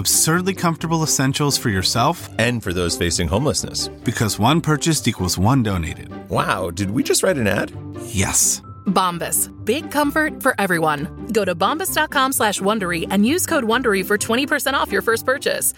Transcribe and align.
Absurdly 0.00 0.54
comfortable 0.54 1.02
essentials 1.02 1.58
for 1.58 1.68
yourself 1.68 2.30
and 2.38 2.62
for 2.62 2.72
those 2.72 2.96
facing 2.96 3.28
homelessness. 3.28 3.88
Because 4.02 4.38
one 4.38 4.62
purchased 4.62 5.06
equals 5.06 5.36
one 5.36 5.62
donated. 5.62 6.08
Wow, 6.30 6.70
did 6.70 6.92
we 6.92 7.02
just 7.02 7.22
write 7.22 7.36
an 7.36 7.46
ad? 7.46 7.70
Yes. 8.06 8.62
Bombas. 8.86 9.50
Big 9.66 9.90
comfort 9.90 10.42
for 10.42 10.54
everyone. 10.58 11.26
Go 11.34 11.44
to 11.44 11.54
bombas.com 11.54 12.32
slash 12.32 12.60
Wondery 12.60 13.06
and 13.10 13.26
use 13.26 13.44
code 13.44 13.64
Wondery 13.64 14.02
for 14.04 14.16
20% 14.16 14.72
off 14.72 14.90
your 14.90 15.02
first 15.02 15.26
purchase. 15.26 15.74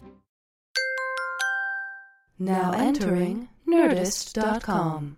Now 2.39 2.73
entering 2.75 3.49
Nerdist.com. 3.67 5.17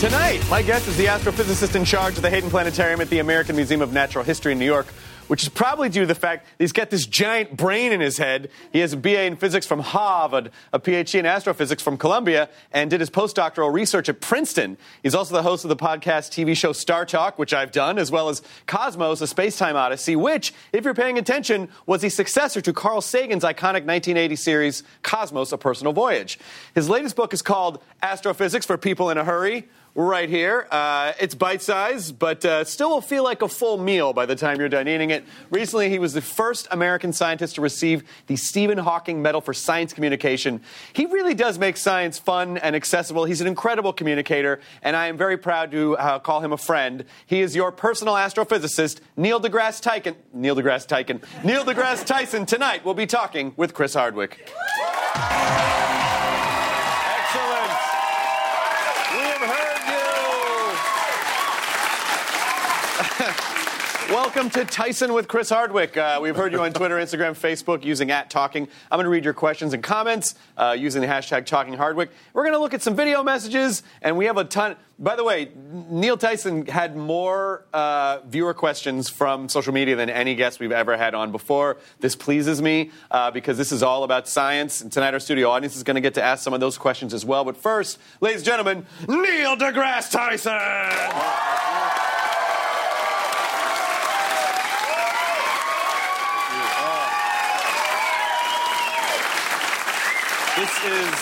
Tonight, 0.00 0.42
my 0.48 0.62
guest 0.62 0.88
is 0.88 0.96
the 0.96 1.04
astrophysicist 1.04 1.76
in 1.76 1.84
charge 1.84 2.16
of 2.16 2.22
the 2.22 2.30
Hayden 2.30 2.48
Planetarium 2.48 3.02
at 3.02 3.10
the 3.10 3.18
American 3.18 3.54
Museum 3.54 3.82
of 3.82 3.92
Natural 3.92 4.24
History 4.24 4.52
in 4.52 4.58
New 4.58 4.64
York, 4.64 4.86
which 5.26 5.42
is 5.42 5.50
probably 5.50 5.90
due 5.90 6.00
to 6.00 6.06
the 6.06 6.14
fact 6.14 6.46
that 6.46 6.64
he's 6.64 6.72
got 6.72 6.88
this 6.88 7.04
giant 7.04 7.54
brain 7.54 7.92
in 7.92 8.00
his 8.00 8.16
head. 8.16 8.48
He 8.72 8.78
has 8.78 8.94
a 8.94 8.96
BA 8.96 9.24
in 9.24 9.36
physics 9.36 9.66
from 9.66 9.80
Harvard, 9.80 10.52
a 10.72 10.80
PhD 10.80 11.18
in 11.18 11.26
astrophysics 11.26 11.82
from 11.82 11.98
Columbia, 11.98 12.48
and 12.72 12.88
did 12.88 13.00
his 13.00 13.10
postdoctoral 13.10 13.70
research 13.74 14.08
at 14.08 14.22
Princeton. 14.22 14.78
He's 15.02 15.14
also 15.14 15.34
the 15.34 15.42
host 15.42 15.66
of 15.66 15.68
the 15.68 15.76
podcast 15.76 16.30
TV 16.30 16.56
show 16.56 16.72
Star 16.72 17.04
Talk, 17.04 17.38
which 17.38 17.52
I've 17.52 17.70
done, 17.70 17.98
as 17.98 18.10
well 18.10 18.30
as 18.30 18.40
Cosmos, 18.66 19.20
a 19.20 19.26
space-time 19.26 19.76
Odyssey, 19.76 20.16
which, 20.16 20.54
if 20.72 20.82
you're 20.82 20.94
paying 20.94 21.18
attention, 21.18 21.68
was 21.84 22.00
the 22.00 22.08
successor 22.08 22.62
to 22.62 22.72
Carl 22.72 23.02
Sagan's 23.02 23.44
iconic 23.44 23.84
1980 23.84 24.36
series 24.36 24.82
Cosmos, 25.02 25.52
A 25.52 25.58
Personal 25.58 25.92
Voyage. 25.92 26.38
His 26.74 26.88
latest 26.88 27.16
book 27.16 27.34
is 27.34 27.42
called 27.42 27.82
Astrophysics 28.00 28.64
for 28.64 28.78
People 28.78 29.10
in 29.10 29.18
a 29.18 29.24
Hurry 29.24 29.68
right 30.08 30.28
here. 30.28 30.66
Uh, 30.70 31.12
it's 31.20 31.34
bite 31.34 31.62
sized, 31.62 32.18
but 32.18 32.44
uh, 32.44 32.64
still 32.64 32.90
will 32.90 33.00
feel 33.00 33.24
like 33.24 33.42
a 33.42 33.48
full 33.48 33.78
meal 33.78 34.12
by 34.12 34.26
the 34.26 34.36
time 34.36 34.58
you're 34.58 34.68
done 34.68 34.88
eating 34.88 35.10
it. 35.10 35.24
Recently, 35.50 35.90
he 35.90 35.98
was 35.98 36.12
the 36.12 36.20
first 36.20 36.68
American 36.70 37.12
scientist 37.12 37.56
to 37.56 37.60
receive 37.60 38.04
the 38.26 38.36
Stephen 38.36 38.78
Hawking 38.78 39.22
Medal 39.22 39.40
for 39.40 39.52
Science 39.52 39.92
Communication. 39.92 40.60
He 40.92 41.06
really 41.06 41.34
does 41.34 41.58
make 41.58 41.76
science 41.76 42.18
fun 42.18 42.58
and 42.58 42.74
accessible. 42.76 43.24
He's 43.24 43.40
an 43.40 43.46
incredible 43.46 43.92
communicator, 43.92 44.60
and 44.82 44.96
I 44.96 45.06
am 45.08 45.16
very 45.16 45.36
proud 45.36 45.70
to 45.72 45.96
uh, 45.96 46.18
call 46.18 46.40
him 46.40 46.52
a 46.52 46.58
friend. 46.58 47.04
He 47.26 47.40
is 47.40 47.56
your 47.56 47.72
personal 47.72 48.14
astrophysicist, 48.14 49.00
Neil 49.16 49.40
deGrasse 49.40 49.80
Tyson. 49.80 50.16
Neil 50.32 50.56
deGrasse 50.56 50.86
Tyson. 50.86 51.20
Neil 51.44 51.64
deGrasse 51.64 52.04
Tyson. 52.06 52.46
Tonight, 52.46 52.84
we'll 52.84 52.94
be 52.94 53.06
talking 53.06 53.52
with 53.56 53.74
Chris 53.74 53.94
Hardwick. 53.94 54.38
Welcome 64.10 64.50
to 64.50 64.64
Tyson 64.64 65.12
with 65.12 65.28
Chris 65.28 65.50
Hardwick. 65.50 65.96
Uh, 65.96 66.18
we've 66.20 66.34
heard 66.34 66.52
you 66.52 66.60
on 66.60 66.72
Twitter, 66.72 66.96
Instagram, 66.96 67.30
Facebook 67.30 67.84
using 67.84 68.10
at 68.10 68.28
Talking. 68.28 68.66
I'm 68.90 68.96
going 68.96 69.04
to 69.04 69.10
read 69.10 69.24
your 69.24 69.34
questions 69.34 69.72
and 69.72 69.84
comments 69.84 70.34
uh, 70.56 70.74
using 70.76 71.00
the 71.00 71.06
hashtag 71.06 71.46
Talking 71.46 71.74
Hardwick. 71.74 72.10
We're 72.32 72.42
going 72.42 72.54
to 72.54 72.58
look 72.58 72.74
at 72.74 72.82
some 72.82 72.96
video 72.96 73.22
messages, 73.22 73.84
and 74.02 74.16
we 74.16 74.24
have 74.24 74.36
a 74.36 74.42
ton. 74.42 74.74
By 74.98 75.14
the 75.14 75.22
way, 75.22 75.52
Neil 75.54 76.16
Tyson 76.16 76.66
had 76.66 76.96
more 76.96 77.66
uh, 77.72 78.18
viewer 78.26 78.52
questions 78.52 79.08
from 79.08 79.48
social 79.48 79.72
media 79.72 79.94
than 79.94 80.10
any 80.10 80.34
guest 80.34 80.58
we've 80.58 80.72
ever 80.72 80.96
had 80.96 81.14
on 81.14 81.30
before. 81.30 81.76
This 82.00 82.16
pleases 82.16 82.60
me 82.60 82.90
uh, 83.12 83.30
because 83.30 83.58
this 83.58 83.70
is 83.70 83.80
all 83.80 84.02
about 84.02 84.26
science. 84.26 84.80
And 84.80 84.90
tonight, 84.90 85.14
our 85.14 85.20
studio 85.20 85.50
audience 85.50 85.76
is 85.76 85.84
going 85.84 85.94
to 85.94 86.00
get 86.00 86.14
to 86.14 86.22
ask 86.22 86.42
some 86.42 86.52
of 86.52 86.58
those 86.58 86.76
questions 86.76 87.14
as 87.14 87.24
well. 87.24 87.44
But 87.44 87.56
first, 87.56 88.00
ladies 88.20 88.40
and 88.40 88.46
gentlemen, 88.46 88.86
Neil 89.06 89.56
deGrasse 89.56 90.10
Tyson! 90.10 91.79
This 100.60 100.84
is. 100.84 101.14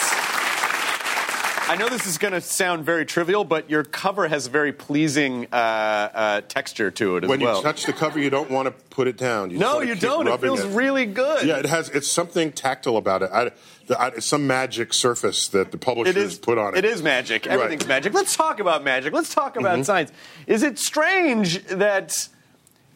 I 1.71 1.77
know 1.79 1.89
this 1.89 2.07
is 2.07 2.19
going 2.19 2.33
to 2.33 2.41
sound 2.41 2.85
very 2.85 3.07
trivial, 3.07 3.45
but 3.45 3.71
your 3.71 3.85
cover 3.85 4.27
has 4.27 4.49
a 4.49 4.51
very 4.51 4.73
pleasing 4.73 5.47
uh, 5.53 5.55
uh, 5.55 6.41
texture 6.41 6.91
to 6.91 7.19
it 7.19 7.25
as 7.25 7.31
when 7.31 7.39
well. 7.39 7.59
you 7.59 7.63
touch 7.63 7.85
the 7.85 7.93
cover, 7.93 8.19
you 8.19 8.31
don't 8.31 8.51
want 8.51 8.67
to 8.67 8.73
put 8.91 9.07
it 9.07 9.17
down. 9.17 9.53
You 9.53 9.59
no, 9.59 9.81
you 9.81 9.95
don't. 9.95 10.27
It 10.27 10.41
feels 10.41 10.65
really 10.65 11.07
good. 11.07 11.47
Yeah, 11.47 11.59
it 11.59 11.67
has. 11.67 11.89
It's 11.91 12.09
something 12.09 12.51
tactile 12.51 12.97
about 12.97 13.23
it. 13.23 13.31
I, 13.33 13.53
the, 13.87 14.01
I, 14.01 14.19
some 14.19 14.49
magic 14.49 14.93
surface 14.93 15.47
that 15.51 15.71
the 15.71 15.79
publishers 15.79 16.17
It 16.17 16.21
is 16.21 16.39
put 16.39 16.59
on 16.59 16.75
it. 16.75 16.79
It 16.79 16.85
is 16.85 17.01
magic. 17.01 17.45
Right. 17.45 17.53
Mm-hmm. 17.53 17.63
Everything's 17.63 17.87
magic. 17.87 18.15
Let's 18.15 18.35
talk 18.35 18.59
about 18.59 18.83
magic. 18.83 19.13
Let's 19.13 19.33
talk 19.33 19.57
about 19.57 19.85
science. 19.85 20.11
Is 20.49 20.65
it 20.65 20.81
strange 20.81 21.65
that, 21.67 22.29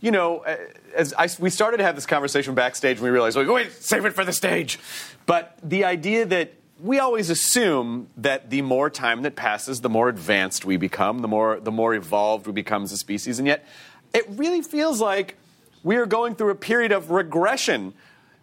you 0.00 0.10
know, 0.10 0.38
uh, 0.38 0.56
as 0.96 1.14
I, 1.14 1.28
we 1.38 1.50
started 1.50 1.76
to 1.78 1.84
have 1.84 1.94
this 1.94 2.06
conversation 2.06 2.54
backstage, 2.54 2.96
and 2.96 3.04
we 3.04 3.10
realized, 3.10 3.36
like, 3.36 3.48
wait, 3.48 3.72
save 3.72 4.04
it 4.06 4.12
for 4.14 4.24
the 4.24 4.32
stage. 4.32 4.78
But 5.26 5.58
the 5.62 5.84
idea 5.84 6.24
that 6.26 6.54
we 6.80 6.98
always 6.98 7.30
assume 7.30 8.08
that 8.16 8.50
the 8.50 8.62
more 8.62 8.90
time 8.90 9.22
that 9.22 9.36
passes, 9.36 9.80
the 9.80 9.88
more 9.88 10.08
advanced 10.08 10.64
we 10.64 10.76
become, 10.76 11.20
the 11.20 11.28
more 11.28 11.60
the 11.60 11.70
more 11.70 11.94
evolved 11.94 12.46
we 12.46 12.52
become 12.52 12.82
as 12.82 12.92
a 12.92 12.96
species, 12.96 13.38
and 13.38 13.46
yet 13.46 13.64
it 14.12 14.26
really 14.30 14.62
feels 14.62 15.00
like 15.00 15.36
we 15.82 15.96
are 15.96 16.06
going 16.06 16.34
through 16.34 16.50
a 16.50 16.56
period 16.56 16.92
of 16.92 17.10
regression. 17.10 17.94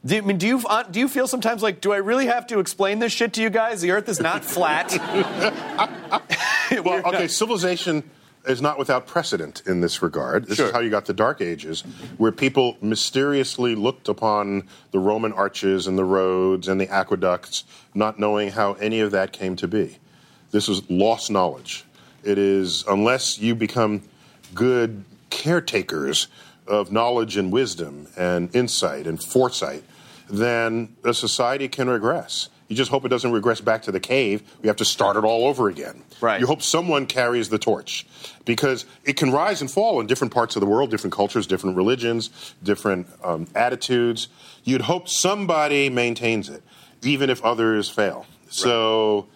Do, 0.06 0.17
I 0.17 0.22
mean, 0.22 0.38
do 0.38 0.47
you 0.47 0.62
uh, 0.66 0.84
do 0.84 1.00
you 1.00 1.09
feel 1.09 1.28
sometimes 1.28 1.62
like, 1.62 1.81
do 1.81 1.91
I 1.91 1.97
really 1.97 2.28
have 2.28 2.47
to 2.47 2.59
explain 2.59 3.00
this 3.00 3.11
shit 3.11 3.34
to 3.34 3.41
you 3.41 3.50
guys? 3.50 3.81
The 3.81 3.91
Earth 3.91 4.07
is 4.07 4.22
not 4.22 4.46
flat. 4.46 4.96
well, 6.84 7.06
okay, 7.07 7.28
civilization 7.28 8.09
is 8.45 8.61
not 8.61 8.79
without 8.79 9.05
precedent 9.05 9.61
in 9.66 9.81
this 9.81 10.01
regard. 10.01 10.45
This 10.45 10.57
Sure. 10.57 10.67
is 10.67 10.72
how 10.72 10.79
you 10.79 10.89
got 10.89 11.05
the 11.05 11.13
Dark 11.13 11.41
Ages, 11.41 11.81
where 12.17 12.31
people 12.31 12.77
mysteriously 12.81 13.75
looked 13.75 14.07
upon 14.07 14.63
the 14.91 15.00
Roman 15.00 15.33
arches 15.33 15.88
and 15.88 15.97
the 15.97 16.03
roads 16.05 16.67
and 16.67 16.79
the 16.79 16.88
aqueducts, 16.89 17.63
not 17.94 18.19
knowing 18.19 18.51
how 18.51 18.73
any 18.73 18.99
of 19.01 19.11
that 19.11 19.33
came 19.33 19.55
to 19.57 19.67
be. 19.67 19.97
This 20.52 20.69
is 20.69 20.90
lost 20.90 21.29
knowledge. 21.29 21.85
It 22.23 22.37
is, 22.37 22.84
unless 22.87 23.40
you 23.40 23.55
become 23.55 24.02
good 24.53 25.03
caretakers 25.29 26.28
of 26.67 26.91
knowledge 26.91 27.37
and 27.37 27.52
wisdom 27.52 28.08
and 28.17 28.53
insight 28.55 29.05
and 29.05 29.22
foresight, 29.22 29.84
then 30.29 30.96
a 31.03 31.14
society 31.14 31.67
can 31.67 31.90
regress. 31.90 32.49
You 32.69 32.75
just 32.75 32.91
hope 32.91 33.03
it 33.03 33.09
doesn't 33.09 33.31
regress 33.31 33.61
back 33.61 33.81
to 33.83 33.91
the 33.91 33.99
cave. 33.99 34.43
We 34.61 34.67
have 34.67 34.77
to 34.77 34.85
start 34.85 35.17
it 35.17 35.23
all 35.23 35.47
over 35.47 35.67
again. 35.69 36.03
Right. 36.21 36.39
You 36.39 36.45
hope 36.45 36.61
someone 36.61 37.07
carries 37.07 37.49
the 37.49 37.57
torch 37.57 38.05
because 38.45 38.85
it 39.03 39.17
can 39.17 39.31
rise 39.31 39.59
and 39.59 39.69
fall 39.69 39.99
in 39.99 40.05
different 40.05 40.31
parts 40.33 40.55
of 40.55 40.59
the 40.59 40.67
world, 40.67 40.91
different 40.91 41.13
cultures, 41.13 41.47
different 41.47 41.75
religions, 41.75 42.53
different 42.61 43.07
um, 43.23 43.47
attitudes. 43.55 44.27
You'd 44.63 44.81
hope 44.81 45.09
somebody 45.09 45.89
maintains 45.89 46.47
it, 46.47 46.61
even 47.01 47.31
if 47.31 47.43
others 47.43 47.89
fail. 47.89 48.27
So 48.49 49.27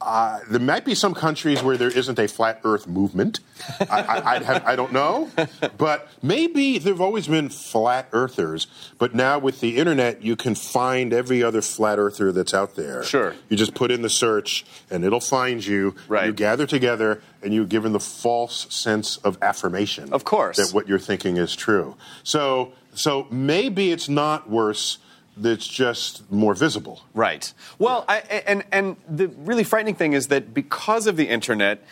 Uh, 0.00 0.40
there 0.48 0.60
might 0.60 0.84
be 0.84 0.94
some 0.94 1.12
countries 1.12 1.62
where 1.62 1.76
there 1.76 1.90
isn't 1.90 2.18
a 2.18 2.26
flat 2.26 2.60
Earth 2.64 2.86
movement. 2.86 3.40
I, 3.80 4.22
I, 4.24 4.42
have, 4.42 4.64
I 4.64 4.74
don't 4.74 4.92
know, 4.92 5.28
but 5.76 6.08
maybe 6.22 6.78
there've 6.78 7.02
always 7.02 7.26
been 7.28 7.50
flat 7.50 8.08
Earthers. 8.12 8.66
But 8.98 9.14
now 9.14 9.38
with 9.38 9.60
the 9.60 9.76
internet, 9.76 10.22
you 10.22 10.36
can 10.36 10.54
find 10.54 11.12
every 11.12 11.42
other 11.42 11.60
flat 11.60 11.98
Earther 11.98 12.32
that's 12.32 12.54
out 12.54 12.76
there. 12.76 13.02
Sure. 13.02 13.34
You 13.50 13.58
just 13.58 13.74
put 13.74 13.90
in 13.90 14.00
the 14.00 14.08
search, 14.08 14.64
and 14.90 15.04
it'll 15.04 15.20
find 15.20 15.64
you. 15.64 15.94
Right. 16.08 16.26
You 16.26 16.32
gather 16.32 16.66
together, 16.66 17.20
and 17.42 17.52
you're 17.52 17.66
given 17.66 17.92
the 17.92 18.00
false 18.00 18.72
sense 18.74 19.18
of 19.18 19.36
affirmation. 19.42 20.14
Of 20.14 20.24
course. 20.24 20.56
That 20.56 20.74
what 20.74 20.88
you're 20.88 20.98
thinking 20.98 21.36
is 21.36 21.54
true. 21.54 21.96
So, 22.22 22.72
so 22.94 23.26
maybe 23.30 23.92
it's 23.92 24.08
not 24.08 24.48
worse. 24.48 24.96
It's 25.42 25.66
just 25.66 26.30
more 26.30 26.54
visible. 26.54 27.02
Right. 27.14 27.52
Well, 27.78 28.04
I, 28.08 28.18
and 28.46 28.64
and 28.72 28.96
the 29.08 29.28
really 29.28 29.64
frightening 29.64 29.94
thing 29.94 30.12
is 30.12 30.28
that 30.28 30.52
because 30.54 31.06
of 31.06 31.16
the 31.16 31.28
internet, 31.28 31.82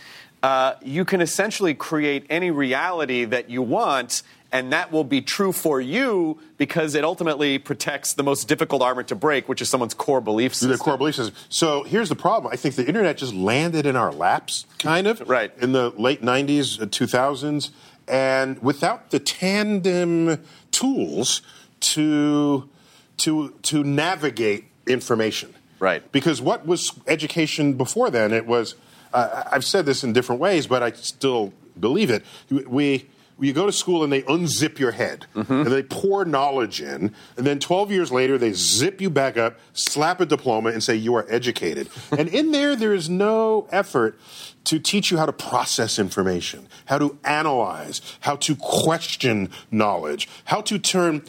uh, 0.43 0.75
you 0.83 1.05
can 1.05 1.21
essentially 1.21 1.75
create 1.75 2.25
any 2.31 2.51
reality 2.51 3.25
that 3.25 3.51
you 3.51 3.63
want. 3.63 4.23
And 4.51 4.73
that 4.73 4.91
will 4.91 5.05
be 5.05 5.21
true 5.21 5.53
for 5.53 5.79
you 5.79 6.39
because 6.57 6.95
it 6.95 7.05
ultimately 7.05 7.59
protects 7.59 8.15
the 8.15 8.23
most 8.23 8.49
difficult 8.49 8.81
armor 8.81 9.03
to 9.03 9.15
break, 9.15 9.47
which 9.47 9.61
is 9.61 9.69
someone's 9.69 9.93
core 9.93 10.23
belief 10.23 10.55
system. 10.55 10.71
The 10.71 10.79
core 10.79 10.97
belief 10.97 11.17
system. 11.17 11.35
So 11.51 11.83
here's 11.83 12.09
the 12.09 12.17
problem. 12.17 12.51
I 12.51 12.57
think 12.57 12.75
the 12.77 12.87
internet 12.87 13.19
just 13.19 13.35
landed 13.35 13.85
in 13.85 13.95
our 13.95 14.11
laps, 14.11 14.65
kind 14.79 15.07
of, 15.07 15.21
Right. 15.29 15.53
in 15.61 15.73
the 15.73 15.91
late 15.99 16.23
'90s, 16.23 16.81
uh, 16.81 16.87
2000s, 16.87 17.73
and 18.09 18.59
without 18.63 19.11
the 19.11 19.19
tandem 19.19 20.43
tools 20.71 21.43
to 21.81 22.71
to 23.19 23.51
to 23.63 23.85
navigate 23.85 24.65
information. 24.87 25.55
Right. 25.79 26.11
Because 26.13 26.41
what 26.41 26.67
was 26.67 26.93
education 27.07 27.75
before 27.75 28.11
then? 28.11 28.33
It 28.33 28.47
was. 28.47 28.75
Uh, 29.13 29.45
I've 29.51 29.65
said 29.65 29.87
this 29.87 30.05
in 30.05 30.13
different 30.13 30.41
ways, 30.41 30.67
but 30.67 30.83
I 30.83 30.93
still 30.93 31.53
believe 31.79 32.11
it. 32.11 32.25
We. 32.51 33.09
You 33.41 33.53
go 33.53 33.67
to 33.67 33.73
school 33.73 34.03
and 34.03 34.13
they 34.13 34.23
unzip 34.23 34.81
your 34.81 34.91
head 34.91 35.27
and 35.33 35.67
they 35.67 35.85
pour 35.85 36.25
knowledge 36.25 36.81
in, 36.81 37.15
and 37.37 37.47
then 37.47 37.61
12 37.61 37.93
years 37.93 38.11
later 38.11 38.37
they 38.37 38.53
zip 38.53 39.01
you 39.01 39.11
back 39.11 39.37
up, 39.37 39.61
slap 39.75 40.21
a 40.21 40.27
diploma, 40.27 40.71
and 40.71 40.83
say 40.83 40.97
you 40.97 41.15
are 41.15 41.25
educated. 41.29 41.89
and 42.11 42.29
in 42.31 42.51
there, 42.51 42.75
there 42.75 42.93
is 42.93 43.09
no 43.09 43.69
effort 43.71 44.19
to 44.65 44.81
teach 44.81 45.13
you 45.13 45.19
how 45.19 45.27
to 45.27 45.33
process 45.33 46.01
information, 46.01 46.67
how 46.87 46.99
to 46.99 47.17
analyze, 47.23 48.03
how 48.23 48.35
to 48.35 48.57
question 48.57 49.51
knowledge, 49.71 50.29
how 50.47 50.61
to 50.63 50.77
turn 50.77 51.23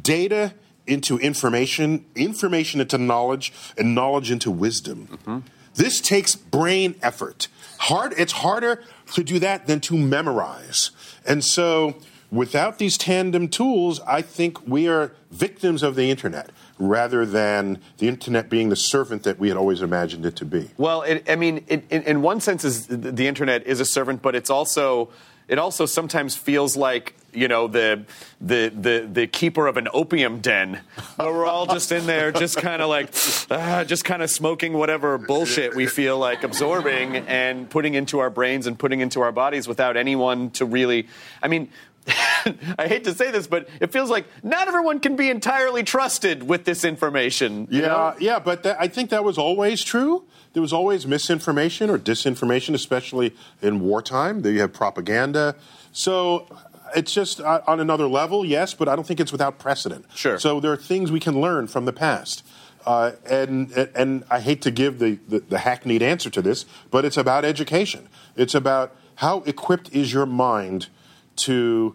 data 0.00 0.54
into 0.86 1.18
information, 1.18 2.04
information 2.14 2.80
into 2.80 2.98
knowledge, 2.98 3.52
and 3.76 3.94
knowledge 3.94 4.30
into 4.30 4.50
wisdom. 4.50 5.08
Mm-hmm. 5.10 5.38
This 5.74 6.00
takes 6.00 6.34
brain 6.34 6.96
effort. 7.02 7.48
Hard, 7.78 8.14
it's 8.18 8.32
harder 8.32 8.82
to 9.14 9.24
do 9.24 9.38
that 9.38 9.66
than 9.66 9.80
to 9.80 9.96
memorize. 9.96 10.90
And 11.26 11.44
so, 11.44 11.96
without 12.30 12.78
these 12.78 12.98
tandem 12.98 13.48
tools, 13.48 14.00
I 14.00 14.22
think 14.22 14.66
we 14.66 14.88
are 14.88 15.12
victims 15.30 15.82
of 15.82 15.94
the 15.94 16.10
internet 16.10 16.50
rather 16.78 17.24
than 17.24 17.80
the 17.98 18.08
internet 18.08 18.50
being 18.50 18.68
the 18.68 18.76
servant 18.76 19.22
that 19.22 19.38
we 19.38 19.48
had 19.48 19.56
always 19.56 19.82
imagined 19.82 20.26
it 20.26 20.36
to 20.36 20.44
be. 20.44 20.70
Well, 20.76 21.02
it, 21.02 21.28
I 21.30 21.36
mean, 21.36 21.64
it, 21.68 21.84
in, 21.90 22.02
in 22.02 22.22
one 22.22 22.40
sense, 22.40 22.64
is 22.64 22.88
the 22.88 22.96
the 22.96 23.26
internet 23.26 23.66
is 23.66 23.80
a 23.80 23.84
servant, 23.84 24.20
but 24.20 24.34
it's 24.34 24.50
also 24.50 25.10
it 25.48 25.58
also 25.58 25.86
sometimes 25.86 26.36
feels 26.36 26.76
like 26.76 27.14
you 27.32 27.48
know 27.48 27.66
the 27.66 28.04
the 28.40 28.72
the, 28.74 29.08
the 29.10 29.26
keeper 29.26 29.66
of 29.66 29.76
an 29.76 29.88
opium 29.92 30.40
den, 30.40 30.80
where 31.16 31.32
we're 31.32 31.46
all 31.46 31.66
just 31.66 31.92
in 31.92 32.06
there, 32.06 32.32
just 32.32 32.56
kind 32.58 32.82
of 32.82 32.88
like 32.88 33.14
ah, 33.50 33.84
just 33.84 34.04
kind 34.04 34.22
of 34.22 34.30
smoking 34.30 34.74
whatever 34.74 35.18
bullshit 35.18 35.74
we 35.74 35.86
feel 35.86 36.18
like 36.18 36.42
absorbing 36.42 37.16
and 37.16 37.70
putting 37.70 37.94
into 37.94 38.18
our 38.18 38.30
brains 38.30 38.66
and 38.66 38.78
putting 38.78 39.00
into 39.00 39.20
our 39.20 39.32
bodies 39.32 39.66
without 39.66 39.96
anyone 39.96 40.50
to 40.50 40.64
really. 40.64 41.08
I 41.42 41.48
mean. 41.48 41.70
I 42.78 42.88
hate 42.88 43.04
to 43.04 43.14
say 43.14 43.30
this, 43.30 43.46
but 43.46 43.68
it 43.78 43.92
feels 43.92 44.10
like 44.10 44.26
not 44.42 44.66
everyone 44.66 44.98
can 44.98 45.14
be 45.14 45.30
entirely 45.30 45.84
trusted 45.84 46.42
with 46.42 46.64
this 46.64 46.84
information. 46.84 47.68
Yeah, 47.70 47.80
know? 47.80 48.14
yeah, 48.18 48.38
but 48.40 48.64
that, 48.64 48.76
I 48.80 48.88
think 48.88 49.10
that 49.10 49.22
was 49.22 49.38
always 49.38 49.84
true. 49.84 50.24
There 50.52 50.60
was 50.60 50.72
always 50.72 51.06
misinformation 51.06 51.90
or 51.90 51.98
disinformation, 51.98 52.74
especially 52.74 53.36
in 53.62 53.78
wartime. 53.78 54.42
There 54.42 54.50
you 54.50 54.62
have 54.62 54.72
propaganda. 54.72 55.54
So 55.92 56.48
it's 56.94 57.12
just 57.12 57.40
uh, 57.40 57.62
on 57.66 57.80
another 57.80 58.06
level, 58.06 58.44
yes, 58.44 58.74
but 58.74 58.88
I 58.88 58.96
don't 58.96 59.06
think 59.06 59.20
it's 59.20 59.32
without 59.32 59.58
precedent. 59.58 60.06
Sure. 60.14 60.38
So 60.38 60.60
there 60.60 60.72
are 60.72 60.76
things 60.76 61.10
we 61.10 61.20
can 61.20 61.40
learn 61.40 61.66
from 61.66 61.84
the 61.84 61.92
past. 61.92 62.44
Uh, 62.84 63.12
and, 63.26 63.70
and 63.94 64.24
I 64.28 64.40
hate 64.40 64.62
to 64.62 64.70
give 64.70 64.98
the, 64.98 65.18
the, 65.28 65.40
the 65.40 65.58
hackneyed 65.58 66.02
answer 66.02 66.30
to 66.30 66.42
this, 66.42 66.64
but 66.90 67.04
it's 67.04 67.16
about 67.16 67.44
education. 67.44 68.08
It's 68.36 68.54
about 68.54 68.96
how 69.16 69.40
equipped 69.42 69.92
is 69.92 70.12
your 70.12 70.26
mind 70.26 70.88
to 71.36 71.94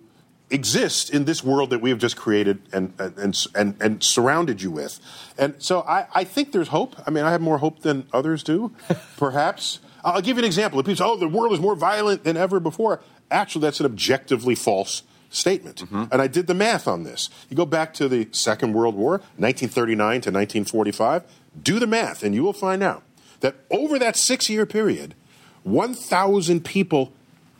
exist 0.50 1.10
in 1.10 1.26
this 1.26 1.44
world 1.44 1.70
that 1.72 1.82
we 1.82 1.90
have 1.90 2.00
just 2.00 2.16
created 2.16 2.62
and 2.72 2.94
and 2.98 3.38
and, 3.54 3.76
and 3.82 4.04
surrounded 4.04 4.62
you 4.62 4.72
with. 4.72 5.00
And 5.38 5.56
so 5.60 5.82
I, 5.82 6.08
I 6.14 6.24
think 6.24 6.52
there's 6.52 6.70
hope. 6.70 6.96
I 7.06 7.12
mean, 7.12 7.24
I 7.24 7.32
have 7.32 7.42
more 7.42 7.58
hope 7.58 7.82
than 7.82 8.08
others 8.14 8.44
do, 8.44 8.72
perhaps. 9.18 9.80
I'll 10.04 10.22
give 10.22 10.38
you 10.38 10.44
an 10.44 10.46
example. 10.46 10.82
People 10.84 10.96
say, 10.96 11.04
"Oh, 11.04 11.18
the 11.18 11.28
world 11.28 11.52
is 11.52 11.60
more 11.60 11.76
violent 11.76 12.24
than 12.24 12.38
ever 12.38 12.60
before," 12.60 13.02
actually, 13.32 13.62
that's 13.62 13.80
an 13.80 13.86
objectively 13.86 14.56
false 14.56 15.04
statement. 15.30 15.84
Mm-hmm. 15.84 16.06
And 16.12 16.22
I 16.22 16.28
did 16.28 16.48
the 16.48 16.54
math 16.54 16.88
on 16.88 17.04
this. 17.04 17.30
You 17.50 17.58
go 17.58 17.66
back 17.66 17.94
to 17.96 18.08
the 18.08 18.28
Second 18.32 18.74
World 18.74 18.96
War, 18.96 19.14
1939 19.38 19.98
to 19.98 20.14
1945. 20.32 21.24
Do 21.62 21.80
the 21.80 21.88
math, 21.88 22.24
and 22.24 22.34
you 22.34 22.44
will 22.44 22.54
find 22.54 22.84
out 22.84 23.04
that 23.42 23.56
over 23.70 24.00
that 24.00 24.16
six-year 24.16 24.66
period, 24.66 25.16
1,000 25.64 26.64
people 26.64 27.12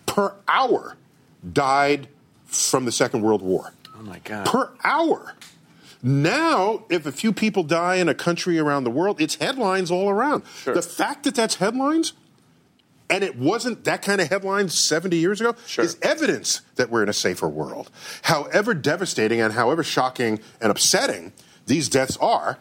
per 0.06 0.34
hour 0.48 0.96
died 1.52 2.08
from 2.46 2.86
the 2.86 2.92
Second 2.92 3.22
World 3.22 3.42
War. 3.42 3.74
Oh 3.98 4.04
my 4.04 4.20
god. 4.20 4.46
Per 4.46 4.72
hour. 4.84 5.36
Now, 6.02 6.86
if 6.90 7.06
a 7.06 7.12
few 7.12 7.34
people 7.34 7.64
die 7.64 7.96
in 7.96 8.08
a 8.08 8.14
country 8.14 8.60
around 8.60 8.84
the 8.84 8.92
world, 8.92 9.20
it's 9.20 9.36
headlines 9.36 9.92
all 9.92 10.10
around. 10.10 10.44
Sure. 10.58 10.74
The 10.74 10.82
fact 10.82 11.24
that 11.24 11.36
that's 11.36 11.56
headlines, 11.56 12.14
and 13.10 13.24
it 13.24 13.38
wasn't 13.38 13.84
that 13.86 14.02
kind 14.02 14.20
of 14.22 14.30
headline 14.30 14.70
70 14.70 15.16
years 15.18 15.40
ago, 15.42 15.56
Sure. 15.66 15.86
is 15.86 15.98
evidence 16.02 16.62
that 16.76 16.90
we're 16.90 17.04
in 17.04 17.10
a 17.10 17.14
safer 17.14 17.48
world. 17.48 17.90
However 18.24 18.74
devastating 18.74 19.40
and 19.42 19.54
however 19.54 19.84
shocking 19.84 20.40
and 20.62 20.72
upsetting 20.72 21.32
these 21.66 21.90
deaths 21.90 22.18
are, 22.18 22.58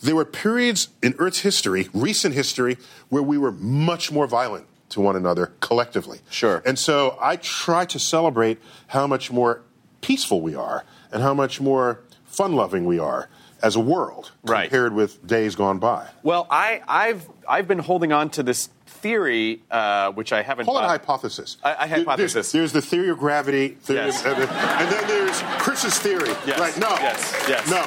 there 0.00 0.14
were 0.16 0.24
periods 0.24 0.88
in 1.02 1.14
Earth's 1.18 1.40
history, 1.40 1.88
recent 1.94 2.34
history, 2.34 2.76
where 3.08 3.22
we 3.22 3.38
were 3.38 3.52
much 3.52 4.12
more 4.12 4.26
violent 4.26 4.66
to 4.90 5.00
one 5.00 5.16
another 5.16 5.52
collectively. 5.60 6.20
Sure. 6.30 6.62
And 6.66 6.78
so 6.78 7.16
I 7.20 7.36
try 7.36 7.86
to 7.86 7.98
celebrate 7.98 8.58
how 8.88 9.06
much 9.06 9.32
more 9.32 9.62
peaceful 10.02 10.40
we 10.40 10.54
are 10.54 10.84
and 11.10 11.22
how 11.22 11.34
much 11.34 11.60
more 11.60 12.00
fun 12.26 12.54
loving 12.54 12.84
we 12.84 12.98
are 12.98 13.28
as 13.62 13.74
a 13.74 13.80
world 13.80 14.30
Right. 14.44 14.64
compared 14.64 14.92
with 14.94 15.26
days 15.26 15.56
gone 15.56 15.78
by. 15.78 16.06
Well, 16.22 16.46
I, 16.50 16.82
I've 16.86 17.26
I've 17.48 17.66
been 17.66 17.78
holding 17.78 18.12
on 18.12 18.28
to 18.30 18.42
this 18.42 18.68
theory, 19.06 19.62
uh, 19.70 20.10
which 20.12 20.32
I 20.32 20.42
haven't. 20.42 20.66
Call 20.66 20.78
it 20.78 20.84
a 20.84 20.88
hypothesis. 20.88 21.56
A 21.62 21.86
There- 21.88 21.98
hypothesis. 21.98 22.32
There's, 22.32 22.52
there's 22.52 22.72
the 22.72 22.82
theory 22.82 23.10
of 23.10 23.18
gravity, 23.18 23.68
theory 23.82 24.06
Yes. 24.06 24.24
of, 24.24 24.36
and, 24.38 24.90
then, 24.92 25.06
there's 25.06 25.40
Chris's 25.62 25.98
theory. 25.98 26.30
Yes. 26.46 26.58
Right? 26.58 26.76
No. 26.78 26.90
Yes. 27.00 27.20
Yes. 27.48 27.62
No. 27.70 27.84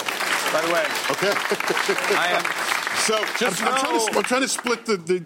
By 0.53 0.61
the 0.65 0.73
way, 0.73 0.85
Okay. 1.11 1.33
I 2.15 2.27
am. 2.37 2.43
so 3.07 3.23
Just 3.37 3.61
I'm, 3.61 3.67
I'm 3.73 3.79
trying 3.79 3.99
to, 3.99 4.17
I'm 4.17 4.23
trying 4.23 4.41
to 4.41 4.47
split 4.47 4.85
the, 4.85 4.97
the 4.97 5.19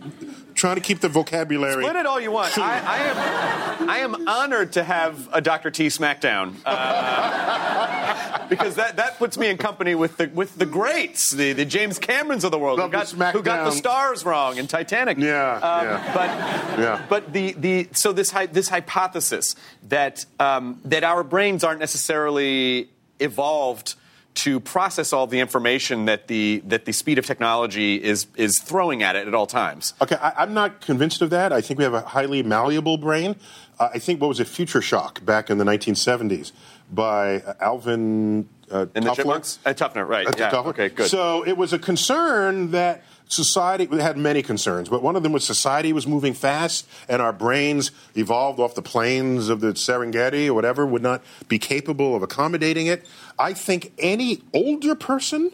trying 0.63 0.75
to 0.75 0.81
keep 0.81 1.01
the 1.01 1.09
vocabulary. 1.09 1.83
Split 1.83 1.97
it 1.97 2.05
all 2.05 2.21
you 2.21 2.31
want. 2.31 2.57
I, 2.57 2.79
I 2.79 2.97
am. 2.99 3.89
I 3.89 3.97
am 3.97 4.27
honored 4.29 4.71
to 4.73 4.83
have 4.83 5.27
a 5.33 5.41
Dr. 5.41 5.69
T 5.71 5.87
SmackDown 5.87 6.55
uh, 6.65 8.47
because 8.49 8.75
that, 8.75 8.95
that 8.95 9.17
puts 9.17 9.37
me 9.37 9.49
in 9.49 9.57
company 9.57 9.93
with 9.93 10.15
the 10.15 10.27
with 10.33 10.57
the 10.57 10.65
greats, 10.65 11.31
the, 11.31 11.51
the 11.51 11.65
James 11.65 11.99
Camerons 11.99 12.45
of 12.45 12.51
the 12.51 12.57
world, 12.59 12.79
who 12.79 12.87
got, 12.87 13.09
who 13.09 13.43
got 13.43 13.65
the 13.65 13.71
stars 13.71 14.23
wrong 14.23 14.55
in 14.55 14.67
Titanic. 14.67 15.17
Yeah, 15.17 15.55
Um, 15.55 15.85
yeah. 15.85 16.13
But 16.13 16.79
Yeah. 16.79 17.05
but 17.09 17.33
the, 17.33 17.51
the 17.53 17.89
so 17.91 18.13
this 18.13 18.31
hy- 18.31 18.45
this 18.45 18.69
hypothesis 18.69 19.55
that 19.89 20.25
um, 20.39 20.79
that 20.85 21.03
our 21.03 21.25
brains 21.25 21.65
aren't 21.65 21.81
necessarily 21.81 22.87
evolved 23.19 23.95
to 24.35 24.59
process 24.59 25.13
all 25.13 25.27
the 25.27 25.39
information 25.39 26.05
that 26.05 26.27
the 26.27 26.63
that 26.65 26.85
the 26.85 26.91
speed 26.91 27.17
of 27.17 27.25
technology 27.25 27.95
is 28.01 28.27
is 28.35 28.59
throwing 28.59 29.03
at 29.03 29.15
it 29.15 29.27
at 29.27 29.33
all 29.33 29.45
times. 29.45 29.93
Okay, 30.01 30.15
I, 30.15 30.43
I'm 30.43 30.53
not 30.53 30.81
convinced 30.81 31.21
of 31.21 31.29
that. 31.29 31.53
I 31.53 31.61
think 31.61 31.77
we 31.77 31.83
have 31.83 31.93
a 31.93 32.01
highly 32.01 32.43
malleable 32.43 32.97
brain. 32.97 33.35
Uh, 33.79 33.89
I 33.93 33.99
think 33.99 34.21
what 34.21 34.27
was 34.27 34.39
a 34.39 34.45
Future 34.45 34.81
Shock, 34.81 35.23
back 35.25 35.49
in 35.49 35.57
the 35.57 35.65
1970s, 35.65 36.51
by 36.91 37.41
uh, 37.41 37.53
Alvin 37.59 38.47
uh, 38.71 38.87
And 38.95 39.05
the 39.05 39.09
Toffler? 39.11 39.15
chipmunks? 39.15 39.59
Uh, 39.65 39.73
Toffler, 39.73 40.07
right. 40.07 40.27
Uh, 40.27 40.33
yeah. 40.37 40.55
Okay, 40.55 40.89
good. 40.89 41.09
So 41.09 41.45
it 41.45 41.57
was 41.57 41.73
a 41.73 41.79
concern 41.79 42.71
that 42.71 43.03
society 43.33 43.85
had 43.97 44.17
many 44.17 44.41
concerns, 44.41 44.89
but 44.89 45.01
one 45.01 45.15
of 45.15 45.23
them 45.23 45.31
was 45.31 45.45
society 45.45 45.93
was 45.93 46.07
moving 46.07 46.33
fast, 46.33 46.87
and 47.07 47.21
our 47.21 47.33
brains 47.33 47.91
evolved 48.15 48.59
off 48.59 48.75
the 48.75 48.81
plains 48.81 49.49
of 49.49 49.61
the 49.61 49.73
Serengeti 49.73 50.47
or 50.47 50.53
whatever 50.53 50.85
would 50.85 51.01
not 51.01 51.21
be 51.47 51.59
capable 51.59 52.15
of 52.15 52.23
accommodating 52.23 52.87
it. 52.87 53.05
I 53.37 53.53
think 53.53 53.93
any 53.97 54.43
older 54.53 54.95
person 54.95 55.51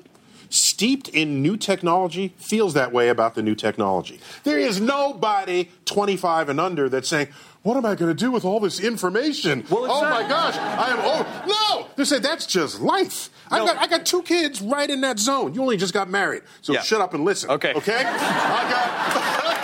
steeped 0.50 1.08
in 1.10 1.42
new 1.42 1.56
technology 1.56 2.34
feels 2.38 2.74
that 2.74 2.92
way 2.92 3.10
about 3.10 3.36
the 3.36 3.42
new 3.42 3.56
technology. 3.56 4.20
There 4.44 4.58
is 4.58 4.82
nobody 4.82 5.70
25 5.86 6.50
and 6.50 6.60
under 6.60 6.90
that's 6.90 7.08
saying, 7.08 7.28
what 7.64 7.76
am 7.78 7.86
I 7.86 7.96
going 7.96 8.10
to 8.10 8.14
do 8.14 8.32
with 8.32 8.46
all 8.46 8.60
this 8.60 8.80
information? 8.80 9.66
Well, 9.70 9.84
oh 9.90 10.02
not- 10.02 10.22
my 10.22 10.28
gosh, 10.28 10.56
I 10.56 10.92
am 10.92 11.00
oh 11.02 11.26
no! 11.48 11.88
They 11.96 12.06
said 12.06 12.24
that's 12.24 12.46
just 12.46 12.80
life. 12.82 13.30
I 13.52 13.60
got 13.60 13.78
I 13.78 13.88
got 13.88 14.06
two 14.06 14.22
kids 14.24 14.62
right 14.62 14.90
in 14.90 15.02
that 15.02 15.20
zone. 15.20 15.54
You 15.54 15.62
only 15.62 15.76
just 15.78 15.94
got 15.94 16.10
married, 16.10 16.44
so 16.62 16.72
Yeah. 16.74 16.82
shut 16.82 17.02
up 17.02 17.14
and 17.14 17.26
listen. 17.26 17.50
Okay. 17.52 17.74
Okay. 17.74 18.04
I 18.06 18.70
got. 18.70 18.90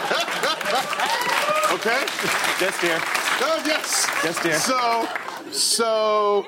okay. 1.74 2.06
Yes, 2.62 2.82
dear. 2.82 2.98
Oh 3.02 3.64
yes. 3.66 4.08
Yes, 4.24 4.42
dear. 4.44 4.58
So, 4.60 5.08
so 5.52 6.46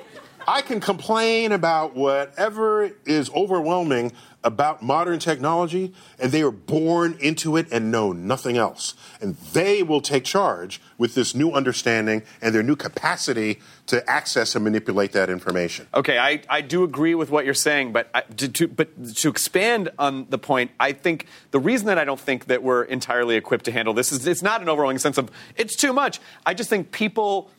I 0.50 0.62
can 0.62 0.80
complain 0.80 1.52
about 1.52 1.94
whatever 1.94 2.92
is 3.06 3.30
overwhelming 3.32 4.14
about 4.46 4.82
modern 4.82 5.20
technology, 5.20 5.94
and 6.18 6.32
they 6.32 6.42
are 6.42 6.52
born 6.52 7.18
into 7.20 7.58
it 7.58 7.68
and 7.70 7.92
know 7.92 8.14
nothing 8.14 8.56
else. 8.56 8.94
And 9.20 9.36
they 9.52 9.84
will 9.84 10.00
take 10.00 10.24
charge 10.24 10.80
with 10.98 11.16
this 11.16 11.36
new 11.36 11.52
understanding 11.52 12.24
and 12.42 12.56
their 12.56 12.64
new 12.64 12.78
capacity 12.78 13.60
to 13.88 14.10
access 14.10 14.56
and 14.56 14.64
manipulate 14.64 15.12
that 15.12 15.30
information. 15.30 15.88
Okay, 15.94 16.18
I, 16.18 16.42
I 16.50 16.62
do 16.62 16.86
agree 16.86 17.14
with 17.14 17.30
what 17.30 17.44
you're 17.44 17.54
saying, 17.54 17.92
but 17.92 18.10
I, 18.14 18.22
to, 18.22 18.48
to, 18.48 18.68
but 18.70 19.16
to 19.16 19.28
expand 19.28 19.90
on 20.00 20.28
the 20.30 20.38
point, 20.38 20.72
I 20.80 20.94
think 20.94 21.26
the 21.52 21.60
reason 21.60 21.88
that 21.88 21.98
I 21.98 22.06
don't 22.06 22.20
think 22.20 22.46
that 22.46 22.64
we're 22.64 22.84
entirely 22.84 23.36
equipped 23.36 23.66
to 23.66 23.72
handle 23.74 23.94
this 23.94 24.14
is 24.14 24.26
it's 24.26 24.42
not 24.42 24.62
an 24.62 24.70
overwhelming 24.70 25.00
sense 25.00 25.18
of 25.18 25.30
it's 25.58 25.76
too 25.76 25.92
much. 25.92 26.22
I 26.46 26.54
just 26.54 26.70
think 26.70 26.92
people 26.92 27.52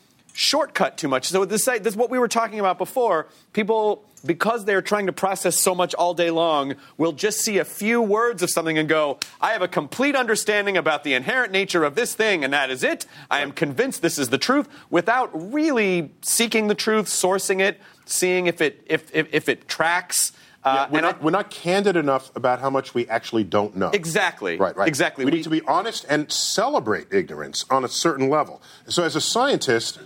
shortcut 0.43 0.97
too 0.97 1.09
much. 1.09 1.27
So 1.27 1.45
this, 1.45 1.65
this 1.65 1.81
is 1.85 1.97
what 1.97 2.11
we 2.11 2.19
were 2.19 2.29
talking 2.29 2.61
about 2.61 2.79
before. 2.79 3.27
People, 3.53 4.05
because 4.25 4.65
they're 4.65 4.81
trying 4.81 5.07
to 5.07 5.13
process 5.13 5.57
so 5.57 5.75
much 5.75 5.95
all 5.95 6.15
day 6.15 6.31
long, 6.31 6.75
will 6.97 7.11
just 7.11 7.41
see 7.41 7.59
a 7.59 7.65
few 7.65 8.01
words 8.01 8.41
of 8.45 8.49
something 8.49 8.79
and 8.79 8.89
go, 8.89 9.19
I 9.41 9.51
have 9.51 9.63
a 9.63 9.69
complete 9.69 10.15
understanding 10.15 10.77
about 10.77 11.03
the 11.03 11.15
inherent 11.15 11.51
nature 11.51 11.83
of 11.83 11.97
this 11.97 12.15
thing, 12.15 12.45
and 12.45 12.53
that 12.53 12.71
is 12.71 12.85
it. 12.85 13.05
I 13.29 13.41
am 13.41 13.51
convinced 13.51 14.01
this 14.01 14.17
is 14.17 14.29
the 14.29 14.39
truth, 14.39 14.69
without 14.91 15.31
really 15.53 16.13
seeking 16.23 16.69
the 16.69 16.77
truth, 16.77 17.07
sourcing 17.07 17.61
it, 17.61 17.81
seeing 18.07 18.47
if 18.47 18.61
it 18.61 18.81
if 18.87 19.13
if, 19.13 19.27
if 19.35 19.49
it 19.49 19.67
tracks. 19.67 20.31
Yeah, 20.65 20.73
Uh, 20.73 20.89
we're, 20.91 20.99
and 20.99 21.07
I- 21.07 21.11
not, 21.13 21.23
we're 21.23 21.31
not 21.31 21.51
candid 21.51 21.97
enough 21.97 22.31
about 22.37 22.61
how 22.61 22.69
much 22.69 22.93
we 22.93 23.09
actually 23.09 23.45
don't 23.45 23.77
know. 23.77 23.91
Exactly. 23.91 24.57
Right, 24.59 24.77
right. 24.77 24.89
Exactly. 24.89 25.25
We, 25.25 25.31
We- 25.31 25.37
need 25.39 25.45
to 25.45 25.51
be 25.51 25.63
honest 25.63 26.05
and 26.09 26.31
celebrate 26.31 27.07
ignorance 27.13 27.65
on 27.71 27.85
a 27.85 27.89
certain 27.89 28.29
level. 28.29 28.61
So, 28.89 29.03
as 29.05 29.15
a 29.17 29.21
scientist, 29.21 29.99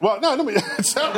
well, 0.00 0.20
no, 0.20 0.34
let 0.34 0.46
me, 0.46 0.56
so- 0.82 1.12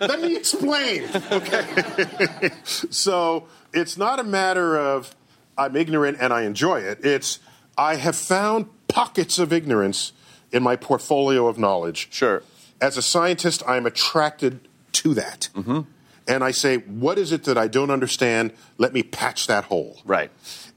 let 0.00 0.20
me 0.20 0.36
explain. 0.36 1.04
Okay. 1.30 2.50
so, 2.64 3.46
it's 3.74 3.96
not 3.96 4.20
a 4.20 4.24
matter 4.24 4.78
of 4.78 5.14
I'm 5.58 5.76
ignorant 5.76 6.18
and 6.20 6.32
I 6.32 6.42
enjoy 6.42 6.80
it. 6.80 7.04
It's 7.04 7.40
I 7.76 7.96
have 7.96 8.16
found 8.16 8.66
pockets 8.88 9.38
of 9.38 9.52
ignorance 9.52 10.12
in 10.52 10.62
my 10.62 10.76
portfolio 10.76 11.48
of 11.48 11.58
knowledge. 11.58 12.08
Sure. 12.12 12.42
As 12.80 12.96
a 12.96 13.02
scientist, 13.02 13.62
I'm 13.66 13.86
attracted 13.86 14.68
to 14.92 15.14
that. 15.14 15.48
Mm-hmm. 15.54 15.80
And 16.26 16.44
I 16.44 16.52
say, 16.52 16.78
what 16.78 17.18
is 17.18 17.32
it 17.32 17.44
that 17.44 17.58
I 17.58 17.68
don't 17.68 17.90
understand? 17.90 18.52
Let 18.78 18.92
me 18.92 19.02
patch 19.02 19.46
that 19.48 19.64
hole. 19.64 20.00
Right. 20.04 20.30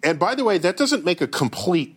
And 0.03 0.19
by 0.19 0.35
the 0.35 0.43
way, 0.43 0.57
that 0.57 0.75
doesn't 0.75 1.05
make 1.05 1.21
a 1.21 1.27
complete 1.27 1.95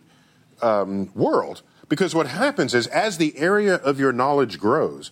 um, 0.61 1.11
world 1.15 1.61
because 1.91 2.15
what 2.15 2.27
happens 2.27 2.73
is 2.73 2.87
as 2.87 3.17
the 3.17 3.37
area 3.37 3.75
of 3.75 3.99
your 3.99 4.13
knowledge 4.13 4.57
grows, 4.57 5.11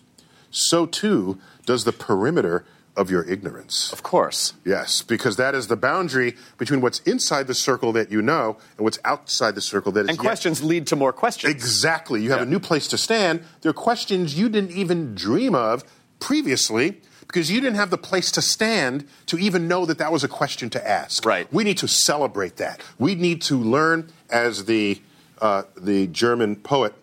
so 0.50 0.86
too 0.86 1.38
does 1.66 1.84
the 1.84 1.92
perimeter 1.92 2.64
of 2.96 3.10
your 3.10 3.22
ignorance. 3.30 3.92
Of 3.92 4.02
course. 4.02 4.54
Yes, 4.64 5.02
because 5.02 5.36
that 5.36 5.54
is 5.54 5.66
the 5.68 5.76
boundary 5.76 6.36
between 6.58 6.80
what's 6.80 6.98
inside 7.00 7.46
the 7.48 7.54
circle 7.54 7.92
that 7.92 8.10
you 8.10 8.22
know 8.22 8.56
and 8.78 8.84
what's 8.84 8.98
outside 9.04 9.54
the 9.54 9.60
circle 9.60 9.92
that 9.92 10.00
is 10.04 10.08
And 10.08 10.16
yet- 10.18 10.24
questions 10.24 10.62
lead 10.62 10.86
to 10.88 10.96
more 10.96 11.12
questions. 11.12 11.52
Exactly. 11.52 12.22
You 12.22 12.30
have 12.30 12.40
Yeah. 12.40 12.46
a 12.46 12.48
new 12.48 12.58
place 12.58 12.88
to 12.88 12.98
stand. 12.98 13.44
There 13.60 13.70
are 13.70 13.74
questions 13.74 14.34
you 14.34 14.48
didn't 14.48 14.72
even 14.72 15.14
dream 15.14 15.54
of 15.54 15.84
previously 16.18 17.00
because 17.26 17.50
you 17.50 17.60
didn't 17.60 17.76
have 17.76 17.90
the 17.90 17.98
place 17.98 18.30
to 18.32 18.42
stand 18.42 19.04
to 19.26 19.38
even 19.38 19.68
know 19.68 19.84
that 19.86 19.98
that 19.98 20.10
was 20.12 20.24
a 20.24 20.28
question 20.28 20.68
to 20.70 20.88
ask. 20.88 21.24
Right. 21.24 21.46
We 21.52 21.62
need 21.62 21.78
to 21.78 21.86
celebrate 21.88 22.56
that. 22.56 22.80
We 22.98 23.14
need 23.14 23.40
to 23.42 23.56
learn, 23.56 24.08
as 24.30 24.64
the 24.64 25.00
uh, 25.40 25.62
the 25.76 26.06
German 26.08 26.56
poet 26.56 26.94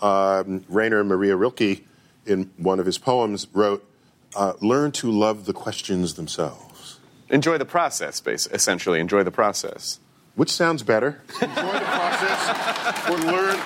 um, 0.00 0.64
Rainer 0.68 1.02
Maria 1.04 1.36
Rilke, 1.36 1.84
in 2.26 2.50
one 2.56 2.80
of 2.80 2.86
his 2.86 2.98
poems, 2.98 3.46
wrote, 3.52 3.88
uh, 4.34 4.54
"Learn 4.60 4.92
to 4.92 5.10
love 5.10 5.46
the 5.46 5.52
questions 5.52 6.14
themselves." 6.14 6.98
Enjoy 7.28 7.58
the 7.58 7.64
process, 7.64 8.20
bas- 8.20 8.46
essentially. 8.52 9.00
Enjoy 9.00 9.22
the 9.22 9.30
process. 9.30 9.98
Which 10.36 10.50
sounds 10.50 10.82
better? 10.82 11.20
Enjoy 11.40 11.46
the 11.48 11.80
process 11.80 13.08
or 13.10 13.16
learn. 13.32 13.58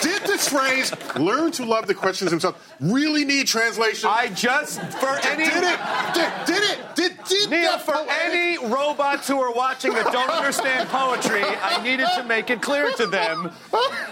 Did 0.00 0.22
this 0.22 0.48
phrase, 0.48 0.92
learn 1.16 1.52
to 1.52 1.64
love 1.66 1.86
the 1.86 1.94
questions 1.94 2.30
themselves, 2.30 2.58
really 2.80 3.24
need 3.26 3.46
translation? 3.46 4.08
I 4.10 4.28
just, 4.28 4.80
for 4.94 5.08
any. 5.26 5.44
did 5.44 5.64
it. 5.64 5.78
Did, 6.14 6.32
did 6.46 6.62
it. 6.62 6.78
Did, 6.94 7.12
did 7.28 7.50
Neil, 7.50 7.78
for 7.78 7.92
poetic- 7.92 8.12
any 8.24 8.66
robots 8.66 9.28
who 9.28 9.38
are 9.40 9.52
watching 9.52 9.92
that 9.92 10.10
don't 10.10 10.30
understand 10.30 10.88
poetry, 10.88 11.42
I 11.44 11.82
needed 11.82 12.08
to 12.16 12.24
make 12.24 12.48
it 12.48 12.62
clear 12.62 12.90
to 12.92 13.06
them. 13.06 13.52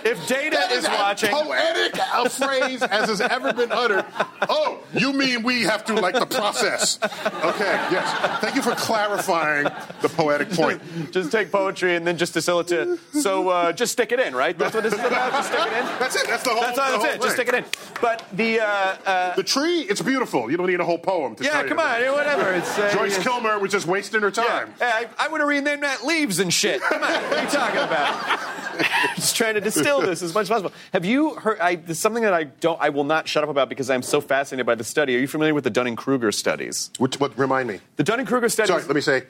If 0.05 0.29
Data 0.29 0.57
That 0.57 0.73
is 0.73 0.85
as 0.85 0.91
watching, 0.99 1.31
poetic 1.31 1.99
a 2.15 2.29
phrase 2.29 2.83
as 2.83 3.09
has 3.09 3.21
ever 3.23 3.53
been 3.55 3.73
uttered. 3.73 4.05
Oh, 4.49 4.81
you 4.93 5.13
mean 5.15 5.43
we 5.43 5.63
have 5.63 5.85
to 5.87 5.95
like 5.95 6.15
the 6.15 6.27
process? 6.27 6.99
Okay, 7.03 7.73
yes. 7.91 8.41
Thank 8.41 8.55
you 8.57 8.63
for 8.63 8.73
clarifying 8.75 9.65
the 10.03 10.09
poetic 10.11 10.51
point. 10.51 10.81
just 11.13 11.33
take 11.33 11.46
poetry 11.50 11.97
and 11.97 12.07
then 12.07 12.17
just 12.19 12.35
distill 12.35 12.61
it 12.61 12.69
to. 12.69 12.99
So 13.12 13.49
uh, 13.49 13.73
just 13.73 13.93
stick 13.93 14.12
it 14.12 14.21
in, 14.21 14.35
right? 14.35 14.57
That's 14.59 14.75
what 14.75 14.83
this 14.85 14.93
is 14.93 15.00
about. 15.00 15.33
Just 15.33 15.49
stick 15.49 15.61
it 15.61 15.73
in. 15.73 15.85
That's 15.99 16.17
it. 16.17 16.26
That's 16.26 16.43
the 16.43 16.50
whole. 16.50 16.61
That's 16.61 16.79
all. 16.79 17.03
That's 17.03 17.15
it. 17.17 17.23
Just 17.23 17.35
stick 17.35 17.49
it 17.49 17.55
in. 17.55 17.65
But 18.00 18.25
the. 18.33 18.61
Uh, 18.61 18.67
uh, 18.67 19.35
The 19.37 19.43
tree, 19.43 19.81
it's 19.83 20.03
beautiful. 20.03 20.50
You 20.50 20.57
don't 20.57 20.67
need 20.67 20.81
a 20.81 20.85
whole 20.85 20.99
poem 20.99 21.35
to 21.37 21.45
tell 21.45 21.62
yeah, 21.62 21.69
come 21.69 21.79
on, 21.79 22.00
whatever. 22.12 22.53
It's 22.53 22.79
uh, 22.79 22.93
Joyce 22.95 23.17
yeah. 23.19 23.23
Kilmer 23.25 23.59
was 23.59 23.73
just 23.73 23.87
wasting 23.87 24.21
her 24.23 24.29
Yeah. 24.29 24.45
time. 24.45 24.75
Hey, 24.79 24.91
I, 25.19 25.26
I 25.26 25.29
would 25.29 25.41
have 25.41 25.49
renamed 25.49 25.83
that 25.83 26.05
leaves 26.05 26.38
and 26.38 26.53
shit. 26.53 26.81
Come 26.83 27.03
on, 27.03 27.11
what 27.11 27.33
are 27.38 27.43
you 27.43 27.49
talking 27.50 27.81
about? 27.81 28.41
Just 29.17 29.35
trying 29.37 29.55
to 29.55 29.61
distill 29.62 30.03
this 30.03 30.21
as 30.21 30.35
much 30.35 30.43
as 30.43 30.49
possible. 30.50 30.73
Have 30.93 31.07
you 31.07 31.35
heard? 31.37 31.59
I, 31.61 31.76
there's 31.76 31.99
something 31.99 32.23
that 32.23 32.35
I 32.35 32.45
don't. 32.45 32.79
I 32.81 32.91
will 32.91 33.05
not 33.05 33.26
shut 33.26 33.43
up 33.43 33.49
about 33.49 33.71
because 33.71 33.88
I'm 33.88 34.03
so 34.03 34.21
fascinated 34.21 34.67
by 34.67 34.75
the 34.75 34.85
study. 34.85 35.17
Are 35.17 35.19
you 35.19 35.26
familiar 35.26 35.55
with 35.55 35.65
the 35.65 35.71
Dunning 35.71 35.97
Kruger 35.97 36.31
studies? 36.31 36.91
Which, 36.99 37.19
what, 37.19 37.37
remind 37.38 37.69
me. 37.69 37.81
The 37.97 38.05
Dunning 38.05 38.26
Kruger 38.26 38.50
studies. 38.50 38.69
Sorry, 38.69 38.83
let 38.85 38.95
me 38.95 39.00
say, 39.00 39.25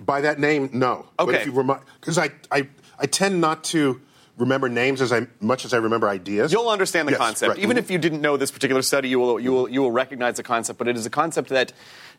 by 0.00 0.20
that 0.22 0.38
name, 0.38 0.70
no. 0.72 1.06
But 1.16 1.28
Okay. 1.28 1.40
if 1.40 1.46
you 1.46 1.52
remind, 1.52 1.82
because 2.00 2.18
I, 2.18 2.30
I, 2.50 2.68
I 2.98 3.06
tend 3.06 3.40
not 3.40 3.64
to 3.64 4.00
remember 4.36 4.68
names 4.68 5.02
as 5.02 5.12
I 5.12 5.26
much 5.40 5.64
as 5.66 5.74
I 5.74 5.76
remember 5.76 6.08
ideas. 6.08 6.50
You'll 6.52 6.70
understand 6.70 7.06
the 7.06 7.12
Yes, 7.12 7.18
concept. 7.18 7.50
right. 7.50 7.58
Even 7.58 7.76
if 7.76 7.90
you 7.90 7.98
didn't 7.98 8.22
know 8.22 8.36
this 8.38 8.50
particular 8.50 8.80
study, 8.80 9.08
you 9.10 9.18
will, 9.20 9.38
you 9.38 9.52
will, 9.52 9.68
you 9.68 9.82
will 9.82 9.92
recognize 9.92 10.36
the 10.36 10.42
concept. 10.42 10.78
But 10.78 10.88
it 10.88 10.96
is 10.96 11.04
a 11.04 11.10
concept 11.10 11.50
that, 11.50 11.72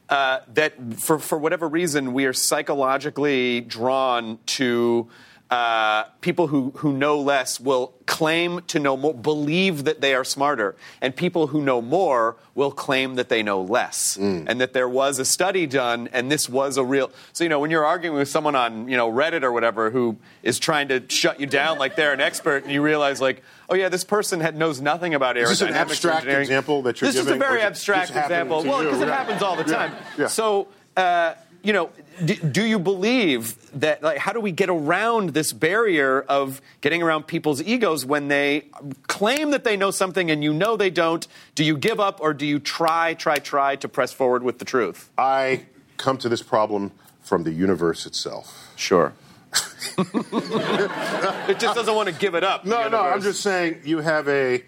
uh, 0.10 0.42
that 0.54 0.74
for, 0.98 1.18
for 1.18 1.38
whatever 1.40 1.68
reason, 1.68 2.14
we 2.14 2.26
are 2.26 2.34
psychologically 2.34 3.62
drawn 3.62 4.38
to 4.46 5.10
uh, 5.52 6.06
people 6.22 6.48
who, 6.48 6.72
who 6.78 6.94
know 6.94 7.20
less 7.20 7.60
will 7.60 7.94
claim 8.06 8.62
to 8.68 8.80
know 8.80 8.96
more, 8.96 9.14
believe 9.14 9.84
that 9.84 10.00
they 10.00 10.16
are 10.16 10.24
smarter. 10.24 10.78
And 11.02 11.14
people 11.14 11.48
who 11.48 11.62
know 11.62 11.82
more 11.82 12.38
will 12.56 12.72
claim 12.72 13.16
that 13.16 13.28
they 13.28 13.44
know 13.44 13.62
less. 13.62 14.16
And 14.16 14.62
that 14.62 14.72
there 14.72 14.88
was 14.88 15.20
a 15.20 15.26
study 15.26 15.68
done, 15.68 16.08
and 16.14 16.32
this 16.32 16.48
was 16.48 16.78
a 16.78 16.84
real. 16.86 17.12
So, 17.34 17.44
you 17.44 17.50
know, 17.50 17.60
when 17.60 17.70
you're 17.70 17.86
arguing 17.86 18.18
with 18.18 18.30
someone 18.30 18.56
on, 18.56 18.88
you 18.88 18.96
know, 18.96 19.12
Reddit 19.12 19.44
or 19.44 19.52
whatever 19.52 19.92
who 19.92 20.16
is 20.42 20.58
trying 20.58 20.88
to 20.88 21.04
shut 21.10 21.42
you 21.42 21.48
down 21.48 21.78
like 21.78 21.98
they're 21.98 22.14
an 22.14 22.22
expert, 22.22 22.64
and 22.64 22.72
you 22.72 22.82
realize, 22.82 23.20
like, 23.20 23.44
oh, 23.70 23.76
yeah, 23.76 23.90
this 23.90 24.06
person 24.06 24.40
had, 24.40 24.56
knows 24.56 24.80
nothing 24.80 25.14
about 25.14 25.36
aerodynamics. 25.36 25.52
Is 25.52 25.60
this 25.60 25.62
an 25.70 25.74
abstract 25.76 26.28
example 26.28 26.82
that 26.84 27.02
you're 27.02 27.12
this 27.12 27.16
giving, 27.22 27.26
This 27.26 27.32
is 27.34 27.36
a 27.36 27.40
very 27.40 27.56
or 27.56 27.58
is 27.58 27.64
it 27.64 27.68
abstract 27.68 28.10
example. 28.12 28.64
Well, 28.64 28.84
because 28.86 29.02
it 29.02 29.10
happens 29.10 29.42
all 29.42 29.58
the 29.58 29.70
Yeah. 29.70 29.78
time. 29.78 29.94
Yeah. 30.18 30.28
So, 30.28 30.68
uh, 30.96 31.34
you 31.64 31.74
know, 31.74 31.90
d- 32.24 32.36
do 32.36 32.64
you 32.66 32.80
believe 32.80 33.56
that? 33.80 34.02
Like, 34.02 34.18
how 34.18 34.34
do 34.34 34.40
we 34.40 34.52
get 34.52 34.70
around 34.70 35.32
this 35.32 35.54
barrier 35.54 36.22
of 36.22 36.62
getting 36.82 37.04
around 37.04 37.28
people's 37.28 37.62
egos 37.62 38.06
when 38.06 38.28
they 38.28 38.66
claim 39.08 39.52
that 39.52 39.64
they 39.64 39.78
know 39.78 39.92
something 39.92 40.32
and 40.32 40.44
you 40.44 40.54
know 40.54 40.76
they 40.76 40.90
don't? 40.90 41.28
Do 41.56 41.64
you 41.64 41.78
give 41.78 42.00
up 42.00 42.20
or 42.22 42.34
do 42.34 42.46
you 42.46 42.60
try, 42.60 43.14
try, 43.14 43.38
try 43.38 43.76
to 43.78 43.88
press 43.88 44.12
forward 44.12 44.44
with 44.44 44.60
the 44.60 44.66
truth? 44.66 45.10
I 45.18 45.66
come 45.98 46.18
to 46.20 46.30
this 46.30 46.42
problem 46.42 46.92
from 47.22 47.44
the 47.44 47.52
universe 47.52 48.06
itself. 48.06 48.72
Sure. 48.76 49.14
it 49.98 51.60
just 51.60 51.76
doesn't 51.76 51.96
want 51.96 52.08
to 52.08 52.16
give 52.16 52.36
it 52.36 52.44
up. 52.44 52.66
No, 52.66 52.88
no, 52.88 53.02
I'm 53.02 53.22
just 53.22 53.42
saying 53.42 53.82
you 53.84 54.00
have 54.00 54.28
a 54.28 54.64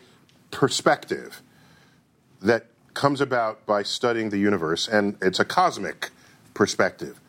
perspective 0.52 1.42
that 2.42 2.68
comes 2.94 3.22
about 3.22 3.66
by 3.66 3.84
studying 3.84 4.30
the 4.30 4.38
universe, 4.38 4.88
and 4.88 5.18
it's 5.22 5.40
a 5.40 5.46
cosmic 5.46 6.10
perspective. 6.54 7.20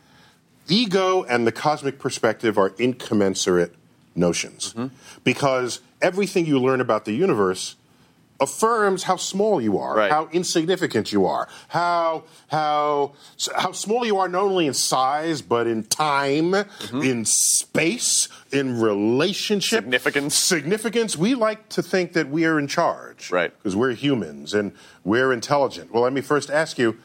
Ego 0.67 1.23
and 1.23 1.45
the 1.45 1.51
cosmic 1.51 1.99
perspective 1.99 2.57
are 2.57 2.73
incommensurate 2.79 3.73
notions 4.15 4.73
because 5.23 5.79
everything 6.01 6.45
you 6.45 6.59
learn 6.59 6.81
about 6.81 7.05
the 7.05 7.11
universe 7.13 7.75
affirms 8.39 9.03
how 9.03 9.15
small 9.15 9.61
you 9.61 9.77
are, 9.77 9.95
Right. 9.95 10.11
how 10.11 10.27
insignificant 10.33 11.13
you 11.13 11.25
are, 11.25 11.47
how 11.69 12.23
how 12.49 13.13
how 13.55 13.71
small 13.71 14.05
you 14.05 14.17
are 14.17 14.27
not 14.27 14.41
only 14.43 14.67
in 14.67 14.73
size 14.73 15.41
but 15.41 15.67
in 15.67 15.83
time, 15.83 16.51
Mm-hmm. 16.51 17.01
in 17.01 17.25
space, 17.25 18.27
in 18.51 18.81
relationship, 18.81 19.83
Significance. 19.83 20.35
Significance. 20.35 21.15
We 21.15 21.33
like 21.35 21.69
to 21.69 21.81
think 21.83 22.11
that 22.13 22.27
we 22.29 22.43
are 22.45 22.59
in 22.59 22.67
charge, 22.67 23.31
Right. 23.31 23.53
Because 23.57 23.75
we're 23.75 23.93
humans 23.93 24.53
and 24.53 24.73
we're 25.05 25.31
intelligent. 25.31 25.93
Well, 25.93 26.03
let 26.03 26.11
me 26.13 26.21
first 26.21 26.49
ask 26.49 26.77
you, 26.77 26.97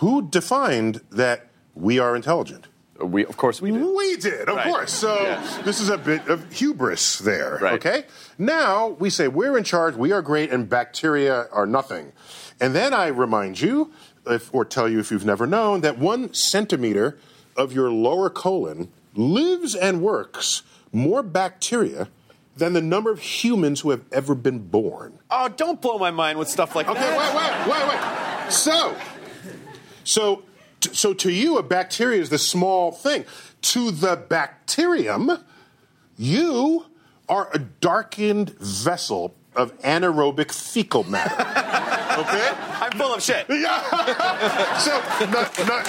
who 0.00 0.28
defined 0.28 1.00
that 1.10 1.46
we 1.76 1.98
are 2.00 2.16
intelligent? 2.16 2.66
Uh, 3.00 3.06
we, 3.06 3.24
of 3.26 3.36
course, 3.36 3.60
we 3.60 3.70
do. 3.70 3.94
We 3.94 4.16
did, 4.16 4.48
of 4.48 4.56
Right. 4.56 4.66
course. 4.66 4.92
So 4.92 5.14
Yes. 5.20 5.58
this 5.64 5.80
is 5.80 5.90
a 5.90 5.98
bit 5.98 6.26
of 6.28 6.50
hubris 6.52 7.18
there. 7.18 7.58
Right. 7.60 7.74
Okay? 7.74 8.04
Now 8.38 8.96
we 8.98 9.10
say 9.10 9.28
we're 9.28 9.56
in 9.58 9.64
charge, 9.64 9.94
we 9.96 10.12
are 10.12 10.22
great, 10.22 10.50
and 10.50 10.68
bacteria 10.68 11.46
are 11.52 11.66
nothing. 11.66 12.12
And 12.60 12.74
then 12.74 12.94
I 12.94 13.08
remind 13.08 13.60
you, 13.60 13.92
if, 14.26 14.52
or 14.54 14.64
tell 14.64 14.88
you 14.88 14.98
if 14.98 15.10
you've 15.10 15.26
never 15.26 15.46
known, 15.46 15.82
that 15.82 15.98
one 15.98 16.32
centimeter 16.34 17.18
of 17.56 17.72
your 17.72 17.90
lower 17.90 18.30
colon 18.30 18.88
lives 19.14 19.74
and 19.74 20.00
works 20.02 20.62
more 20.92 21.22
bacteria 21.22 22.08
than 22.56 22.72
the 22.72 22.80
number 22.80 23.10
of 23.10 23.20
humans 23.20 23.80
who 23.82 23.90
have 23.90 24.00
ever 24.10 24.34
been 24.34 24.58
born. 24.58 25.18
Oh, 25.30 25.48
don't 25.48 25.80
blow 25.82 25.98
my 25.98 26.10
mind 26.10 26.38
with 26.38 26.48
stuff 26.48 26.74
like 26.74 26.88
Okay, 26.88 26.98
that. 26.98 27.18
Okay, 27.18 27.70
wait, 27.70 27.86
wait, 27.86 27.88
wait, 27.88 28.44
wait. 28.44 28.52
So, 28.52 28.96
so, 30.04 30.42
so 30.80 31.14
to 31.14 31.30
you, 31.30 31.58
a 31.58 31.62
bacteria 31.62 32.20
is 32.20 32.30
the 32.30 32.38
small 32.38 32.92
thing. 32.92 33.24
To 33.62 33.90
the 33.90 34.16
bacterium, 34.16 35.30
you 36.16 36.86
are 37.28 37.48
a 37.52 37.58
darkened 37.58 38.50
vessel 38.58 39.34
of 39.54 39.76
anaerobic 39.80 40.52
fecal 40.52 41.04
matter. 41.04 41.34
okay? 42.20 42.50
I'm 42.80 42.92
full 42.92 43.14
of 43.14 43.22
shit. 43.22 43.46
Yeah. 43.48 43.80
so, 44.78 45.00
no, 45.26 45.42
no, 45.66 45.82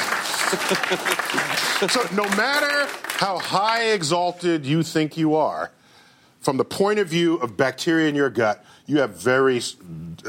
so 1.88 2.16
no 2.16 2.24
matter 2.36 2.90
how 3.18 3.38
high 3.38 3.92
exalted 3.92 4.66
you 4.66 4.84
think 4.84 5.18
you 5.18 5.36
are, 5.36 5.72
from 6.40 6.58
the 6.58 6.66
point 6.66 7.00
of 7.00 7.08
view 7.08 7.36
of 7.36 7.58
bacteria 7.58 8.08
in 8.08 8.16
your 8.16 8.30
gut, 8.30 8.64
you 8.86 9.00
have 9.00 9.18
very 9.18 9.62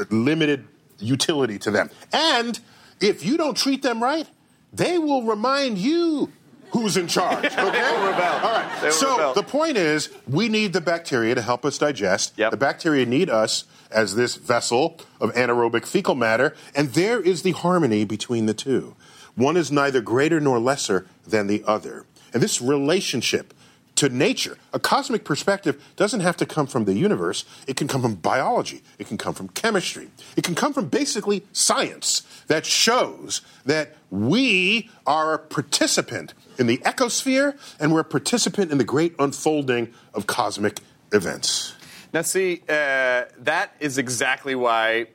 limited 0.09 0.67
utility 0.99 1.57
to 1.59 1.71
them. 1.71 1.89
And 2.11 2.59
if 2.99 3.25
you 3.25 3.37
don't 3.37 3.55
treat 3.55 3.81
them 3.81 4.03
right, 4.03 4.27
they 4.73 4.97
will 4.97 5.23
remind 5.23 5.77
you 5.77 6.31
who's 6.71 6.97
in 6.97 7.07
charge. 7.07 7.45
Okay? 7.59 7.81
All 7.81 8.11
right. 8.11 8.91
So 8.91 9.17
rebel. 9.17 9.33
the 9.33 9.43
point 9.43 9.77
is, 9.77 10.09
we 10.27 10.49
need 10.49 10.73
the 10.73 10.81
bacteria 10.81 11.35
to 11.35 11.41
help 11.41 11.65
us 11.65 11.77
digest. 11.77 12.33
Yep. 12.37 12.51
The 12.51 12.57
bacteria 12.57 13.05
need 13.05 13.29
us 13.29 13.65
as 13.91 14.15
this 14.15 14.35
vessel 14.35 14.99
of 15.19 15.33
anaerobic 15.33 15.85
fecal 15.85 16.15
matter, 16.15 16.55
and 16.75 16.89
there 16.89 17.19
is 17.19 17.41
the 17.41 17.51
harmony 17.51 18.05
between 18.05 18.45
the 18.45 18.53
two. 18.53 18.95
One 19.35 19.57
is 19.57 19.71
neither 19.71 20.01
greater 20.01 20.39
nor 20.39 20.59
lesser 20.59 21.07
than 21.25 21.47
the 21.47 21.63
other. 21.65 22.05
And 22.33 22.43
this 22.43 22.61
relationship 22.61 23.53
to 23.99 24.07
nature, 24.07 24.57
a 24.71 24.79
cosmic 24.79 25.25
perspective 25.25 25.83
doesn't 25.97 26.21
have 26.21 26.37
to 26.37 26.45
come 26.45 26.67
from 26.67 26.85
the 26.85 26.93
universe. 26.93 27.43
It 27.67 27.75
can 27.75 27.89
come 27.89 28.01
from 28.01 28.15
biology. 28.15 28.81
It 28.97 29.07
can 29.07 29.17
come 29.17 29.33
from 29.33 29.49
chemistry. 29.49 30.09
It 30.37 30.45
can 30.45 30.55
come 30.55 30.71
from 30.71 30.87
basically 30.87 31.43
science 31.51 32.21
that 32.47 32.65
shows 32.65 33.41
that 33.65 33.97
we 34.09 34.89
are 35.05 35.33
a 35.33 35.39
participant 35.39 36.33
in 36.57 36.67
the 36.67 36.77
ecosphere 36.77 37.57
and 37.77 37.91
we're 37.91 37.99
a 37.99 38.05
participant 38.05 38.71
in 38.71 38.77
the 38.77 38.85
great 38.85 39.13
unfolding 39.19 39.93
of 40.13 40.27
cosmic 40.27 40.79
events. 41.11 41.75
Now, 42.13 42.21
see, 42.21 42.61
uh, 42.69 43.25
that 43.39 43.75
is 43.81 43.97
exactly 43.97 44.55
why 44.55 45.07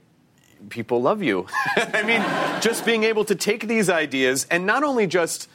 people 0.69 1.01
love 1.01 1.23
you. 1.23 1.47
I 1.77 2.03
mean, 2.03 2.23
just 2.61 2.85
being 2.85 3.05
able 3.05 3.25
to 3.25 3.35
take 3.35 3.67
these 3.67 3.89
ideas 3.89 4.47
and 4.51 4.67
not 4.67 4.85
only 4.85 5.07
just 5.07 5.49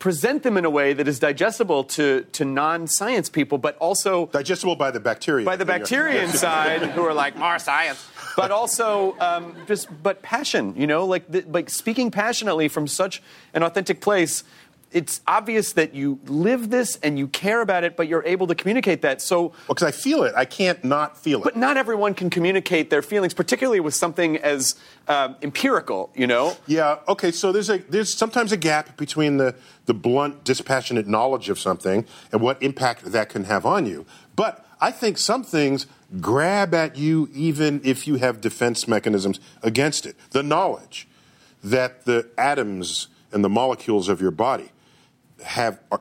present 0.00 0.42
them 0.42 0.56
in 0.56 0.64
a 0.64 0.70
way 0.70 0.92
that 0.92 1.06
is 1.06 1.20
digestible 1.20 1.84
to, 1.84 2.26
to 2.32 2.44
non 2.44 2.88
science 2.88 3.28
people, 3.28 3.58
but 3.58 3.76
also 3.76 4.26
Digestible 4.26 4.74
by 4.74 4.90
the 4.90 4.98
bacteria. 4.98 5.46
by 5.46 5.54
the 5.54 5.64
bacteria 5.64 6.24
inside 6.24 6.82
who 6.90 7.02
are 7.02 7.14
like 7.14 7.36
more 7.36 7.60
science 7.60 8.04
but 8.36 8.50
also 8.50 9.16
um, 9.20 9.54
just 9.66 9.88
but 10.02 10.22
passion 10.22 10.74
you 10.76 10.86
know 10.86 11.04
like 11.04 11.30
the, 11.30 11.42
like 11.42 11.70
speaking 11.70 12.10
passionately 12.10 12.68
from 12.68 12.86
such 12.86 13.22
an 13.54 13.62
authentic 13.62 14.00
place 14.00 14.44
it's 14.92 15.20
obvious 15.26 15.74
that 15.74 15.94
you 15.94 16.18
live 16.26 16.70
this 16.70 16.96
and 17.02 17.18
you 17.18 17.28
care 17.28 17.60
about 17.60 17.84
it 17.84 17.96
but 17.96 18.08
you're 18.08 18.24
able 18.24 18.46
to 18.48 18.54
communicate 18.54 19.02
that 19.02 19.22
so 19.22 19.42
Well, 19.42 19.54
because 19.68 19.84
I 19.84 19.90
feel 19.92 20.24
it. 20.24 20.34
I 20.36 20.44
can't 20.44 20.82
not 20.82 21.16
feel 21.16 21.40
it. 21.40 21.44
but 21.44 21.56
not 21.56 21.76
everyone 21.76 22.14
can 22.14 22.28
communicate 22.30 22.90
their 22.90 23.02
feelings 23.02 23.32
particularly 23.34 23.80
with 23.80 23.94
something 23.94 24.36
as 24.38 24.74
um, 25.08 25.36
empirical 25.42 26.10
you 26.14 26.26
know 26.26 26.56
Yeah. 26.66 26.98
Okay. 27.08 27.30
So 27.30 27.52
there's 27.52 27.70
a 27.70 27.78
there's 27.78 28.12
sometimes 28.12 28.52
a 28.52 28.56
gap 28.56 28.96
between 28.96 29.36
the 29.36 29.54
the 29.86 29.94
blunt, 29.94 30.44
dispassionate 30.44 31.06
knowledge 31.08 31.48
of 31.48 31.58
something 31.58 32.04
and 32.32 32.40
what 32.40 32.62
impact 32.62 33.04
that 33.12 33.28
can 33.28 33.44
have 33.44 33.64
on 33.66 33.86
you. 33.86 34.06
But 34.36 34.64
I 34.80 34.90
think 34.90 35.18
some 35.18 35.42
things 35.44 35.86
grab 36.20 36.74
at 36.74 36.96
you 36.96 37.28
even 37.34 37.80
if 37.84 38.06
you 38.08 38.16
have 38.16 38.40
defense 38.40 38.88
mechanisms 38.88 39.38
against 39.62 40.06
it. 40.06 40.16
The 40.30 40.42
knowledge 40.42 41.06
that 41.62 42.04
the 42.04 42.28
atoms 42.38 43.08
and 43.32 43.44
the 43.44 43.48
molecules 43.48 44.08
of 44.08 44.20
your 44.20 44.30
body 44.32 44.70
have 45.42 45.80
are, 45.90 46.00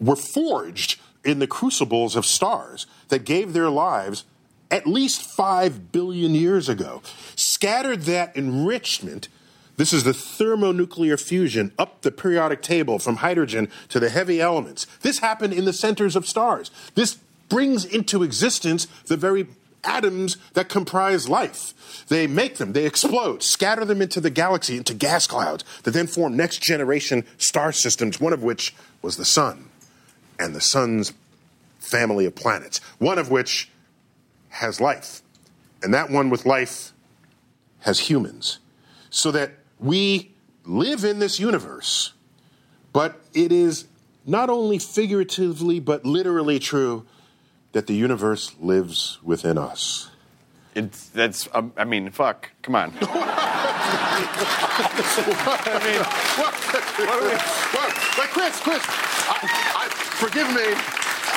were 0.00 0.16
forged 0.16 1.00
in 1.24 1.38
the 1.38 1.46
crucibles 1.46 2.16
of 2.16 2.24
stars 2.24 2.86
that 3.08 3.24
gave 3.24 3.52
their 3.52 3.70
lives 3.70 4.24
at 4.70 4.86
least 4.86 5.22
5 5.22 5.90
billion 5.92 6.34
years 6.34 6.68
ago. 6.68 7.02
Scattered 7.34 8.02
that 8.02 8.36
enrichment 8.36 9.28
this 9.80 9.94
is 9.94 10.04
the 10.04 10.12
thermonuclear 10.12 11.16
fusion 11.16 11.72
up 11.78 12.02
the 12.02 12.10
periodic 12.10 12.60
table 12.60 12.98
from 12.98 13.16
hydrogen 13.16 13.70
to 13.88 13.98
the 13.98 14.10
heavy 14.10 14.38
elements. 14.38 14.86
This 15.00 15.20
happened 15.20 15.54
in 15.54 15.64
the 15.64 15.72
centers 15.72 16.16
of 16.16 16.28
stars. 16.28 16.70
This 16.94 17.16
brings 17.48 17.86
into 17.86 18.22
existence 18.22 18.86
the 19.06 19.16
very 19.16 19.46
atoms 19.84 20.36
that 20.54 20.68
comprise 20.68 21.28
life. 21.28 21.74
They 22.08 22.26
make 22.26 22.56
them, 22.56 22.72
they 22.72 22.86
explode, 22.86 23.42
scatter 23.42 23.84
them 23.84 24.02
into 24.02 24.20
the 24.20 24.30
galaxy, 24.30 24.76
into 24.76 24.94
gas 24.94 25.26
clouds 25.26 25.64
that 25.82 25.92
then 25.92 26.06
form 26.06 26.36
next 26.36 26.62
generation 26.62 27.24
star 27.38 27.72
systems, 27.72 28.20
one 28.20 28.32
of 28.32 28.42
which 28.42 28.74
was 29.02 29.16
the 29.16 29.24
sun 29.24 29.68
and 30.38 30.54
the 30.54 30.60
sun's 30.60 31.12
family 31.78 32.26
of 32.26 32.34
planets, 32.34 32.78
one 32.98 33.18
of 33.18 33.30
which 33.30 33.70
has 34.50 34.80
life. 34.80 35.22
And 35.82 35.94
that 35.94 36.10
one 36.10 36.30
with 36.30 36.44
life 36.44 36.92
has 37.80 38.00
humans. 38.00 38.58
So 39.08 39.30
that 39.32 39.52
we 39.78 40.32
live 40.64 41.04
in 41.04 41.18
this 41.18 41.40
universe, 41.40 42.12
but 42.92 43.20
it 43.34 43.50
is 43.50 43.86
not 44.26 44.50
only 44.50 44.78
figuratively 44.78 45.80
but 45.80 46.04
literally 46.04 46.58
true 46.58 47.06
that 47.72 47.86
the 47.86 47.94
universe 47.94 48.54
lives 48.60 49.18
within 49.22 49.56
us. 49.58 50.10
it's 50.74 51.08
that's 51.08 51.48
um, 51.54 51.72
i 51.76 51.84
mean 51.84 52.10
fuck. 52.10 52.50
Come 52.62 52.74
on. 52.74 52.92
Well, 57.00 57.90
but 58.16 58.28
Chris, 58.30 58.60
Chris, 58.60 58.82
I, 58.86 59.38
I, 59.76 59.88
forgive 59.88 60.48
me, 60.48 60.74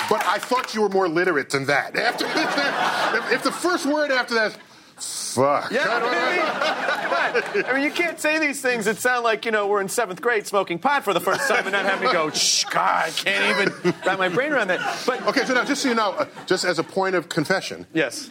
but 0.09 0.25
I 0.25 0.37
thought 0.39 0.73
you 0.73 0.81
were 0.81 0.89
more 0.89 1.07
literate 1.07 1.49
than 1.49 1.65
that. 1.65 1.95
After, 1.97 2.25
if, 2.25 3.31
if 3.31 3.43
the 3.43 3.51
first 3.51 3.85
word 3.85 4.11
after 4.11 4.33
that, 4.35 4.57
fuck. 5.03 5.71
Yeah, 5.71 5.85
I 5.87 5.99
mean, 5.99 7.43
come 7.43 7.63
on. 7.63 7.65
I 7.65 7.73
mean, 7.73 7.83
you 7.83 7.91
can't 7.91 8.19
say 8.19 8.39
these 8.39 8.61
things 8.61 8.85
that 8.85 8.97
sound 8.97 9.23
like, 9.23 9.45
you 9.45 9.51
know, 9.51 9.67
we're 9.67 9.81
in 9.81 9.89
seventh 9.89 10.21
grade 10.21 10.45
smoking 10.45 10.79
pot 10.79 11.03
for 11.03 11.13
the 11.13 11.19
first 11.19 11.47
time 11.47 11.63
and 11.63 11.71
not 11.71 11.85
having 11.85 12.07
to 12.07 12.13
go, 12.13 12.29
shh, 12.29 12.65
God, 12.65 13.07
I 13.07 13.09
can't 13.11 13.59
even 13.59 13.93
wrap 14.05 14.19
my 14.19 14.29
brain 14.29 14.53
around 14.53 14.67
that. 14.67 15.03
But, 15.05 15.25
Okay, 15.27 15.45
so 15.45 15.53
now 15.53 15.63
just 15.63 15.81
so 15.81 15.89
you 15.89 15.95
know, 15.95 16.11
uh, 16.11 16.25
just 16.45 16.65
as 16.65 16.79
a 16.79 16.83
point 16.83 17.15
of 17.15 17.29
confession, 17.29 17.87
yes. 17.93 18.29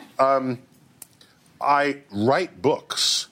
I 1.61 1.99
write 2.11 2.61
books 2.61 3.29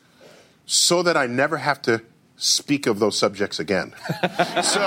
so 0.66 1.02
that 1.02 1.16
I 1.16 1.26
never 1.26 1.56
have 1.56 1.82
to 1.82 2.02
speak 2.36 2.86
of 2.86 2.98
those 3.00 3.18
subjects 3.18 3.58
again. 3.58 3.92
so 4.62 4.80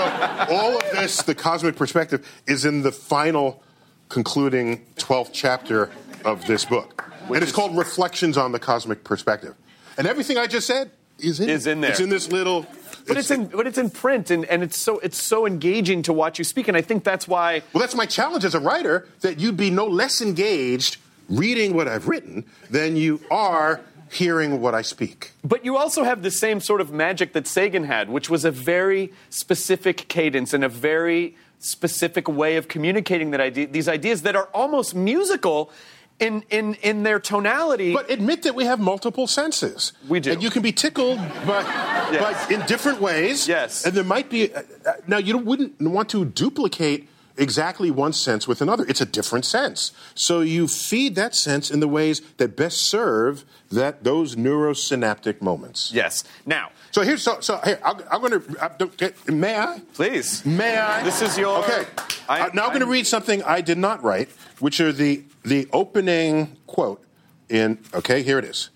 all 0.50 0.78
of 0.78 0.92
this, 0.92 1.22
the 1.22 1.36
cosmic 1.36 1.76
perspective, 1.76 2.28
is 2.48 2.66
in 2.66 2.82
the 2.82 2.92
final 2.92 3.62
concluding 4.10 4.86
12th 4.96 5.30
chapter 5.34 5.92
of 6.26 6.46
this 6.48 6.66
book. 6.66 7.13
And 7.28 7.44
it's 7.44 7.52
called 7.52 7.76
Reflections 7.78 8.38
on 8.38 8.52
the 8.52 8.60
Cosmic 8.60 9.04
Perspective. 9.04 9.56
And 9.98 10.08
everything 10.08 10.38
I 10.38 10.48
just 10.48 10.68
said 10.68 10.92
is 11.20 11.40
in, 11.40 11.50
Is 11.50 11.68
in 11.68 11.82
there. 11.82 11.92
It's 11.92 12.00
in 12.00 12.10
this 12.10 12.32
little. 12.32 12.66
But 13.08 13.18
it's 13.18 13.32
in, 13.32 13.48
but 13.48 13.68
it's 13.68 13.78
in 13.78 13.90
print, 13.90 14.32
and, 14.32 14.46
and 14.46 14.64
it's 14.64 14.78
so 14.78 15.00
it's 15.00 15.22
so 15.22 15.46
engaging 15.46 16.04
to 16.04 16.14
watch 16.14 16.40
you 16.40 16.46
speak, 16.46 16.70
and 16.70 16.78
I 16.78 16.82
think 16.82 17.04
that's 17.04 17.28
why 17.28 17.62
Well, 17.74 17.82
that's 17.82 17.96
my 17.96 18.06
challenge 18.06 18.46
as 18.46 18.56
a 18.56 18.60
writer 18.60 19.08
that 19.22 19.40
you'd 19.40 19.58
be 19.58 19.70
no 19.70 19.86
less 19.86 20.22
engaged 20.22 20.98
reading 21.30 21.74
what 21.74 21.88
I've 21.88 22.08
written 22.08 22.46
than 22.70 22.96
you 22.96 23.20
are 23.30 23.82
hearing 24.10 24.62
what 24.62 24.74
I 24.74 24.84
speak. 24.84 25.32
But 25.44 25.66
you 25.66 25.76
also 25.76 26.04
have 26.04 26.22
the 26.22 26.32
same 26.32 26.60
sort 26.60 26.80
of 26.80 26.92
magic 26.92 27.34
that 27.34 27.48
Sagan 27.48 27.86
had, 27.86 28.10
which 28.10 28.30
was 28.30 28.46
a 28.46 28.52
very 28.52 29.12
specific 29.30 30.08
cadence 30.08 30.54
and 30.54 30.64
a 30.64 30.70
very 30.70 31.36
specific 31.60 32.28
way 32.28 32.56
of 32.56 32.68
communicating 32.68 33.32
that 33.32 33.42
idea, 33.42 33.68
these 33.68 33.90
ideas 33.90 34.22
that 34.22 34.36
are 34.36 34.50
almost 34.54 34.96
musical. 34.96 35.72
In 36.20 36.44
in 36.50 36.76
in 36.76 37.04
their 37.04 37.20
tonality. 37.20 37.94
But 37.94 38.10
admit 38.10 38.44
that 38.44 38.56
we 38.56 38.66
have 38.66 38.80
multiple 38.80 39.28
senses. 39.28 39.94
We 40.08 40.20
do. 40.20 40.32
And 40.32 40.44
you 40.44 40.50
can 40.50 40.62
be 40.62 40.72
tickled 40.72 41.18
but 41.46 41.66
Yes. 42.12 42.48
by 42.48 42.54
in 42.54 42.62
different 42.68 43.02
ways. 43.02 43.48
Yes. 43.48 43.86
And 43.86 43.94
there 43.96 44.04
might 44.04 44.30
be. 44.30 44.54
Uh, 44.54 44.62
uh, 44.86 44.94
now, 45.08 45.18
you 45.18 45.38
wouldn't 45.38 45.82
want 45.82 46.10
to 46.10 46.26
duplicate 46.26 47.10
exactly 47.36 47.90
one 47.90 48.14
sense 48.14 48.48
with 48.48 48.62
another. 48.62 48.86
It's 48.88 49.02
a 49.02 49.06
different 49.08 49.44
sense. 49.46 49.92
So 50.14 50.42
you 50.42 50.68
feed 50.68 51.16
that 51.16 51.36
sense 51.36 51.72
in 51.72 51.80
the 51.80 51.88
ways 51.88 52.22
that 52.38 52.56
best 52.56 52.86
serve 52.88 53.44
that 53.72 54.04
those 54.04 54.36
neurosynaptic 54.36 55.42
moments. 55.42 55.92
yes. 55.92 56.24
Now, 56.46 56.70
So 56.92 57.02
here's 57.02 57.24
so 57.24 57.40
so 57.42 57.60
here 57.66 57.80
I'm, 57.84 57.98
I'm 58.12 58.22
going 58.22 58.40
to 58.40 59.14
may 59.32 59.58
I 59.58 59.82
please. 59.96 60.46
may 60.46 60.78
I 60.78 61.02
This 61.04 61.22
is 61.24 61.36
your- 61.38 61.58
okay. 61.64 61.86
I- 62.30 62.40
I, 62.42 62.50
now 62.54 62.64
I'm 62.66 62.70
going 62.70 62.82
to 62.82 62.86
read 62.98 63.08
something 63.08 63.42
I 63.44 63.62
did 63.62 63.78
not 63.80 64.04
write, 64.04 64.30
which 64.60 64.80
are 64.80 64.92
the 64.94 65.24
the 65.44 65.68
opening 65.72 66.58
quote 66.68 67.04
in. 67.50 67.80
Okay, 67.94 68.24
here 68.24 68.40
it 68.40 68.46
is. 68.46 68.70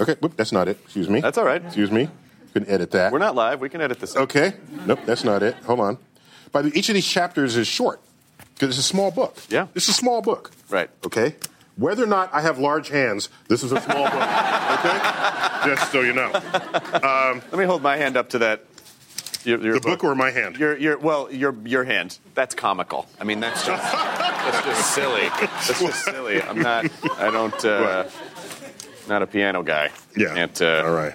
Okay, 0.00 0.16
whoop, 0.20 0.36
that's 0.36 0.52
not 0.52 0.68
it. 0.68 0.78
Excuse 0.84 1.08
me. 1.08 1.20
That's 1.20 1.38
all 1.38 1.44
right. 1.44 1.64
Excuse 1.64 1.90
me. 1.90 2.02
You 2.02 2.08
can 2.52 2.68
edit 2.68 2.92
that. 2.92 3.12
We're 3.12 3.18
not 3.18 3.34
live. 3.34 3.60
We 3.60 3.68
can 3.68 3.80
edit 3.80 4.00
this. 4.00 4.16
Okay. 4.16 4.54
Nope, 4.86 5.00
that's 5.04 5.24
not 5.24 5.42
it. 5.42 5.54
Hold 5.64 5.80
on. 5.80 5.98
By 6.52 6.62
the 6.62 6.78
each 6.78 6.88
of 6.88 6.94
these 6.94 7.06
chapters 7.06 7.56
is 7.56 7.66
short 7.66 8.00
because 8.54 8.70
it's 8.70 8.78
a 8.78 8.82
small 8.82 9.10
book. 9.10 9.36
Yeah. 9.48 9.66
It's 9.74 9.88
a 9.88 9.92
small 9.92 10.22
book. 10.22 10.52
Right. 10.70 10.88
Okay. 11.04 11.34
Whether 11.76 12.02
or 12.02 12.08
not 12.08 12.32
I 12.32 12.40
have 12.40 12.58
large 12.58 12.88
hands, 12.88 13.28
this 13.48 13.62
is 13.62 13.72
a 13.72 13.80
small 13.80 14.04
book. 14.10 14.28
Okay. 14.78 15.74
Just 15.74 15.90
so 15.90 16.02
you 16.02 16.12
know, 16.12 16.26
um, 16.32 17.42
Let 17.50 17.54
me 17.54 17.64
hold 17.64 17.82
my 17.82 17.96
hand 17.96 18.16
up 18.16 18.28
to 18.30 18.38
that. 18.38 18.64
Your, 19.44 19.60
your 19.60 19.74
the 19.74 19.80
book 19.80 20.04
or 20.04 20.14
my 20.14 20.30
hand. 20.30 20.56
Your, 20.56 20.76
your, 20.76 20.98
well, 20.98 21.32
your, 21.32 21.54
your 21.64 21.82
hand. 21.82 22.18
That's 22.34 22.54
comical. 22.54 23.06
I 23.20 23.24
mean, 23.24 23.40
that's 23.40 23.66
just, 23.66 23.82
that's 24.18 24.66
just 24.66 24.94
silly. 24.94 25.28
That's 25.28 25.80
just 25.80 26.04
silly. 26.04 26.42
I'm 26.42 26.60
not. 26.60 26.86
I 27.18 27.30
don't. 27.30 27.64
Uh, 27.64 28.08
not 29.08 29.22
a 29.22 29.26
piano 29.26 29.62
guy. 29.62 29.90
Yeah. 30.16 30.34
Can't, 30.34 30.62
uh, 30.62 30.82
All 30.84 30.92
right. 30.92 31.14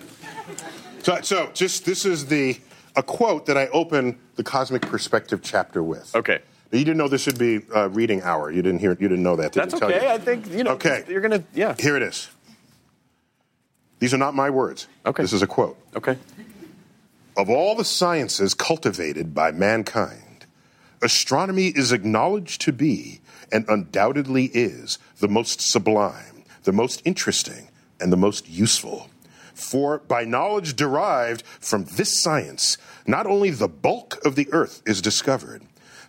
So, 1.04 1.20
so 1.22 1.52
just 1.54 1.86
this 1.86 2.06
is 2.06 2.26
the 2.26 2.60
a 2.96 3.04
quote 3.04 3.46
that 3.48 3.58
I 3.58 3.68
open 3.68 4.18
the 4.36 4.44
cosmic 4.44 4.82
perspective 4.84 5.42
chapter 5.44 5.84
with. 5.84 6.16
Okay. 6.16 6.40
Now, 6.72 6.80
you 6.80 6.86
didn't 6.86 6.98
know 6.98 7.08
this 7.08 7.22
should 7.22 7.38
be 7.38 7.62
a 7.74 7.88
reading 7.90 8.22
hour. 8.22 8.50
You 8.50 8.62
didn't 8.62 8.80
hear. 8.80 8.92
You 8.92 9.08
didn't 9.08 9.24
know 9.24 9.36
that. 9.36 9.52
Did 9.52 9.64
That's 9.64 9.74
it 9.76 9.80
tell 9.80 9.90
okay. 9.90 10.06
you? 10.06 10.12
I 10.12 10.18
think 10.18 10.48
you 10.50 10.64
know. 10.64 10.72
Okay. 10.72 11.04
You're 11.08 11.22
gonna. 11.22 11.44
Yeah. 11.54 11.76
Here 11.78 11.96
it 11.96 12.04
is. 12.04 12.30
These 14.00 14.14
are 14.14 14.18
not 14.18 14.34
my 14.34 14.50
words. 14.50 14.88
Okay. 15.06 15.24
This 15.24 15.34
is 15.34 15.42
a 15.42 15.48
quote. 15.48 15.78
Okay. 15.96 16.18
Of 17.38 17.50
all 17.50 17.76
the 17.76 17.86
sciences 17.86 18.54
cultivated 18.54 19.34
by 19.34 19.52
mankind, 19.52 20.23
astronomy 21.04 21.68
is 21.68 21.92
acknowledged 21.92 22.62
to 22.62 22.74
be, 22.74 23.20
and 23.52 23.66
undoubtedly 23.68 24.46
is, 24.46 24.98
the 25.20 25.28
most 25.28 25.62
sublime, 25.62 26.44
the 26.64 26.72
most 26.72 27.02
interesting, 27.06 27.70
and 28.00 28.12
the 28.12 28.18
most 28.18 28.50
useful. 28.50 29.10
For 29.54 30.00
by 30.00 30.24
knowledge 30.24 30.76
derived 30.76 31.44
from 31.60 31.86
this 31.86 32.22
science, 32.22 32.78
not 33.06 33.28
only 33.28 33.50
the 33.50 33.68
bulk 33.68 34.24
of 34.26 34.36
the 34.36 34.52
earth 34.52 34.82
is 34.86 35.02
discovered, 35.02 35.62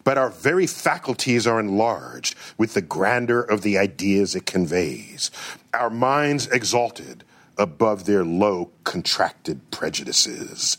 but 0.04 0.18
our 0.18 0.30
very 0.30 0.66
faculties 0.66 1.46
are 1.46 1.60
enlarged 1.60 2.34
with 2.58 2.74
the 2.74 2.82
grandeur 2.82 3.40
of 3.40 3.62
the 3.62 3.78
ideas 3.78 4.34
it 4.34 4.46
conveys, 4.46 5.30
our 5.72 5.90
minds 5.90 6.46
exalted 6.48 7.24
above 7.56 8.04
their 8.04 8.24
low, 8.24 8.70
contracted 8.84 9.70
prejudices. 9.70 10.76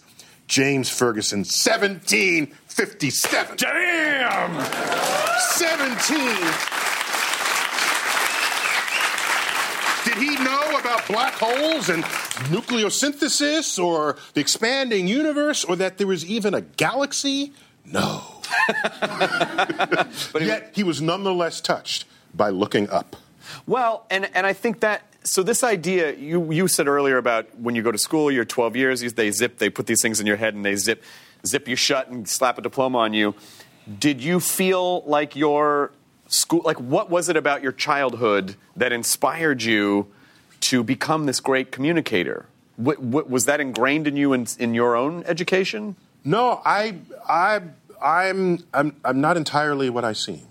James 0.48 0.90
Ferguson, 0.90 1.40
1757. 1.40 3.58
Damn! 3.58 4.66
17. 5.40 6.18
Did 10.06 10.18
he 10.18 10.36
know 10.44 10.78
about 10.80 11.08
black 11.08 11.34
holes 11.34 11.90
and 11.90 12.04
nucleosynthesis 12.54 13.84
or 13.84 14.18
the 14.34 14.42
expanding 14.42 15.08
universe 15.08 15.64
or 15.64 15.76
that 15.78 15.98
there 15.98 16.06
was 16.06 16.24
even 16.26 16.54
a 16.54 16.62
galaxy? 16.62 17.54
No. 17.86 18.22
but 19.02 20.42
yet 20.42 20.72
he 20.76 20.84
was 20.84 21.02
nonetheless 21.02 21.60
touched 21.60 22.06
by 22.36 22.50
looking 22.50 22.88
up. 22.90 23.16
Well, 23.66 24.06
and 24.10 24.30
and 24.36 24.46
I 24.46 24.54
think 24.54 24.82
that 24.82 25.02
so 25.26 25.44
this 25.44 25.64
idea 25.64 26.14
you 26.16 26.52
you 26.52 26.68
said 26.68 26.88
earlier 26.88 27.18
about 27.18 27.60
when 27.60 27.76
you 27.76 27.82
go 27.82 27.92
to 27.92 27.98
school, 27.98 28.32
you're 28.32 28.46
12 28.46 28.76
years, 28.76 29.14
they 29.14 29.32
zip, 29.32 29.58
they 29.58 29.70
put 29.70 29.88
these 29.88 30.02
things 30.02 30.20
in 30.20 30.28
your 30.28 30.38
head 30.38 30.54
and 30.54 30.64
they 30.64 30.76
zip 30.76 31.04
zip 31.46 31.68
you 31.68 31.76
shut 31.76 32.10
and 32.10 32.28
slap 32.30 32.58
a 32.58 32.62
diploma 32.62 33.00
on 33.00 33.14
you. 33.14 33.36
Did 34.00 34.24
you 34.24 34.40
feel 34.40 35.04
like 35.06 35.36
your 35.36 35.92
school 36.28 36.62
like 36.64 36.80
what 36.80 37.10
was 37.10 37.28
it 37.28 37.36
about 37.36 37.62
your 37.62 37.72
childhood 37.72 38.56
that 38.76 38.92
inspired 38.92 39.64
you 39.64 40.08
to 40.62 40.84
become 40.84 41.26
this 41.26 41.40
great 41.40 41.72
communicator? 41.72 42.46
What, 42.78 43.00
what, 43.00 43.30
was 43.30 43.46
that 43.46 43.62
ingrained 43.62 44.06
in 44.08 44.18
you 44.18 44.34
in, 44.34 44.48
in 44.60 44.74
your 44.74 44.96
own 44.96 45.24
education? 45.26 45.96
No, 46.26 46.62
I, 46.66 46.96
I, 47.28 47.62
I'm, 48.02 48.60
I'm, 48.74 48.96
I'm 49.06 49.22
not 49.22 49.38
entirely 49.38 49.90
what 49.90 50.04
I 50.04 50.12
seem. 50.14 50.42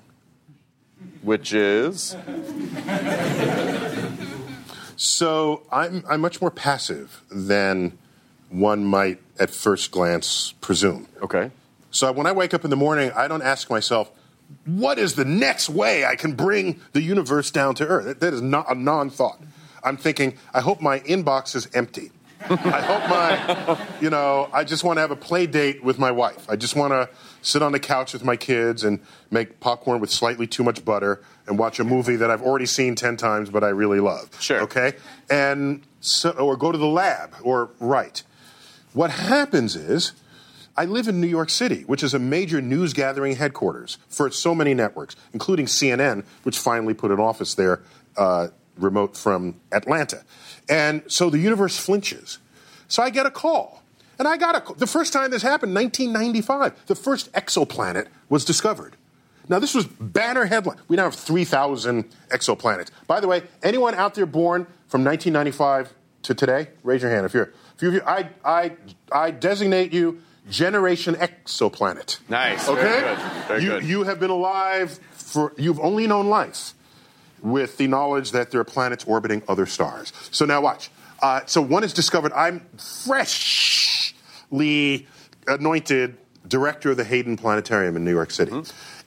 Which 1.23 1.53
is 1.53 2.17
So 4.97 5.63
I'm, 5.71 6.05
I'm 6.09 6.21
much 6.21 6.41
more 6.41 6.51
passive 6.51 7.23
than 7.31 7.97
one 8.51 8.85
might 8.85 9.21
at 9.39 9.51
first 9.51 9.91
glance 9.91 10.55
presume. 10.61 11.09
okay. 11.23 11.51
So 11.91 12.11
when 12.11 12.27
I 12.27 12.33
wake 12.33 12.53
up 12.55 12.65
in 12.65 12.71
the 12.71 12.77
morning, 12.77 13.13
I 13.15 13.29
don't 13.29 13.43
ask 13.43 13.71
myself, 13.71 14.11
what 14.65 14.99
is 14.99 15.15
the 15.15 15.25
next 15.25 15.69
way 15.69 16.05
I 16.05 16.17
can 16.17 16.33
bring 16.33 16.81
the 16.93 17.01
universe 17.01 17.53
down 17.53 17.77
to 17.77 17.87
earth? 17.87 18.19
That- 18.19 18.35
is 18.35 18.43
not 18.43 18.71
a 18.71 18.75
non 18.75 19.11
thought. 19.11 19.41
I'm 19.83 19.97
thinking, 19.97 20.37
I 20.53 20.61
hope 20.61 20.81
my 20.81 21.01
inbox 21.01 21.55
is 21.55 21.69
empty. 21.75 22.11
I 22.41 22.81
hope 22.81 23.09
my, 23.09 23.79
you 24.01 24.11
know, 24.11 24.51
I 24.53 24.65
just 24.65 24.83
want 24.83 24.97
to 24.97 25.01
have 25.03 25.11
a 25.11 25.17
play 25.17 25.47
date 25.47 25.83
with 25.85 25.99
my 25.99 26.11
wife. 26.11 26.49
I 26.51 26.57
just 26.57 26.75
want 26.77 26.93
to 26.93 27.09
sit 27.43 27.63
on 27.63 27.73
the 27.73 27.79
couch 27.79 28.13
with 28.13 28.25
my 28.25 28.37
kids 28.37 28.83
and 28.85 29.01
make 29.31 29.61
popcorn 29.61 30.01
with 30.01 30.11
slightly 30.11 30.47
too 30.47 30.63
much 30.63 30.85
butter 30.85 31.23
and 31.47 31.59
watch 31.59 31.79
a 31.79 31.85
movie 31.85 32.17
that 32.17 32.31
I've 32.31 32.43
already 32.43 32.67
seen 32.67 32.95
10 32.95 33.17
times 33.17 33.51
but 33.51 33.65
I 33.65 33.69
really 33.69 34.01
love. 34.01 34.29
Sure. 34.41 34.61
Okay? 34.63 34.95
And 35.31 35.83
so, 36.01 36.31
or 36.31 36.57
go 36.57 36.73
to 36.73 36.79
the 36.79 36.87
lab 36.87 37.35
or 37.43 37.71
write. 37.81 38.23
What 38.93 39.11
happens 39.11 39.75
is, 39.75 40.13
I 40.77 40.87
live 40.87 41.07
in 41.09 41.21
New 41.21 41.29
York 41.29 41.51
City, 41.51 41.83
which 41.83 42.03
is 42.03 42.15
a 42.15 42.19
major 42.19 42.61
news 42.61 42.93
gathering 42.93 43.37
headquarters 43.37 43.99
for 44.09 44.31
so 44.31 44.55
many 44.55 44.75
networks, 44.75 45.15
including 45.33 45.67
CNN, 45.67 46.25
which 46.43 46.59
finally 46.59 46.95
put 46.95 47.11
an 47.11 47.21
office 47.21 47.55
there 47.55 47.81
uh, 48.17 48.49
remote 48.77 49.17
from 49.17 49.61
Atlanta. 49.73 50.25
And 50.69 51.03
so 51.07 51.31
the 51.31 51.39
universe 51.39 51.77
flinches. 51.79 52.39
So 52.89 53.03
I 53.03 53.11
get 53.11 53.27
a 53.27 53.31
call. 53.31 53.83
And 54.19 54.29
I 54.29 54.37
got 54.37 54.71
a 54.71 54.75
the 54.75 54.87
first 54.87 55.13
time 55.13 55.31
this 55.31 55.43
happened, 55.43 55.75
1995, 55.75 56.87
the 56.87 56.95
first 56.95 57.33
exoplanet 57.33 58.07
was 58.29 58.45
discovered. 58.45 58.97
Now, 59.49 59.59
this 59.59 59.75
was 59.75 59.87
banner 59.87 60.47
headline. 60.47 60.79
We 60.89 60.97
now 60.97 61.05
have 61.05 61.15
3,000 61.15 62.05
exoplanets. 62.31 62.91
By 63.07 63.21
the 63.21 63.29
way, 63.29 63.43
anyone 63.63 63.95
out 63.95 64.15
there 64.15 64.27
born 64.27 64.67
from 64.89 65.05
1995 65.05 65.93
to 66.23 66.35
today, 66.35 66.69
raise 66.83 67.03
your 67.03 67.11
hand. 67.11 67.27
If 67.27 67.35
you're, 67.35 67.53
if 67.77 67.83
you 67.83 68.01
I, 68.07 68.31
I, 68.45 68.73
I 69.13 69.31
designate 69.31 69.93
you 69.93 70.23
Generation 70.51 71.15
Exoplanet. 71.15 72.19
Nice. 72.29 72.69
Okay? 72.69 72.83
Very 72.83 73.01
good. 73.01 73.19
Very 73.49 73.63
you, 73.63 73.69
good. 73.71 73.85
you 73.85 74.03
have 74.05 74.21
been 74.21 74.31
alive 74.31 74.99
for, 75.13 75.53
you've 75.57 75.81
only 75.81 76.07
known 76.07 76.29
life 76.29 76.75
with 77.43 77.77
the 77.77 77.87
knowledge 77.87 78.31
that 78.33 78.51
there 78.51 78.61
are 78.61 78.65
planets 78.65 79.05
orbiting 79.05 79.43
other 79.49 79.67
stars. 79.67 80.13
So 80.31 80.45
now 80.45 80.63
watch. 80.63 80.91
Uh, 81.21 81.41
so 81.47 81.61
one 81.63 81.85
is 81.85 81.93
discovered. 81.93 82.33
I'm 82.33 82.61
freshly 82.77 84.17
anointed 85.47 86.17
director 86.47 86.91
of 86.91 86.97
the 86.97 87.05
Hayden 87.05 87.37
Planetarium 87.37 87.97
in 87.97 88.05
New 88.05 88.11
York 88.11 88.31
City. 88.31 88.53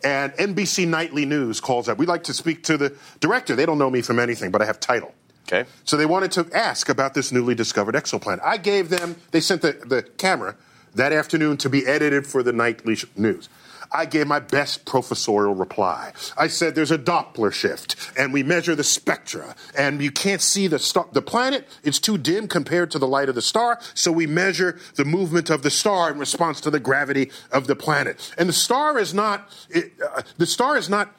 And 0.04 0.32
NBC 0.34 0.88
Nightly 0.88 1.26
News 1.26 1.60
calls 1.60 1.90
up. 1.90 1.98
We'd 1.98 2.08
like 2.08 2.24
to 2.26 2.34
speak 2.34 2.64
to 2.64 2.78
the 2.78 2.96
director. 3.20 3.56
They 3.56 3.66
don't 3.66 3.78
know 3.78 3.90
me 3.90 4.02
from 4.02 4.20
anything, 4.20 4.52
but 4.52 4.62
I 4.62 4.66
have 4.66 4.80
title. 4.80 5.14
Okay. 5.48 5.68
So 5.86 5.96
they 5.98 6.06
wanted 6.06 6.32
to 6.34 6.48
ask 6.54 6.90
about 6.90 7.14
this 7.14 7.32
newly 7.32 7.56
discovered 7.56 7.96
exoplanet. 7.96 8.44
I 8.44 8.58
gave 8.58 8.90
them, 8.90 9.16
they 9.32 9.40
sent 9.40 9.62
the, 9.62 9.74
the 9.86 10.04
camera 10.04 10.56
that 10.96 11.14
afternoon 11.14 11.58
to 11.58 11.70
be 11.70 11.86
edited 11.86 12.28
for 12.28 12.44
the 12.44 12.52
nightly 12.52 12.98
news. 13.16 13.50
I 13.92 14.06
gave 14.06 14.28
my 14.28 14.40
best 14.40 14.86
professorial 14.86 15.56
reply. 15.56 16.14
I 16.38 16.48
said 16.48 16.76
there's 16.76 16.92
a 16.92 16.98
Doppler 16.98 17.52
shift, 17.52 17.96
and 18.18 18.34
we 18.34 18.44
measure 18.44 18.76
the 18.76 18.84
spectra, 18.84 19.56
and 19.78 20.02
you 20.02 20.12
can't 20.12 20.42
see 20.42 20.68
the 20.68 20.80
star, 20.80 21.08
the 21.12 21.22
planet. 21.22 21.68
It's 21.84 22.00
too 22.00 22.18
dim 22.18 22.48
compared 22.48 22.92
to 22.92 23.00
the 23.00 23.08
light 23.08 23.30
of 23.30 23.36
the 23.36 23.42
star, 23.42 23.80
so 23.94 24.12
we 24.12 24.28
measure 24.28 24.80
the 24.96 25.06
movement 25.06 25.50
of 25.50 25.64
the 25.64 25.70
star 25.70 26.12
in 26.12 26.20
response 26.20 26.62
to 26.62 26.70
the 26.70 26.80
gravity 26.80 27.32
of 27.52 27.68
the 27.68 27.76
planet. 27.76 28.34
And 28.38 28.50
the 28.50 28.54
star 28.54 28.98
is 28.98 29.14
not, 29.14 29.50
it, 29.70 29.94
uh, 30.04 30.22
the 30.38 30.46
star 30.46 30.78
is 30.78 30.90
not, 30.90 31.16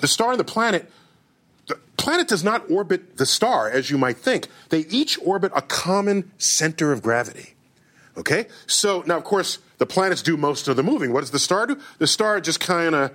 the 0.00 0.08
star 0.08 0.32
and 0.32 0.40
the 0.40 0.44
planet 0.44 0.90
the 1.66 1.76
planet 1.96 2.28
does 2.28 2.44
not 2.44 2.70
orbit 2.70 3.16
the 3.16 3.26
star 3.26 3.70
as 3.70 3.90
you 3.90 3.98
might 3.98 4.18
think. 4.18 4.48
They 4.68 4.80
each 4.80 5.18
orbit 5.22 5.52
a 5.54 5.62
common 5.62 6.30
center 6.38 6.92
of 6.92 7.02
gravity. 7.02 7.54
Okay? 8.16 8.46
So 8.66 9.02
now, 9.06 9.16
of 9.16 9.24
course, 9.24 9.58
the 9.84 9.92
planets 9.92 10.22
do 10.22 10.38
most 10.38 10.66
of 10.66 10.76
the 10.76 10.82
moving. 10.82 11.12
What 11.12 11.20
does 11.20 11.30
the 11.30 11.38
star 11.38 11.66
do? 11.66 11.78
The 11.98 12.06
star 12.06 12.40
just 12.40 12.58
kind 12.58 12.94
of 12.94 13.10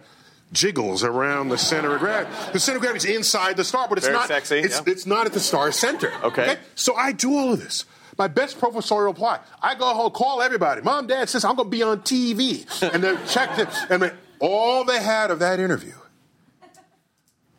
jiggles 0.53 1.03
around 1.03 1.49
the 1.49 1.57
center 1.57 1.95
of 1.95 1.99
gravity. 1.99 2.31
The 2.53 2.59
center 2.59 2.75
of 2.77 2.83
gravity 2.83 3.09
is 3.09 3.15
inside 3.17 3.57
the 3.57 3.63
star, 3.63 3.87
but 3.89 3.97
it's 3.97 4.05
Very 4.05 4.19
not. 4.19 4.27
sexy, 4.27 4.59
It's, 4.59 4.75
yeah. 4.75 4.91
it's 4.91 5.07
not 5.07 5.25
at 5.25 5.33
the 5.33 5.39
star 5.39 5.71
center. 5.71 6.13
Okay. 6.23 6.57
So 6.75 6.93
I 6.93 7.11
do 7.11 7.33
all 7.35 7.53
of 7.53 7.59
this. 7.59 7.85
My 8.19 8.27
best 8.27 8.59
professorial 8.59 9.11
reply. 9.11 9.39
I 9.63 9.73
go 9.73 9.85
home, 9.95 10.11
call 10.11 10.43
everybody. 10.43 10.83
Mom, 10.83 11.07
dad, 11.07 11.27
says 11.27 11.43
I'm 11.43 11.55
going 11.55 11.65
to 11.71 11.71
be 11.71 11.81
on 11.81 12.01
TV, 12.01 12.67
and 12.93 13.03
they 13.03 13.17
check 13.27 13.57
it. 13.57 13.67
And 13.89 14.03
then 14.03 14.11
all 14.39 14.83
they 14.83 15.01
had 15.01 15.31
of 15.31 15.39
that 15.39 15.59
interview 15.59 15.95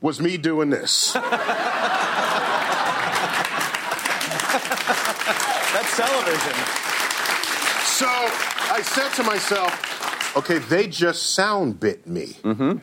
was 0.01 0.21
me 0.21 0.37
doing 0.37 0.71
this. 0.71 1.13
That's 5.73 5.97
television. 5.97 6.90
So 8.01 8.07
I 8.09 8.81
said 8.83 9.11
to 9.17 9.23
myself, 9.25 10.35
okay, 10.35 10.57
they 10.57 10.87
just 10.87 11.35
sound 11.35 11.81
bit 11.81 12.07
me. 12.07 12.29
Mm-hmm. 12.43 12.79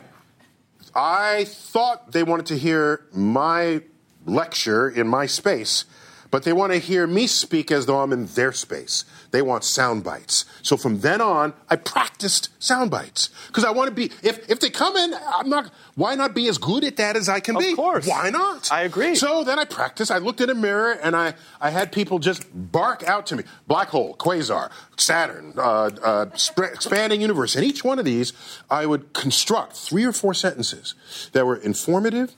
I 0.94 1.42
thought 1.42 2.12
they 2.12 2.22
wanted 2.22 2.46
to 2.46 2.56
hear 2.56 3.04
my 3.12 3.82
lecture 4.26 4.88
in 4.88 5.08
my 5.08 5.26
space, 5.26 5.86
but 6.30 6.42
they 6.42 6.52
want 6.52 6.72
to 6.72 6.78
hear 6.78 7.06
me 7.06 7.26
speak 7.26 7.70
as 7.70 7.86
though 7.86 8.00
I'm 8.00 8.12
in 8.12 8.26
their 8.26 8.52
space. 8.52 9.04
They 9.30 9.42
want 9.42 9.64
sound 9.64 10.04
bites. 10.04 10.44
So 10.62 10.76
from 10.76 11.00
then 11.00 11.20
on, 11.20 11.54
I 11.68 11.76
practiced 11.76 12.50
sound 12.62 12.90
bites 12.90 13.30
because 13.46 13.64
I 13.64 13.70
want 13.70 13.88
to 13.88 13.94
be. 13.94 14.10
If 14.22 14.48
if 14.50 14.60
they 14.60 14.70
come 14.70 14.96
in, 14.96 15.14
I'm 15.14 15.48
not. 15.48 15.70
Why 15.94 16.14
not 16.14 16.34
be 16.34 16.48
as 16.48 16.58
good 16.58 16.84
at 16.84 16.96
that 16.96 17.16
as 17.16 17.28
I 17.28 17.40
can 17.40 17.56
Of 17.56 17.62
be? 17.62 17.70
Of 17.70 17.76
course. 17.76 18.06
Why 18.06 18.30
not? 18.30 18.70
I 18.70 18.82
agree. 18.82 19.16
So 19.16 19.42
then 19.42 19.58
I 19.58 19.64
practiced. 19.64 20.10
I 20.10 20.18
looked 20.18 20.40
in 20.40 20.48
a 20.48 20.54
mirror 20.54 20.92
and 20.92 21.16
I, 21.16 21.34
I 21.60 21.70
had 21.70 21.90
people 21.90 22.20
just 22.20 22.46
bark 22.54 23.02
out 23.02 23.26
to 23.26 23.36
me 23.36 23.42
black 23.66 23.88
hole, 23.88 24.14
quasar, 24.16 24.70
Saturn, 24.96 25.54
uh, 25.56 25.90
uh, 26.02 26.26
sp- 26.38 26.70
expanding 26.72 27.20
universe. 27.20 27.56
And 27.56 27.64
each 27.64 27.82
one 27.82 27.98
of 27.98 28.04
these, 28.04 28.32
I 28.70 28.86
would 28.86 29.12
construct 29.12 29.72
three 29.72 30.04
or 30.04 30.12
four 30.12 30.34
sentences 30.34 30.94
that 31.32 31.44
were 31.46 31.56
informative, 31.56 32.34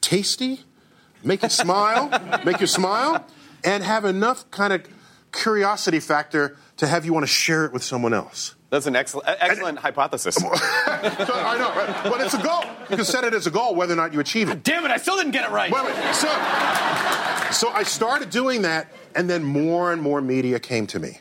tasty, 0.00 0.64
make 1.24 1.42
you 1.42 1.48
smile, 1.48 2.10
make 2.44 2.60
you 2.60 2.66
smile, 2.66 3.24
and 3.64 3.82
have 3.82 4.04
enough 4.04 4.50
kind 4.50 4.72
of 4.72 4.86
curiosity 5.32 6.00
factor 6.00 6.56
to 6.76 6.86
have 6.86 7.04
you 7.04 7.12
want 7.12 7.24
to 7.24 7.32
share 7.32 7.64
it 7.64 7.72
with 7.72 7.82
someone 7.82 8.14
else. 8.14 8.54
That's 8.70 8.86
an 8.86 8.96
excellent, 8.96 9.28
excellent 9.40 9.78
hypothesis. 9.78 10.34
So, 10.34 10.48
I 10.52 11.56
know, 11.58 11.68
right? 11.76 12.10
but 12.10 12.20
it's 12.20 12.34
a 12.34 12.42
goal. 12.42 12.64
You 12.90 12.96
can 12.96 13.04
set 13.04 13.22
it 13.22 13.32
as 13.32 13.46
a 13.46 13.50
goal 13.50 13.74
whether 13.76 13.92
or 13.92 13.96
not 13.96 14.12
you 14.12 14.18
achieve 14.18 14.50
it. 14.50 14.64
Damn 14.64 14.84
it, 14.84 14.90
I 14.90 14.96
still 14.96 15.16
didn't 15.16 15.30
get 15.30 15.44
it 15.44 15.52
right. 15.52 15.70
Wait, 15.70 15.84
wait. 15.84 15.94
So, 16.14 16.28
so 17.52 17.68
I 17.70 17.84
started 17.84 18.30
doing 18.30 18.62
that, 18.62 18.92
and 19.14 19.30
then 19.30 19.44
more 19.44 19.92
and 19.92 20.02
more 20.02 20.20
media 20.20 20.58
came 20.58 20.88
to 20.88 20.98
me. 20.98 21.18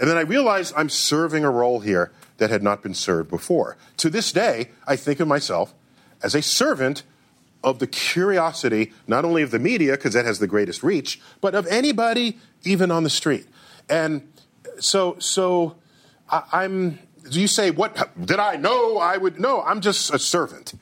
And 0.00 0.08
then 0.08 0.16
I 0.16 0.22
realized 0.22 0.72
I'm 0.76 0.88
serving 0.88 1.44
a 1.44 1.50
role 1.50 1.80
here 1.80 2.10
that 2.38 2.48
had 2.48 2.62
not 2.62 2.82
been 2.82 2.94
served 2.94 3.28
before. 3.28 3.76
To 3.98 4.08
this 4.08 4.32
day, 4.32 4.70
I 4.86 4.96
think 4.96 5.20
of 5.20 5.28
myself 5.28 5.74
as 6.22 6.34
a 6.34 6.40
servant 6.40 7.02
of 7.62 7.78
the 7.78 7.86
curiosity, 7.86 8.92
not 9.06 9.24
only 9.24 9.42
of 9.42 9.50
the 9.50 9.58
media, 9.58 9.92
because 9.92 10.14
that 10.14 10.24
has 10.24 10.38
the 10.38 10.46
greatest 10.46 10.82
reach, 10.82 11.20
but 11.40 11.54
of 11.54 11.66
anybody, 11.66 12.38
even 12.64 12.90
on 12.90 13.02
the 13.02 13.10
street. 13.10 13.46
And 13.88 14.32
so, 14.78 15.16
so 15.18 15.76
I, 16.30 16.42
I'm. 16.52 16.98
Do 17.30 17.40
you 17.40 17.48
say 17.48 17.70
what 17.70 17.94
did 18.24 18.38
I 18.38 18.56
know? 18.56 18.98
I 18.98 19.18
would 19.18 19.38
no. 19.38 19.62
I'm 19.62 19.80
just 19.80 20.12
a 20.12 20.18
servant. 20.18 20.74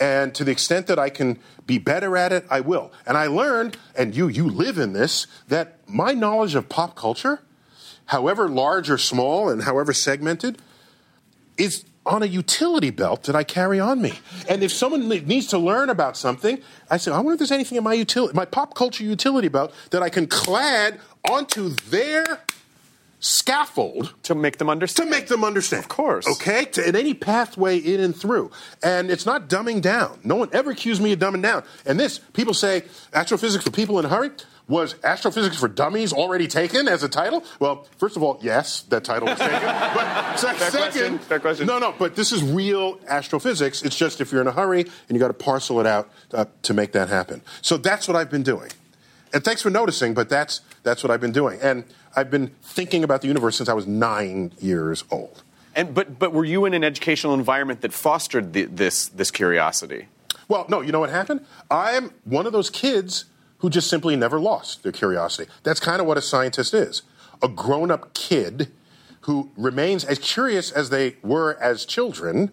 And 0.00 0.32
to 0.36 0.44
the 0.44 0.52
extent 0.52 0.86
that 0.86 0.98
I 0.98 1.10
can 1.10 1.40
be 1.66 1.78
better 1.78 2.16
at 2.16 2.32
it, 2.32 2.46
I 2.48 2.60
will. 2.60 2.92
And 3.04 3.16
I 3.16 3.26
learned, 3.26 3.76
and 3.96 4.14
you 4.14 4.28
you 4.28 4.48
live 4.48 4.78
in 4.78 4.92
this, 4.92 5.26
that 5.48 5.80
my 5.88 6.12
knowledge 6.12 6.54
of 6.54 6.68
pop 6.68 6.94
culture, 6.94 7.40
however 8.06 8.48
large 8.48 8.90
or 8.90 8.98
small 8.98 9.48
and 9.48 9.62
however 9.62 9.92
segmented, 9.92 10.62
is 11.56 11.84
on 12.08 12.22
a 12.22 12.26
utility 12.26 12.90
belt 12.90 13.24
that 13.24 13.36
I 13.36 13.44
carry 13.44 13.78
on 13.78 14.00
me. 14.00 14.18
And 14.48 14.62
if 14.62 14.72
someone 14.72 15.08
needs 15.08 15.46
to 15.48 15.58
learn 15.58 15.90
about 15.90 16.16
something, 16.16 16.60
I 16.90 16.96
say, 16.96 17.12
I 17.12 17.18
wonder 17.18 17.32
if 17.34 17.38
there's 17.38 17.52
anything 17.52 17.76
in 17.76 17.84
my 17.84 17.92
utility, 17.92 18.34
my 18.34 18.46
pop 18.46 18.74
culture 18.74 19.04
utility 19.04 19.48
belt 19.48 19.72
that 19.90 20.02
I 20.02 20.08
can 20.08 20.26
clad 20.26 20.98
onto 21.28 21.68
their 21.68 22.40
scaffold 23.20 24.14
to 24.22 24.34
make 24.34 24.58
them 24.58 24.70
understand. 24.70 25.10
to 25.10 25.16
make 25.16 25.26
them 25.26 25.44
understand. 25.44 25.84
Of 25.84 25.88
course. 25.88 26.26
Okay? 26.26 26.64
To, 26.66 26.88
in 26.88 26.96
any 26.96 27.14
pathway 27.14 27.76
in 27.76 28.00
and 28.00 28.16
through. 28.16 28.50
And 28.82 29.10
it's 29.10 29.26
not 29.26 29.48
dumbing 29.48 29.82
down. 29.82 30.18
No 30.24 30.36
one 30.36 30.48
ever 30.52 30.70
accused 30.70 31.02
me 31.02 31.12
of 31.12 31.18
dumbing 31.18 31.42
down. 31.42 31.62
And 31.84 32.00
this, 32.00 32.18
people 32.32 32.54
say, 32.54 32.84
astrophysics 33.12 33.64
for 33.64 33.70
people 33.70 33.98
in 33.98 34.06
a 34.06 34.08
hurry. 34.08 34.30
Was 34.68 34.96
astrophysics 35.02 35.56
for 35.56 35.66
dummies 35.66 36.12
already 36.12 36.46
taken 36.46 36.88
as 36.88 37.02
a 37.02 37.08
title? 37.08 37.42
Well, 37.58 37.86
first 37.96 38.16
of 38.16 38.22
all, 38.22 38.38
yes, 38.42 38.82
that 38.90 39.02
title 39.02 39.28
was 39.28 39.38
taken. 39.38 39.54
But 39.62 40.38
Fair 40.38 40.54
second, 40.54 40.78
question, 40.78 41.18
fair 41.18 41.40
question. 41.40 41.66
no, 41.66 41.78
no, 41.78 41.94
but 41.98 42.14
this 42.14 42.30
is 42.32 42.42
real 42.42 43.00
astrophysics. 43.08 43.82
It's 43.82 43.96
just 43.96 44.20
if 44.20 44.30
you're 44.30 44.42
in 44.42 44.46
a 44.46 44.52
hurry 44.52 44.82
and 44.82 45.10
you 45.10 45.18
got 45.18 45.28
to 45.28 45.34
parcel 45.34 45.80
it 45.80 45.86
out 45.86 46.10
uh, 46.34 46.44
to 46.62 46.74
make 46.74 46.92
that 46.92 47.08
happen. 47.08 47.40
So 47.62 47.78
that's 47.78 48.06
what 48.06 48.16
I've 48.16 48.30
been 48.30 48.42
doing. 48.42 48.70
And 49.32 49.42
thanks 49.42 49.62
for 49.62 49.70
noticing, 49.70 50.14
but 50.14 50.28
that's 50.28 50.60
that's 50.82 51.02
what 51.02 51.10
I've 51.10 51.20
been 51.20 51.32
doing. 51.32 51.58
And 51.62 51.84
I've 52.14 52.30
been 52.30 52.48
thinking 52.62 53.04
about 53.04 53.22
the 53.22 53.28
universe 53.28 53.56
since 53.56 53.68
I 53.68 53.74
was 53.74 53.86
nine 53.86 54.52
years 54.58 55.04
old. 55.10 55.42
And 55.74 55.94
but 55.94 56.18
but 56.18 56.32
were 56.32 56.44
you 56.44 56.64
in 56.66 56.74
an 56.74 56.84
educational 56.84 57.34
environment 57.34 57.80
that 57.80 57.92
fostered 57.92 58.52
the, 58.52 58.64
this 58.64 59.08
this 59.08 59.30
curiosity? 59.30 60.08
Well, 60.46 60.66
no, 60.68 60.80
you 60.80 60.92
know 60.92 61.00
what 61.00 61.10
happened? 61.10 61.44
I'm 61.70 62.10
one 62.24 62.46
of 62.46 62.52
those 62.52 62.70
kids 62.70 63.26
who 63.58 63.70
just 63.70 63.88
simply 63.88 64.16
never 64.16 64.38
lost 64.38 64.82
their 64.82 64.92
curiosity. 64.92 65.50
That's 65.62 65.80
kind 65.80 66.00
of 66.00 66.06
what 66.06 66.16
a 66.16 66.22
scientist 66.22 66.74
is 66.74 67.02
a 67.42 67.48
grown 67.48 67.90
up 67.90 68.14
kid 68.14 68.68
who 69.22 69.50
remains 69.56 70.04
as 70.04 70.18
curious 70.18 70.72
as 70.72 70.90
they 70.90 71.16
were 71.22 71.56
as 71.60 71.84
children, 71.84 72.50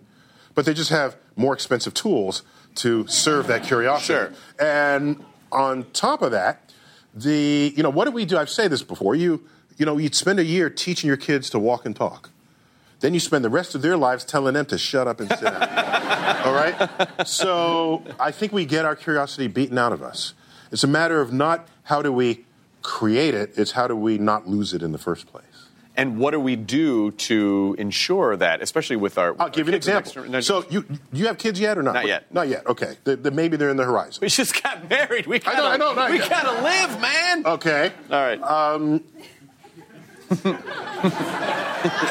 but 0.53 0.65
they 0.65 0.73
just 0.73 0.91
have 0.91 1.15
more 1.35 1.53
expensive 1.53 1.93
tools 1.93 2.43
to 2.75 3.07
serve 3.07 3.47
that 3.47 3.63
curiosity. 3.63 4.13
Sure. 4.13 4.33
And 4.59 5.23
on 5.51 5.85
top 5.91 6.21
of 6.21 6.31
that, 6.31 6.73
the 7.13 7.73
you 7.75 7.81
know 7.81 7.89
what 7.89 8.05
do 8.05 8.11
we 8.11 8.25
do? 8.25 8.37
I've 8.37 8.49
said 8.49 8.71
this 8.71 8.83
before. 8.83 9.15
You 9.15 9.43
you 9.77 9.85
know 9.85 9.97
you'd 9.97 10.15
spend 10.15 10.39
a 10.39 10.43
year 10.43 10.69
teaching 10.69 11.07
your 11.07 11.17
kids 11.17 11.49
to 11.51 11.59
walk 11.59 11.85
and 11.85 11.95
talk. 11.95 12.29
Then 12.99 13.13
you 13.13 13.19
spend 13.19 13.45
the 13.45 13.49
rest 13.49 13.75
of 13.75 13.81
their 13.81 13.97
lives 13.97 14.25
telling 14.25 14.53
them 14.53 14.65
to 14.67 14.77
shut 14.77 15.07
up 15.07 15.19
and 15.19 15.29
sit 15.29 15.41
down. 15.41 15.61
All 16.45 16.53
right? 16.53 17.27
So 17.27 18.03
I 18.19 18.31
think 18.31 18.51
we 18.51 18.65
get 18.65 18.85
our 18.85 18.95
curiosity 18.95 19.47
beaten 19.47 19.77
out 19.77 19.91
of 19.91 20.01
us. 20.01 20.33
It's 20.75 20.83
a 20.83 20.87
matter 20.87 21.21
of 21.21 21.31
not 21.31 21.69
how 21.83 22.01
do 22.01 22.11
we 22.11 22.43
create 22.81 23.33
it, 23.33 23.53
it's 23.55 23.71
how 23.71 23.87
do 23.87 23.95
we 23.95 24.17
not 24.17 24.45
lose 24.45 24.73
it 24.73 24.83
in 24.83 24.91
the 24.91 24.97
first 24.97 25.25
place. 25.25 25.45
And 25.95 26.19
what 26.19 26.31
do 26.31 26.39
we 26.41 26.57
do 26.57 27.11
to 27.11 27.77
ensure 27.79 28.35
that, 28.35 28.61
especially 28.61 28.97
with 28.97 29.17
our? 29.17 29.37
I'll 29.39 29.47
give 29.47 29.67
you 29.67 29.71
an 29.71 29.77
example. 29.77 30.25
no, 30.25 30.41
So 30.41 30.65
you 30.69 30.83
you 31.13 31.27
have 31.27 31.37
kids 31.37 31.61
yet 31.61 31.77
or 31.77 31.81
not? 31.81 31.93
Not 31.93 32.07
yet. 32.07 32.33
Not 32.33 32.49
yet. 32.49 32.67
Okay. 32.67 32.97
The, 33.05 33.15
the, 33.15 33.31
maybe 33.31 33.55
they're 33.55 33.69
in 33.69 33.77
the 33.77 33.85
horizon. 33.85 34.19
we 34.21 34.27
just 34.27 34.61
got 34.61 34.89
married. 34.89 35.27
We 35.27 35.39
gotta, 35.39 35.59
know, 35.59 35.67
I 35.69 35.77
know, 35.77 35.93
not 35.93 36.11
we 36.11 36.17
yet. 36.17 36.29
gotta 36.29 36.61
live, 36.61 36.99
man. 36.99 37.45
Okay. 37.45 37.93
All 38.11 38.21
right. 38.21 38.41
Uh, 38.43 38.99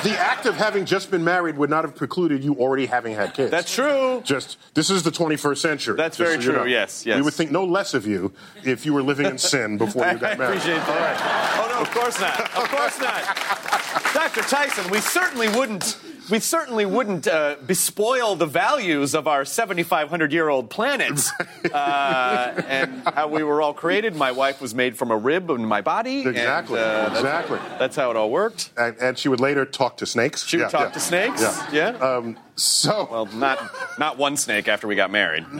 The 0.05 0.17
act 0.19 0.47
of 0.47 0.55
having 0.57 0.85
just 0.85 1.11
been 1.11 1.25
married 1.25 1.57
would 1.57 1.71
not 1.71 1.85
have 1.85 1.97
precluded 1.97 2.45
you 2.45 2.55
already 2.55 2.87
having 2.87 3.15
had 3.15 3.35
kids. 3.35 3.51
That's 3.51 3.75
true. 3.75 4.23
Just 4.25 4.57
this 4.75 4.89
is 4.89 5.03
the 5.03 5.11
21st 5.11 5.59
century. 5.59 5.97
That's 5.97 6.17
very 6.17 6.41
so 6.41 6.53
you 6.53 6.59
true, 6.59 6.69
yes, 6.69 7.05
yes. 7.05 7.17
We 7.17 7.23
would 7.23 7.35
think 7.35 7.51
no 7.51 7.65
less 7.65 7.93
of 7.93 8.07
you 8.07 8.33
if 8.63 8.87
you 8.87 8.95
were 8.95 9.03
living 9.03 9.27
in 9.27 9.39
sin 9.39 9.79
before 9.79 10.07
you 10.07 10.19
got 10.19 10.39
married. 10.39 10.41
I 10.41 10.59
appreciate 10.59 10.87
that. 10.87 11.61
Oh 11.61 11.75
no, 11.75 11.81
of 11.81 11.91
course 11.91 12.21
not. 12.21 12.41
Of 12.41 12.69
course 12.69 13.01
not. 13.01 14.01
Dr. 14.15 14.43
Tyson, 14.43 14.91
we 14.91 15.01
certainly 15.01 15.49
wouldn't. 15.49 15.99
We 16.31 16.39
certainly 16.39 16.87
wouldn't 16.87 17.27
uh, 17.27 17.57
bespoil 17.67 18.35
the 18.35 18.47
values 18.47 19.15
of 19.15 19.29
our 19.29 19.45
7,500 19.45 20.33
year 20.33 20.49
old 20.49 20.71
planet 20.71 21.21
uh, 21.73 22.63
and 22.67 23.03
how 23.07 23.29
we 23.29 23.43
were 23.43 23.61
all 23.61 23.75
created. 23.75 24.17
My 24.17 24.33
wife 24.33 24.63
was 24.63 24.75
made 24.75 24.97
from 24.97 25.11
a 25.11 25.17
rib 25.19 25.51
in 25.51 25.67
my 25.67 25.83
body. 25.83 26.21
and, 26.23 26.31
Exactly, 26.31 26.81
uh, 26.81 26.83
that's- 26.83 27.17
exactly. 27.19 27.59
That's 27.79 27.97
how 27.97 28.11
it 28.11 28.17
all 28.17 28.31
worked. 28.31 28.71
And, 28.79 28.97
and 28.99 29.19
she 29.19 29.29
would 29.29 29.41
later 29.41 29.67
talk 29.67 29.99
to 29.99 30.07
snakes. 30.07 30.47
She 30.47 30.57
would 30.57 30.63
Yeah, 30.63 30.69
talk 30.71 30.89
yeah. 30.89 30.93
to 30.93 31.01
snakes. 31.01 31.43
Yeah. 31.43 31.69
Yeah. 31.73 31.89
Um, 31.99 32.39
so 32.57 33.07
well, 33.11 33.27
not 33.27 33.59
not 33.99 34.17
one 34.17 34.37
snake 34.39 34.67
after 34.69 34.87
we 34.87 34.95
got 34.95 35.11
married. 35.11 35.45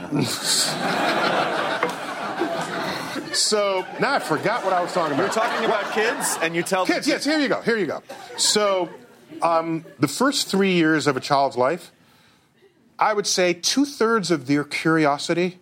so 3.35 3.85
now 3.99 4.15
I 4.15 4.19
forgot 4.19 4.63
what 4.63 4.73
I 4.73 4.81
was 4.81 4.93
talking 4.93 5.13
about. 5.13 5.27
We're 5.27 5.33
talking 5.33 5.65
about 5.65 5.91
kids, 5.93 6.37
and 6.41 6.55
you 6.55 6.63
tell 6.63 6.85
them 6.85 6.95
Kids, 6.95 7.07
yes, 7.07 7.23
here 7.23 7.39
you 7.39 7.47
go. 7.47 7.61
Here 7.61 7.77
you 7.77 7.85
go. 7.85 8.01
So, 8.37 8.89
um, 9.41 9.85
the 9.99 10.07
first 10.07 10.47
three 10.47 10.73
years 10.73 11.07
of 11.07 11.17
a 11.17 11.19
child's 11.19 11.57
life, 11.57 11.91
I 12.97 13.13
would 13.13 13.27
say 13.27 13.53
two 13.53 13.85
thirds 13.85 14.31
of 14.31 14.47
their 14.47 14.63
curiosity 14.63 15.59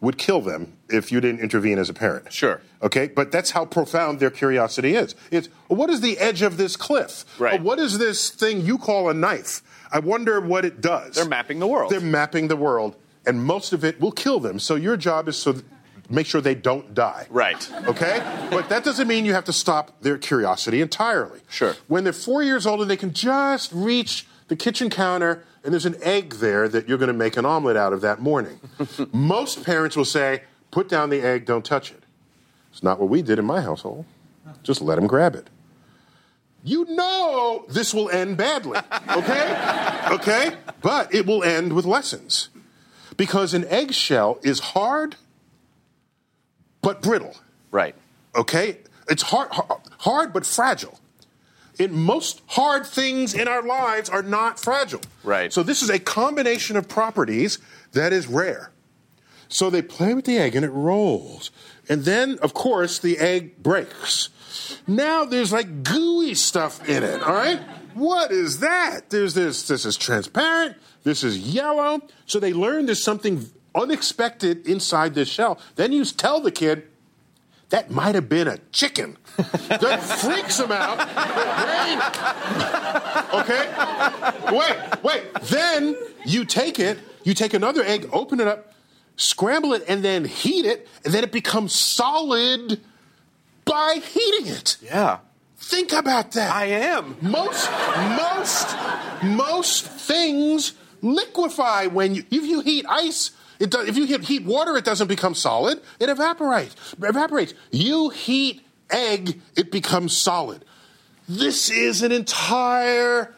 would 0.00 0.16
kill 0.16 0.40
them 0.40 0.72
if 0.88 1.12
you 1.12 1.20
didn't 1.20 1.40
intervene 1.40 1.78
as 1.78 1.90
a 1.90 1.94
parent. 1.94 2.32
Sure. 2.32 2.60
Okay, 2.82 3.08
but 3.08 3.30
that's 3.30 3.50
how 3.50 3.66
profound 3.66 4.18
their 4.18 4.30
curiosity 4.30 4.94
is. 4.94 5.14
It's 5.30 5.48
what 5.68 5.90
is 5.90 6.00
the 6.00 6.18
edge 6.18 6.40
of 6.40 6.56
this 6.56 6.76
cliff? 6.76 7.24
Right. 7.38 7.60
What 7.60 7.78
is 7.78 7.98
this 7.98 8.30
thing 8.30 8.62
you 8.62 8.78
call 8.78 9.10
a 9.10 9.14
knife? 9.14 9.62
I 9.92 9.98
wonder 9.98 10.40
what 10.40 10.64
it 10.64 10.80
does. 10.80 11.16
They're 11.16 11.26
mapping 11.26 11.58
the 11.58 11.66
world. 11.66 11.90
They're 11.90 12.00
mapping 12.00 12.48
the 12.48 12.56
world, 12.56 12.96
and 13.26 13.44
most 13.44 13.74
of 13.74 13.84
it 13.84 14.00
will 14.00 14.12
kill 14.12 14.40
them. 14.40 14.58
So 14.58 14.76
your 14.76 14.96
job 14.96 15.28
is 15.28 15.36
so 15.36 15.56
make 16.10 16.26
sure 16.26 16.40
they 16.40 16.54
don't 16.54 16.92
die. 16.92 17.26
Right. 17.30 17.70
Okay? 17.86 18.20
But 18.50 18.68
that 18.68 18.84
doesn't 18.84 19.08
mean 19.08 19.24
you 19.24 19.32
have 19.32 19.44
to 19.44 19.52
stop 19.52 20.00
their 20.02 20.18
curiosity 20.18 20.80
entirely. 20.80 21.40
Sure. 21.48 21.76
When 21.86 22.04
they're 22.04 22.12
four 22.12 22.42
years 22.42 22.66
old 22.66 22.80
and 22.80 22.90
they 22.90 22.96
can 22.96 23.12
just 23.12 23.72
reach 23.72 24.26
the 24.48 24.56
kitchen 24.56 24.90
counter 24.90 25.44
and 25.62 25.72
there's 25.72 25.86
an 25.86 25.96
egg 26.02 26.34
there 26.34 26.68
that 26.68 26.88
you're 26.88 26.98
going 26.98 27.08
to 27.08 27.12
make 27.12 27.36
an 27.36 27.46
omelet 27.46 27.76
out 27.76 27.92
of 27.92 28.00
that 28.00 28.20
morning. 28.20 28.60
Most 29.12 29.64
parents 29.64 29.96
will 29.96 30.04
say, 30.04 30.42
put 30.70 30.88
down 30.88 31.10
the 31.10 31.20
egg, 31.20 31.46
don't 31.46 31.64
touch 31.64 31.92
it. 31.92 32.02
It's 32.72 32.82
not 32.82 32.98
what 32.98 33.08
we 33.08 33.22
did 33.22 33.38
in 33.38 33.44
my 33.44 33.60
household. 33.60 34.04
Just 34.62 34.80
let 34.80 34.98
him 34.98 35.06
grab 35.06 35.34
it. 35.34 35.48
You 36.62 36.84
know 36.86 37.64
this 37.68 37.94
will 37.94 38.10
end 38.10 38.36
badly, 38.36 38.78
okay? 39.10 40.02
okay? 40.10 40.56
But 40.82 41.14
it 41.14 41.26
will 41.26 41.42
end 41.42 41.72
with 41.72 41.84
lessons. 41.84 42.50
Because 43.16 43.54
an 43.54 43.64
eggshell 43.66 44.38
is 44.42 44.60
hard 44.60 45.16
but 46.82 47.02
brittle, 47.02 47.36
Right. 47.70 47.94
okay? 48.34 48.78
It's 49.08 49.22
hard, 49.22 49.50
hard, 49.50 49.80
hard 49.98 50.32
but 50.32 50.46
fragile. 50.46 50.98
In 51.78 51.92
most 51.92 52.42
hard 52.46 52.86
things 52.86 53.32
in 53.34 53.48
our 53.48 53.62
lives 53.62 54.10
are 54.10 54.22
not 54.22 54.60
fragile. 54.60 55.00
Right. 55.24 55.52
So 55.52 55.62
this 55.62 55.82
is 55.82 55.88
a 55.90 55.98
combination 55.98 56.76
of 56.76 56.88
properties 56.88 57.58
that 57.92 58.12
is 58.12 58.26
rare. 58.26 58.70
So 59.48 59.70
they 59.70 59.82
play 59.82 60.14
with 60.14 60.26
the 60.26 60.36
egg 60.38 60.54
and 60.54 60.64
it 60.64 60.70
rolls. 60.70 61.50
And 61.88 62.04
then, 62.04 62.38
of 62.42 62.54
course, 62.54 62.98
the 62.98 63.18
egg 63.18 63.62
breaks. 63.62 64.28
Now 64.86 65.24
there's 65.24 65.52
like 65.52 65.82
gooey 65.82 66.34
stuff 66.34 66.86
in 66.88 67.02
it, 67.02 67.22
all 67.22 67.34
right? 67.34 67.60
What 67.94 68.30
is 68.30 68.60
that? 68.60 69.10
There's 69.10 69.34
this, 69.34 69.66
this 69.66 69.84
is 69.84 69.96
transparent, 69.96 70.76
this 71.02 71.24
is 71.24 71.38
yellow. 71.38 72.00
So 72.26 72.38
they 72.38 72.52
learn 72.52 72.86
there's 72.86 73.02
something 73.02 73.50
unexpected 73.74 74.66
inside 74.66 75.14
this 75.14 75.28
shell. 75.28 75.58
Then 75.76 75.92
you 75.92 76.04
tell 76.04 76.40
the 76.40 76.50
kid, 76.50 76.84
that 77.70 77.90
might 77.90 78.14
have 78.16 78.28
been 78.28 78.48
a 78.48 78.58
chicken. 78.72 79.16
that 79.36 80.02
freaks 80.02 80.58
him 80.58 80.72
out. 80.72 80.98
okay? 83.32 83.68
Wait, 84.56 85.02
wait. 85.02 85.34
Then 85.44 85.96
you 86.26 86.44
take 86.44 86.78
it, 86.78 86.98
you 87.22 87.32
take 87.32 87.54
another 87.54 87.84
egg, 87.84 88.08
open 88.12 88.40
it 88.40 88.48
up, 88.48 88.72
scramble 89.16 89.72
it, 89.72 89.84
and 89.86 90.04
then 90.04 90.24
heat 90.24 90.66
it, 90.66 90.88
and 91.04 91.14
then 91.14 91.22
it 91.22 91.30
becomes 91.30 91.72
solid 91.74 92.80
by 93.64 94.00
heating 94.02 94.52
it. 94.52 94.76
Yeah. 94.82 95.18
Think 95.56 95.92
about 95.92 96.32
that. 96.32 96.52
I 96.52 96.66
am. 96.66 97.16
Most, 97.20 97.70
most, 98.18 98.74
most 99.22 99.86
things 99.86 100.72
liquefy 101.02 101.86
when 101.86 102.14
you, 102.14 102.24
if 102.30 102.44
you 102.44 102.60
heat 102.60 102.84
ice. 102.88 103.30
It 103.60 103.70
does, 103.70 103.88
if 103.88 103.96
you 103.96 104.06
heat, 104.06 104.22
heat 104.22 104.44
water, 104.44 104.76
it 104.76 104.84
doesn't 104.84 105.06
become 105.06 105.34
solid. 105.34 105.80
It 106.00 106.08
evaporates. 106.08 106.74
Evaporates. 107.00 107.54
You 107.70 108.08
heat 108.08 108.62
egg, 108.90 109.40
it 109.54 109.70
becomes 109.70 110.16
solid. 110.16 110.64
This 111.28 111.70
is 111.70 112.02
an 112.02 112.10
entire. 112.10 113.34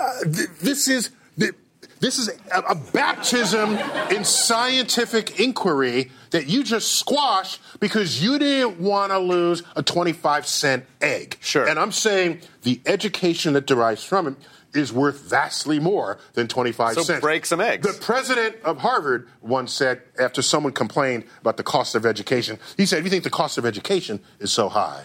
Uh, 0.00 0.24
th- 0.24 0.48
this 0.60 0.88
is 0.88 1.10
th- 1.38 1.54
this 2.00 2.18
is 2.18 2.30
a, 2.52 2.60
a 2.62 2.74
baptism 2.74 3.78
in 4.10 4.24
scientific 4.24 5.38
inquiry 5.38 6.10
that 6.30 6.48
you 6.48 6.64
just 6.64 6.94
squash 6.94 7.58
because 7.78 8.20
you 8.20 8.40
didn't 8.40 8.80
want 8.80 9.12
to 9.12 9.18
lose 9.18 9.62
a 9.76 9.82
25 9.84 10.46
cent 10.46 10.84
egg. 11.00 11.36
Sure. 11.40 11.68
And 11.68 11.78
I'm 11.78 11.92
saying 11.92 12.40
the 12.62 12.80
education 12.86 13.52
that 13.52 13.66
derives 13.66 14.02
from 14.02 14.26
it 14.26 14.34
is 14.74 14.92
worth 14.92 15.20
vastly 15.20 15.78
more 15.78 16.18
than 16.34 16.48
25 16.48 16.94
So 16.94 17.02
cents. 17.02 17.20
break 17.20 17.44
some 17.46 17.60
eggs. 17.60 17.86
The 17.86 18.00
president 18.02 18.56
of 18.64 18.78
Harvard 18.78 19.28
once 19.40 19.72
said, 19.72 20.00
after 20.18 20.40
someone 20.42 20.72
complained 20.72 21.24
about 21.40 21.56
the 21.58 21.62
cost 21.62 21.94
of 21.94 22.06
education, 22.06 22.58
he 22.76 22.86
said, 22.86 22.98
if 22.98 23.04
you 23.04 23.10
think 23.10 23.24
the 23.24 23.30
cost 23.30 23.58
of 23.58 23.66
education 23.66 24.20
is 24.40 24.50
so 24.52 24.68
high, 24.68 25.04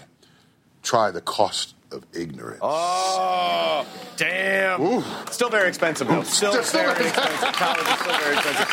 try 0.84 1.12
the 1.12 1.22
cost 1.22 1.74
of 1.92 2.06
ignorance. 2.14 2.60
Oh, 2.62 3.86
damn. 4.18 5.04
Still 5.32 5.50
very 5.50 5.68
expensive, 5.70 6.08
though. 6.08 6.24
Still, 6.24 6.52
Still- 6.52 6.64
still 6.64 6.94
very 6.94 7.08
expensive. 7.08 7.54
College 7.54 7.88
is 7.88 8.00
still 8.00 8.18
very 8.20 8.36
expensive. 8.36 8.68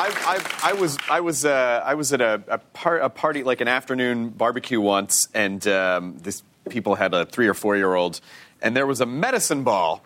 I, 0.00 0.10
I, 0.26 0.70
I 0.70 0.72
was 0.74 0.98
I 1.10 1.20
was 1.20 1.44
uh, 1.44 1.82
I 1.84 1.94
was 1.94 2.12
at 2.12 2.20
a, 2.20 2.42
a, 2.48 2.58
par- 2.58 2.98
a 2.98 3.08
party 3.10 3.42
like 3.42 3.60
an 3.60 3.68
afternoon 3.68 4.30
barbecue 4.30 4.80
once, 4.80 5.28
and 5.34 5.66
um, 5.68 6.16
this 6.18 6.42
people 6.68 6.94
had 6.94 7.14
a 7.14 7.24
three 7.26 7.48
or 7.48 7.54
four 7.54 7.76
year 7.76 7.94
old, 7.94 8.20
and 8.62 8.76
there 8.76 8.86
was 8.86 9.00
a 9.00 9.06
medicine 9.06 9.64
ball, 9.64 10.02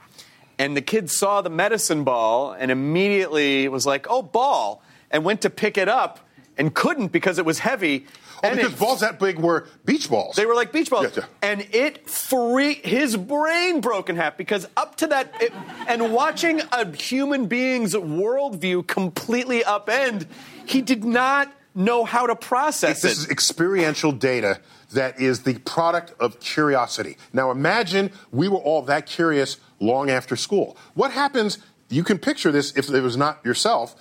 and 0.58 0.76
the 0.76 0.82
kid 0.82 1.10
saw 1.10 1.40
the 1.42 1.50
medicine 1.50 2.04
ball 2.04 2.52
and 2.52 2.70
immediately 2.70 3.68
was 3.68 3.86
like, 3.86 4.06
"Oh, 4.08 4.22
ball!" 4.22 4.82
and 5.10 5.24
went 5.24 5.42
to 5.42 5.50
pick 5.50 5.76
it 5.76 5.88
up 5.88 6.20
and 6.56 6.74
couldn't 6.74 7.08
because 7.12 7.38
it 7.38 7.44
was 7.44 7.58
heavy. 7.58 8.06
Oh, 8.44 8.48
and 8.48 8.56
because 8.56 8.72
it 8.72 8.78
balls 8.78 9.00
that 9.00 9.20
big 9.20 9.38
were 9.38 9.68
beach 9.84 10.10
balls. 10.10 10.34
they 10.34 10.46
were 10.46 10.54
like 10.56 10.72
beach 10.72 10.90
balls, 10.90 11.04
Yeah, 11.16 11.22
yeah. 11.42 11.48
and 11.50 11.60
it 11.72 12.10
free 12.10 12.74
his 12.74 13.16
brain 13.16 13.80
broke 13.80 14.08
in 14.10 14.16
half 14.16 14.36
because 14.36 14.66
up 14.76 14.96
to 14.96 15.06
that, 15.08 15.32
it, 15.40 15.52
and 15.86 16.12
watching 16.12 16.60
a 16.72 16.90
human 16.96 17.46
being's 17.46 17.94
worldview 17.94 18.84
completely 18.88 19.60
upend, 19.60 20.26
he 20.66 20.82
did 20.82 21.04
not 21.04 21.52
know 21.74 22.04
how 22.04 22.26
to 22.26 22.34
process 22.34 23.02
This 23.02 23.12
it. 23.12 23.18
is 23.18 23.30
experiential 23.30 24.10
data 24.10 24.60
that 24.92 25.20
is 25.20 25.42
the 25.42 25.58
product 25.60 26.14
of 26.20 26.40
curiosity. 26.40 27.16
Now 27.32 27.50
imagine 27.50 28.10
we 28.30 28.48
were 28.48 28.58
all 28.58 28.82
that 28.82 29.06
curious 29.06 29.58
long 29.80 30.10
after 30.10 30.36
school. 30.36 30.76
What 30.94 31.12
happens, 31.12 31.58
you 31.88 32.04
can 32.04 32.18
picture 32.18 32.52
this 32.52 32.76
if 32.76 32.88
it 32.88 33.00
was 33.00 33.16
not 33.16 33.44
yourself, 33.44 33.94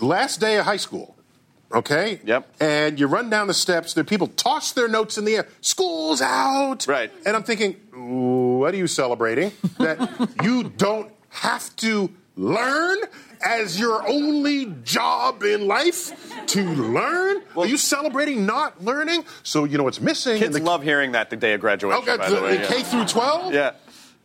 last 0.00 0.40
day 0.40 0.56
of 0.58 0.64
high 0.64 0.76
school. 0.76 1.16
Okay? 1.72 2.20
Yep. 2.24 2.48
And 2.60 2.98
you 2.98 3.06
run 3.06 3.28
down 3.28 3.46
the 3.46 3.54
steps, 3.54 3.92
there 3.92 4.04
people 4.04 4.28
toss 4.28 4.72
their 4.72 4.88
notes 4.88 5.18
in 5.18 5.24
the 5.24 5.36
air. 5.36 5.48
School's 5.60 6.22
out. 6.22 6.86
Right. 6.86 7.12
And 7.26 7.36
I'm 7.36 7.42
thinking, 7.42 7.74
what 7.92 8.72
are 8.72 8.78
you 8.78 8.86
celebrating? 8.86 9.52
that 9.78 10.30
you 10.42 10.64
don't 10.64 11.12
have 11.28 11.74
to 11.76 12.10
learn 12.36 12.98
as 13.42 13.78
your 13.78 14.06
only 14.08 14.66
job 14.84 15.42
in 15.42 15.66
life 15.66 16.12
to 16.48 16.62
learn? 16.62 17.42
are 17.56 17.66
you 17.66 17.76
celebrating 17.76 18.46
not 18.46 18.82
learning? 18.84 19.24
So 19.42 19.64
you 19.64 19.78
know 19.78 19.84
what's 19.84 20.00
missing? 20.00 20.38
Kids 20.38 20.56
the, 20.56 20.62
love 20.62 20.82
hearing 20.82 21.12
that 21.12 21.30
the 21.30 21.36
day 21.36 21.54
of 21.54 21.60
graduation. 21.60 22.02
Okay, 22.02 22.16
by 22.16 22.28
the 22.28 22.36
the- 22.36 22.42
way, 22.42 22.56
the 22.56 22.62
yeah. 22.62 22.68
K 22.68 22.82
through 22.82 23.04
12? 23.06 23.54
Yeah. 23.54 23.72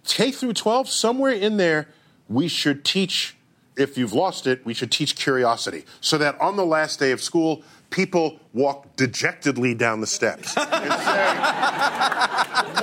K 0.06 0.32
through 0.32 0.54
12, 0.54 0.90
somewhere 0.90 1.32
in 1.32 1.58
there, 1.58 1.88
we 2.28 2.48
should 2.48 2.84
teach, 2.84 3.36
if 3.78 3.98
you've 3.98 4.14
lost 4.14 4.48
it, 4.48 4.66
we 4.66 4.74
should 4.74 4.92
teach 4.92 5.16
curiosity. 5.16 5.86
So 6.02 6.18
that 6.18 6.40
on 6.42 6.56
the 6.58 6.66
last 6.66 7.00
day 7.00 7.12
of 7.12 7.22
school, 7.22 7.64
people 7.94 8.40
walk 8.54 8.96
dejectedly 8.96 9.76
down 9.76 10.02
the 10.02 10.08
steps 10.08 10.58
and 10.58 10.68
say, 10.70 11.34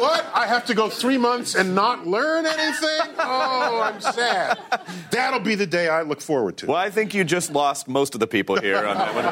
What? 0.00 0.24
I 0.32 0.46
have 0.46 0.64
to 0.66 0.74
go 0.74 0.88
three 0.88 1.18
months 1.18 1.54
and 1.54 1.74
not 1.74 2.06
learn 2.06 2.46
anything? 2.46 3.14
Oh, 3.18 3.80
I'm 3.82 4.00
sad. 4.00 4.58
That'll 5.10 5.40
be 5.40 5.56
the 5.56 5.66
day 5.66 5.88
I 5.88 6.02
look 6.02 6.20
forward 6.20 6.56
to. 6.58 6.66
Well, 6.66 6.76
I 6.76 6.90
think 6.90 7.12
you 7.12 7.24
just 7.24 7.50
lost 7.50 7.88
most 7.88 8.14
of 8.14 8.20
the 8.20 8.28
people 8.28 8.58
here 8.60 8.78
on 8.78 8.96
that 8.96 9.14
one. 9.14 9.24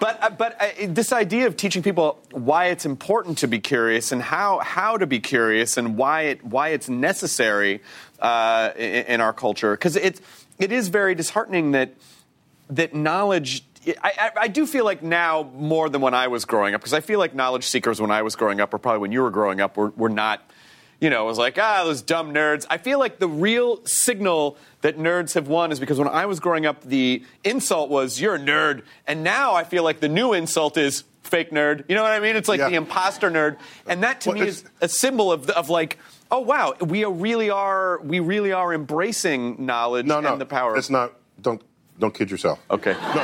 But, 0.00 0.22
uh, 0.22 0.30
but 0.30 0.60
uh, 0.60 0.86
this 0.88 1.12
idea 1.12 1.46
of 1.46 1.56
teaching 1.56 1.82
people 1.82 2.18
why 2.32 2.66
it's 2.66 2.86
important 2.86 3.38
to 3.38 3.48
be 3.48 3.60
curious 3.60 4.12
and 4.12 4.22
how, 4.22 4.60
how 4.60 4.96
to 4.96 5.06
be 5.06 5.20
curious 5.20 5.76
and 5.76 5.96
why, 5.96 6.22
it, 6.22 6.44
why 6.44 6.70
it's 6.70 6.88
necessary 6.88 7.82
uh, 8.20 8.70
in, 8.76 9.04
in 9.06 9.20
our 9.20 9.34
culture, 9.34 9.72
because 9.72 9.96
it, 9.96 10.20
it 10.58 10.72
is 10.72 10.88
very 10.88 11.14
disheartening 11.14 11.72
that, 11.72 11.94
that 12.70 12.94
knowledge. 12.94 13.62
I, 13.86 13.94
I, 14.18 14.30
I 14.42 14.48
do 14.48 14.66
feel 14.66 14.84
like 14.84 15.02
now 15.02 15.50
more 15.54 15.88
than 15.88 16.00
when 16.00 16.14
I 16.14 16.28
was 16.28 16.44
growing 16.44 16.74
up, 16.74 16.80
because 16.80 16.92
I 16.92 17.00
feel 17.00 17.18
like 17.18 17.34
knowledge 17.34 17.64
seekers 17.64 18.00
when 18.00 18.10
I 18.10 18.22
was 18.22 18.34
growing 18.36 18.60
up, 18.60 18.74
or 18.74 18.78
probably 18.78 19.00
when 19.00 19.12
you 19.12 19.22
were 19.22 19.30
growing 19.30 19.60
up, 19.60 19.76
were, 19.76 19.90
were 19.96 20.08
not 20.08 20.42
you 21.00 21.10
know, 21.10 21.24
it 21.24 21.26
was 21.26 21.38
like, 21.38 21.58
ah, 21.58 21.84
those 21.84 22.00
dumb 22.00 22.32
nerds. 22.32 22.64
I 22.70 22.78
feel 22.78 22.98
like 22.98 23.18
the 23.18 23.28
real 23.28 23.84
signal 23.84 24.56
that 24.80 24.96
nerds 24.96 25.34
have 25.34 25.46
won 25.46 25.70
is 25.70 25.78
because 25.78 25.98
when 25.98 26.08
I 26.08 26.24
was 26.24 26.40
growing 26.40 26.64
up, 26.64 26.82
the 26.82 27.22
insult 27.44 27.90
was, 27.90 28.20
you're 28.20 28.36
a 28.36 28.38
nerd. 28.38 28.82
And 29.06 29.22
now 29.22 29.54
I 29.54 29.64
feel 29.64 29.82
like 29.82 30.00
the 30.00 30.08
new 30.08 30.32
insult 30.32 30.78
is 30.78 31.04
fake 31.22 31.50
nerd. 31.50 31.84
You 31.88 31.96
know 31.96 32.02
what 32.02 32.12
I 32.12 32.20
mean? 32.20 32.34
It's 32.36 32.48
like 32.48 32.60
Yeah. 32.60 32.70
the 32.70 32.76
imposter 32.76 33.30
nerd. 33.30 33.58
And 33.86 34.02
that 34.04 34.22
to 34.22 34.30
Well, 34.30 34.38
me 34.38 34.46
is 34.46 34.64
a 34.80 34.88
symbol 34.88 35.30
of, 35.30 35.50
of 35.50 35.68
like, 35.68 35.98
oh, 36.30 36.40
wow, 36.40 36.74
we 36.80 37.04
are 37.04 37.12
really 37.12 37.50
are, 37.50 38.00
we 38.00 38.20
really 38.20 38.52
are 38.52 38.72
embracing 38.72 39.66
knowledge 39.66 40.06
no, 40.06 40.20
no. 40.20 40.32
and 40.32 40.40
the 40.40 40.46
power. 40.46 40.78
It's 40.78 40.88
not, 40.88 41.12
don't, 41.42 41.60
don't 41.98 42.14
kid 42.14 42.30
yourself. 42.30 42.58
Okay. 42.70 42.92
No, 42.92 43.14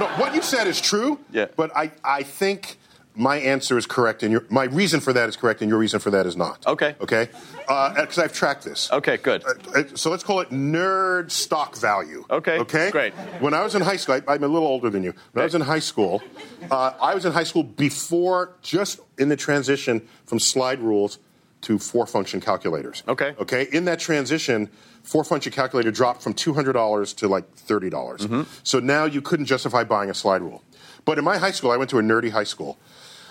no, 0.00 0.06
what 0.18 0.34
you 0.34 0.42
said 0.42 0.66
is 0.66 0.80
true. 0.80 1.18
Yeah. 1.32 1.46
But 1.56 1.76
I, 1.76 1.92
I 2.04 2.22
think 2.22 2.78
my 3.14 3.36
answer 3.36 3.76
is 3.76 3.84
correct, 3.84 4.22
and 4.22 4.32
your, 4.32 4.44
my 4.48 4.64
reason 4.64 5.00
for 5.00 5.12
that 5.12 5.28
is 5.28 5.36
correct, 5.36 5.60
and 5.60 5.68
your 5.68 5.78
reason 5.78 6.00
for 6.00 6.10
that 6.10 6.24
is 6.24 6.34
not. 6.34 6.66
Okay. 6.66 6.96
Okay. 7.00 7.28
Because 7.58 8.18
I've 8.18 8.32
tracked 8.32 8.64
this. 8.64 8.90
Okay, 8.90 9.18
good. 9.18 9.44
Uh, 9.44 9.50
uh, 9.74 9.82
so 9.94 10.10
let's 10.10 10.24
call 10.24 10.40
it 10.40 10.48
nerd 10.50 11.30
stock 11.30 11.76
value. 11.76 12.24
Okay, 12.30 12.58
Okay. 12.60 12.90
great. 12.90 13.12
When 13.40 13.52
I 13.54 13.62
was 13.62 13.74
in 13.74 13.82
high 13.82 13.96
school, 13.96 14.14
I, 14.26 14.34
I'm 14.34 14.42
a 14.44 14.48
little 14.48 14.66
older 14.68 14.88
than 14.88 15.02
you. 15.02 15.12
When 15.32 15.42
I 15.42 15.44
was 15.44 15.54
in 15.54 15.60
high 15.60 15.78
school, 15.80 16.22
uh, 16.70 16.92
I 17.00 17.14
was 17.14 17.24
in 17.26 17.32
high 17.32 17.44
school 17.44 17.64
before, 17.64 18.54
just 18.62 19.00
in 19.18 19.28
the 19.28 19.36
transition 19.36 20.08
from 20.24 20.38
slide 20.38 20.80
rules 20.80 21.18
to 21.62 21.78
four 21.78 22.06
function 22.06 22.40
calculators. 22.40 23.02
Okay. 23.08 23.34
Okay. 23.40 23.68
In 23.72 23.84
that 23.86 23.98
transition, 23.98 24.68
four 25.02 25.24
function 25.24 25.52
calculator 25.52 25.90
dropped 25.90 26.22
from 26.22 26.34
$200 26.34 27.16
to 27.16 27.28
like 27.28 27.54
$30. 27.56 27.90
dollars 27.90 28.22
mm-hmm. 28.22 28.42
So 28.62 28.78
now 28.80 29.04
you 29.04 29.22
couldn't 29.22 29.46
justify 29.46 29.84
buying 29.84 30.10
a 30.10 30.14
slide 30.14 30.42
rule. 30.42 30.62
But 31.04 31.18
in 31.18 31.24
my 31.24 31.38
high 31.38 31.50
school, 31.50 31.70
I 31.70 31.76
went 31.76 31.90
to 31.90 31.98
a 31.98 32.02
nerdy 32.02 32.30
high 32.30 32.44
school. 32.44 32.78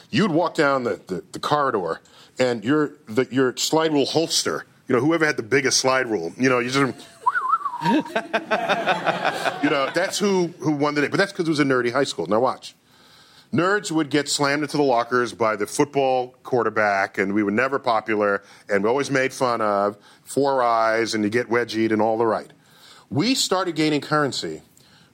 you'd 0.09 0.32
walk 0.32 0.55
down 0.55 0.84
the, 0.84 1.01
the, 1.07 1.23
the 1.32 1.39
corridor, 1.39 2.01
and 2.39 2.63
your 2.63 2.93
the, 3.07 3.27
your 3.32 3.55
slide 3.57 3.91
rule 3.93 4.05
holster. 4.05 4.65
You 4.88 4.95
know, 4.95 5.01
whoever 5.01 5.25
had 5.25 5.38
the 5.38 5.43
biggest 5.43 5.79
slide 5.79 6.07
rule. 6.07 6.34
You 6.38 6.49
know, 6.49 6.59
you 6.59 6.69
just. 6.69 7.07
you 9.63 9.69
know, 9.69 9.89
that's 9.93 10.19
who 10.19 10.47
who 10.59 10.71
won 10.73 10.93
the 10.95 11.01
day. 11.01 11.07
But 11.07 11.17
that's 11.17 11.32
because 11.32 11.47
it 11.47 11.51
was 11.51 11.59
a 11.59 11.63
nerdy 11.63 11.91
high 11.91 12.03
school. 12.03 12.27
Now 12.27 12.39
watch. 12.39 12.75
Nerds 13.53 13.91
would 13.91 14.09
get 14.09 14.29
slammed 14.29 14.63
into 14.63 14.77
the 14.77 14.83
lockers 14.83 15.33
by 15.33 15.57
the 15.57 15.67
football 15.67 16.35
quarterback, 16.43 17.17
and 17.17 17.33
we 17.33 17.43
were 17.43 17.51
never 17.51 17.79
popular, 17.79 18.43
and 18.69 18.83
we 18.83 18.89
always 18.89 19.11
made 19.11 19.33
fun 19.33 19.59
of. 19.59 19.97
Four 20.23 20.63
eyes, 20.63 21.13
and 21.13 21.23
you 21.23 21.29
get 21.29 21.49
wedgied, 21.49 21.91
and 21.91 22.01
all 22.01 22.17
the 22.17 22.25
right. 22.25 22.51
We 23.09 23.35
started 23.35 23.75
gaining 23.75 23.99
currency 23.99 24.61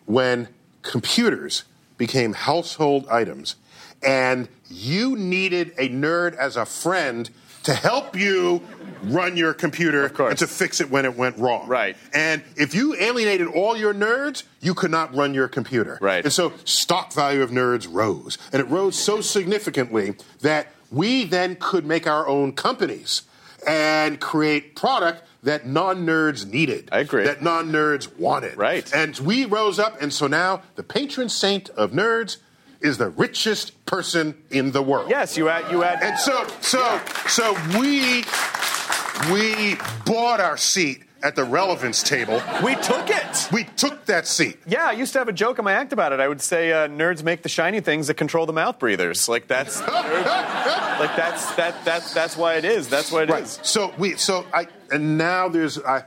when 0.05 0.49
computers 0.83 1.63
became 1.97 2.33
household 2.33 3.07
items, 3.09 3.55
and 4.03 4.47
you 4.69 5.15
needed 5.15 5.73
a 5.79 5.89
nerd 5.89 6.35
as 6.35 6.55
a 6.55 6.65
friend 6.65 7.31
to 7.67 7.73
help 7.73 8.15
you 8.15 8.61
run 9.03 9.35
your 9.35 9.53
computer 9.53 10.05
and 10.05 10.37
to 10.37 10.47
fix 10.47 10.79
it 10.79 10.89
when 10.89 11.03
it 11.03 11.15
went 11.17 11.37
wrong. 11.37 11.67
Right. 11.67 11.97
And 12.13 12.41
if 12.55 12.73
you 12.73 12.95
alienated 12.95 13.47
all 13.47 13.75
your 13.75 13.93
nerds, 13.93 14.43
you 14.61 14.73
could 14.73 14.89
not 14.89 15.13
run 15.13 15.33
your 15.33 15.49
computer. 15.49 15.99
Right. 16.01 16.23
And 16.23 16.31
so 16.31 16.53
stock 16.63 17.11
value 17.11 17.41
of 17.41 17.51
nerds 17.51 17.85
rose. 17.91 18.37
And 18.53 18.61
it 18.61 18.69
rose 18.69 18.95
so 18.97 19.19
significantly 19.19 20.15
that 20.41 20.71
we 20.91 21.25
then 21.25 21.57
could 21.57 21.85
make 21.85 22.07
our 22.07 22.25
own 22.25 22.53
companies 22.53 23.23
and 23.67 24.21
create 24.21 24.77
product 24.77 25.23
that 25.43 25.67
non-nerds 25.67 26.49
needed. 26.49 26.87
I 26.91 26.99
agree. 26.99 27.25
That 27.25 27.41
non-nerds 27.41 28.17
wanted. 28.17 28.57
Right. 28.57 28.89
And 28.93 29.17
we 29.19 29.43
rose 29.43 29.77
up, 29.77 30.01
and 30.01 30.13
so 30.13 30.27
now 30.27 30.61
the 30.75 30.83
patron 30.83 31.27
saint 31.27 31.69
of 31.71 31.91
nerds 31.91 32.37
is 32.81 32.97
the 32.97 33.09
richest 33.09 33.85
person 33.85 34.35
in 34.49 34.71
the 34.71 34.81
world. 34.81 35.09
Yes, 35.09 35.37
you 35.37 35.49
add. 35.49 35.71
You 35.71 35.83
add. 35.83 36.01
And 36.01 36.17
so, 36.17 36.47
so, 36.61 37.01
so 37.27 37.53
we 37.79 38.23
we 39.31 39.75
bought 40.05 40.39
our 40.39 40.57
seat 40.57 41.03
at 41.23 41.35
the 41.35 41.43
relevance 41.43 42.03
table. 42.03 42.41
we 42.63 42.75
took 42.75 43.09
it. 43.09 43.49
We 43.51 43.63
took 43.75 44.05
that 44.05 44.27
seat. 44.27 44.59
Yeah, 44.67 44.87
I 44.87 44.91
used 44.91 45.13
to 45.13 45.19
have 45.19 45.27
a 45.27 45.33
joke 45.33 45.57
in 45.59 45.65
my 45.65 45.73
act 45.73 45.91
about 45.91 46.13
it. 46.13 46.19
I 46.19 46.27
would 46.27 46.41
say 46.41 46.71
uh, 46.71 46.87
nerds 46.87 47.23
make 47.23 47.41
the 47.41 47.49
shiny 47.49 47.81
things 47.81 48.07
that 48.07 48.13
control 48.15 48.45
the 48.45 48.53
mouth 48.53 48.77
breathers. 48.79 49.27
Like 49.27 49.47
that's, 49.47 49.79
like 49.87 51.15
that's 51.15 51.55
that 51.55 51.83
that 51.85 52.11
that's 52.13 52.37
why 52.37 52.55
it 52.55 52.65
is. 52.65 52.87
That's 52.87 53.11
what 53.11 53.23
it 53.23 53.29
is. 53.29 53.33
Right. 53.33 53.65
So 53.65 53.93
we 53.97 54.15
so 54.15 54.45
I 54.53 54.67
and 54.91 55.17
now 55.17 55.49
there's 55.49 55.79
I. 55.79 56.03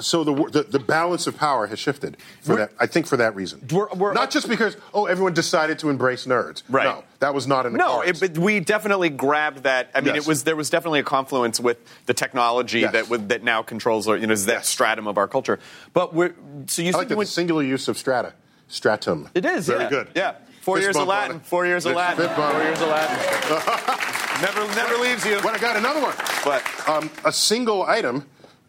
So 0.00 0.24
the, 0.24 0.32
the 0.50 0.62
the 0.62 0.78
balance 0.78 1.26
of 1.26 1.36
power 1.36 1.66
has 1.66 1.78
shifted 1.78 2.16
for 2.40 2.56
that. 2.56 2.72
I 2.80 2.86
think 2.86 3.06
for 3.06 3.18
that 3.18 3.34
reason. 3.36 3.60
We're- 3.70 3.88
we're- 3.94 4.14
Not 4.14 4.30
just 4.30 4.48
because 4.48 4.74
oh 4.94 5.04
everyone 5.04 5.34
decided 5.34 5.78
to 5.80 5.90
embrace 5.90 6.24
nerds. 6.26 6.62
Right. 6.70 6.84
No, 6.86 7.04
that 7.18 7.34
was 7.34 7.46
not 7.46 7.66
in 7.66 7.72
the 7.72 7.78
No, 7.78 8.00
it, 8.00 8.18
but 8.18 8.38
we 8.38 8.60
definitely 8.60 9.10
grabbed 9.10 9.64
that. 9.64 9.90
I 9.94 10.00
mean, 10.00 10.14
Yes. 10.14 10.24
it 10.24 10.28
was 10.28 10.44
there 10.44 10.56
was 10.56 10.70
definitely 10.70 11.00
a 11.00 11.04
confluence 11.04 11.60
with 11.60 11.76
the 12.06 12.14
technology 12.14 12.80
Yes. 12.80 12.92
that 12.92 13.10
would, 13.10 13.28
that 13.28 13.42
now 13.42 13.62
controls, 13.62 14.08
or 14.08 14.16
you 14.16 14.26
know, 14.26 14.32
is 14.32 14.46
that 14.46 14.52
Yes. 14.64 14.68
stratum 14.68 15.06
of 15.06 15.18
our 15.18 15.28
culture. 15.28 15.58
But 15.92 16.14
we're 16.14 16.34
so 16.68 16.80
you 16.80 16.92
I 16.94 16.96
like 16.98 17.08
the 17.08 17.26
singular 17.26 17.62
use 17.62 17.86
of 17.88 17.98
strata, 17.98 18.32
stratum. 18.68 19.28
it 19.34 19.44
is 19.44 19.66
very 19.66 19.82
yeah. 19.82 19.90
good. 19.90 20.08
Yeah, 20.14 20.34
four 20.62 20.76
Fist 20.76 20.86
years 20.86 20.96
of 20.96 21.06
Latin. 21.06 21.40
Four 21.40 21.66
years 21.66 21.84
of 21.84 21.94
Latin. 21.94 22.28
Four 22.30 22.62
years 22.62 22.80
of 22.80 22.88
Latin. 22.88 23.18
never 24.40 24.66
never 24.74 24.94
leaves 25.02 25.24
you. 25.26 25.38
But 25.42 25.54
I 25.54 25.58
got 25.58 25.76
another 25.76 26.00
one. 26.00 26.14
But 26.44 26.62
Um, 26.88 27.10
a 27.26 27.32
single 27.32 27.82
item 27.82 28.24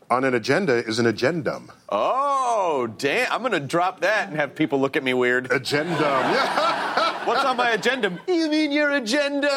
on 0.10 0.24
an 0.24 0.34
agenda 0.34 0.74
is 0.86 1.00
an 1.00 1.06
agendum. 1.06 1.70
oh 1.90 2.88
damn, 2.98 3.32
I'm 3.32 3.42
gonna 3.42 3.60
drop 3.60 4.02
that 4.02 4.28
and 4.30 4.38
have 4.38 4.56
people 4.56 4.80
look 4.80 4.96
at 4.96 5.04
me 5.04 5.14
weird. 5.14 5.50
Agendum. 5.50 6.00
Yeah. 6.00 7.10
What's 7.26 7.44
on 7.46 7.58
my 7.58 7.72
agenda? 7.72 8.20
You 8.28 8.50
mean 8.50 8.72
your 8.72 8.92
agenda? 8.92 9.50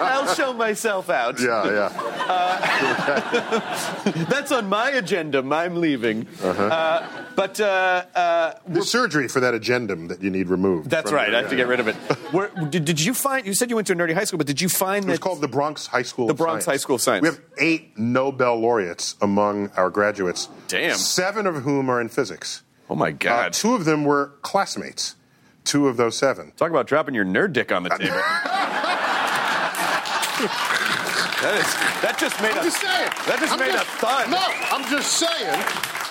I'll 0.00 0.32
show 0.34 0.52
myself 0.52 1.10
out. 1.10 1.38
yeah, 1.40 1.64
yeah. 1.70 1.88
That's 4.28 4.52
on 4.52 4.68
my 4.68 4.90
agenda. 4.90 5.38
I'm 5.50 5.76
leaving. 5.80 6.26
Uh-huh. 6.42 6.62
Uh, 6.64 7.08
but 7.34 7.60
uh, 7.60 8.04
uh, 8.14 8.54
The 8.68 8.82
surgery 8.82 9.28
for 9.28 9.40
that 9.40 9.54
agendum 9.54 10.08
that 10.08 10.22
you 10.22 10.30
need 10.30 10.48
removed. 10.48 10.90
that's 10.90 11.12
right. 11.12 11.30
the- 11.30 11.36
I 11.36 11.40
have 11.40 11.50
to 11.50 11.56
get 11.56 11.66
rid 11.68 11.80
of 11.80 11.88
it. 11.88 11.94
Where, 12.32 12.48
did, 12.70 12.84
did 12.84 13.00
you 13.00 13.14
find? 13.14 13.46
You 13.46 13.54
said 13.54 13.68
you 13.70 13.76
went 13.76 13.86
to 13.88 13.92
a 13.92 13.96
nerdy 13.96 14.14
high 14.14 14.24
school, 14.24 14.38
but 14.38 14.46
did 14.46 14.60
you 14.60 14.68
find 14.68 15.04
It 15.04 15.08
was 15.08 15.18
that? 15.18 15.22
called 15.22 15.40
the 15.40 15.48
Bronx 15.48 15.86
High 15.86 16.02
School 16.02 16.26
The 16.26 16.32
of 16.32 16.38
Bronx 16.38 16.64
Science. 16.64 16.80
High 16.80 16.82
School 16.82 16.96
of 16.96 17.02
Science. 17.02 17.22
We 17.22 17.28
have 17.28 17.40
eight 17.58 17.98
Nobel 17.98 18.56
laureates 18.58 19.16
among 19.20 19.70
our 19.76 19.90
graduates. 19.90 20.48
Damn. 20.68 20.96
Seven 20.96 21.46
of 21.46 21.56
whom 21.56 21.90
are 21.90 22.00
in 22.00 22.08
physics. 22.08 22.62
oh 22.88 22.94
my 22.94 23.08
Uh, 23.08 23.12
God! 23.18 23.52
two 23.52 23.74
of 23.74 23.84
them 23.84 24.04
were 24.04 24.32
classmates. 24.42 25.15
Two 25.66 25.88
of 25.88 25.96
those 25.98 26.16
seven. 26.16 26.52
Talk 26.56 26.70
about 26.70 26.86
dropping 26.86 27.14
your 27.14 27.24
nerd 27.26 27.52
dick 27.52 27.70
on 27.72 27.82
the 27.82 27.88
table. 27.98 28.14
that 31.42 31.54
is. 31.58 32.02
That 32.02 32.16
just 32.18 32.40
made 32.40 32.52
I'm 32.52 32.58
a. 32.58 32.62
just 32.64 32.80
saying. 32.80 33.10
That 33.26 33.36
just 33.40 33.52
I'm 33.52 33.58
made 33.58 33.74
a 33.74 33.80
thud. 33.80 34.30
No, 34.30 34.38
I'm 34.70 34.88
just 34.90 35.12
saying. 35.14 35.64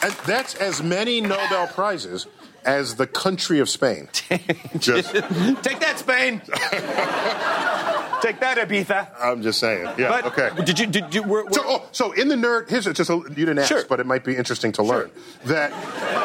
And 0.03 0.13
that's 0.27 0.55
as 0.55 0.83
many 0.83 1.21
Nobel 1.21 1.67
prizes 1.67 2.27
as 2.65 2.95
the 2.95 3.07
country 3.07 3.59
of 3.59 3.69
Spain. 3.69 4.09
just, 4.77 5.13
Take 5.13 5.79
that, 5.79 5.95
Spain. 5.99 6.41
Take 8.21 8.39
that, 8.39 8.57
Ibiza. 8.57 9.07
I'm 9.21 9.41
just 9.41 9.59
saying. 9.59 9.85
Yeah. 9.97 10.09
But 10.09 10.25
okay. 10.37 10.49
Did 10.65 10.79
you? 10.79 10.87
Did 10.87 11.13
you? 11.13 11.23
Were, 11.23 11.45
were, 11.45 11.51
So, 11.53 11.61
oh, 11.63 11.87
so 11.91 12.11
in 12.11 12.27
the 12.27 12.35
nerd, 12.35 12.69
here's 12.69 12.85
just 12.85 13.09
a, 13.09 13.13
you 13.13 13.29
didn't 13.45 13.59
ask, 13.59 13.69
Sure. 13.69 13.85
but 13.87 13.99
it 13.99 14.05
might 14.05 14.23
be 14.25 14.35
interesting 14.35 14.71
to 14.73 14.83
learn 14.83 15.11
that 15.45 15.71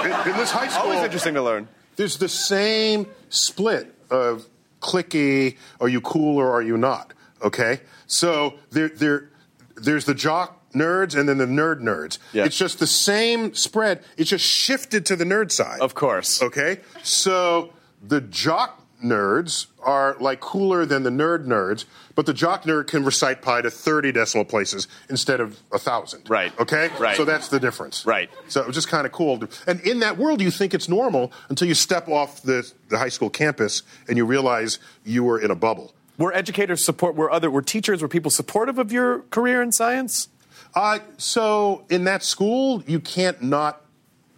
in, 0.05 0.33
in 0.33 0.37
this 0.39 0.51
high 0.51 0.68
school, 0.68 0.85
always 0.91 1.01
interesting 1.05 1.35
to 1.35 1.43
learn. 1.43 1.68
There's 2.01 2.16
the 2.16 2.30
same 2.30 3.07
split 3.28 3.94
of 4.09 4.48
clicky. 4.80 5.59
Are 5.82 5.88
you 5.88 6.01
cool 6.01 6.38
or 6.38 6.51
are 6.51 6.62
you 6.62 6.78
not? 6.78 7.12
Okay, 7.42 7.80
so 8.07 8.55
there, 8.70 8.88
there, 8.88 9.28
there's 9.76 10.07
the 10.07 10.14
jock 10.14 10.72
nerds 10.72 11.14
and 11.14 11.28
then 11.28 11.36
the 11.36 11.44
nerd 11.44 11.82
nerds. 11.82 12.16
Yeah. 12.32 12.46
It's 12.46 12.57
just 12.57 12.78
the 12.78 12.86
same 12.86 13.53
spread. 13.53 14.03
It's 14.16 14.30
just 14.30 14.46
shifted 14.46 15.05
to 15.07 15.16
the 15.16 15.24
nerd 15.24 15.53
side. 15.53 15.80
Of 15.80 15.94
course. 15.94 16.42
Okay, 16.42 16.80
so 17.03 17.74
the 18.03 18.22
jock 18.22 18.82
nerds 19.05 19.66
are 19.82 20.16
like 20.20 20.40
cooler 20.40 20.86
than 20.86 21.03
the 21.03 21.11
nerd 21.11 21.44
nerds, 21.44 21.84
but 22.21 22.27
the 22.27 22.35
jock 22.35 22.64
nerd 22.64 22.87
can 22.87 23.03
recite 23.03 23.41
pi 23.41 23.62
to 23.62 23.71
30 23.71 24.12
decimal 24.12 24.45
places 24.45 24.89
instead 25.09 25.41
of 25.41 25.59
a 25.73 25.79
thousand. 25.79 26.29
Right. 26.29 26.53
Okay. 26.61 26.91
Right. 26.99 27.16
So 27.16 27.25
that's 27.25 27.49
the 27.49 27.59
difference. 27.59 28.05
Right. 28.05 28.29
So 28.47 28.61
it 28.61 28.66
was 28.66 28.77
just 28.77 28.89
kind 28.89 29.07
of 29.07 29.12
cool. 29.12 29.43
And 29.66 29.81
in 29.81 30.01
that 30.01 30.18
world, 30.18 30.43
you 30.43 30.51
think 30.51 30.75
it's 30.75 30.87
normal 30.87 31.33
until 31.49 31.66
you 31.66 31.73
step 31.73 32.09
off 32.09 32.43
the, 32.43 32.71
the 32.91 32.99
high 32.99 33.09
school 33.09 33.31
campus 33.31 33.85
and 34.07 34.18
you 34.18 34.27
realize 34.27 34.81
you 35.03 35.25
were 35.25 35.41
in 35.41 35.51
a 35.51 35.55
bubble. 35.55 35.95
Were 36.18 36.31
educators 36.35 36.85
support? 36.85 37.14
Were 37.14 37.31
other? 37.31 37.51
Were 37.51 37.62
teachers? 37.62 38.03
Were 38.03 38.09
people 38.09 38.31
supportive 38.31 38.79
of 38.79 38.93
your 38.93 39.21
career 39.31 39.62
in 39.62 39.73
science? 39.73 40.29
Uh, 40.75 40.99
so 41.16 41.87
in 41.89 42.05
that 42.05 42.23
school, 42.23 42.85
you 42.87 43.01
can't 43.01 43.43
not 43.43 43.81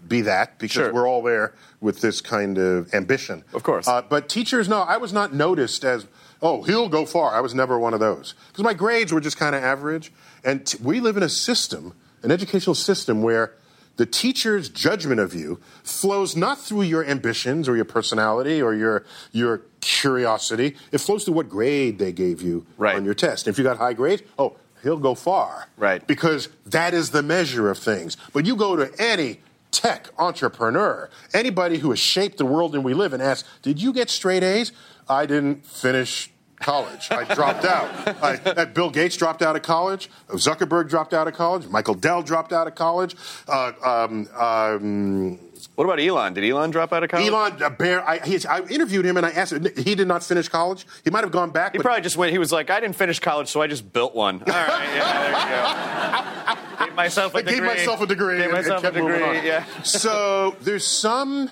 be 0.07 0.21
that 0.21 0.57
because 0.61 0.75
Sure. 0.75 0.93
we're 0.93 1.09
all 1.09 1.23
there 1.23 1.55
with 1.81 2.01
this 2.01 2.21
kind 2.21 2.59
of 2.59 2.95
ambition. 2.95 3.43
Of 3.53 3.65
course. 3.65 3.89
Uh, 3.89 4.03
but 4.03 4.29
teachers, 4.29 4.69
no, 4.69 4.83
I 4.83 4.99
was 4.99 5.13
not 5.13 5.35
noticed 5.35 5.85
as, 5.85 6.07
oh, 6.43 6.63
he'll 6.63 6.89
go 6.89 7.07
far. 7.07 7.35
I 7.35 7.41
was 7.41 7.55
never 7.55 7.79
one 7.79 7.95
of 7.95 8.01
those. 8.01 8.35
Because 8.49 8.65
my 8.65 8.75
grades 8.75 9.13
were 9.13 9.21
just 9.21 9.37
kind 9.39 9.55
of 9.55 9.63
average. 9.63 10.13
And 10.45 10.67
t- 10.67 10.77
we 10.83 11.01
live 11.01 11.17
in 11.17 11.23
a 11.23 11.29
system, 11.29 11.95
an 12.23 12.31
educational 12.33 12.75
system, 12.75 13.23
where 13.23 13.55
the 13.97 14.07
teacher's 14.07 14.69
judgment 14.69 15.21
of 15.21 15.35
you 15.35 15.61
flows 15.85 16.35
not 16.37 16.59
through 16.59 16.83
your 16.83 17.05
ambitions 17.05 17.69
or 17.69 17.77
your 17.77 17.85
personality 17.85 18.61
or 18.61 18.75
your, 18.75 19.05
your 19.33 19.63
curiosity. 19.81 20.77
It 20.91 20.99
flows 20.99 21.25
through 21.25 21.35
what 21.35 21.49
grade 21.49 21.99
they 21.99 22.11
gave 22.13 22.43
you 22.43 22.67
Right. 22.77 22.97
on 22.97 23.05
your 23.05 23.15
test. 23.15 23.47
If 23.47 23.57
you 23.59 23.65
got 23.65 23.77
high 23.79 23.93
grades, 23.93 24.23
oh, 24.39 24.57
he'll 24.83 24.97
go 24.99 25.15
far. 25.15 25.69
Right. 25.77 26.05
Because 26.07 26.49
that 26.67 26.93
is 26.95 27.11
the 27.11 27.23
measure 27.23 27.71
of 27.71 27.79
things. 27.79 28.17
But 28.33 28.47
you 28.47 28.57
go 28.57 28.75
to 28.77 28.91
any 28.99 29.41
tech 29.71 30.09
entrepreneur, 30.19 31.09
anybody 31.33 31.79
who 31.79 31.91
has 31.91 31.99
shaped 31.99 32.39
the 32.39 32.45
world 32.47 32.75
in 32.75 32.83
we 32.83 32.95
live, 32.95 33.13
and 33.13 33.23
ask, 33.23 33.47
"Did 33.63 33.81
you 33.81 33.93
get 33.93 34.11
straight 34.11 34.43
A's?" 34.43 34.73
I 35.09 35.25
didn't 35.27 35.65
finish 35.67 36.31
college. 36.63 37.09
I 37.11 37.25
dropped 37.35 37.65
out. 37.65 37.89
I, 38.23 38.65
Bill 38.65 38.91
Gates 38.91 39.17
dropped 39.17 39.43
out 39.43 39.57
of 39.57 39.63
college. 39.63 40.09
Zuckerberg 40.31 40.89
dropped 40.89 41.13
out 41.15 41.29
of 41.29 41.35
college. 41.35 41.67
Michael 41.69 41.95
Dell 41.95 42.23
dropped 42.23 42.53
out 42.53 42.67
of 42.67 42.75
college. 42.75 43.15
Uh, 43.49 43.73
um, 43.85 44.29
um, 44.39 45.39
What 45.75 45.85
about 45.85 46.01
Elon? 46.01 46.35
Did 46.35 46.45
Elon 46.45 46.71
drop 46.71 46.93
out 46.93 47.03
of 47.05 47.11
college? 47.11 47.29
Elon 47.29 47.63
uh, 47.63 47.71
Bear. 47.71 48.07
I, 48.09 48.19
he, 48.19 48.39
I 48.47 48.61
interviewed 48.63 49.05
him 49.05 49.17
and 49.17 49.27
I 49.27 49.31
asked 49.31 49.53
him. 49.53 49.67
He 49.77 49.95
did 49.95 50.09
not 50.09 50.23
finish 50.25 50.49
college. 50.49 50.87
He 51.05 51.11
might 51.11 51.25
have 51.25 51.33
gone 51.33 51.51
back. 51.51 51.73
He 51.73 51.79
probably 51.79 52.03
just 52.03 52.17
went. 52.17 52.33
He 52.33 52.39
was 52.39 52.53
like, 52.53 52.71
I 52.71 52.81
didn't 52.81 52.97
finish 52.97 53.19
college, 53.21 53.49
so 53.49 53.61
I 53.63 53.67
just 53.67 53.93
built 53.93 54.15
one. 54.15 54.37
All 54.41 54.47
right, 54.47 54.69
yeah, 54.95 55.23
there 55.23 56.49
you 56.49 56.79
go. 56.79 56.87
Gave 56.87 56.95
myself 56.95 57.35
a 57.35 57.39
I 57.39 57.43
degree. 57.43 57.55
gave 57.55 57.65
myself 57.65 58.01
a 58.01 58.07
degree. 58.07 58.37
Gave 58.39 58.47
and- 58.51 58.57
and 58.59 58.67
myself 58.67 58.81
a 58.81 58.83
kept 58.83 58.97
moving 58.97 59.19
degree. 59.19 59.47
Yeah. 59.49 59.65
So 59.83 60.57
there's 60.63 60.87
some 60.87 61.51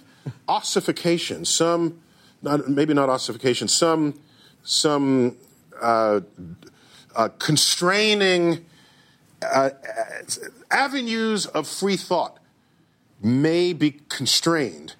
ossification, 0.48 1.44
some 1.44 2.00
not, 2.42 2.68
maybe 2.68 2.94
not 2.94 3.08
ossification, 3.08 3.68
some 3.68 4.18
some 4.62 5.36
uh, 5.80 6.20
uh, 7.14 7.28
constraining 7.38 8.64
uh, 9.42 9.70
avenues 10.70 11.46
of 11.46 11.66
free 11.66 11.96
thought 11.96 12.38
may 13.22 13.72
be 13.72 14.00
constrained 14.08 14.94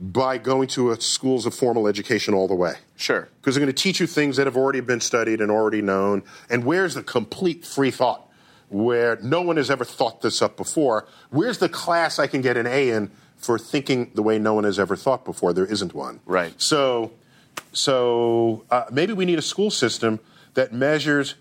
by 0.00 0.38
going 0.38 0.66
to 0.66 0.94
schools 0.96 1.44
of 1.44 1.54
formal 1.54 1.86
education 1.86 2.32
all 2.32 2.48
the 2.48 2.54
way. 2.54 2.74
Sure. 2.96 3.28
Because 3.40 3.54
they're 3.54 3.64
going 3.64 3.74
to 3.74 3.82
teach 3.82 4.00
you 4.00 4.06
things 4.06 4.36
that 4.36 4.46
have 4.46 4.56
already 4.56 4.80
been 4.80 5.00
studied 5.00 5.40
and 5.40 5.50
already 5.50 5.82
known. 5.82 6.22
And 6.48 6.64
where's 6.64 6.94
the 6.94 7.02
complete 7.02 7.66
free 7.66 7.90
thought? 7.90 8.26
Where 8.70 9.18
no 9.20 9.42
one 9.42 9.56
has 9.56 9.70
ever 9.70 9.84
thought 9.84 10.22
this 10.22 10.40
up 10.40 10.56
before. 10.56 11.06
Where's 11.30 11.58
the 11.58 11.68
class 11.68 12.18
I 12.18 12.28
can 12.28 12.40
get 12.40 12.56
an 12.56 12.66
A 12.66 12.90
in 12.90 13.10
for 13.36 13.58
thinking 13.58 14.10
the 14.14 14.22
way 14.22 14.38
no 14.38 14.54
one 14.54 14.64
has 14.64 14.78
ever 14.78 14.96
thought 14.96 15.24
before? 15.24 15.52
There 15.52 15.66
isn't 15.66 15.92
one. 15.92 16.20
Right. 16.24 16.54
So, 16.56 17.12
so 17.72 18.64
uh, 18.70 18.84
maybe 18.90 19.12
we 19.12 19.24
need 19.24 19.38
a 19.38 19.42
school 19.42 19.70
system 19.70 20.20
that 20.54 20.72
measures 20.72 21.34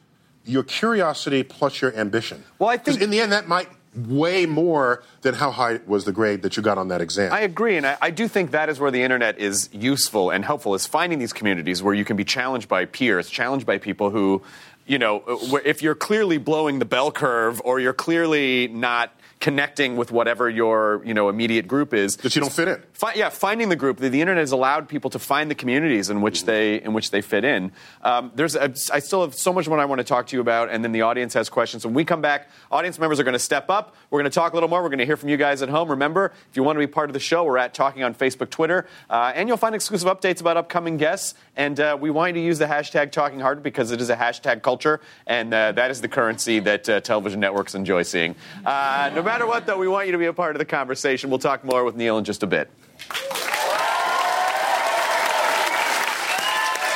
your 0.45 0.63
curiosity 0.63 1.43
plus 1.43 1.81
your 1.81 1.95
ambition. 1.95 2.43
Well, 2.57 2.69
I 2.69 2.77
think- 2.77 3.01
in 3.01 3.09
the 3.09 3.19
end 3.21 3.31
that 3.31 3.47
might 3.47 3.69
way 3.95 4.45
more 4.45 5.03
than 5.21 5.33
how 5.33 5.49
high 5.49 5.79
was 5.87 6.05
the 6.05 6.11
grade 6.11 6.43
that 6.43 6.55
you 6.55 6.61
got 6.63 6.77
on 6.77 6.89
that 6.89 7.01
exam. 7.01 7.33
I 7.33 7.41
agree, 7.41 7.75
and 7.75 7.87
I, 7.87 7.97
I 8.01 8.11
do 8.11 8.27
think 8.27 8.51
that 8.51 8.69
is 8.69 8.79
where 8.79 8.91
the 8.91 9.01
internet 9.01 9.39
is 9.39 9.67
useful 9.73 10.29
and 10.29 10.45
helpful, 10.45 10.75
is 10.75 10.85
finding 10.85 11.17
these 11.17 11.33
communities 11.33 11.81
where 11.81 11.95
you 11.95 12.05
can 12.05 12.15
be 12.15 12.23
challenged 12.23 12.69
by 12.69 12.85
peers, 12.85 13.29
challenged 13.29 13.65
by 13.65 13.79
people 13.79 14.11
who, 14.11 14.43
you 14.85 14.99
know, 14.99 15.23
if 15.65 15.81
you're 15.81 15.95
clearly 15.95 16.37
blowing 16.37 16.77
the 16.79 16.85
bell 16.85 17.11
curve 17.11 17.61
or 17.65 17.79
you're 17.79 17.93
clearly 17.93 18.67
not 18.67 19.11
connecting 19.39 19.95
with 19.95 20.11
whatever 20.11 20.49
your, 20.49 21.01
you 21.05 21.13
know, 21.13 21.29
immediate 21.29 21.65
group 21.65 21.93
is. 21.93 22.17
that 22.17 22.35
you 22.35 22.41
don't 22.41 22.51
fit 22.51 22.67
in. 22.67 22.83
Fi- 22.91 23.13
yeah, 23.13 23.29
finding 23.29 23.69
the 23.69 23.75
group. 23.75 23.97
The, 23.97 24.09
the 24.09 24.19
internet 24.19 24.41
has 24.41 24.51
allowed 24.51 24.89
people 24.89 25.09
to 25.11 25.19
find 25.19 25.49
the 25.49 25.55
communities 25.55 26.09
in 26.09 26.21
which 26.21 26.43
they 26.43 26.81
in 26.81 26.93
which 26.93 27.11
they 27.11 27.21
fit 27.21 27.45
in. 27.45 27.71
Um, 28.01 28.31
there's, 28.35 28.55
a, 28.55 28.73
I 28.93 28.99
still 28.99 29.21
have 29.21 29.33
so 29.33 29.53
much 29.53 29.67
more 29.67 29.79
I 29.79 29.85
want 29.85 29.99
to 29.99 30.03
talk 30.03 30.27
to 30.27 30.35
you 30.35 30.41
about, 30.41 30.69
and 30.69 30.83
then 30.83 30.91
the 30.91 31.03
audience 31.03 31.33
has 31.35 31.49
questions. 31.49 31.85
When 31.85 31.93
we 31.93 32.03
come 32.03 32.21
back, 32.21 32.49
audience 32.69 32.99
members 32.99 33.19
are 33.19 33.23
going 33.23 33.33
to 33.33 33.39
step 33.39 33.69
up. 33.69 33.95
We're 34.09 34.19
going 34.19 34.29
to 34.29 34.35
talk 34.35 34.51
a 34.51 34.55
little 34.55 34.69
more. 34.69 34.81
We're 34.83 34.89
going 34.89 34.99
to 34.99 35.05
hear 35.05 35.17
from 35.17 35.29
you 35.29 35.37
guys 35.37 35.61
at 35.61 35.69
home. 35.69 35.89
Remember, 35.89 36.33
if 36.49 36.57
you 36.57 36.63
want 36.63 36.75
to 36.75 36.81
be 36.81 36.87
part 36.87 37.09
of 37.09 37.13
the 37.13 37.19
show, 37.19 37.45
we're 37.45 37.57
at 37.57 37.73
Talking 37.73 38.03
on 38.03 38.13
Facebook, 38.13 38.49
Twitter, 38.49 38.87
uh, 39.09 39.31
and 39.33 39.47
you'll 39.47 39.57
find 39.57 39.73
exclusive 39.73 40.09
updates 40.09 40.41
about 40.41 40.57
upcoming 40.57 40.97
guests. 40.97 41.33
And 41.55 41.79
uh, 41.79 41.97
we 41.99 42.09
want 42.09 42.35
you 42.35 42.41
to 42.41 42.45
use 42.45 42.59
the 42.59 42.65
hashtag 42.65 43.11
Talking 43.11 43.39
Hard 43.39 43.63
because 43.63 43.91
it 43.91 44.01
is 44.01 44.09
a 44.09 44.17
hashtag 44.17 44.63
culture, 44.63 44.99
and 45.25 45.53
uh, 45.53 45.71
that 45.73 45.91
is 45.91 46.01
the 46.01 46.09
currency 46.09 46.59
that 46.59 46.89
uh, 46.89 46.99
television 46.99 47.39
networks 47.39 47.73
enjoy 47.73 48.03
seeing. 48.03 48.35
Uh, 48.65 49.11
no 49.15 49.21
matter 49.29 49.45
what, 49.45 49.67
though, 49.67 49.77
we 49.77 49.87
want 49.87 50.07
you 50.07 50.11
to 50.13 50.17
be 50.17 50.25
a 50.25 50.33
part 50.33 50.55
of 50.55 50.59
the 50.59 50.65
conversation. 50.65 51.29
We'll 51.29 51.37
talk 51.37 51.63
more 51.63 51.83
with 51.83 51.95
Neil 51.95 52.17
in 52.17 52.23
just 52.25 52.41
a 52.41 52.47
bit. 52.47 52.67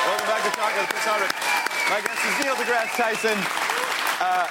Welcome 0.04 0.26
back 0.26 0.42
to 0.42 0.50
Talking 0.58 0.80
with 0.80 0.88
Chris 0.90 1.04
Hardwick. 1.04 1.30
My 1.90 2.00
guest 2.00 2.24
is 2.26 2.44
Neil 2.44 2.54
deGrasse 2.56 2.96
Tyson. 2.96 3.38
Uh, 4.20 4.48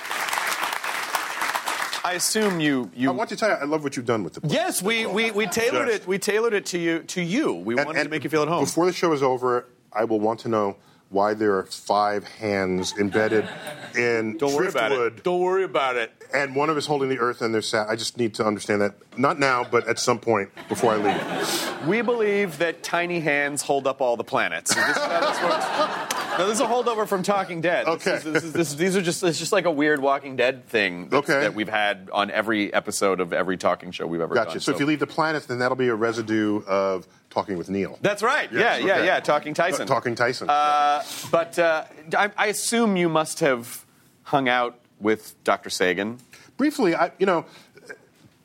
I 2.05 2.13
assume 2.13 2.59
you 2.61 2.89
you. 2.95 3.09
I 3.09 3.11
want 3.11 3.29
to 3.31 3.35
tell 3.35 3.49
you, 3.49 3.55
I 3.55 3.65
love 3.65 3.83
what 3.83 3.97
you've 3.97 4.05
done 4.05 4.23
with 4.23 4.33
the 4.35 4.41
book. 4.41 4.51
yes, 4.53 4.81
we, 4.81 5.05
we, 5.05 5.31
we 5.31 5.45
tailored 5.47 5.87
Yes. 5.89 5.97
it. 6.01 6.07
We 6.07 6.19
tailored 6.19 6.53
it 6.53 6.65
to 6.67 6.77
you. 6.79 6.99
To 7.03 7.21
you. 7.21 7.53
We 7.53 7.75
And- 7.75 7.85
wanted 7.85 7.99
and 7.99 8.05
to 8.07 8.09
make 8.09 8.23
you 8.23 8.29
feel 8.29 8.43
at 8.43 8.47
home. 8.47 8.63
Before 8.63 8.85
the 8.85 8.93
show 8.93 9.11
is 9.11 9.21
over, 9.23 9.65
I 9.91 10.05
will 10.05 10.19
want 10.21 10.39
to 10.41 10.47
know 10.49 10.77
why 11.13 11.33
there 11.33 11.55
are 11.57 11.63
five 11.63 12.23
hands 12.25 12.93
embedded 12.99 13.47
in 13.95 14.37
Don't 14.37 14.53
worry 14.55 14.67
about 14.67 14.89
driftwood, 14.89 15.17
it. 15.19 15.23
Don't 15.23 15.41
worry 15.41 15.63
about 15.63 15.95
it. 15.95 16.11
and 16.33 16.55
one 16.55 16.69
of 16.69 16.77
us 16.77 16.85
holding 16.85 17.09
the 17.09 17.19
earth, 17.19 17.41
and 17.41 17.53
there's 17.53 17.69
sat. 17.69 17.87
I 17.87 17.95
just 17.95 18.17
need 18.17 18.33
to 18.35 18.45
understand 18.45 18.81
that. 18.81 18.95
Not 19.17 19.39
now, 19.39 19.63
but 19.63 19.87
at 19.87 19.99
some 19.99 20.19
point 20.19 20.49
before 20.67 20.93
I 20.93 20.97
leave. 20.97 21.87
We 21.87 22.01
believe 22.01 22.57
that 22.57 22.81
tiny 22.83 23.19
hands 23.19 23.61
hold 23.61 23.85
up 23.87 24.01
all 24.01 24.17
the 24.17 24.23
planets. 24.23 24.73
This 24.83 24.97
how 24.97 25.19
this 25.21 25.41
works. 25.43 26.22
No, 26.37 26.47
this 26.47 26.55
is 26.55 26.61
a 26.61 26.65
holdover 26.67 27.07
from 27.07 27.23
Talking 27.23 27.61
Dead. 27.61 27.85
This 27.85 27.93
Okay. 28.07 28.13
is- 28.13 28.23
this 28.23 28.43
is- 28.43 28.53
this- 28.53 28.73
these 28.75 28.95
are 28.97 29.01
just 29.01 29.23
it's 29.23 29.39
just 29.39 29.51
like 29.51 29.65
a 29.65 29.71
weird 29.71 30.01
Walking 30.01 30.35
Dead 30.35 30.67
thing 30.67 31.09
that's- 31.09 31.29
Okay. 31.29 31.41
that 31.41 31.53
we've 31.55 31.69
had 31.69 32.09
on 32.11 32.31
every 32.31 32.73
episode 32.73 33.19
of 33.21 33.33
every 33.33 33.57
talking 33.57 33.91
show 33.91 34.05
we've 34.07 34.21
ever 34.21 34.33
done. 34.35 34.45
Gotcha. 34.45 34.55
done. 34.55 34.61
So, 34.61 34.71
if 34.73 34.79
you 34.79 34.85
leave 34.85 34.99
the 34.99 35.07
planet, 35.07 35.47
then 35.47 35.59
that'll 35.59 35.75
be 35.77 35.87
a 35.89 35.95
residue 35.95 36.61
of 36.67 37.07
talking 37.29 37.57
with 37.57 37.69
Neil. 37.69 37.97
That's 38.01 38.21
right. 38.23 38.49
Yes, 38.51 38.79
yeah, 38.81 38.85
yeah, 38.85 38.93
okay. 38.95 39.05
yeah. 39.05 39.19
Talking 39.19 39.53
Tyson. 39.53 39.87
Talking 39.87 40.15
Tyson. 40.15 40.49
Uh, 40.49 41.01
but 41.31 41.57
uh, 41.59 41.83
I, 42.17 42.31
I 42.37 42.47
assume 42.47 42.95
you 42.97 43.09
must 43.09 43.39
have 43.39 43.85
hung 44.23 44.47
out 44.47 44.79
with 44.99 45.35
Dr. 45.43 45.69
Sagan. 45.69 46.19
Briefly, 46.57 46.95
I, 46.95 47.11
you 47.19 47.25
know, 47.25 47.45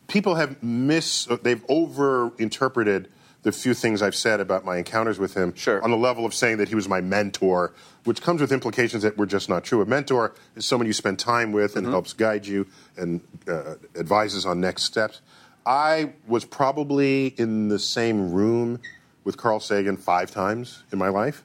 people 0.08 0.34
have 0.36 0.62
mis 0.62 1.26
they've 1.42 1.64
overinterpreted 1.66 3.06
the 3.42 3.52
few 3.52 3.72
things 3.72 4.02
I've 4.02 4.16
said 4.16 4.40
about 4.40 4.64
my 4.64 4.78
encounters 4.78 5.18
with 5.18 5.34
him 5.34 5.54
Sure. 5.54 5.82
on 5.82 5.90
the 5.90 5.96
level 5.96 6.26
of 6.26 6.34
saying 6.34 6.56
that 6.58 6.68
he 6.68 6.74
was 6.74 6.88
my 6.88 7.00
mentor, 7.00 7.72
which 8.04 8.20
comes 8.20 8.40
with 8.40 8.50
implications 8.52 9.04
that 9.04 9.16
were 9.16 9.26
just 9.26 9.48
not 9.48 9.62
true. 9.64 9.80
A 9.80 9.86
mentor 9.86 10.34
is 10.56 10.66
someone 10.66 10.86
you 10.86 10.92
spend 10.92 11.18
time 11.18 11.52
with 11.52 11.76
and 11.76 11.86
helps 11.86 12.12
guide 12.12 12.46
you 12.46 12.66
and 12.96 13.20
uh, 13.46 13.74
advises 13.96 14.44
on 14.44 14.60
next 14.60 14.82
steps. 14.84 15.20
I 15.64 16.12
was 16.26 16.44
probably 16.44 17.28
in 17.38 17.68
the 17.68 17.78
same 17.78 18.32
room 18.32 18.80
with 19.24 19.36
Carl 19.36 19.60
Sagan 19.60 19.96
five 19.96 20.30
times 20.30 20.82
in 20.92 20.98
my 20.98 21.08
life, 21.08 21.44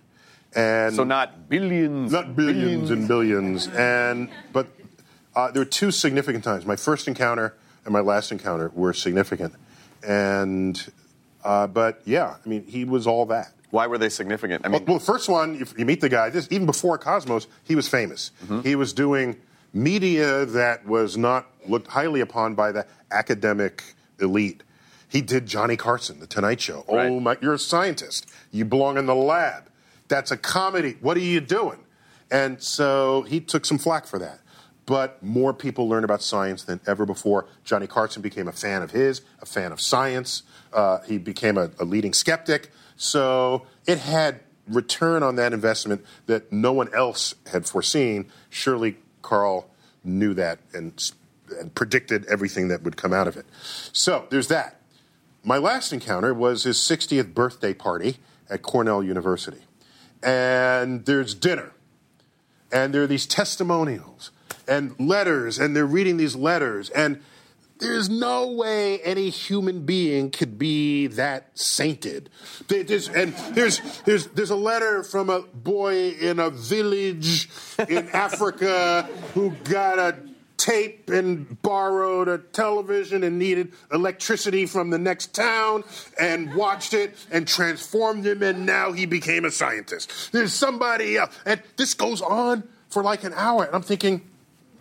and 0.55 0.95
So 0.95 1.03
not 1.03 1.49
billions. 1.49 2.11
not 2.11 2.35
billions 2.35 2.89
and 2.89 3.07
billions. 3.07 3.67
And 3.67 4.29
but 4.51 4.67
uh, 5.35 5.51
there 5.51 5.61
were 5.61 5.65
two 5.69 5.91
significant 5.91 6.43
times. 6.43 6.65
My 6.65 6.75
first 6.77 7.07
encounter 7.07 7.53
and 7.85 7.91
my 7.93 7.99
last 7.99 8.31
encounter 8.31 8.71
were 8.73 8.93
significant. 8.93 9.53
And 10.07 10.81
uh, 11.43 11.67
but 11.67 12.01
yeah, 12.05 12.35
I 12.43 12.49
mean, 12.49 12.65
he 12.65 12.85
was 12.85 13.07
all 13.07 13.25
that. 13.27 13.53
Why 13.69 13.87
were 13.87 13.97
they 13.97 14.09
significant? 14.09 14.65
I 14.65 14.69
Well, 14.69 14.79
mean, 14.79 14.87
well, 14.87 14.99
the 14.99 15.05
first 15.05 15.27
one, 15.27 15.55
if 15.59 15.73
you 15.77 15.85
meet 15.85 15.99
the 16.01 16.09
guy, 16.09 16.29
this 16.29 16.47
even 16.51 16.65
before 16.67 16.97
Cosmos, 16.97 17.47
he 17.63 17.75
was 17.75 17.87
famous. 17.87 18.31
Mm-hmm. 18.43 18.61
He 18.61 18.75
was 18.75 18.93
doing 18.93 19.37
media 19.73 20.45
that 20.45 20.85
was 20.85 21.17
not 21.17 21.47
looked 21.67 21.87
highly 21.87 22.21
upon 22.21 22.53
by 22.53 22.71
the 22.71 22.85
academic 23.11 23.83
elite. 24.19 24.63
He 25.09 25.21
did 25.21 25.45
Johnny 25.45 25.75
Carson, 25.77 26.19
The 26.19 26.27
Tonight 26.27 26.61
Show. 26.61 26.85
Right. 26.87 27.09
Oh 27.09 27.19
my, 27.19 27.37
you're 27.41 27.53
a 27.53 27.59
scientist. 27.59 28.29
You 28.51 28.65
belong 28.65 28.97
in 28.97 29.05
the 29.05 29.15
lab. 29.15 29.69
That's 30.07 30.31
a 30.31 30.37
comedy. 30.37 30.97
What 31.01 31.17
are 31.17 31.21
you 31.21 31.39
doing? 31.39 31.79
And 32.29 32.61
so 32.61 33.23
he 33.23 33.39
took 33.39 33.65
some 33.65 33.77
flack 33.77 34.05
for 34.05 34.19
that. 34.19 34.39
But 34.85 35.23
more 35.23 35.53
people 35.53 35.87
learn 35.87 36.03
about 36.03 36.21
science 36.21 36.63
than 36.63 36.81
ever 36.85 37.05
before. 37.05 37.45
Johnny 37.63 37.87
Carson 37.87 38.21
became 38.21 38.47
a 38.47 38.51
fan 38.51 38.81
of 38.81 38.91
his, 38.91 39.21
a 39.41 39.45
fan 39.45 39.71
of 39.71 39.79
science. 39.79 40.43
Uh, 40.73 41.01
he 41.01 41.17
became 41.17 41.57
a, 41.57 41.71
a 41.79 41.85
leading 41.85 42.13
skeptic. 42.13 42.71
So 42.95 43.65
it 43.85 43.99
had 43.99 44.41
return 44.67 45.23
on 45.23 45.35
that 45.35 45.53
investment 45.53 46.05
that 46.25 46.51
no 46.51 46.71
one 46.71 46.93
else 46.93 47.35
had 47.51 47.65
foreseen. 47.67 48.29
Surely 48.49 48.97
Carl 49.21 49.69
knew 50.03 50.33
that 50.33 50.59
and, 50.73 51.11
and 51.59 51.73
predicted 51.75 52.25
everything 52.25 52.69
that 52.69 52.83
would 52.83 52.97
come 52.97 53.13
out 53.13 53.27
of 53.27 53.37
it. 53.37 53.45
So 53.91 54.25
there's 54.29 54.47
that. 54.47 54.79
My 55.43 55.57
last 55.57 55.91
encounter 55.91 56.33
was 56.33 56.63
his 56.63 56.77
60th 56.77 57.33
birthday 57.33 57.73
party 57.73 58.17
at 58.49 58.61
Cornell 58.61 59.03
University. 59.03 59.61
And 60.21 61.05
there's 61.05 61.33
dinner 61.35 61.73
and 62.73 62.93
there 62.93 63.03
are 63.03 63.07
these 63.07 63.27
testimonials 63.27 64.31
and 64.67 64.99
letters, 64.99 65.59
and 65.59 65.75
they're 65.75 65.85
reading 65.85 66.17
these 66.17 66.35
letters, 66.35 66.89
and 66.89 67.21
there's 67.83 68.09
no 68.09 68.47
way 68.51 68.99
any 69.01 69.29
human 69.29 69.85
being 69.85 70.31
could 70.31 70.57
be 70.57 71.07
that 71.07 71.57
sainted. 71.57 72.29
There's, 72.67 73.09
and 73.09 73.33
there's, 73.51 73.79
there's, 74.01 74.27
there's 74.27 74.49
a 74.49 74.55
letter 74.55 75.03
from 75.03 75.29
a 75.29 75.41
boy 75.41 76.11
in 76.11 76.39
a 76.39 76.49
village 76.49 77.49
in 77.87 78.09
Africa 78.13 79.03
who 79.33 79.51
got 79.63 79.99
a 79.99 80.17
tape 80.57 81.09
and 81.09 81.61
borrowed 81.61 82.27
a 82.29 82.37
television 82.37 83.23
and 83.23 83.37
needed 83.37 83.73
electricity 83.91 84.65
from 84.65 84.89
the 84.89 84.97
next 84.97 85.33
town 85.35 85.83
and 86.19 86.53
watched 86.55 86.93
it 86.93 87.15
and 87.31 87.47
transformed 87.47 88.25
him 88.25 88.41
and 88.41 88.65
now 88.65 88.91
he 88.91 89.05
became 89.05 89.43
a 89.43 89.51
scientist. 89.51 90.31
There's 90.31 90.53
somebody 90.53 91.17
else. 91.17 91.37
And 91.45 91.61
this 91.75 91.93
goes 91.93 92.21
on 92.21 92.63
for 92.89 93.03
like 93.03 93.23
an 93.23 93.33
hour. 93.35 93.65
And 93.65 93.75
I'm 93.75 93.81
thinking, 93.81 94.29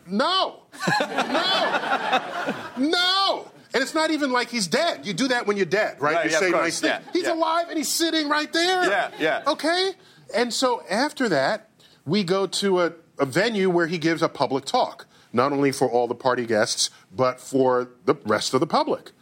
no, 0.07 0.62
no, 1.01 2.55
no. 2.79 3.49
And 3.75 3.83
it's 3.83 3.95
not 3.95 4.11
even 4.11 4.33
like 4.33 4.49
he's 4.51 4.67
dead. 4.67 5.07
You 5.07 5.15
do 5.15 5.29
that 5.29 5.47
when 5.47 5.57
you're 5.57 5.65
dead, 5.67 6.01
right? 6.01 6.15
Right, 6.17 6.25
you 6.27 6.31
yeah, 6.33 6.39
say 6.39 6.51
nice 6.51 6.81
things. 6.81 6.93
yeah, 7.05 7.13
He's 7.13 7.25
yeah. 7.25 7.33
alive 7.35 7.69
and 7.69 7.79
he's 7.79 7.93
sitting 7.93 8.29
right 8.29 8.53
there. 8.53 8.85
Yeah, 8.89 9.11
yeah. 9.19 9.43
Okay? 9.47 9.93
And 10.35 10.53
so 10.53 10.83
after 10.91 11.29
that, 11.31 11.71
we 12.05 12.23
go 12.25 12.47
to 12.47 12.81
a, 12.81 12.93
a 13.19 13.25
venue 13.25 13.71
where 13.71 13.87
he 13.87 13.97
gives 13.97 14.23
a 14.23 14.29
public 14.29 14.65
talk, 14.67 15.07
not 15.33 15.53
only 15.53 15.73
for 15.73 15.89
all 15.91 16.07
the 16.07 16.15
party 16.15 16.45
guests, 16.47 16.91
but 17.15 17.41
for 17.41 17.89
the 18.05 18.15
rest 18.27 18.53
of 18.53 18.61
the 18.61 18.67
public. 18.67 19.13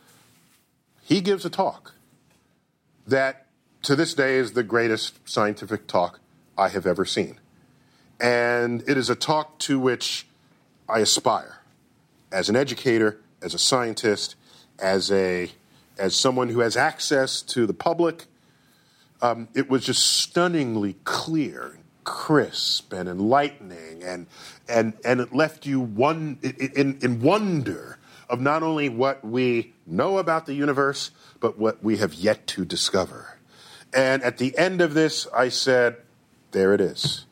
He 1.03 1.21
gives 1.21 1.45
a 1.45 1.51
talk 1.51 1.95
that 3.07 3.47
to 3.83 3.95
this 3.97 4.15
day 4.15 4.37
is 4.37 4.53
the 4.53 4.63
greatest 4.63 5.29
scientific 5.29 5.87
talk 5.87 6.21
I 6.59 6.69
have 6.69 6.87
ever 6.87 7.05
seen. 7.05 7.39
And 8.21 8.83
it 8.89 8.97
is 8.99 9.09
a 9.09 9.15
talk 9.15 9.59
to 9.61 9.79
which 9.79 10.27
I 10.91 11.01
aspire 11.01 11.61
as 12.33 12.49
an 12.49 12.57
educator, 12.57 13.21
as 13.43 13.55
a 13.55 13.59
scientist, 13.59 14.37
as 14.79 15.11
a 15.11 15.51
as 15.99 16.15
someone 16.15 16.49
who 16.49 16.61
has 16.61 16.77
access 16.77 17.43
to 17.43 17.67
the 17.67 17.75
public. 17.75 18.27
Um, 19.23 19.49
it 19.55 19.69
was 19.69 19.85
just 19.85 20.05
stunningly 20.05 20.97
clear, 21.05 21.79
crisp, 22.05 22.93
and 22.93 23.09
enlightening, 23.09 24.03
and 24.03 24.27
and 24.69 24.95
and 25.05 25.21
it 25.21 25.35
left 25.35 25.67
you 25.67 25.81
one 25.81 26.39
in, 26.43 26.99
in 27.03 27.21
wonder 27.21 27.99
of 28.29 28.41
not 28.41 28.63
only 28.63 28.89
what 28.89 29.25
we 29.25 29.75
know 29.87 30.19
about 30.19 30.47
the 30.47 30.55
universe, 30.55 31.11
but 31.41 31.59
what 31.59 31.83
we 31.83 31.97
have 31.99 32.15
yet 32.15 32.47
to 32.47 32.65
discover. 32.65 33.39
And 33.93 34.23
at 34.23 34.39
the 34.39 34.57
end 34.57 34.81
of 34.81 34.95
this, 34.95 35.27
I 35.35 35.49
said, 35.49 35.97
there 36.53 36.73
it 36.73 36.81
is. 36.81 37.27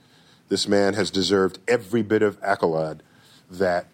This 0.49 0.67
man 0.67 0.95
has 0.95 1.11
deserved 1.11 1.61
every 1.69 2.03
bit 2.03 2.23
of 2.23 2.37
accolade 2.43 3.03
that 3.51 3.86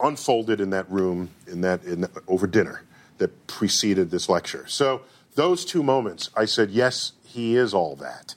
unfolded 0.00 0.60
in 0.60 0.70
that 0.70 0.90
room 0.90 1.30
in 1.46 1.60
that 1.62 1.84
in, 1.84 2.06
over 2.28 2.46
dinner 2.46 2.82
that 3.18 3.46
preceded 3.46 4.10
this 4.10 4.28
lecture. 4.28 4.66
So 4.66 5.02
those 5.34 5.64
two 5.64 5.82
moments, 5.82 6.30
I 6.36 6.44
said, 6.44 6.70
yes, 6.70 7.12
he 7.24 7.56
is 7.56 7.72
all 7.74 7.96
that. 7.96 8.34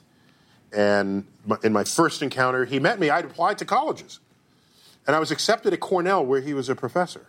And 0.72 1.24
in 1.62 1.72
my 1.72 1.84
first 1.84 2.22
encounter, 2.22 2.64
he 2.64 2.78
met 2.78 2.98
me. 2.98 3.10
I'd 3.10 3.24
applied 3.24 3.58
to 3.58 3.64
colleges, 3.64 4.20
and 5.06 5.16
I 5.16 5.18
was 5.18 5.30
accepted 5.30 5.72
at 5.72 5.80
Cornell, 5.80 6.24
where 6.24 6.40
he 6.40 6.54
was 6.54 6.68
a 6.68 6.74
professor. 6.74 7.26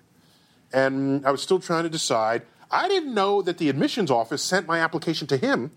And 0.74 1.26
I 1.26 1.32
was 1.32 1.41
still 1.41 1.60
trying 1.60 1.84
to 1.84 1.89
decide. 1.89 2.43
I 2.70 2.88
didn't 2.88 3.14
know 3.14 3.41
that 3.41 3.57
the 3.57 3.70
admissions 3.70 4.12
office 4.12 4.43
sent 4.43 4.68
my 4.68 4.80
application 4.80 5.26
to 5.28 5.38
him 5.38 5.72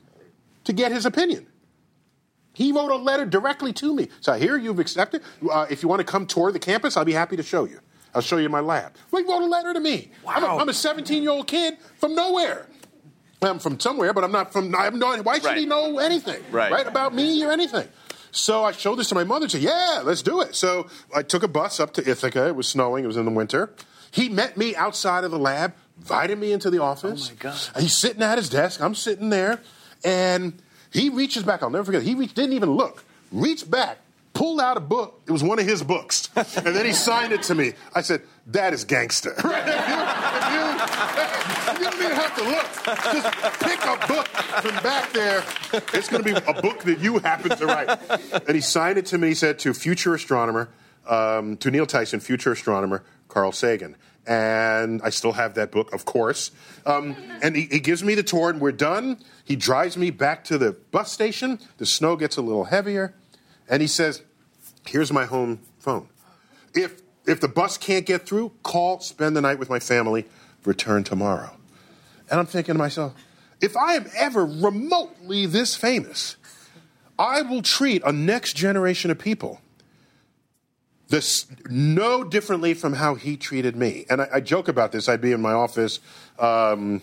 to 0.64 0.72
get 0.72 0.92
his 0.92 1.06
opinion. 1.06 1.46
He 2.55 2.72
wrote 2.72 2.90
a 2.90 2.96
letter 2.96 3.24
directly 3.24 3.72
to 3.74 3.94
me. 3.94 4.09
So 4.20 4.34
here 4.34 4.57
you've 4.57 4.78
accepted. 4.78 5.22
Uh, 5.50 5.66
if 5.70 5.82
you 5.82 5.88
want 5.88 6.00
to 6.00 6.05
come 6.05 6.26
tour 6.26 6.53
the 6.53 6.59
campus, 6.59 6.96
I'll 6.96 7.05
be 7.05 7.12
happy 7.14 7.36
to 7.36 7.42
show 7.42 7.64
you. 7.64 7.80
I'll 8.14 8.20
show 8.20 8.36
you 8.36 8.48
my 8.50 8.61
lab. 8.61 8.92
Well, 9.11 9.22
he 9.22 9.30
wrote 9.30 9.42
a 9.42 9.46
letter 9.46 9.72
to 9.72 9.80
me. 9.80 10.11
Wow. 10.22 10.59
I'm 10.61 10.68
a 10.68 10.74
17 10.74 11.22
year 11.22 11.32
old 11.32 11.46
kid 11.46 11.78
from 11.98 12.14
nowhere. 12.14 12.66
I'm 13.40 13.59
from 13.59 13.80
somewhere, 13.80 14.12
but 14.12 14.22
I'm 14.22 14.30
not 14.32 14.53
from. 14.53 14.74
I 14.74 14.84
have 14.84 14.94
no. 14.94 15.16
Why 15.22 15.36
should 15.36 15.46
Right. 15.46 15.57
he 15.59 15.66
know 15.66 15.98
anything? 15.98 16.42
Right. 16.53 16.86
about 16.86 17.14
me 17.14 17.42
or 17.44 17.50
anything? 17.50 17.88
So 18.30 18.64
I 18.64 18.72
showed 18.72 18.96
this 18.96 19.09
to 19.09 19.14
my 19.14 19.24
mother. 19.24 19.44
and 19.44 19.53
said, 19.53 19.62
"Yeah, 19.62 20.03
let's 20.05 20.22
do 20.22 20.40
it." 20.42 20.55
So 20.55 20.86
I 21.14 21.22
took 21.22 21.42
a 21.42 21.48
bus 21.48 21.80
up 21.80 21.92
to 21.94 22.09
Ithaca. 22.09 22.46
It 22.48 22.55
was 22.57 22.68
snowing. 22.68 23.03
It 23.05 23.09
was 23.09 23.16
in 23.16 23.24
the 23.24 23.30
winter. 23.32 23.74
He 24.11 24.28
met 24.28 24.57
me 24.57 24.76
outside 24.76 25.24
of 25.24 25.30
the 25.30 25.38
lab, 25.38 25.72
invited 25.98 26.38
me 26.38 26.53
into 26.53 26.70
the 26.70 26.80
office. 26.80 27.30
Oh, 27.30 27.32
my 27.32 27.50
God. 27.50 27.59
He's 27.82 27.96
sitting 27.96 28.22
at 28.22 28.38
his 28.38 28.48
desk. 28.48 28.80
I'm 28.80 28.94
sitting 28.94 29.30
there, 29.30 29.61
and 30.05 30.61
he 30.93 31.09
reaches 31.09 31.43
back. 31.43 31.62
I'll 31.62 31.70
never 31.70 31.84
forget. 31.84 32.03
He 32.03 32.14
reached, 32.14 32.34
didn't 32.34 32.53
even 32.55 32.72
look. 32.72 33.05
Reached 33.30 33.70
back, 33.70 33.99
pulled 34.34 34.61
out 34.61 34.76
a 34.76 34.80
book. 34.80 35.22
It 35.26 35.32
was 35.32 35.43
one 35.43 35.59
of 35.59 35.66
his 35.66 35.82
books, 35.82 36.28
and 36.36 36.76
then 36.76 36.84
he 36.84 36.93
signed 36.93 37.32
it 37.32 37.43
to 37.45 37.55
me. 37.55 37.72
I 37.95 38.03
said, 38.03 38.22
"That 38.49 38.72
is 38.72 38.84
gangster." 38.84 39.34
Right? 39.43 39.62
If 40.43 40.59
you, 40.59 41.78
if 41.78 41.78
you, 41.78 41.84
you 41.84 41.90
don't 41.90 42.03
even 42.03 42.16
have 42.16 42.36
to 42.36 42.45
look. 42.45 42.66
Just 43.12 43.61
pick 43.61 43.80
a 43.84 44.07
book 44.07 44.26
from 44.61 44.82
back 44.82 45.12
there. 45.12 45.43
It's 45.95 46.09
going 46.09 46.22
to 46.22 46.34
be 46.34 46.38
a 46.47 46.61
book 46.61 46.82
that 46.82 46.99
you 46.99 47.18
happen 47.20 47.57
to 47.57 47.66
write. 47.66 47.99
And 48.47 48.55
he 48.55 48.61
signed 48.61 48.99
it 48.99 49.07
to 49.07 49.18
me. 49.18 49.28
He 49.28 49.34
said 49.34 49.59
to 49.61 49.72
future 49.72 50.14
astronomer, 50.14 50.68
um, 51.07 51.57
to 51.59 51.70
Neil 51.70 51.86
Tyson, 51.86 52.20
future 52.20 52.53
astronomer 52.53 53.03
Carl 53.32 53.52
Sagan. 53.52 53.96
And 54.26 55.00
I 55.02 55.10
still 55.10 55.32
have 55.32 55.54
that 55.54 55.72
book, 55.72 55.92
of 55.92 56.04
course. 56.04 56.52
Um, 56.86 57.16
and 57.42 57.56
he, 57.56 57.62
he 57.62 57.80
gives 57.80 58.04
me 58.04 58.14
the 58.14 58.22
tour, 58.22 58.50
and 58.50 58.60
we're 58.60 58.70
done. 58.70 59.18
He 59.44 59.56
drives 59.56 59.96
me 59.96 60.10
back 60.10 60.44
to 60.44 60.58
the 60.58 60.72
bus 60.92 61.10
station. 61.10 61.58
The 61.78 61.86
snow 61.86 62.14
gets 62.14 62.36
a 62.36 62.42
little 62.42 62.64
heavier. 62.64 63.14
And 63.68 63.82
he 63.82 63.88
says, 63.88 64.22
Here's 64.86 65.12
my 65.12 65.24
home 65.24 65.60
phone. 65.78 66.08
If, 66.74 67.00
if 67.26 67.40
the 67.40 67.48
bus 67.48 67.78
can't 67.78 68.04
get 68.04 68.26
through, 68.26 68.52
call, 68.62 69.00
spend 69.00 69.36
the 69.36 69.40
night 69.40 69.58
with 69.58 69.70
my 69.70 69.78
family, 69.78 70.26
return 70.64 71.04
tomorrow. 71.04 71.56
And 72.30 72.38
I'm 72.38 72.46
thinking 72.46 72.74
to 72.74 72.78
myself, 72.78 73.14
if 73.60 73.76
I 73.76 73.94
am 73.94 74.06
ever 74.16 74.44
remotely 74.44 75.46
this 75.46 75.76
famous, 75.76 76.36
I 77.18 77.42
will 77.42 77.62
treat 77.62 78.02
a 78.04 78.12
next 78.12 78.54
generation 78.54 79.10
of 79.10 79.18
people 79.18 79.60
this 81.12 81.46
no 81.68 82.24
differently 82.24 82.72
from 82.72 82.94
how 82.94 83.14
he 83.14 83.36
treated 83.36 83.76
me. 83.76 84.06
And 84.08 84.22
I, 84.22 84.28
I 84.34 84.40
joke 84.40 84.66
about 84.66 84.92
this. 84.92 85.10
I'd 85.10 85.20
be 85.20 85.32
in 85.32 85.42
my 85.42 85.52
office. 85.52 86.00
Um, 86.38 87.02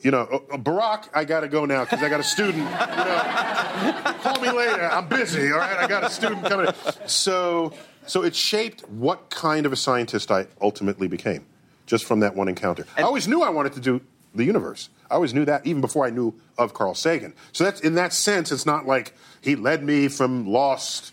you 0.00 0.10
know, 0.10 0.22
"Uh, 0.50 0.56
Barack, 0.56 1.10
I 1.14 1.26
got 1.26 1.40
to 1.40 1.48
go 1.48 1.66
now 1.66 1.84
because 1.84 2.02
I 2.02 2.08
got 2.08 2.20
a 2.20 2.24
student. 2.24 2.64
You 2.64 2.64
know, 2.64 4.14
call 4.22 4.40
me 4.40 4.50
later. 4.50 4.88
I'm 4.90 5.08
busy. 5.08 5.52
All 5.52 5.58
right, 5.58 5.76
I 5.76 5.86
got 5.86 6.04
a 6.04 6.10
student 6.10 6.42
coming. 6.46 6.68
In. 6.68 6.74
So, 7.06 7.74
so 8.06 8.24
it 8.24 8.34
shaped 8.34 8.80
what 8.88 9.28
kind 9.28 9.66
of 9.66 9.74
a 9.74 9.76
scientist 9.76 10.30
I 10.30 10.46
ultimately 10.62 11.06
became, 11.06 11.44
just 11.84 12.06
from 12.06 12.20
that 12.20 12.34
one 12.34 12.48
encounter. 12.48 12.86
I 12.96 13.02
always 13.02 13.28
knew 13.28 13.42
I 13.42 13.50
wanted 13.50 13.74
to 13.74 13.80
do 13.80 14.00
the 14.34 14.44
universe. 14.44 14.88
I 15.10 15.16
always 15.16 15.34
knew 15.34 15.44
that 15.44 15.66
even 15.66 15.82
before 15.82 16.06
I 16.06 16.10
knew 16.10 16.34
of 16.56 16.72
Carl 16.72 16.94
Sagan. 16.94 17.34
So 17.52 17.62
that's 17.64 17.82
in 17.82 17.96
that 17.96 18.14
sense, 18.14 18.50
it's 18.50 18.64
not 18.64 18.86
like 18.86 19.12
he 19.42 19.54
led 19.54 19.84
me 19.84 20.08
from 20.08 20.46
lost 20.46 21.12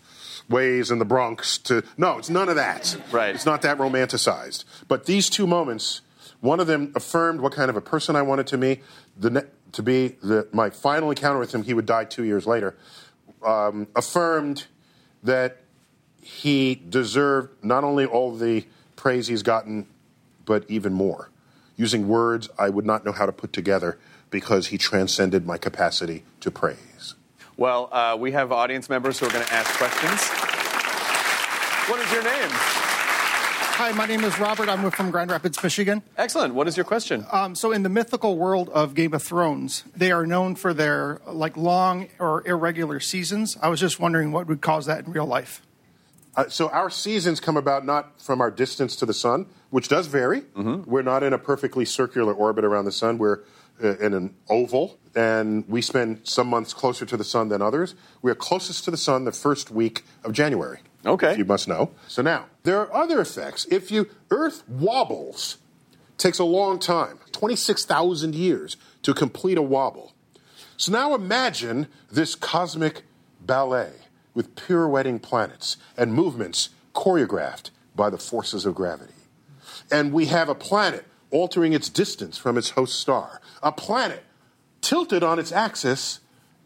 ways 0.52 0.92
in 0.92 1.00
the 1.00 1.06
Bronx 1.06 1.58
to 1.60 1.84
no, 1.98 2.18
it's 2.18 2.30
none 2.30 2.50
of 2.50 2.56
that. 2.56 2.96
Right. 3.12 3.34
It's 3.34 3.46
not 3.46 3.62
that 3.64 3.78
romanticized. 3.78 4.66
But 4.88 5.06
these 5.06 5.30
two 5.30 5.48
moments, 5.48 6.02
one 6.40 6.60
of 6.60 6.68
them 6.68 6.92
affirmed 6.96 7.42
what 7.42 7.54
kind 7.54 7.70
of 7.70 7.76
a 7.76 7.82
person 7.82 8.16
I 8.16 8.22
wanted 8.22 8.48
to 8.48 8.58
be. 8.58 8.82
The 9.18 9.30
ne- 9.30 9.44
to 9.74 9.84
be 9.84 10.10
the, 10.22 10.48
my 10.52 10.70
final 10.70 11.10
encounter 11.10 11.40
with 11.40 11.54
him, 11.54 11.64
he 11.64 11.74
would 11.74 11.86
die 11.86 12.06
two 12.06 12.24
years 12.24 12.46
later. 12.46 12.76
Um, 13.44 13.88
affirmed 13.96 14.66
that 15.24 15.62
he 16.22 16.76
deserved 16.76 17.64
not 17.64 17.84
only 17.84 18.06
all 18.06 18.36
the 18.36 18.66
praise 18.96 19.28
he's 19.28 19.44
gotten, 19.44 19.88
but 20.46 20.66
even 20.70 20.94
more. 20.94 21.30
Using 21.76 22.08
words 22.08 22.50
I 22.60 22.70
would 22.70 22.86
not 22.86 23.06
know 23.06 23.12
how 23.12 23.26
to 23.26 23.32
put 23.32 23.54
together 23.54 23.98
because 24.30 24.68
he 24.68 24.78
transcended 24.78 25.46
my 25.46 25.58
capacity 25.58 26.24
to 26.40 26.52
praise. 26.52 26.78
Well, 27.58 27.90
uh, 27.92 28.18
we 28.20 28.32
have 28.32 28.52
audience 28.52 28.90
members 28.90 29.20
who 29.20 29.28
are 29.28 29.32
going 29.32 29.46
to 29.46 29.54
ask 29.54 29.70
questions. 29.78 30.22
What 31.90 32.00
is 32.00 32.12
your 32.12 32.24
name? 32.24 32.50
Hi, 33.74 33.92
my 33.94 34.06
name 34.06 34.24
is 34.24 34.38
Robert. 34.40 34.70
I'm 34.70 34.90
from 34.92 35.12
Grand 35.12 35.32
Rapids, 35.32 35.62
Michigan. 35.64 36.04
Excellent. 36.18 36.54
What 36.54 36.68
is 36.68 36.78
your 36.78 36.84
question? 36.84 37.26
Um, 37.32 37.56
so, 37.56 37.72
in 37.72 37.84
the 37.84 37.90
mythical 37.90 38.38
world 38.38 38.70
of 38.70 38.94
Game 38.94 39.14
of 39.14 39.24
Thrones, 39.24 39.84
they 39.96 40.12
are 40.12 40.26
known 40.26 40.56
for 40.56 40.74
their 40.74 41.20
like 41.26 41.58
long 41.58 42.08
or 42.20 42.48
irregular 42.48 43.00
seasons. 43.00 43.58
I 43.62 43.70
was 43.70 43.80
just 43.80 44.00
wondering 44.00 44.32
what 44.32 44.48
would 44.48 44.62
cause 44.62 44.86
that 44.86 45.06
in 45.06 45.12
real 45.12 45.26
life. 45.26 45.62
Uh, 46.36 46.48
so 46.48 46.70
our 46.70 46.90
seasons 46.90 47.40
come 47.40 47.58
about 47.58 47.86
not 47.86 48.22
from 48.22 48.40
our 48.40 48.52
distance 48.52 48.96
to 48.98 49.06
the 49.06 49.14
sun, 49.14 49.46
which 49.70 49.88
does 49.90 50.08
vary. 50.08 50.44
We're 50.56 51.02
not 51.02 51.24
in 51.24 51.34
a 51.34 51.38
perfectly 51.38 51.84
circular 51.84 52.34
orbit 52.34 52.64
around 52.64 52.86
the 52.86 52.92
sun. 52.92 53.18
We're 53.18 53.40
uh, 53.84 53.98
in 53.98 54.14
an 54.14 54.36
oval, 54.48 54.98
and 55.16 55.68
we 55.68 55.82
spend 55.82 56.22
some 56.24 56.48
months 56.48 56.74
closer 56.74 57.06
to 57.06 57.18
the 57.18 57.24
sun 57.24 57.50
than 57.50 57.62
others. 57.62 57.96
We 58.22 58.32
are 58.32 58.36
closest 58.36 58.86
to 58.86 58.92
the 58.92 58.98
sun 58.98 59.26
the 59.26 59.32
first 59.32 59.72
week 59.72 60.04
of 60.24 60.34
January. 60.34 60.80
Okay. 61.06 61.36
you 61.36 61.46
must 61.46 61.68
know. 61.68 61.92
So 62.08 62.22
now 62.22 62.46
there 62.64 62.80
are 62.80 62.94
other 62.94 63.20
effects. 63.20 63.66
If 63.72 63.92
you 63.92 64.10
Earth 64.30 64.64
wobbles, 64.68 65.58
takes 66.18 66.38
a 66.40 66.44
long 66.44 66.80
time, 66.80 67.20
twenty 67.32 67.56
six 67.56 67.86
thousand 67.86 68.36
years 68.36 68.78
to 69.02 69.14
complete 69.14 69.58
a 69.58 69.64
wobble. 69.64 70.14
So 70.78 70.92
now 70.92 71.16
imagine 71.16 71.88
this 72.12 72.36
cosmic 72.36 73.04
ballet 73.40 73.94
with 74.34 74.56
pirouetting 74.56 75.20
planets 75.20 75.78
and 75.98 76.14
movements 76.14 76.70
choreographed 76.94 77.72
by 77.96 78.10
the 78.10 78.18
forces 78.18 78.66
of 78.66 78.76
gravity. 78.76 79.14
And 79.92 80.14
we 80.14 80.28
have 80.28 80.50
a 80.50 80.56
planet 80.56 81.06
altering 81.32 81.74
its 81.74 81.90
distance 81.90 82.38
from 82.38 82.58
its 82.58 82.72
host 82.72 83.00
star, 83.00 83.42
a 83.64 83.72
planet 83.72 84.24
tilted 84.82 85.24
on 85.24 85.40
its 85.40 85.52
axis 85.52 86.20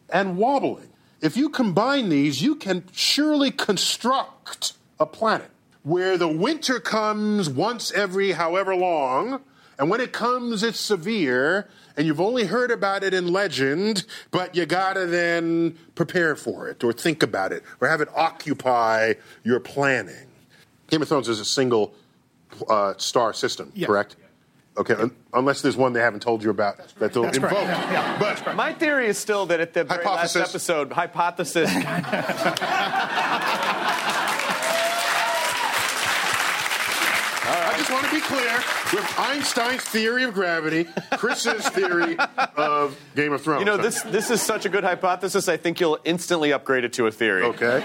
and 0.09 0.37
wobbling. 0.37 0.89
If 1.21 1.37
you 1.37 1.49
combine 1.49 2.09
these, 2.09 2.41
you 2.41 2.55
can 2.55 2.83
surely 2.91 3.51
construct 3.51 4.73
a 4.99 5.05
planet 5.05 5.49
where 5.83 6.17
the 6.17 6.27
winter 6.27 6.79
comes 6.79 7.49
once 7.49 7.91
every 7.91 8.31
however 8.31 8.75
long, 8.75 9.41
and 9.77 9.89
when 9.89 10.01
it 10.01 10.11
comes, 10.13 10.63
it's 10.63 10.79
severe, 10.79 11.67
and 11.97 12.07
you've 12.07 12.21
only 12.21 12.45
heard 12.45 12.71
about 12.71 13.03
it 13.03 13.13
in 13.13 13.27
legend, 13.31 14.05
but 14.31 14.55
you 14.55 14.65
gotta 14.65 15.05
then 15.05 15.77
prepare 15.95 16.35
for 16.35 16.67
it, 16.67 16.83
or 16.83 16.91
think 16.93 17.21
about 17.21 17.51
it, 17.51 17.63
or 17.81 17.87
have 17.87 18.01
it 18.01 18.09
occupy 18.15 19.13
your 19.43 19.59
planning. 19.59 20.27
Game 20.87 21.01
of 21.01 21.07
Thrones 21.07 21.27
is 21.29 21.39
a 21.39 21.45
single 21.45 21.93
uh, 22.69 22.93
star 22.97 23.33
system, 23.33 23.71
Yeah. 23.75 23.87
correct? 23.87 24.15
Okay, 24.77 24.93
un- 24.95 25.11
unless 25.33 25.61
there's 25.61 25.77
one 25.77 25.93
they 25.93 26.01
haven't 26.01 26.19
told 26.21 26.43
you 26.43 26.49
about 26.49 26.77
that 26.99 27.13
they'll 27.13 27.23
That's 27.23 27.37
invoke. 27.37 27.51
correct. 27.51 27.69
Yeah, 27.69 27.91
yeah, 28.19 28.35
but 28.43 28.55
My 28.55 28.73
theory 28.73 29.07
is 29.07 29.17
still 29.17 29.45
that 29.47 29.59
at 29.61 29.73
the 29.73 29.85
very 29.85 30.03
last 30.03 30.35
episode, 30.35 30.91
hypothesis. 30.91 31.71
I 37.47 37.75
just 37.77 37.91
want 37.91 38.05
to 38.05 38.11
be 38.11 38.14
clear 38.27 38.55
with 38.93 39.15
Einstein's 39.19 39.81
theory 39.83 40.23
of 40.23 40.33
gravity, 40.33 40.85
Chris's 41.17 41.67
theory 41.69 42.17
of 42.57 42.97
Game 43.15 43.33
of 43.33 43.41
Thrones. 43.41 43.59
You 43.59 43.65
know, 43.65 43.77
this 43.77 44.01
this 44.03 44.29
is 44.29 44.41
such 44.41 44.65
a 44.65 44.69
good 44.69 44.83
hypothesis. 44.83 45.47
I 45.47 45.57
think 45.57 45.79
you'll 45.79 45.99
instantly 46.05 46.51
upgrade 46.53 46.83
it 46.83 46.93
to 46.93 47.07
a 47.07 47.11
theory. 47.11 47.43
Okay. 47.43 47.83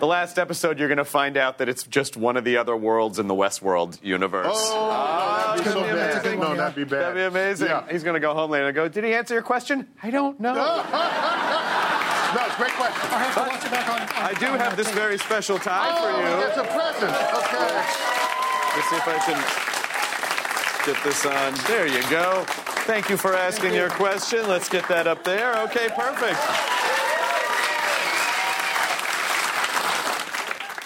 The 0.00 0.06
last 0.06 0.38
episode, 0.38 0.78
you're 0.78 0.88
going 0.88 0.96
to 0.96 1.04
find 1.04 1.36
out 1.36 1.58
that 1.58 1.68
it's 1.68 1.82
just 1.82 2.16
one 2.16 2.38
of 2.38 2.44
the 2.44 2.56
other 2.56 2.74
worlds 2.74 3.18
in 3.18 3.26
the 3.28 3.34
Westworld 3.34 4.02
universe. 4.02 4.46
Oh, 4.48 4.88
ah, 4.90 5.52
that'd 5.58 5.64
be 5.64 5.70
so 5.70 5.82
be 5.82 5.88
bad. 5.90 6.10
amazing. 6.22 6.40
No, 6.40 6.56
that'd 6.56 6.74
be 6.74 6.84
bad. 6.84 7.00
That'd 7.02 7.16
be 7.16 7.22
amazing. 7.24 7.68
Yeah. 7.68 7.84
He's 7.90 8.02
going 8.02 8.14
to 8.14 8.20
go 8.20 8.32
home 8.32 8.50
later 8.50 8.66
and 8.68 8.74
go, 8.74 8.88
"Did 8.88 9.04
he 9.04 9.12
answer 9.12 9.34
your 9.34 9.42
question? 9.42 9.86
I 10.02 10.10
don't 10.10 10.40
know." 10.40 10.54
No, 12.30 12.44
it's 12.46 12.54
a 12.54 12.58
great 12.58 12.70
question. 12.74 13.10
I 13.10 13.18
have 13.24 13.34
to 13.34 13.40
watch 13.50 13.64
it 13.64 13.70
back 13.72 13.88
on. 13.88 14.00
on 14.02 14.08
I 14.30 14.38
do 14.38 14.46
on 14.46 14.58
have 14.60 14.76
this 14.76 14.86
tape. 14.86 14.94
very 14.94 15.18
special 15.18 15.58
tie 15.58 15.90
Oh, 15.90 15.98
for 15.98 16.10
you. 16.22 16.46
it's 16.46 16.56
a 16.56 16.62
present. 16.62 17.12
Okay. 17.34 18.29
Let's 18.76 18.88
see 18.88 18.96
if 18.96 19.08
I 19.08 19.18
can. 19.18 20.86
Get 20.86 21.04
this 21.04 21.26
on. 21.26 21.54
There 21.66 21.86
you 21.86 22.02
go. 22.08 22.44
Thank 22.86 23.10
you 23.10 23.16
for 23.16 23.34
asking 23.34 23.74
your 23.74 23.90
question. 23.90 24.48
Let's 24.48 24.68
get 24.68 24.88
that 24.88 25.06
up 25.06 25.24
there. 25.24 25.56
Okay, 25.64 25.88
perfect. 25.94 26.40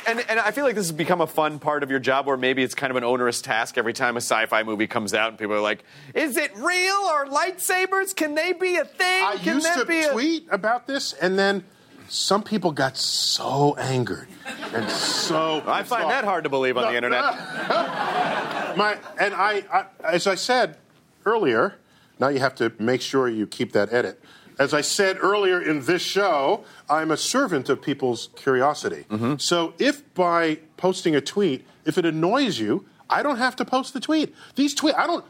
And, 0.06 0.20
and 0.28 0.38
I 0.38 0.50
feel 0.50 0.64
like 0.64 0.74
this 0.74 0.86
has 0.86 0.92
become 0.92 1.20
a 1.22 1.26
fun 1.26 1.58
part 1.58 1.82
of 1.82 1.90
your 1.90 1.98
job 1.98 2.26
where 2.26 2.36
maybe 2.36 2.62
it's 2.62 2.74
kind 2.74 2.90
of 2.90 2.96
an 2.96 3.04
onerous 3.04 3.40
task 3.40 3.78
every 3.78 3.94
time 3.94 4.16
a 4.16 4.20
sci 4.20 4.46
fi 4.46 4.62
movie 4.62 4.86
comes 4.86 5.14
out 5.14 5.30
and 5.30 5.38
people 5.38 5.54
are 5.54 5.60
like, 5.60 5.82
is 6.14 6.36
it 6.36 6.54
real? 6.56 6.94
Or 6.94 7.26
lightsabers? 7.26 8.14
Can 8.14 8.34
they 8.34 8.52
be 8.52 8.76
a 8.76 8.84
thing? 8.84 9.24
I 9.24 9.36
Can 9.36 9.54
used 9.54 9.72
to 9.72 9.86
be 9.86 10.02
a. 10.02 10.12
tweet 10.12 10.46
about 10.50 10.86
this, 10.86 11.14
and 11.14 11.38
then 11.38 11.64
some 12.08 12.42
people 12.42 12.72
got 12.72 12.96
so 12.96 13.74
angered 13.76 14.28
and 14.72 14.90
so. 14.90 15.62
I 15.66 15.82
find 15.82 16.04
off. 16.04 16.10
that 16.10 16.24
hard 16.24 16.44
to 16.44 16.50
believe 16.50 16.76
on 16.76 16.90
the 16.90 16.96
internet. 16.96 17.22
My 18.76 18.98
and 19.20 19.34
I, 19.34 19.64
I, 19.72 19.86
as 20.04 20.26
I 20.26 20.34
said 20.34 20.76
earlier, 21.24 21.76
now 22.18 22.28
you 22.28 22.40
have 22.40 22.54
to 22.56 22.72
make 22.78 23.00
sure 23.00 23.28
you 23.28 23.46
keep 23.46 23.72
that 23.72 23.92
edit. 23.92 24.20
As 24.58 24.72
I 24.72 24.82
said 24.82 25.18
earlier 25.20 25.60
in 25.60 25.84
this 25.84 26.02
show, 26.02 26.64
I'm 26.88 27.10
a 27.10 27.16
servant 27.16 27.68
of 27.68 27.82
people's 27.82 28.28
curiosity. 28.36 29.04
Mm-hmm. 29.10 29.36
So 29.38 29.74
if 29.78 30.02
by 30.14 30.58
posting 30.76 31.16
a 31.16 31.20
tweet, 31.20 31.66
if 31.84 31.98
it 31.98 32.04
annoys 32.04 32.58
you, 32.58 32.86
I 33.10 33.22
don't 33.22 33.38
have 33.38 33.56
to 33.56 33.64
post 33.64 33.94
the 33.94 34.00
tweet. 34.00 34.34
These 34.54 34.74
tweet, 34.74 34.94
I 34.94 35.06
don't 35.06 35.24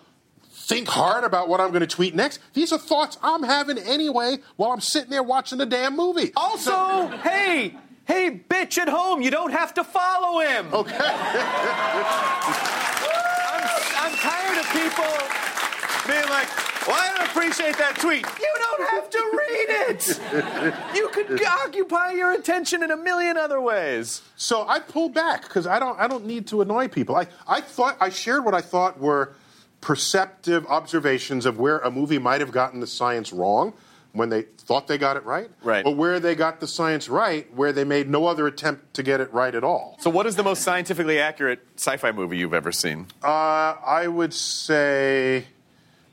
think 0.64 0.88
hard 0.88 1.24
about 1.24 1.48
what 1.48 1.60
I'm 1.60 1.68
going 1.68 1.80
to 1.80 1.86
tweet 1.86 2.14
next. 2.14 2.40
These 2.54 2.72
are 2.72 2.78
thoughts 2.78 3.18
I'm 3.22 3.42
having 3.42 3.78
anyway 3.78 4.38
while 4.56 4.72
I'm 4.72 4.80
sitting 4.80 5.10
there 5.10 5.22
watching 5.22 5.58
the 5.58 5.66
damn 5.66 5.94
movie. 5.94 6.32
Also, 6.36 7.08
hey, 7.18 7.76
hey, 8.06 8.40
bitch 8.48 8.78
at 8.78 8.88
home, 8.88 9.20
you 9.20 9.30
don't 9.30 9.52
have 9.52 9.74
to 9.74 9.84
follow 9.84 10.40
him. 10.40 10.72
Okay. 10.72 10.96
I'm, 10.96 11.24
I'm 13.98 14.16
tired 14.16 14.58
of 14.58 14.66
people 14.72 15.04
being 16.06 16.28
like, 16.30 16.48
well, 16.86 16.96
I 16.98 17.14
don't 17.16 17.28
appreciate 17.28 17.76
that 17.78 17.96
tweet. 17.98 18.26
You 18.40 18.54
don't 18.58 18.88
have 18.90 19.10
to 19.10 19.18
read 19.32 19.68
it. 19.88 20.18
You 20.94 21.08
could 21.08 21.42
occupy 21.44 22.12
your 22.12 22.32
attention 22.32 22.82
in 22.82 22.90
a 22.90 22.96
million 22.96 23.36
other 23.36 23.60
ways. 23.60 24.22
So 24.36 24.66
I 24.66 24.80
pulled 24.80 25.14
back 25.14 25.42
because 25.42 25.66
I 25.66 25.78
don't 25.78 25.98
I 25.98 26.08
don't 26.08 26.26
need 26.26 26.46
to 26.48 26.60
annoy 26.60 26.88
people. 26.88 27.16
I, 27.16 27.26
I 27.48 27.60
thought 27.62 27.96
I 28.00 28.10
shared 28.10 28.44
what 28.44 28.54
I 28.54 28.60
thought 28.60 29.00
were 29.00 29.34
perceptive 29.84 30.66
observations 30.66 31.44
of 31.44 31.58
where 31.58 31.78
a 31.80 31.90
movie 31.90 32.18
might 32.18 32.40
have 32.40 32.50
gotten 32.50 32.80
the 32.80 32.86
science 32.86 33.32
wrong 33.34 33.74
when 34.12 34.30
they 34.30 34.42
thought 34.42 34.86
they 34.88 34.96
got 34.96 35.16
it 35.18 35.24
right. 35.24 35.50
Right. 35.62 35.84
Or 35.84 35.94
where 35.94 36.18
they 36.20 36.34
got 36.34 36.58
the 36.58 36.66
science 36.66 37.06
right 37.08 37.52
where 37.54 37.70
they 37.70 37.84
made 37.84 38.08
no 38.08 38.26
other 38.26 38.46
attempt 38.46 38.94
to 38.94 39.02
get 39.02 39.20
it 39.20 39.30
right 39.34 39.54
at 39.54 39.62
all. 39.62 39.96
So, 40.00 40.08
what 40.08 40.24
is 40.26 40.36
the 40.36 40.42
most 40.42 40.62
scientifically 40.62 41.18
accurate 41.18 41.60
sci 41.76 41.98
fi 41.98 42.12
movie 42.12 42.38
you've 42.38 42.54
ever 42.54 42.72
seen? 42.72 43.08
Uh, 43.22 43.26
I 43.84 44.06
would 44.08 44.32
say 44.32 45.44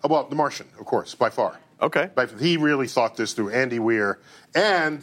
uh, 0.03 0.07
well, 0.09 0.26
The 0.26 0.36
Martian, 0.36 0.67
of 0.78 0.86
course, 0.86 1.15
by 1.15 1.30
far. 1.30 1.57
Okay. 1.82 2.09
By, 2.13 2.26
he 2.26 2.57
really 2.57 2.88
thought 2.88 3.15
this 3.15 3.32
through. 3.34 3.51
Andy 3.51 3.80
Weir. 3.80 4.19
And 4.53 5.01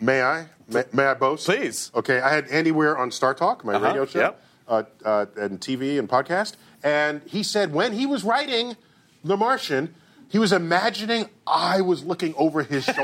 may 0.00 0.22
I? 0.22 0.46
May, 0.68 0.84
may 0.92 1.04
I 1.04 1.14
boast? 1.14 1.44
Please. 1.46 1.92
Okay, 1.94 2.18
I 2.20 2.30
had 2.34 2.48
Andy 2.48 2.72
Weir 2.72 2.96
on 2.96 3.10
Star 3.10 3.34
Talk, 3.34 3.64
my 3.64 3.74
Uh-huh, 3.74 3.86
radio 3.86 4.06
show, 4.06 4.18
yep. 4.20 4.40
uh, 4.66 4.82
uh, 5.04 5.26
and 5.36 5.60
TV 5.60 5.98
and 5.98 6.08
podcast. 6.08 6.54
And 6.86 7.20
he 7.26 7.42
said 7.42 7.72
when 7.72 7.92
he 7.92 8.06
was 8.06 8.22
writing 8.22 8.76
The 9.24 9.36
Martian, 9.36 9.92
he 10.28 10.38
was 10.38 10.52
imagining 10.52 11.28
I 11.44 11.80
was 11.80 12.04
looking 12.04 12.32
over 12.36 12.62
his 12.62 12.84
shoulder. 12.94 13.02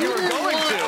You 0.00 0.08
were 0.08 0.28
going 0.28 0.56
to. 0.56 0.78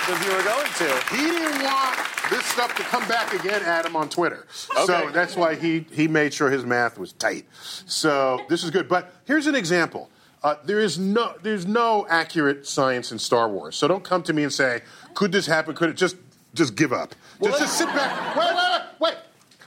Because 0.00 0.24
you 0.24 0.32
were 0.32 0.42
going 0.42 0.72
to. 0.78 1.04
He 1.14 1.20
didn't 1.26 1.62
want 1.62 1.98
this 2.30 2.42
stuff 2.46 2.74
to 2.76 2.82
come 2.84 3.06
back 3.06 3.34
again 3.34 3.62
at 3.64 3.84
him 3.84 3.94
on 3.94 4.08
Twitter. 4.08 4.46
Okay. 4.74 4.86
So 4.86 5.10
that's 5.12 5.36
why 5.36 5.56
he, 5.56 5.84
he 5.92 6.08
made 6.08 6.32
sure 6.32 6.50
his 6.50 6.64
math 6.64 6.98
was 6.98 7.12
tight. 7.12 7.44
So 7.52 8.40
this 8.48 8.64
is 8.64 8.70
good. 8.70 8.88
But 8.88 9.12
here's 9.26 9.46
an 9.46 9.54
example. 9.54 10.08
Uh, 10.42 10.56
there 10.64 10.80
is 10.80 10.98
no 10.98 11.34
there's 11.42 11.66
no 11.66 12.06
accurate 12.08 12.66
science 12.66 13.12
in 13.12 13.18
Star 13.18 13.46
Wars. 13.48 13.76
So 13.76 13.86
don't 13.86 14.02
come 14.02 14.22
to 14.22 14.32
me 14.32 14.42
and 14.42 14.52
say, 14.52 14.80
could 15.12 15.32
this 15.32 15.46
happen? 15.46 15.74
Could 15.74 15.90
it 15.90 15.96
just 15.96 16.16
just 16.54 16.76
give 16.76 16.94
up? 16.94 17.14
just, 17.42 17.58
just 17.58 17.78
sit 17.78 17.88
back. 17.88 18.36
Wait, 18.36 18.46
wait, 18.46 18.56
wait, 18.56 18.82
wait. 18.98 19.14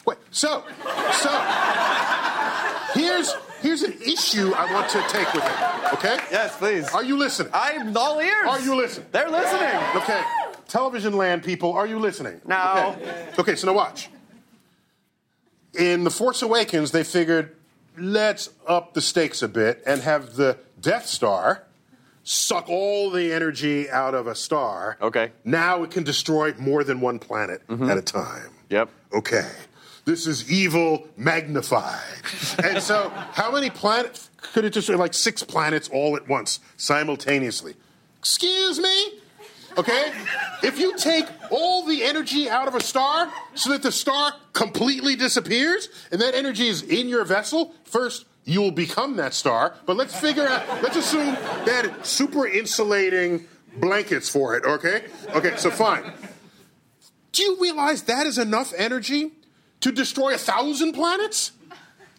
Wait. 0.06 0.18
So 0.32 0.64
so 1.12 1.30
here's 2.94 3.34
here's 3.62 3.84
an 3.84 3.94
issue 4.02 4.54
I 4.54 4.72
want 4.72 4.90
to 4.92 5.02
take 5.10 5.32
with 5.34 5.44
it. 5.44 5.94
Okay? 5.94 6.18
Yes, 6.32 6.58
please. 6.58 6.88
Are 6.90 7.04
you 7.04 7.18
listening? 7.18 7.52
I'm 7.54 7.96
all 7.96 8.20
ears. 8.20 8.48
Are 8.48 8.60
you 8.60 8.76
listening? 8.76 9.08
They're 9.12 9.30
listening. 9.30 9.82
Okay. 9.96 10.22
Television 10.68 11.16
land 11.16 11.44
people, 11.44 11.74
are 11.74 11.88
you 11.88 12.00
listening? 12.00 12.42
No. 12.46 12.96
Okay, 12.98 13.28
okay 13.40 13.56
so 13.56 13.68
now 13.68 13.74
watch. 13.74 14.10
In 15.78 16.04
The 16.04 16.10
Force 16.10 16.42
Awakens, 16.42 16.92
they 16.92 17.04
figured, 17.04 17.56
let's 17.98 18.50
up 18.66 18.94
the 18.94 19.02
stakes 19.02 19.42
a 19.42 19.48
bit 19.48 19.84
and 19.86 20.02
have 20.02 20.36
the 20.36 20.58
Death 20.80 21.06
Star 21.06 21.64
suck 22.26 22.68
all 22.70 23.12
the 23.12 23.32
energy 23.32 23.90
out 23.90 24.16
of 24.16 24.28
a 24.28 24.36
star. 24.36 24.98
Okay. 25.02 25.32
Now 25.44 25.84
it 25.84 25.92
can 25.92 26.04
destroy 26.04 26.54
more 26.58 26.84
than 26.84 27.00
one 27.00 27.20
planet 27.20 27.62
mm-hmm. 27.68 27.90
at 27.90 27.98
a 27.98 28.02
time. 28.02 28.50
Yep. 28.70 28.90
Okay. 29.14 29.50
This 30.06 30.28
is 30.28 30.52
evil 30.52 31.08
magnified. 31.18 32.00
and 32.64 32.82
so, 32.82 33.12
how 33.34 33.52
many 33.52 33.72
planets 33.72 34.30
could 34.54 34.64
it 34.64 34.74
destroy? 34.74 34.98
Like 34.98 35.16
six 35.16 35.42
planets 35.44 35.90
all 35.92 36.16
at 36.16 36.28
once, 36.28 36.60
simultaneously. 36.78 37.76
Excuse 38.20 38.80
me? 38.80 39.20
Okay? 39.78 40.14
If 40.64 40.80
you 40.80 40.96
take 40.96 41.26
all 41.50 41.86
the 41.86 42.04
energy 42.04 42.50
out 42.50 42.68
of 42.68 42.76
a 42.76 42.82
star 42.82 43.32
so 43.56 43.72
that 43.72 43.82
the 43.82 43.92
star 43.92 44.34
completely 44.54 45.16
disappears, 45.16 45.90
and 46.12 46.22
that 46.22 46.36
energy 46.36 46.68
is 46.68 46.84
in 46.84 47.10
your 47.10 47.26
vessel, 47.26 47.74
first, 47.84 48.26
you 48.46 48.62
will 48.62 48.72
become 48.72 49.16
that 49.18 49.34
star. 49.34 49.76
But 49.88 49.98
let's 49.98 50.18
figure 50.18 50.48
out, 50.48 50.68
let's 50.84 50.96
assume 50.96 51.34
that 51.66 52.06
super 52.06 52.48
insulating 52.48 53.48
blankets 53.78 54.30
for 54.30 54.56
it, 54.56 54.64
okay? 54.66 55.06
Okay, 55.30 55.58
so 55.58 55.72
fine. 55.72 56.14
Do 57.32 57.44
you 57.44 57.58
realize 57.60 58.04
that 58.04 58.28
is 58.28 58.38
enough 58.38 58.72
energy 58.78 59.32
to 59.86 59.92
destroy 59.92 60.34
a 60.34 60.38
thousand 60.38 60.94
planets? 60.94 61.52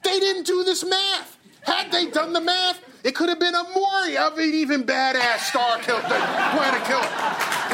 They 0.05 0.21
didn't 0.21 0.47
do 0.47 0.62
this 0.62 0.85
math. 0.85 1.37
Had 1.62 1.91
they 1.91 2.07
done 2.09 2.33
the 2.33 2.41
math, 2.41 2.81
it 3.03 3.17
could 3.17 3.29
have 3.29 3.41
been 3.41 3.57
a 3.57 3.64
more 3.75 4.21
of 4.21 4.39
an 4.39 4.55
even 4.55 4.85
badass 4.85 5.39
star 5.49 5.79
kill, 5.81 5.99
planet 5.99 6.85
killer. 6.85 7.11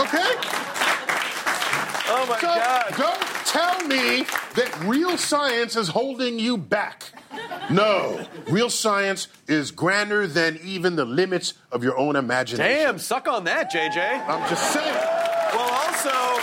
Okay? 0.01 0.33
Oh 2.09 2.27
my 2.27 2.39
So 2.41 2.47
God. 2.47 2.95
don't 2.97 3.21
tell 3.45 3.87
me 3.87 4.23
that 4.55 4.75
real 4.87 5.19
science 5.19 5.77
is 5.77 5.89
holding 5.89 6.39
you 6.39 6.57
back. 6.57 7.13
No, 7.71 8.27
real 8.49 8.71
science 8.71 9.29
is 9.47 9.71
grander 9.71 10.27
than 10.27 10.59
even 10.65 10.97
the 10.97 11.05
limits 11.05 11.53
of 11.71 11.85
your 11.85 11.99
own 11.99 12.17
imagination. 12.17 12.65
Damn, 12.85 12.99
suck 12.99 13.29
on 13.29 13.45
that, 13.45 13.71
JJ. 13.71 14.27
I'm 14.27 14.49
just 14.49 14.73
saying. 14.73 14.95
Well, 15.53 15.71
also, 15.71 16.43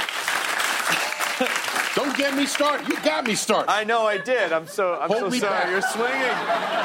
Don't 1.96 2.16
get 2.16 2.36
me 2.36 2.46
started. 2.46 2.88
You 2.88 2.96
got 3.04 3.26
me 3.26 3.36
started. 3.36 3.70
I 3.72 3.84
know 3.84 4.06
I 4.06 4.18
did. 4.18 4.54
I'm 4.54 4.68
so 4.68 4.94
I'm 5.02 5.08
Hold 5.10 5.22
so 5.22 5.30
me 5.30 5.40
sorry. 5.40 5.52
back. 5.54 5.70
You're 5.70 5.82
swinging. 5.82 6.12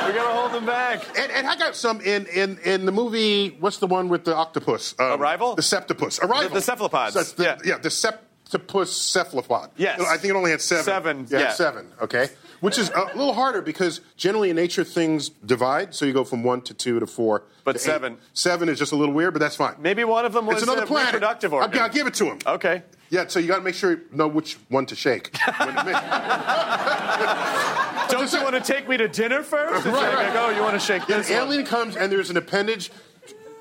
We 0.08 0.12
gotta 0.18 0.34
hold 0.34 0.52
them 0.52 0.66
back. 0.66 1.04
And, 1.18 1.30
and 1.30 1.46
I 1.46 1.56
got 1.56 1.76
some 1.76 2.00
in, 2.00 2.26
in, 2.26 2.58
in 2.64 2.86
the 2.86 2.92
movie. 2.92 3.50
What's 3.60 3.78
the 3.78 3.86
one 3.86 4.08
with 4.08 4.24
the 4.24 4.34
octopus? 4.34 4.94
Um, 4.98 5.20
Arrival? 5.20 5.54
The 5.56 5.62
septopus. 5.62 6.20
Arrival. 6.22 6.48
The- 6.48 6.54
the 6.56 6.62
cephalopods. 6.62 7.14
So 7.14 7.22
the- 7.22 7.42
Yeah. 7.44 7.58
yeah, 7.64 7.78
the 7.78 7.90
septopus 7.90 8.88
cephalopod. 8.88 9.70
Yes. 9.76 10.00
I 10.00 10.16
think 10.16 10.32
it 10.34 10.36
only 10.36 10.50
had 10.52 10.62
seven. 10.62 10.84
Seven, 10.84 11.26
Yeah, 11.30 11.38
yeah. 11.38 11.52
seven. 11.52 11.92
Okay. 12.00 12.28
Which 12.64 12.78
is 12.78 12.88
a 12.90 13.04
little 13.16 13.34
harder 13.34 13.60
because 13.60 14.00
generally 14.16 14.48
in 14.48 14.56
nature 14.56 14.84
things 14.84 15.28
divide, 15.28 15.94
so 15.94 16.06
you 16.06 16.12
go 16.14 16.24
from 16.24 16.42
one 16.42 16.62
to 16.62 16.72
two 16.72 16.98
to 16.98 17.06
four. 17.06 17.42
But 17.62 17.72
to 17.72 17.78
eight. 17.78 17.82
seven. 17.82 18.16
Seven 18.32 18.68
is 18.70 18.78
just 18.78 18.92
a 18.92 18.96
little 18.96 19.14
weird, 19.14 19.34
but 19.34 19.40
that's 19.40 19.56
fine. 19.56 19.74
Maybe 19.80 20.02
one 20.04 20.24
of 20.24 20.32
them 20.32 20.46
was 20.46 20.56
it's 20.56 20.62
another 20.64 20.84
a 20.84 20.86
planet. 20.86 21.12
reproductive 21.12 21.52
I'll, 21.52 21.60
organ. 21.60 21.80
I'll 21.80 21.88
give 21.90 22.06
it 22.06 22.14
to 22.14 22.24
him. 22.24 22.38
Okay. 22.46 22.82
Yeah, 23.10 23.26
so 23.28 23.38
you 23.38 23.48
got 23.48 23.56
to 23.58 23.62
make 23.62 23.74
sure 23.74 23.90
you 23.92 24.00
know 24.12 24.26
which 24.28 24.54
one 24.70 24.86
to 24.86 24.94
shake. 24.96 25.36
When 25.58 25.68
to 25.76 25.84
make- 25.84 26.02
Don't 28.08 28.32
you 28.32 28.42
want 28.42 28.54
to 28.54 28.60
take 28.62 28.88
me 28.88 28.96
to 28.96 29.08
dinner 29.08 29.42
first? 29.42 29.76
It's 29.86 29.86
Right, 29.86 30.14
like, 30.14 30.34
right. 30.34 30.36
oh, 30.36 30.50
you 30.50 30.62
want 30.62 30.74
to 30.74 30.80
shake 30.80 31.02
An 31.02 31.18
this 31.18 31.28
one. 31.30 31.38
alien 31.38 31.66
comes 31.66 31.96
and 31.96 32.10
there's 32.10 32.30
an 32.30 32.36
appendage. 32.36 32.90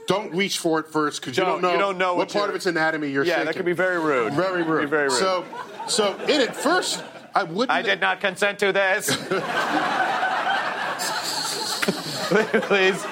Don't 0.08 0.34
reach 0.34 0.60
for 0.60 0.80
it 0.80 0.88
first 0.88 1.22
because 1.22 1.38
you 1.38 1.43
Don't- 1.43 1.62
know, 1.62 1.72
you 1.72 1.78
don't 1.78 1.97
know 1.97 2.14
what, 2.16 2.28
what 2.30 2.34
part 2.34 2.49
of 2.49 2.56
its 2.56 2.66
anatomy 2.66 3.10
you're 3.10 3.24
Yeah, 3.24 3.34
shaking. 3.34 3.45
that 3.47 3.56
could 3.56 3.66
be 3.66 3.74
very 3.74 3.99
rude. 3.99 4.34
Very 4.34 4.64
rude. 4.64 4.89
Very 4.89 5.08
rude. 5.08 5.18
So, 5.20 5.45
so 5.88 6.16
in 6.24 6.41
it 6.41 6.56
first, 6.56 7.04
I 7.36 7.44
wouldn't. 7.44 7.72
I 7.72 7.82
did 7.82 8.00
not 8.02 8.20
consent 8.22 8.60
to 8.60 8.72
this. 8.72 9.08
Please 12.68 13.06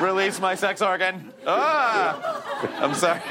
release 0.00 0.38
my 0.40 0.54
sex 0.54 0.80
organ. 0.82 1.32
Ah! 1.46 2.42
I'm 2.78 2.94
sorry. 2.94 3.20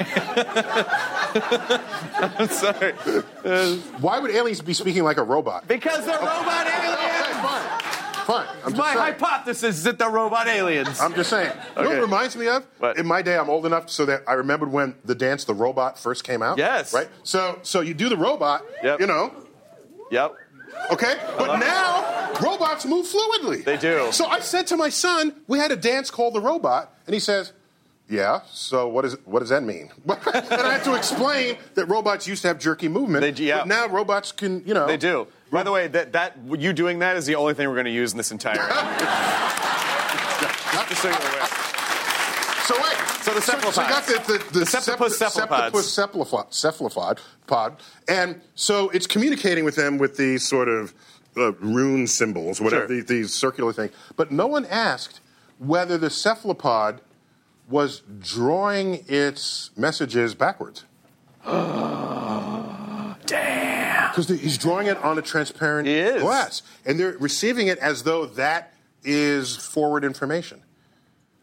I'm 2.38 2.48
sorry. 2.48 2.92
Why 4.00 4.18
would 4.18 4.30
aliens 4.32 4.60
be 4.60 4.74
speaking 4.74 5.04
like 5.04 5.18
a 5.18 5.22
robot? 5.22 5.68
Because 5.68 6.04
they're 6.04 6.18
robot 6.18 6.66
aliens. 6.66 7.36
fine, 7.40 7.62
fine. 8.26 8.46
I'm 8.64 8.72
just 8.72 8.76
My 8.76 8.92
saying. 8.94 8.98
hypothesis 8.98 9.76
is 9.78 9.84
that 9.84 9.98
they're 9.98 10.10
robot 10.10 10.48
aliens. 10.48 11.00
I'm 11.00 11.14
just 11.14 11.30
saying. 11.30 11.52
You 11.52 11.56
know 11.56 11.62
what 11.74 11.86
Okay. 11.86 11.96
it 11.98 12.02
reminds 12.02 12.36
me 12.36 12.48
of? 12.48 12.66
What? 12.78 12.98
In 12.98 13.06
my 13.06 13.22
day, 13.22 13.38
I'm 13.38 13.48
old 13.48 13.64
enough 13.66 13.88
so 13.88 14.04
that 14.06 14.22
I 14.26 14.32
remembered 14.34 14.72
when 14.72 14.96
the 15.04 15.14
dance 15.14 15.44
"The 15.44 15.54
Robot" 15.54 15.96
first 15.98 16.24
came 16.24 16.42
out. 16.42 16.58
Yes. 16.58 16.92
Right. 16.92 17.08
So, 17.22 17.58
so 17.62 17.80
you 17.80 17.94
do 17.94 18.08
the 18.08 18.16
robot. 18.16 18.64
Yep. 18.82 19.00
You 19.00 19.06
know, 19.06 19.32
Yep. 20.10 20.34
Okay? 20.92 21.14
But 21.38 21.58
now, 21.58 22.32
robots 22.42 22.84
move 22.86 23.06
fluidly. 23.06 23.64
They 23.64 23.76
do. 23.76 24.08
So 24.12 24.26
I 24.26 24.40
said 24.40 24.66
to 24.68 24.76
my 24.76 24.88
son, 24.88 25.34
we 25.46 25.58
had 25.58 25.70
a 25.72 25.76
dance 25.76 26.10
called 26.10 26.34
The 26.34 26.40
Robot, 26.40 26.94
and 27.06 27.14
he 27.14 27.20
says, 27.20 27.52
yeah, 28.08 28.40
so 28.50 28.88
what, 28.88 29.04
is, 29.04 29.16
what 29.24 29.38
does 29.38 29.50
that 29.50 29.62
mean? 29.62 29.90
and 30.06 30.18
I 30.34 30.72
had 30.72 30.84
to 30.84 30.94
explain 30.94 31.56
that 31.74 31.86
robots 31.86 32.26
used 32.26 32.42
to 32.42 32.48
have 32.48 32.58
jerky 32.58 32.88
movement. 32.88 33.22
They- 33.36 33.44
yeah. 33.44 33.58
But 33.58 33.68
now 33.68 33.86
robots 33.88 34.32
can, 34.32 34.66
you 34.66 34.74
know. 34.74 34.86
They 34.86 34.96
do. 34.96 35.28
By 35.52 35.62
the 35.62 35.72
way, 35.72 35.86
that, 35.88 36.12
that 36.12 36.36
you 36.58 36.72
doing 36.72 37.00
that 37.00 37.16
is 37.16 37.26
the 37.26 37.34
only 37.36 37.54
thing 37.54 37.68
we're 37.68 37.74
going 37.74 37.84
to 37.86 37.90
use 37.92 38.12
in 38.12 38.16
this 38.18 38.30
entire. 38.32 38.56
Just 40.90 41.02
so 41.02 41.08
you're 41.08 41.18
aware. 41.18 41.46
So 42.66 42.74
wait. 42.82 43.09
So 43.30 43.54
the 43.56 43.72
So, 43.72 43.82
you 43.82 43.88
got 43.88 44.06
the, 44.06 44.12
the, 44.26 44.38
the, 44.52 44.58
The 44.60 44.66
cephalopods. 44.66 45.92
cephalopod, 45.92 46.52
cephalopod 46.52 47.20
pod, 47.46 47.76
and 48.08 48.40
so 48.56 48.88
it's 48.90 49.06
communicating 49.06 49.64
with 49.64 49.76
them 49.76 49.98
with 49.98 50.16
these 50.16 50.44
sort 50.46 50.68
of 50.68 50.92
uh, 51.36 51.52
rune 51.52 52.08
symbols, 52.08 52.60
whatever 52.60 52.88
Sure. 52.88 52.96
these, 52.96 53.06
these 53.06 53.32
circular 53.34 53.72
things. 53.72 53.92
But 54.16 54.32
no 54.32 54.48
one 54.48 54.66
asked 54.66 55.20
whether 55.58 55.96
the 55.96 56.10
cephalopod 56.10 57.00
was 57.68 58.02
drawing 58.20 59.04
its 59.06 59.70
messages 59.76 60.34
backwards. 60.34 60.84
Damn. 61.44 63.16
Because 64.10 64.28
he's 64.28 64.58
drawing 64.58 64.88
it 64.88 64.96
on 64.98 65.18
a 65.18 65.22
transparent 65.22 65.86
glass, 66.20 66.62
and 66.84 66.98
they're 66.98 67.16
receiving 67.18 67.68
it 67.68 67.78
as 67.78 68.02
though 68.02 68.26
that 68.26 68.74
is 69.04 69.56
forward 69.56 70.04
information 70.04 70.62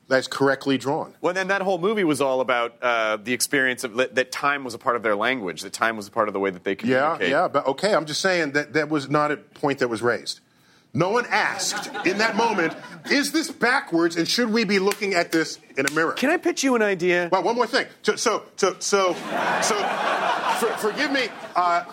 that's 0.07 0.27
correctly 0.27 0.77
drawn. 0.77 1.13
Well, 1.21 1.33
then 1.33 1.49
that 1.49 1.61
whole 1.61 1.77
movie 1.77 2.03
was 2.03 2.21
all 2.21 2.41
about 2.41 2.81
uh, 2.81 3.17
the 3.17 3.33
experience 3.33 3.83
of 3.83 3.95
that 3.95 4.31
time 4.31 4.63
was 4.63 4.73
a 4.73 4.77
part 4.77 4.95
of 4.95 5.03
their 5.03 5.15
language. 5.15 5.61
That 5.61 5.73
time 5.73 5.97
was 5.97 6.07
a 6.07 6.11
part 6.11 6.27
of 6.29 6.33
the 6.33 6.39
way 6.39 6.49
that 6.49 6.63
they 6.63 6.75
communicate. 6.75 7.29
yeah, 7.29 7.43
yeah, 7.43 7.47
but 7.47 7.67
okay, 7.67 7.93
I'm 7.93 8.05
just 8.05 8.21
saying 8.21 8.51
that 8.53 8.73
that 8.73 8.89
was 8.89 9.09
not 9.09 9.31
a 9.31 9.37
point 9.37 9.79
that 9.79 9.89
was 9.89 10.01
raised. 10.01 10.39
No 10.93 11.09
one 11.11 11.25
asked 11.29 11.93
in 12.07 12.17
that 12.19 12.35
moment, 12.35 12.73
is 13.11 13.31
this 13.31 13.51
backwards 13.51 14.15
and 14.15 14.27
should 14.27 14.51
we 14.51 14.63
be 14.63 14.79
looking 14.79 15.13
at 15.13 15.31
this 15.31 15.59
in 15.77 15.85
a 15.85 15.91
mirror? 15.91 16.13
Can 16.13 16.29
I 16.29 16.37
pitch 16.37 16.63
you 16.63 16.75
an 16.75 16.81
idea? 16.81 17.29
Well, 17.31 17.43
one 17.43 17.55
more 17.55 17.67
thing. 17.67 17.85
So, 18.01 18.15
so, 18.15 18.45
so, 18.55 18.75
so, 18.79 19.13
so 19.61 19.75
for, 20.59 20.67
forgive 20.77 21.11
me. 21.11 21.27
Uh, 21.55 21.83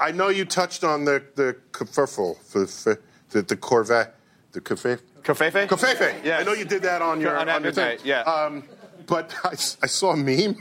I 0.00 0.10
know 0.10 0.28
you 0.28 0.44
touched 0.44 0.82
on 0.82 1.04
the 1.04 1.22
the 1.36 1.56
kerfuffle, 1.70 2.36
the 2.52 2.98
the, 3.30 3.42
the 3.42 3.56
Corvette, 3.56 4.16
the 4.50 4.60
Covfefe. 4.60 5.00
Covfefe? 5.22 5.66
Covfefe. 5.68 6.24
Yeah. 6.24 6.38
I 6.38 6.42
know 6.42 6.52
you 6.52 6.64
did 6.64 6.82
that 6.82 7.02
on 7.02 7.20
your 7.20 7.36
On 7.36 7.48
on, 7.48 7.62
your 7.62 7.72
thing. 7.72 7.98
Yeah. 8.04 8.20
Um, 8.22 8.64
but 9.06 9.34
I 9.44 9.54
saw 9.54 10.12
a 10.12 10.16
meme 10.16 10.54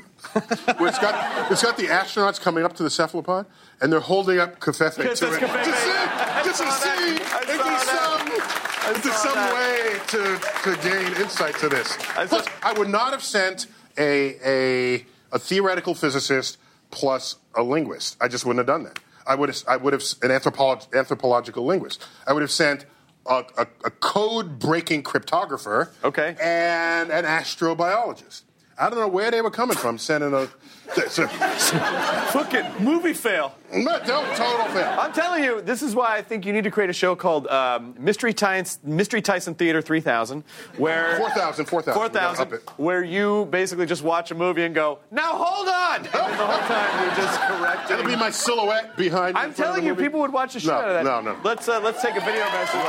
where 0.78 0.90
it's 0.90 1.00
got 1.00 1.52
it's 1.52 1.64
got 1.64 1.78
the 1.78 1.88
astronauts 1.88 2.40
coming 2.40 2.64
up 2.64 2.74
to 2.74 2.84
the 2.84 2.90
cephalopod 2.90 3.46
and 3.82 3.92
they're 3.92 4.00
holding 4.00 4.40
up 4.40 4.60
Covfefe 4.60 4.96
to 4.96 5.02
it 5.02 5.10
to 5.10 5.16
see, 5.16 5.32
I 5.32 6.42
just 6.44 6.62
to 6.62 6.72
see 6.72 6.90
I 6.90 7.42
if 7.42 7.48
there's 7.48 7.84
some, 7.84 8.96
if 8.96 9.04
there's 9.04 9.16
some 9.16 9.34
that. 9.36 9.54
way 9.54 10.00
to, 10.08 10.76
to 10.76 10.90
gain 10.90 11.22
insight 11.22 11.56
to 11.60 11.70
this. 11.70 11.98
I 12.16 12.26
Plus, 12.28 12.46
I 12.64 12.74
would 12.74 12.90
not 12.90 13.12
have 13.12 13.24
sent 13.24 13.68
a, 13.98 14.36
a, 14.46 15.06
a 15.32 15.40
theoretical 15.40 15.96
physicist 15.96 16.58
plus 16.92 17.38
a 17.56 17.64
linguist. 17.64 18.18
I 18.22 18.28
just 18.28 18.46
wouldn't 18.46 18.60
have 18.60 18.68
done 18.68 18.84
that. 18.84 19.00
I 19.26 19.36
would 19.36 19.50
have, 19.50 19.64
I 19.68 19.78
would 19.78 19.94
have 19.94 20.04
an 20.22 20.30
anthropolog- 20.30 20.94
anthropological 20.94 21.66
linguist. 21.66 22.06
I 22.28 22.34
would 22.34 22.42
have 22.42 22.52
sent 22.52 22.86
a, 23.26 23.44
a, 23.58 23.68
a 23.86 23.92
code 23.92 24.60
breaking 24.60 25.04
cryptographer 25.04 25.90
Okay. 26.04 26.36
and 26.42 27.12
an 27.12 27.26
astrobiologist. 27.26 28.44
I 28.82 28.90
don't 28.90 28.98
know 28.98 29.08
where 29.08 29.30
they 29.30 29.42
were 29.44 29.52
coming 29.52 29.78
from 29.78 30.00
sending 30.00 30.34
a. 30.34 30.48
Fucking 30.92 32.66
movie 32.84 33.14
fail. 33.14 33.56
No, 33.72 34.00
don't 34.06 34.36
total 34.36 34.66
fail. 34.74 34.98
I'm 35.00 35.14
telling 35.14 35.44
you, 35.44 35.62
this 35.62 35.82
is 35.84 35.96
why 35.96 36.18
I 36.18 36.22
think 36.22 36.46
you 36.46 36.52
need 36.52 36.64
to 36.66 36.72
create 36.72 36.90
a 36.90 36.94
show 36.94 37.16
called 37.16 37.48
um, 37.48 37.94
Mystery, 37.98 38.34
Tyson, 38.34 38.82
Mystery 38.84 39.22
Tyson 39.22 39.54
Theater 39.56 39.82
3000, 39.82 40.44
where 40.78 41.16
4,000, 41.18 41.66
4,000. 41.66 41.94
We 41.94 42.10
4,000, 42.10 42.60
where 42.78 43.04
you 43.04 43.46
basically 43.52 43.86
just 43.86 44.04
watch 44.04 44.32
a 44.32 44.36
movie 44.36 44.64
and 44.64 44.74
go, 44.76 45.00
now 45.12 45.32
hold 45.34 45.68
on, 45.70 46.04
the 46.12 46.18
whole 46.18 46.68
time 46.68 47.06
you're 47.06 47.16
just 47.16 47.40
correcting. 47.42 47.98
That'll 47.98 48.12
be 48.12 48.18
my 48.18 48.32
silhouette 48.32 48.98
behind. 48.98 49.38
I'm 49.38 49.50
in 49.50 49.54
front 49.54 49.70
of 49.70 49.76
telling 49.76 49.86
you, 49.88 49.96
people 49.96 50.20
would 50.22 50.34
watch 50.34 50.54
the 50.54 50.60
shit 50.60 50.70
No, 50.72 50.74
out 50.76 50.88
of 50.90 50.94
that. 50.96 51.06
no, 51.06 51.22
no. 51.22 51.38
Let's 51.44 51.70
uh, 51.70 51.80
let's 51.80 52.02
take 52.02 52.16
a 52.16 52.22
video 52.22 52.46
of 52.48 52.52
message. 52.52 52.82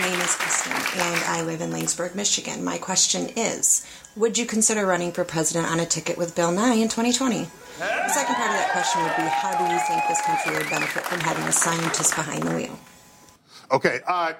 My 0.00 0.08
name 0.08 0.20
is 0.20 0.34
Kristen, 0.34 0.72
and 0.72 1.24
I 1.26 1.42
live 1.42 1.60
in 1.60 1.68
Lanesburg, 1.68 2.14
Michigan. 2.14 2.64
My 2.64 2.78
question 2.78 3.28
is 3.36 3.86
Would 4.16 4.38
you 4.38 4.46
consider 4.46 4.86
running 4.86 5.12
for 5.12 5.24
president 5.24 5.70
on 5.70 5.78
a 5.78 5.84
ticket 5.84 6.16
with 6.16 6.34
Bill 6.34 6.50
Nye 6.50 6.76
in 6.76 6.88
2020? 6.88 7.40
The 7.78 8.08
second 8.08 8.34
part 8.34 8.48
of 8.48 8.56
that 8.56 8.70
question 8.72 9.02
would 9.02 9.14
be 9.14 9.24
How 9.24 9.58
do 9.58 9.70
you 9.70 9.78
think 9.80 10.02
this 10.08 10.22
country 10.22 10.56
would 10.56 10.70
benefit 10.70 11.02
from 11.02 11.20
having 11.20 11.44
a 11.44 11.52
scientist 11.52 12.16
behind 12.16 12.44
the 12.44 12.54
wheel? 12.54 12.78
Okay. 13.70 14.00
Uh, 14.06 14.32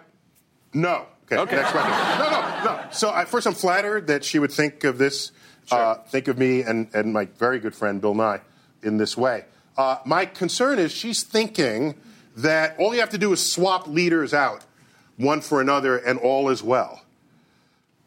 no. 0.73 1.05
Okay. 1.25 1.37
Okay. 1.37 1.57
Next 1.57 1.73
question. 1.73 1.91
No, 1.91 2.31
no, 2.31 2.65
no. 2.65 2.87
So 2.91 3.11
I, 3.11 3.27
first, 3.27 3.47
I'm 3.47 3.53
flattered 3.53 4.07
that 4.07 4.25
she 4.25 4.39
would 4.39 4.53
think 4.53 4.85
of 4.85 4.97
this, 4.97 5.31
uh, 5.71 5.97
think 6.09 6.29
of 6.29 6.39
me 6.39 6.63
and, 6.63 6.89
and 6.95 7.13
my 7.13 7.27
very 7.27 7.59
good 7.59 7.75
friend 7.75 8.01
Bill 8.01 8.15
Nye 8.15 8.41
in 8.83 8.97
this 8.97 9.15
way. 9.15 9.45
Uh, 9.77 9.99
my 10.07 10.25
concern 10.25 10.79
is 10.79 10.91
she's 10.91 11.23
thinking 11.23 11.97
that 12.35 12.77
all 12.79 12.95
you 12.95 13.01
have 13.01 13.11
to 13.11 13.19
do 13.19 13.31
is 13.35 13.53
swap 13.53 13.87
leaders 13.87 14.33
out, 14.33 14.65
one 15.21 15.41
for 15.41 15.61
another, 15.61 15.97
and 15.97 16.19
all 16.19 16.49
is 16.49 16.63
well. 16.63 17.03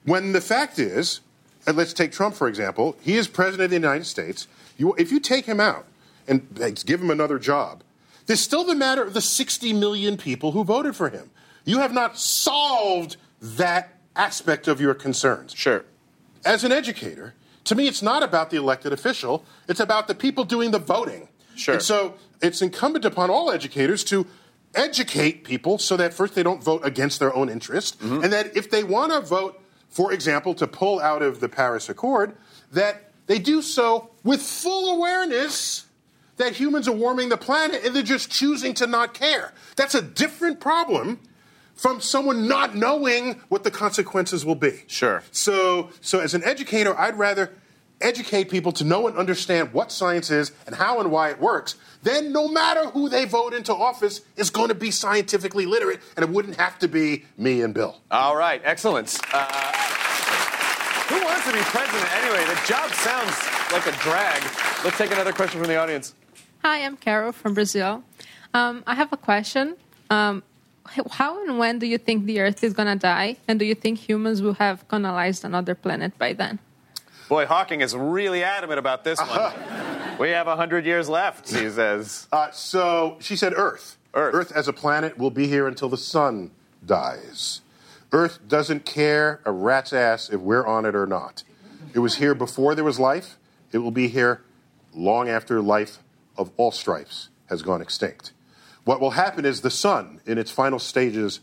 When 0.04 0.34
the 0.34 0.42
fact 0.42 0.80
is, 0.80 1.22
and 1.66 1.78
let's 1.78 1.94
take 1.94 2.12
Trump 2.12 2.36
for 2.36 2.48
example, 2.48 2.98
he 3.02 3.16
is 3.16 3.28
president 3.28 3.66
of 3.66 3.70
the 3.70 3.76
United 3.76 4.06
States. 4.06 4.48
You, 4.78 4.94
if 4.98 5.12
you 5.12 5.20
take 5.20 5.46
him 5.46 5.60
out 5.60 5.86
and 6.28 6.48
give 6.86 7.02
him 7.02 7.10
another 7.10 7.40
job, 7.40 7.84
there's 8.26 8.42
still 8.42 8.64
the 8.64 8.76
matter 8.76 9.04
of 9.04 9.14
the 9.14 9.22
60 9.22 9.74
million 9.74 10.18
people 10.18 10.52
who 10.52 10.64
voted 10.64 10.96
for 10.96 11.10
him. 11.10 11.30
You 11.66 11.80
have 11.80 11.94
not 11.94 12.18
solved 12.18 13.18
that 13.42 13.94
aspect 14.16 14.68
of 14.68 14.82
your 14.82 14.94
concerns. 14.94 15.54
Sure. 15.54 15.86
As 16.46 16.64
an 16.64 16.72
educator, 16.72 17.34
to 17.66 17.76
me, 17.76 17.88
it's 17.88 18.02
not 18.02 18.24
about 18.24 18.50
the 18.50 18.58
elected 18.58 18.92
official, 18.92 19.46
it's 19.68 19.80
about 19.80 20.08
the 20.08 20.16
people 20.16 20.44
doing 20.44 20.72
the 20.72 20.80
voting. 20.80 21.30
Sure. 21.56 21.76
And 21.76 21.84
so 21.84 22.16
it's 22.42 22.62
incumbent 22.62 23.06
upon 23.06 23.30
all 23.30 23.52
educators 23.52 24.04
to 24.06 24.26
educate 24.76 25.44
people 25.44 25.78
so 25.78 25.98
that 25.98 26.14
first 26.14 26.36
they 26.36 26.44
don't 26.44 26.64
vote 26.64 26.82
against 26.84 27.20
their 27.20 27.34
own 27.36 27.50
interest, 27.50 28.00
Mm-hmm. 28.00 28.24
and 28.24 28.34
that 28.34 28.56
if 28.58 28.70
they 28.70 28.84
want 28.84 29.12
to 29.12 29.22
vote, 29.22 29.62
for 29.90 30.12
example, 30.12 30.54
to 30.56 30.68
pull 30.68 31.00
out 31.00 31.22
of 31.22 31.40
the 31.40 31.50
Paris 31.50 31.90
Accord, 31.90 32.36
that 32.72 33.12
they 33.28 33.40
do 33.40 33.62
so 33.62 34.10
with 34.24 34.42
full 34.42 34.96
awareness 34.96 35.86
that 36.38 36.54
humans 36.54 36.88
are 36.88 36.94
warming 36.96 37.30
the 37.30 37.38
planet 37.38 37.86
and 37.86 37.96
they're 37.96 38.02
just 38.04 38.32
choosing 38.32 38.74
to 38.74 38.88
not 38.88 39.14
care. 39.14 39.54
That's 39.76 39.94
a 39.96 40.02
different 40.02 40.60
problem 40.60 41.20
from 41.76 42.02
someone 42.02 42.48
not 42.48 42.76
knowing 42.76 43.40
what 43.50 43.64
the 43.64 43.72
consequences 43.72 44.44
will 44.46 44.56
be. 44.56 44.84
Sure. 44.88 45.24
So, 45.32 45.90
so 46.02 46.20
as 46.20 46.34
an 46.34 46.44
educator, 46.44 46.98
I'd 47.00 47.18
rather 47.18 47.52
educate 48.04 48.50
people 48.50 48.72
to 48.74 48.84
know 48.84 49.08
and 49.08 49.18
understand 49.18 49.74
what 49.74 49.92
science 49.92 50.30
is 50.30 50.52
and 50.68 50.76
how 50.76 51.00
and 51.00 51.12
why 51.12 51.30
it 51.30 51.40
works. 51.40 51.76
Then, 52.04 52.34
no 52.34 52.48
matter 52.48 52.86
who 52.90 53.10
they 53.10 53.26
vote 53.26 53.54
into 53.54 53.74
office, 53.74 54.22
is 54.36 54.50
going 54.50 54.68
to 54.68 54.76
be 54.76 54.92
scientifically 54.92 55.66
literate, 55.66 56.02
and 56.16 56.24
it 56.24 56.30
wouldn't 56.30 56.58
have 56.58 56.78
to 56.80 56.88
be 56.88 57.24
me 57.38 57.62
and 57.62 57.74
Bill. 57.74 58.02
All 58.12 58.36
right, 58.36 58.62
excellent. 58.64 59.18
Uh, 59.32 59.46
who 61.08 61.24
wants 61.24 61.46
to 61.46 61.54
be 61.54 61.60
president 61.60 62.16
anyway? 62.18 62.44
The 62.46 62.60
job 62.68 62.92
sounds 62.92 63.36
like 63.72 63.88
a 63.88 63.98
drag. 64.04 64.42
Let's 64.84 64.98
take 64.98 65.12
another 65.12 65.32
question 65.32 65.60
from 65.60 65.70
the 65.70 65.78
audience. 65.78 66.14
Hi, 66.64 66.84
I'm 66.84 66.98
Carol 66.98 67.32
from 67.32 67.54
Brazil. 67.54 68.04
Um, 68.54 68.84
I 68.86 68.96
have 68.96 69.12
a 69.14 69.18
question. 69.18 69.76
Um, 70.10 70.44
how 71.12 71.42
and 71.44 71.58
when 71.58 71.80
do 71.80 71.86
you 71.86 71.98
think 71.98 72.26
the 72.26 72.42
Earth 72.42 72.64
is 72.64 72.74
going 72.74 72.88
to 72.88 72.96
die? 72.96 73.38
And 73.48 73.60
do 73.60 73.66
you 73.66 73.76
think 73.76 74.00
humans 74.00 74.42
will 74.42 74.56
have 74.56 74.88
colonized 74.88 75.46
another 75.46 75.76
planet 75.76 76.18
by 76.18 76.34
then? 76.34 76.60
Boy, 77.30 77.46
Hawking 77.46 77.82
is 77.82 77.96
really 77.96 78.44
adamant 78.44 78.80
about 78.80 79.04
this 79.04 79.20
one. 79.20 79.54
we 80.20 80.30
have 80.30 80.48
100 80.48 80.86
years 80.86 81.10
left, 81.10 81.50
he 81.50 81.70
says. 81.70 82.28
Uh, 82.32 82.52
so 82.52 83.18
she 83.20 83.36
said 83.36 83.54
Earth. 83.56 83.98
Earth. 84.14 84.36
Earth 84.36 84.52
as 84.52 84.68
a 84.68 84.74
planet 84.74 85.18
will 85.18 85.32
be 85.32 85.48
here 85.48 85.68
until 85.68 85.90
the 85.90 85.98
sun 85.98 86.52
dies. 86.86 87.62
Earth 88.12 88.40
doesn't 88.48 88.86
care 88.86 89.42
a 89.46 89.52
rat's 89.52 89.92
ass 89.92 90.30
if 90.30 90.40
we're 90.40 90.66
on 90.66 90.86
it 90.86 90.96
or 90.96 91.08
not. 91.08 91.44
It 91.94 92.00
was 92.00 92.16
here 92.16 92.36
before 92.36 92.76
there 92.76 92.84
was 92.84 93.00
life. 93.00 93.38
It 93.72 93.80
will 93.80 93.92
be 93.92 94.08
here 94.08 94.42
long 94.94 95.30
after 95.30 95.62
life 95.62 96.00
of 96.38 96.52
all 96.58 96.72
stripes 96.72 97.30
has 97.48 97.62
gone 97.62 97.82
extinct. 97.82 98.34
What 98.84 99.00
will 99.00 99.12
happen 99.12 99.46
is 99.46 99.62
the 99.62 99.72
sun, 99.72 100.22
in 100.26 100.38
its 100.38 100.52
final 100.52 100.78
stages 100.78 101.40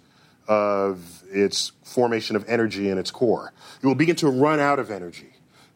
of 0.46 1.24
its 1.30 1.72
formation 1.82 2.36
of 2.36 2.44
energy 2.48 2.88
in 2.90 2.98
its 2.98 3.10
core, 3.10 3.52
it 3.82 3.86
will 3.86 3.94
begin 3.94 4.16
to 4.16 4.28
run 4.28 4.60
out 4.60 4.78
of 4.78 4.90
energy. 4.90 5.29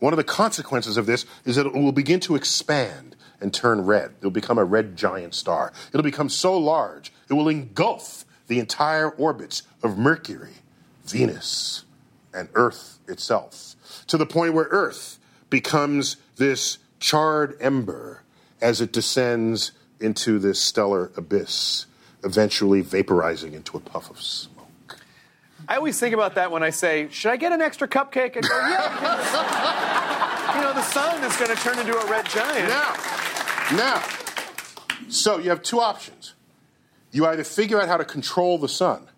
One 0.05 0.13
of 0.13 0.19
the 0.19 0.25
consequences 0.25 0.99
of 0.99 1.07
this 1.07 1.25
is 1.47 1.57
that 1.57 1.65
it 1.65 1.73
will 1.73 1.91
begin 1.91 2.21
to 2.21 2.37
expand 2.37 3.17
and 3.41 3.55
turn 3.55 3.87
red. 3.87 4.13
It'll 4.19 4.31
become 4.31 4.59
a 4.59 4.65
red 4.65 4.99
giant 4.99 5.35
star. 5.35 5.73
It'll 5.89 6.03
become 6.03 6.29
so 6.29 6.59
large, 6.59 7.11
it 7.31 7.33
will 7.33 7.49
engulf 7.49 8.27
the 8.47 8.59
entire 8.59 9.09
orbits 9.09 9.63
of 9.83 9.97
Mercury, 9.97 10.57
Venus, 11.07 11.87
and 12.35 12.51
Earth 12.53 12.99
itself, 13.09 13.77
to 14.09 14.19
the 14.19 14.27
point 14.27 14.53
where 14.53 14.67
Earth 14.67 15.19
becomes 15.49 16.19
this 16.37 16.77
charred 17.01 17.57
ember 17.59 18.25
as 18.61 18.83
it 18.83 18.93
descends 18.93 19.73
into 20.01 20.39
this 20.39 20.61
stellar 20.61 21.13
abyss, 21.17 21.87
eventually 22.23 22.83
vaporizing 22.83 23.55
into 23.55 23.79
a 23.79 23.81
puff 23.81 24.11
of 24.11 24.21
smoke. 24.21 24.54
I 25.69 25.77
always 25.77 25.99
think 25.99 26.15
about 26.15 26.35
that 26.35 26.51
when 26.51 26.63
I 26.63 26.71
say, 26.71 27.09
should 27.11 27.31
I 27.31 27.37
get 27.37 27.53
an 27.53 27.61
extra 27.61 27.89
cupcake? 27.89 28.37
And 28.37 28.47
go, 28.47 28.59
yeah, 28.69 30.55
you 30.55 30.61
know, 30.61 30.73
the 30.75 30.83
sun 30.83 31.23
is 31.25 31.37
going 31.37 31.55
to 31.55 31.63
turn 31.63 31.79
into 31.79 31.97
a 31.97 32.11
red 32.11 32.27
giant. 32.27 32.69
Now, 32.69 32.95
now, 33.73 34.03
so 35.09 35.39
you 35.39 35.51
have 35.51 35.63
two 35.63 35.81
options. 35.81 36.35
You 37.13 37.27
either 37.27 37.45
figure 37.45 37.81
out 37.81 37.89
how 37.89 37.97
to 37.97 38.05
control 38.05 38.59
the 38.59 38.69
sun. 38.69 39.09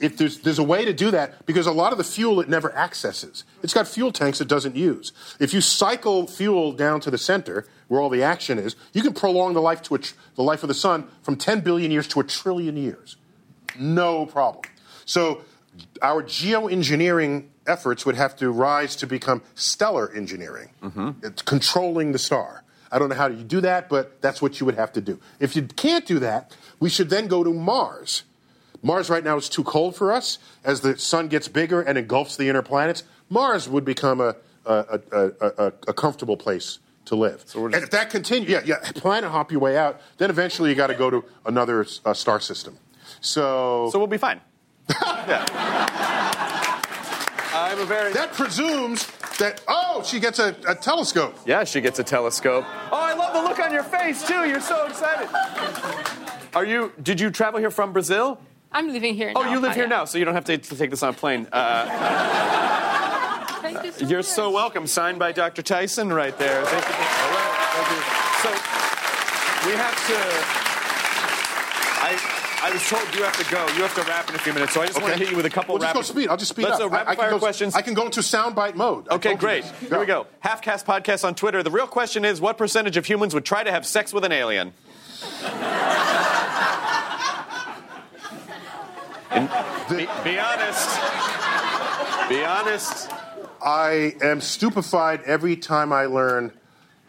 If 0.00 0.16
there's, 0.16 0.40
there's 0.40 0.58
a 0.58 0.64
way 0.64 0.84
to 0.84 0.92
do 0.92 1.10
that, 1.12 1.46
because 1.46 1.66
a 1.66 1.72
lot 1.72 1.92
of 1.92 1.98
the 1.98 2.04
fuel 2.04 2.40
it 2.40 2.48
never 2.48 2.74
accesses. 2.76 3.44
It's 3.62 3.72
got 3.72 3.88
fuel 3.88 4.12
tanks 4.12 4.40
it 4.40 4.48
doesn't 4.48 4.76
use. 4.76 5.12
If 5.40 5.54
you 5.54 5.60
cycle 5.60 6.26
fuel 6.26 6.72
down 6.72 7.00
to 7.00 7.10
the 7.10 7.18
center, 7.18 7.66
where 7.88 8.00
all 8.00 8.10
the 8.10 8.22
action 8.22 8.58
is, 8.58 8.76
you 8.92 9.02
can 9.02 9.14
prolong 9.14 9.54
the 9.54 9.62
life 9.62 9.82
to 9.82 9.98
tr- 9.98 10.14
the 10.34 10.42
life 10.42 10.62
of 10.62 10.68
the 10.68 10.74
sun 10.74 11.08
from 11.22 11.36
10 11.36 11.60
billion 11.60 11.90
years 11.90 12.08
to 12.08 12.20
a 12.20 12.24
trillion 12.24 12.76
years. 12.76 13.16
No 13.78 14.26
problem. 14.26 14.64
So 15.04 15.42
our 16.02 16.22
geoengineering 16.22 17.46
efforts 17.66 18.04
would 18.06 18.16
have 18.16 18.36
to 18.36 18.50
rise 18.50 18.96
to 18.96 19.06
become 19.06 19.42
stellar 19.54 20.12
engineering, 20.12 20.70
It's 21.22 21.42
controlling 21.42 22.12
the 22.12 22.18
star. 22.18 22.62
I 22.92 22.98
don't 22.98 23.08
know 23.08 23.16
how 23.16 23.26
you 23.26 23.42
do 23.42 23.60
that, 23.62 23.88
but 23.88 24.20
that's 24.22 24.40
what 24.40 24.60
you 24.60 24.66
would 24.66 24.76
have 24.76 24.92
to 24.92 25.00
do. 25.00 25.18
If 25.40 25.56
you 25.56 25.62
can't 25.62 26.06
do 26.06 26.20
that, 26.20 26.56
we 26.78 26.88
should 26.88 27.10
then 27.10 27.26
go 27.26 27.42
to 27.42 27.52
Mars. 27.52 28.22
Mars 28.82 29.10
right 29.10 29.24
now 29.24 29.36
is 29.36 29.48
too 29.48 29.64
cold 29.64 29.96
for 29.96 30.12
us. 30.12 30.38
As 30.62 30.82
the 30.82 30.96
sun 30.98 31.28
gets 31.28 31.48
bigger 31.48 31.80
and 31.80 31.98
engulfs 31.98 32.36
the 32.36 32.48
inner 32.48 32.62
planets, 32.62 33.02
Mars 33.30 33.68
would 33.68 33.84
become 33.84 34.20
a, 34.20 34.36
a, 34.66 35.00
a, 35.10 35.32
a, 35.40 35.72
a, 35.88 35.92
comfortable 35.94 36.36
place 36.36 36.78
to 37.06 37.16
live. 37.16 37.44
and 37.54 37.74
if 37.74 37.90
that 37.90 38.10
continues, 38.10 38.48
yeah, 38.48 38.60
yeah, 38.64 38.76
planet 38.94 39.30
hop 39.30 39.50
your 39.50 39.60
way 39.60 39.76
out, 39.76 40.00
then 40.18 40.30
eventually 40.30 40.70
you 40.70 40.76
got 40.76 40.88
to 40.88 40.94
go 40.94 41.10
to 41.10 41.24
another 41.46 41.86
uh, 42.04 42.14
star 42.14 42.40
system. 42.40 42.78
So, 43.20 43.88
So 43.90 43.98
we'll 43.98 44.06
be 44.06 44.18
fine. 44.18 44.40
I'm 47.56 47.78
a 47.80 47.84
very. 47.86 48.12
that 48.12 48.32
presumes 48.32 49.06
that, 49.38 49.62
oh, 49.68 50.02
she 50.04 50.20
gets 50.20 50.38
a, 50.38 50.54
a 50.68 50.74
telescope. 50.74 51.36
Yeah, 51.46 51.64
she 51.64 51.80
gets 51.80 51.98
a 51.98 52.04
telescope. 52.04 52.64
Oh, 52.92 52.96
I 53.00 53.14
love 53.14 53.32
the 53.34 53.42
look 53.42 53.58
on 53.58 53.72
your 53.72 53.82
face 53.84 54.26
too. 54.26 54.46
You're 54.48 54.60
so 54.60 54.86
excited. 54.86 55.28
Are 56.54 56.64
you? 56.64 56.92
Did 57.02 57.20
you 57.20 57.30
travel 57.30 57.58
here 57.60 57.70
from 57.70 57.92
Brazil? 57.92 58.38
I'm 58.72 58.92
living 58.92 59.14
here 59.14 59.32
Oh, 59.36 59.48
you 59.50 59.60
live 59.60 59.74
here 59.76 59.86
now, 59.86 60.04
so 60.04 60.18
you 60.18 60.24
don't 60.24 60.34
have 60.34 60.46
to, 60.46 60.58
to 60.58 60.76
take 60.76 60.90
this 60.90 61.02
on 61.04 61.10
a 61.10 61.12
plane. 61.16 61.46
Uh, 61.52 61.86
Thank 63.62 63.84
you 63.84 63.92
so 63.92 64.06
you're 64.06 64.18
much. 64.18 64.26
so 64.26 64.50
welcome. 64.50 64.86
Signed 64.88 65.18
by 65.20 65.30
Dr. 65.32 65.62
Tyson 65.62 66.12
right 66.12 66.36
there. 66.38 66.64
Thank 66.66 66.84
you. 66.88 66.94
Thank 66.94 67.90
you. 67.90 68.02
So 68.42 68.50
we 69.68 69.74
have 69.76 69.96
to. 70.08 70.16
I, 72.06 72.33
I 72.64 72.70
was 72.72 72.88
told 72.88 73.02
you 73.14 73.22
have 73.24 73.36
to 73.36 73.50
go. 73.54 73.60
You 73.76 73.82
have 73.82 73.94
to 73.94 74.02
wrap 74.04 74.26
in 74.30 74.36
a 74.36 74.38
few 74.38 74.54
minutes, 74.54 74.72
so 74.72 74.80
I 74.80 74.86
just 74.86 74.98
want 74.98 75.12
to 75.12 75.18
hit 75.18 75.28
you 75.30 75.36
with 75.36 75.44
a 75.44 75.50
couple 75.50 75.74
We'll 75.74 75.82
just 75.82 75.94
rapid. 75.94 75.98
go 75.98 76.02
speed. 76.02 76.28
I'll 76.30 76.36
just 76.38 76.50
speed 76.52 76.62
Let's 76.62 76.80
up. 76.80 76.90
rapid 76.90 77.08
I, 77.08 77.12
I 77.12 77.16
fire 77.16 77.30
go, 77.30 77.38
questions. 77.38 77.74
I 77.74 77.82
can 77.82 77.92
go 77.92 78.06
into 78.06 78.20
soundbite 78.20 78.74
mode. 78.74 79.06
Okay, 79.10 79.34
great. 79.34 79.66
Here 79.66 80.00
we 80.00 80.06
go. 80.06 80.26
Halfcast 80.42 80.86
podcast 80.86 81.24
on 81.24 81.34
Twitter. 81.34 81.62
The 81.62 81.70
real 81.70 81.86
question 81.86 82.24
is, 82.24 82.40
what 82.40 82.56
percentage 82.56 82.96
of 82.96 83.04
humans 83.04 83.34
would 83.34 83.44
try 83.44 83.64
to 83.64 83.70
have 83.70 83.84
sex 83.84 84.14
with 84.14 84.24
an 84.24 84.32
alien? 84.32 84.72
Be, 89.90 90.06
be 90.24 90.38
honest. 90.38 91.00
Be 92.30 92.44
honest. 92.44 93.10
I 93.62 94.14
am 94.22 94.40
stupefied 94.40 95.20
every 95.26 95.56
time 95.56 95.92
I 95.92 96.06
learn 96.06 96.52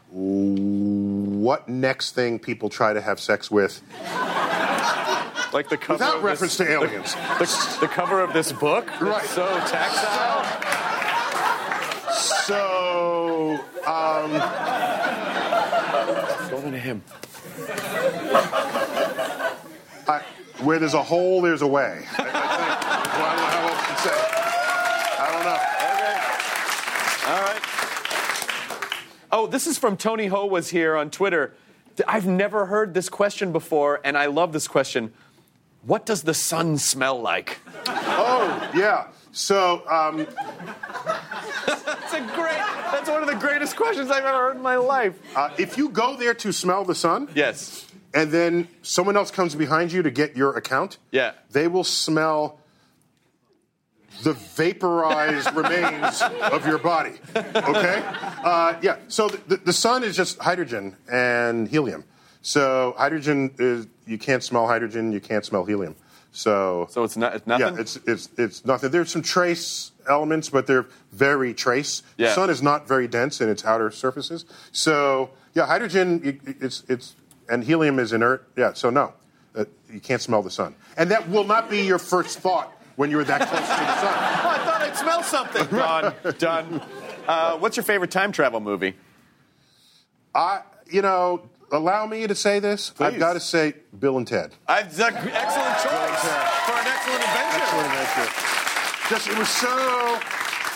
what 0.09 1.69
next 1.69 2.11
thing 2.11 2.39
people 2.39 2.69
try 2.69 2.91
to 2.93 2.99
have 2.99 3.21
sex 3.21 3.49
with 3.49 3.81
Like 5.55 5.69
the 5.69 5.77
cover 5.77 5.93
without 5.93 6.17
of 6.17 6.23
reference 6.23 6.57
this, 6.57 6.67
to 6.67 6.73
aliens. 6.73 7.13
The, 7.13 7.77
the 7.79 7.87
cover 7.87 8.19
of 8.19 8.33
this 8.33 8.51
book. 8.51 8.89
It's 8.91 9.01
Right. 9.01 9.25
So 9.25 9.45
tactile. 9.45 10.43
So, 12.43 13.57
um, 13.87 14.31
Go 16.49 16.57
into 16.57 16.77
him. 16.77 17.01
I, 20.09 20.21
where 20.59 20.77
there's 20.77 20.93
a 20.93 21.01
hole, 21.01 21.41
there's 21.41 21.61
a 21.61 21.67
way. 21.67 22.05
I, 22.05 22.11
I 22.11 22.25
think. 22.25 22.35
Well, 23.15 23.25
I 23.25 23.35
don't 23.37 23.47
know 23.47 23.55
how 23.55 23.67
else 23.69 23.87
to 23.87 23.95
say. 24.09 24.11
it. 24.11 24.27
I 25.21 25.31
don't 25.31 25.45
know. 25.45 25.59
All 27.31 27.41
right. 27.47 27.63
Oh, 29.31 29.47
this 29.47 29.67
is 29.67 29.77
from 29.77 29.95
Tony 29.95 30.27
Ho 30.27 30.45
was 30.47 30.69
here 30.71 30.97
on 30.97 31.09
Twitter. 31.09 31.53
I've 32.05 32.27
never 32.27 32.65
heard 32.65 32.93
this 32.93 33.07
question 33.07 33.53
before, 33.53 34.01
and 34.03 34.17
I 34.17 34.25
love 34.25 34.51
this 34.51 34.67
question. 34.67 35.13
What 35.85 36.05
does 36.05 36.23
the 36.23 36.33
sun 36.33 36.77
smell 36.77 37.21
like? 37.21 37.59
Oh, 37.87 38.71
yeah. 38.75 39.07
So, 39.31 39.83
um, 39.89 40.25
That's 41.85 42.13
a 42.13 42.21
great. 42.21 42.57
That's 42.91 43.09
one 43.09 43.21
of 43.21 43.27
the 43.27 43.35
greatest 43.35 43.75
questions 43.75 44.09
I've 44.09 44.23
ever 44.23 44.37
heard 44.37 44.55
in 44.55 44.61
my 44.61 44.77
life. 44.77 45.13
uh, 45.35 45.49
if 45.57 45.77
you 45.77 45.89
go 45.89 46.15
there 46.15 46.33
to 46.35 46.51
smell 46.51 46.85
the 46.85 46.95
sun, 46.95 47.27
Yes. 47.35 47.85
and 48.13 48.31
then 48.31 48.67
someone 48.81 49.17
else 49.17 49.29
comes 49.31 49.53
behind 49.55 49.91
you 49.91 50.01
to 50.03 50.09
get 50.11 50.35
your 50.35 50.55
account, 50.57 50.97
Yeah. 51.11 51.33
they 51.51 51.67
will 51.67 51.83
smell 51.83 52.59
the 54.23 54.33
vaporized 54.33 55.53
remains 55.55 56.21
of 56.21 56.65
your 56.65 56.77
body. 56.79 57.13
Okay? 57.35 58.01
Uh, 58.43 58.75
yeah. 58.81 58.95
So 59.09 59.27
the, 59.27 59.37
the, 59.49 59.57
the 59.57 59.73
sun 59.73 60.03
is 60.03 60.15
just 60.15 60.39
hydrogen 60.39 60.95
and 61.11 61.67
helium. 61.67 62.05
So 62.41 62.95
hydrogen 62.97 63.51
is 63.59 63.87
you 64.07 64.17
can't 64.17 64.43
smell 64.43 64.67
hydrogen, 64.67 65.11
you 65.11 65.19
can't 65.19 65.45
smell 65.45 65.65
helium. 65.65 65.95
So 66.31 66.87
So 66.91 67.03
it's 67.03 67.15
not. 67.17 67.35
It's 67.35 67.47
nothing. 67.47 67.75
yeah, 67.75 67.81
it's 67.81 67.95
it's 68.05 68.29
it's 68.37 68.65
nothing. 68.65 68.91
There's 68.91 69.09
some 69.11 69.21
trace 69.21 69.91
elements, 70.09 70.49
but 70.49 70.67
they're 70.67 70.85
very 71.13 71.53
trace. 71.53 72.03
Yeah. 72.17 72.27
The 72.27 72.33
sun 72.33 72.49
is 72.49 72.61
not 72.61 72.87
very 72.87 73.07
dense 73.07 73.39
in 73.41 73.47
its 73.49 73.63
outer 73.65 73.89
surfaces. 73.91 74.43
So 74.73 75.29
yeah, 75.53 75.65
hydrogen 75.65 76.21
it- 76.23 76.55
it's 76.61 76.83
it's 76.89 77.15
and 77.49 77.63
helium 77.63 77.99
is 77.99 78.11
inert. 78.11 78.45
Yeah, 78.57 78.73
so 78.73 78.89
no, 78.89 79.13
uh, 79.55 79.65
you 79.89 79.99
can't 80.01 80.21
smell 80.21 80.41
the 80.41 80.51
sun, 80.51 80.75
and 80.97 81.09
that 81.11 81.29
will 81.29 81.45
not 81.45 81.69
be 81.69 81.83
your 81.85 81.99
first 81.99 82.39
thought 82.39 82.71
when 82.97 83.09
you're 83.11 83.23
that 83.23 83.47
close 83.47 83.61
to 83.61 83.65
the 83.65 84.01
sun. 84.01 84.13
Oh, 84.45 84.49
I 84.49 84.57
thought 84.65 84.81
I'd 84.81 84.97
smell 84.97 85.23
something. 85.23 85.65
Done. 85.77 86.13
Done. 86.37 86.81
Uh, 87.27 87.57
what's 87.57 87.77
your 87.77 87.83
favorite 87.85 88.11
time 88.11 88.31
travel 88.33 88.59
movie? 88.59 88.93
I 90.33 90.61
you 90.91 91.01
know 91.01 91.49
allow 91.71 92.05
me 92.05 92.27
to 92.27 92.35
say 92.35 92.59
this. 92.59 92.93
I've 92.99 93.19
got 93.19 93.33
to 93.33 93.39
say 93.39 93.73
Bill 93.97 94.17
and 94.17 94.27
Ted. 94.27 94.53
I've, 94.67 94.87
excellent 94.87 95.25
choice 95.25 96.21
for 96.65 96.73
an 96.73 96.87
excellent 96.87 97.23
adventure. 97.23 97.61
Excellent 97.61 97.87
adventure. 97.87 99.09
Just 99.09 99.27
it 99.27 99.37
was 99.37 99.49
so 99.49 100.19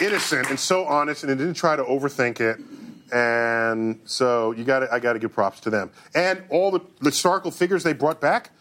innocent 0.02 0.50
and 0.50 0.60
so 0.60 0.86
honest, 0.86 1.24
and 1.24 1.32
it 1.32 1.36
didn't 1.36 1.56
try 1.56 1.76
to 1.76 1.84
overthink 1.84 2.40
it. 2.40 2.60
And 3.12 4.00
so 4.06 4.52
you 4.52 4.64
got 4.64 4.80
to 4.80 4.94
I 4.94 5.00
got 5.00 5.14
to 5.14 5.20
give 5.20 5.34
props 5.34 5.60
to 5.62 5.70
them. 5.70 5.92
And 6.14 6.44
all 6.50 6.70
the, 6.72 6.82
the 7.00 7.10
historical 7.10 7.50
figures 7.52 7.84
they 7.84 7.94
brought 7.94 8.22
back, 8.22 8.52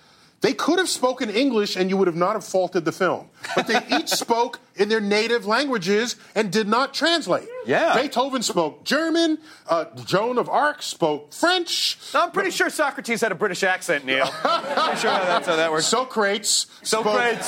they 0.41 0.53
could 0.53 0.79
have 0.79 0.89
spoken 0.89 1.31
English, 1.31 1.75
and 1.77 1.91
you 1.91 1.97
would 1.97 2.07
have 2.07 2.17
not 2.17 2.35
have 2.35 2.45
faulted 2.45 2.85
the 2.85 2.93
film. 2.93 3.29
But 3.57 3.67
they 3.67 3.81
each 3.99 4.09
spoke 4.11 4.61
in 4.77 4.89
their 4.89 5.01
native 5.01 5.47
languages 5.47 6.15
and 6.37 6.53
did 6.53 6.69
not 6.69 6.95
translate. 6.95 7.49
Yeah. 7.67 8.01
Beethoven 8.01 8.43
spoke 8.43 8.85
German. 8.85 9.39
Uh, 9.69 9.87
Joan 10.05 10.39
of 10.39 10.49
Arc 10.49 10.83
spoke 10.83 11.33
French. 11.33 11.99
I'm 12.15 12.31
pretty 12.31 12.51
sure 12.53 12.71
Socrates 12.71 13.21
had 13.21 13.33
a 13.33 13.35
British 13.35 13.65
accent, 13.65 14.05
Neil. 14.05 14.31
I'm 14.45 14.63
pretty 14.63 15.01
sure 15.01 15.11
that's 15.11 15.49
how 15.49 15.57
that 15.57 15.73
works. 15.73 15.87
Socrates. 15.87 16.67
So 16.85 17.01
spoke-. 17.01 17.43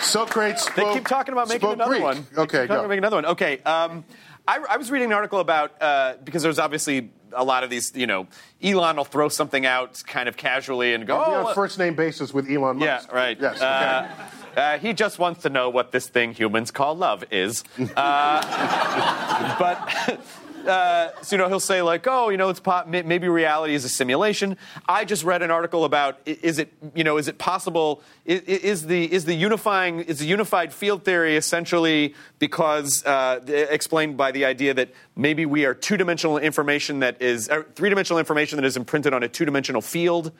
Socrates 0.00 0.62
spoke. 0.62 0.74
They 0.76 0.94
keep 0.94 1.06
talking 1.08 1.32
about 1.32 1.48
making 1.48 1.68
another 1.72 1.90
Greek. 1.90 2.02
one. 2.02 2.26
They 2.32 2.42
Okay, 2.42 2.58
keep 2.62 2.68
talking 2.68 2.68
go. 2.68 2.74
about 2.80 2.88
making 2.88 2.98
another 3.04 3.16
one. 3.16 3.26
Okay. 3.26 3.58
Um, 3.62 4.04
I, 4.46 4.58
I 4.70 4.76
was 4.76 4.90
reading 4.90 5.08
an 5.08 5.12
article 5.14 5.40
about 5.40 5.82
uh, 5.82 6.14
because 6.24 6.42
there's 6.42 6.58
obviously 6.58 7.10
a 7.32 7.44
lot 7.44 7.64
of 7.64 7.70
these. 7.70 7.94
You 7.94 8.06
know, 8.06 8.26
Elon 8.62 8.96
will 8.96 9.04
throw 9.04 9.28
something 9.28 9.66
out 9.66 10.02
kind 10.06 10.28
of 10.28 10.36
casually 10.36 10.94
and 10.94 11.06
go, 11.06 11.18
we 11.18 11.34
"Oh, 11.34 11.46
on 11.48 11.54
first 11.54 11.78
name 11.78 11.94
basis 11.94 12.32
with 12.32 12.50
Elon 12.50 12.78
yeah, 12.80 13.02
right." 13.12 13.38
Yes. 13.40 13.60
Uh, 13.60 14.08
uh, 14.56 14.78
he 14.78 14.92
just 14.92 15.18
wants 15.18 15.42
to 15.42 15.50
know 15.50 15.70
what 15.70 15.92
this 15.92 16.08
thing 16.08 16.32
humans 16.32 16.70
call 16.70 16.96
love 16.96 17.24
is. 17.30 17.64
Uh, 17.96 19.56
but. 19.58 20.20
Uh, 20.68 21.10
so 21.22 21.34
you 21.34 21.38
know 21.42 21.48
he'll 21.48 21.60
say 21.60 21.80
like, 21.80 22.06
oh, 22.06 22.28
you 22.28 22.36
know, 22.36 22.50
it's 22.50 22.60
po- 22.60 22.84
may- 22.86 23.02
maybe 23.02 23.26
reality 23.28 23.74
is 23.74 23.84
a 23.84 23.88
simulation. 23.88 24.56
I 24.86 25.04
just 25.06 25.24
read 25.24 25.42
an 25.42 25.50
article 25.50 25.84
about 25.84 26.20
is 26.26 26.58
it 26.58 26.72
you 26.94 27.04
know 27.04 27.16
is 27.16 27.26
it 27.26 27.38
possible 27.38 28.02
is 28.26 28.86
the 28.86 29.10
is 29.10 29.24
the 29.24 29.34
unifying 29.34 30.00
is 30.00 30.18
the 30.18 30.26
unified 30.26 30.72
field 30.74 31.04
theory 31.04 31.36
essentially 31.36 32.14
because 32.38 33.04
uh, 33.06 33.40
explained 33.48 34.18
by 34.18 34.30
the 34.30 34.44
idea 34.44 34.74
that 34.74 34.90
maybe 35.16 35.46
we 35.46 35.64
are 35.64 35.74
two 35.74 35.96
dimensional 35.96 36.36
information 36.36 37.00
that 37.00 37.20
is 37.22 37.48
three 37.74 37.88
dimensional 37.88 38.18
information 38.18 38.56
that 38.56 38.66
is 38.66 38.76
imprinted 38.76 39.14
on 39.14 39.22
a 39.22 39.28
two 39.28 39.46
dimensional 39.46 39.80
field. 39.80 40.32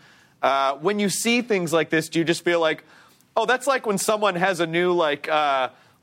Uh, 0.43 0.75
when 0.75 0.99
you 0.99 1.09
see 1.09 1.41
things 1.41 1.73
like 1.73 1.89
this, 1.91 2.09
do 2.09 2.19
you 2.19 2.25
just 2.25 2.45
feel 2.45 2.61
like, 2.61 2.85
oh, 3.35 3.47
that's 3.47 3.67
like 3.67 3.87
when 3.87 3.99
someone 3.99 4.35
has 4.35 4.61
a 4.61 4.67
new 4.67 4.93
like. 4.93 5.27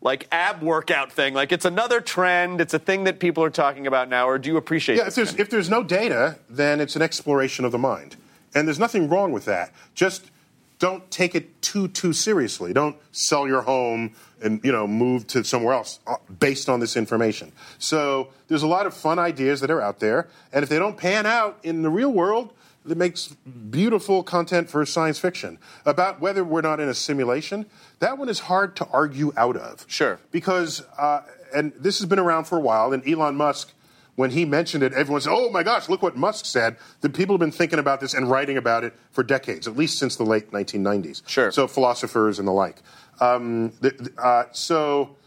Like 0.06 0.28
ab 0.32 0.62
workout 0.62 1.12
thing? 1.12 1.34
Like 1.34 1.52
it's 1.52 1.66
another 1.66 2.00
trend. 2.00 2.62
It's 2.62 2.76
a 2.76 2.80
thing 2.80 3.06
that 3.06 3.20
people 3.20 3.44
are 3.44 3.50
talking 3.50 3.88
about 3.88 4.08
now. 4.08 4.30
Or 4.30 4.38
do 4.38 4.52
you 4.52 4.56
appreciate? 4.56 4.98
Yeah, 4.98 5.08
if 5.08 5.16
there's, 5.16 5.34
if 5.36 5.50
there's 5.50 5.68
no 5.68 5.84
data, 5.84 6.38
then 6.48 6.80
it's 6.80 6.96
an 6.96 7.02
exploration 7.02 7.66
of 7.66 7.72
the 7.72 7.80
mind. 7.80 8.16
And 8.54 8.68
there's 8.68 8.78
nothing 8.78 9.10
wrong 9.10 9.32
with 9.32 9.46
that. 9.46 9.72
Just 9.96 10.30
don't 10.78 11.10
take 11.10 11.34
it 11.34 11.60
too, 11.64 11.88
too 11.88 12.14
seriously. 12.14 12.72
Don't 12.72 12.96
sell 13.12 13.48
your 13.48 13.64
home 13.64 14.14
and, 14.44 14.64
you 14.64 14.72
know, 14.72 14.86
move 14.86 15.26
to 15.28 15.44
somewhere 15.44 15.74
else 15.74 16.00
uh, 16.06 16.18
based 16.40 16.70
on 16.70 16.80
this 16.80 16.96
information. 16.96 17.52
So 17.80 18.30
there's 18.48 18.62
a 18.62 18.68
lot 18.68 18.86
of 18.86 18.94
fun 18.94 19.18
ideas 19.18 19.60
that 19.62 19.72
are 19.72 19.82
out 19.82 20.00
there. 20.00 20.28
And 20.54 20.62
if 20.62 20.70
they 20.70 20.78
don't 20.78 20.98
pan 20.98 21.26
out 21.26 21.58
in 21.64 21.82
the 21.82 21.90
real 21.90 22.12
world, 22.12 22.54
it 22.88 22.98
makes 22.98 23.36
beautiful 23.70 24.24
content 24.24 24.70
for 24.70 24.86
science 24.86 25.20
fiction. 25.20 25.58
About 25.86 26.20
whether 26.20 26.44
we're 26.44 26.62
not 26.62 26.80
in 26.80 26.90
a 26.90 26.94
simulation, 26.94 27.66
that 28.00 28.18
one 28.18 28.30
is 28.30 28.40
hard 28.40 28.76
to 28.78 28.88
argue 28.88 29.34
out 29.38 29.56
of. 29.56 29.86
Sure. 29.88 30.20
Because, 30.32 30.84
uh, 30.98 31.22
and 31.54 31.74
this 31.80 32.00
has 32.00 32.08
been 32.08 32.20
around 32.20 32.46
for 32.46 32.58
a 32.58 32.62
while, 32.62 32.94
and 32.94 33.08
Elon 33.08 33.36
Musk 33.36 33.72
when 34.16 34.32
he 34.32 34.46
mentioned 34.46 34.82
it, 34.84 34.94
everyone 34.94 35.22
said, 35.22 35.34
"Oh 35.34 35.50
my 35.50 35.62
gosh, 35.62 35.90
look 35.90 36.02
what 36.02 36.16
Musk 36.16 36.46
said." 36.46 36.78
The 37.02 37.10
people 37.10 37.36
have 37.36 37.40
been 37.40 37.52
thinking 37.52 37.80
about 37.80 38.00
this 38.00 38.14
and 38.14 38.30
writing 38.30 38.58
about 38.58 38.84
it 38.84 38.94
for 39.12 39.24
decades, 39.24 39.68
at 39.68 39.76
least 39.76 40.00
since 40.00 40.16
the 40.16 40.24
late 40.24 40.52
1990s. 40.52 41.22
Sure. 41.28 41.52
So 41.52 41.68
philosophers 41.68 42.40
and 42.40 42.48
the 42.48 42.54
like. 42.54 42.82
Um, 43.20 43.74
the, 43.82 44.12
uh, 44.18 44.46
so 44.52 45.18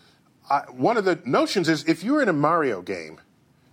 uh, 0.49 0.63
one 0.71 0.97
of 0.97 1.05
the 1.05 1.21
notions 1.25 1.69
is 1.69 1.85
if 1.85 2.03
you're 2.03 2.23
in 2.23 2.29
a 2.29 2.33
Mario 2.33 2.81
game, 2.81 3.21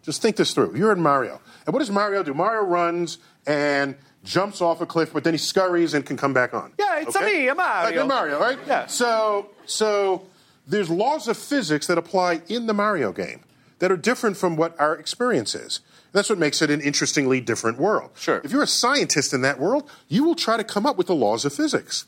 just 0.06 0.22
think 0.22 0.36
this 0.36 0.54
through. 0.54 0.76
You're 0.76 0.92
in 0.92 1.02
Mario, 1.02 1.42
and 1.66 1.74
what 1.74 1.80
does 1.80 1.92
Mario 1.92 2.24
do? 2.24 2.34
Mario 2.34 2.64
runs 2.64 3.18
and 3.46 3.96
jumps 4.24 4.62
off 4.62 4.82
a 4.82 4.86
cliff, 4.86 5.14
but 5.14 5.24
then 5.24 5.34
he 5.34 5.38
scurries 5.38 5.94
and 5.94 6.06
can 6.06 6.18
come 6.18 6.34
back 6.34 6.54
on. 6.54 6.74
Yeah, 6.80 7.00
it's 7.00 7.16
a 7.16 7.22
me, 7.22 7.48
a 7.48 7.56
Mario. 7.56 8.00
Like 8.00 8.08
Mario, 8.08 8.40
right? 8.40 8.58
Yeah. 8.68 8.88
So, 8.88 9.50
so 9.66 10.26
there's 10.68 10.90
laws 10.90 11.28
of 11.28 11.38
physics 11.38 11.88
that 11.88 11.98
apply 11.98 12.42
in 12.48 12.66
the 12.66 12.74
Mario 12.74 13.12
game 13.12 13.42
that 13.80 13.92
are 13.92 13.98
different 13.98 14.38
from 14.38 14.56
what 14.56 14.80
our 14.80 14.96
experience 14.96 15.54
is. 15.54 15.82
That's 16.12 16.30
what 16.30 16.40
makes 16.40 16.62
it 16.62 16.72
an 16.72 16.82
interestingly 16.82 17.42
different 17.42 17.78
world. 17.78 18.12
Sure. 18.16 18.42
If 18.44 18.52
you're 18.52 18.64
a 18.64 18.68
scientist 18.68 19.34
in 19.34 19.42
that 19.42 19.60
world, 19.60 19.90
you 20.08 20.24
will 20.24 20.36
try 20.36 20.58
to 20.58 20.64
come 20.64 20.86
up 20.86 20.98
with 20.98 21.08
the 21.08 21.16
laws 21.16 21.46
of 21.46 21.54
physics. 21.54 22.06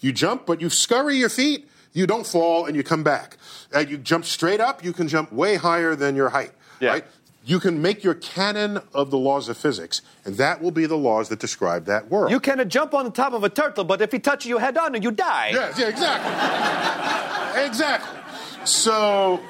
You 0.00 0.12
jump, 0.12 0.46
but 0.46 0.60
you 0.60 0.70
scurry 0.70 1.16
your 1.16 1.28
feet, 1.28 1.68
you 1.92 2.06
don't 2.06 2.26
fall, 2.26 2.64
and 2.64 2.76
you 2.76 2.82
come 2.82 3.02
back. 3.02 3.36
Uh, 3.74 3.80
you 3.80 3.98
jump 3.98 4.24
straight 4.24 4.60
up, 4.60 4.84
you 4.84 4.92
can 4.92 5.08
jump 5.08 5.32
way 5.32 5.56
higher 5.56 5.94
than 5.96 6.14
your 6.14 6.30
height. 6.30 6.52
Yeah. 6.78 6.90
Right? 6.90 7.04
You 7.44 7.58
can 7.58 7.80
make 7.80 8.04
your 8.04 8.14
canon 8.14 8.80
of 8.92 9.10
the 9.10 9.16
laws 9.16 9.48
of 9.48 9.56
physics, 9.56 10.02
and 10.24 10.36
that 10.36 10.60
will 10.60 10.70
be 10.70 10.86
the 10.86 10.96
laws 10.96 11.30
that 11.30 11.38
describe 11.38 11.86
that 11.86 12.10
world. 12.10 12.30
You 12.30 12.38
can 12.38 12.68
jump 12.68 12.92
on 12.92 13.06
the 13.06 13.10
top 13.10 13.32
of 13.32 13.44
a 13.44 13.48
turtle, 13.48 13.84
but 13.84 14.02
if 14.02 14.12
he 14.12 14.18
touches 14.18 14.48
you 14.48 14.58
head 14.58 14.76
on, 14.76 15.00
you 15.00 15.10
die. 15.10 15.50
Yes, 15.52 15.78
yeah, 15.78 15.88
exactly. 15.88 17.64
exactly. 17.64 18.20
So, 18.64 19.40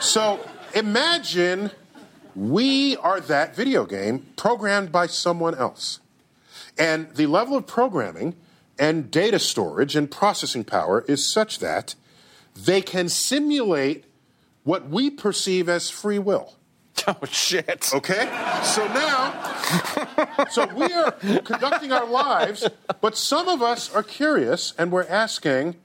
so 0.00 0.38
imagine 0.74 1.70
we 2.36 2.96
are 2.98 3.20
that 3.20 3.56
video 3.56 3.86
game 3.86 4.26
programmed 4.36 4.92
by 4.92 5.06
someone 5.06 5.54
else. 5.54 6.00
And 6.76 7.12
the 7.14 7.26
level 7.26 7.56
of 7.56 7.66
programming 7.66 8.36
and 8.78 9.10
data 9.10 9.38
storage 9.38 9.96
and 9.96 10.10
processing 10.10 10.62
power 10.62 11.04
is 11.08 11.26
such 11.32 11.58
that 11.58 11.94
they 12.54 12.80
can 12.80 13.08
simulate 13.08 14.04
what 14.62 14.88
we 14.88 15.10
perceive 15.10 15.68
as 15.68 15.90
free 15.90 16.18
will. 16.18 16.57
Oh 17.06 17.24
shit. 17.30 17.90
Okay? 17.94 18.28
So 18.62 18.86
now 18.88 19.58
so 20.50 20.66
we 20.74 20.92
are 20.92 21.12
conducting 21.12 21.92
our 21.92 22.06
lives, 22.06 22.68
but 23.00 23.16
some 23.16 23.48
of 23.48 23.62
us 23.62 23.94
are 23.94 24.02
curious 24.02 24.74
and 24.78 24.92
we're 24.92 25.06
asking 25.06 25.76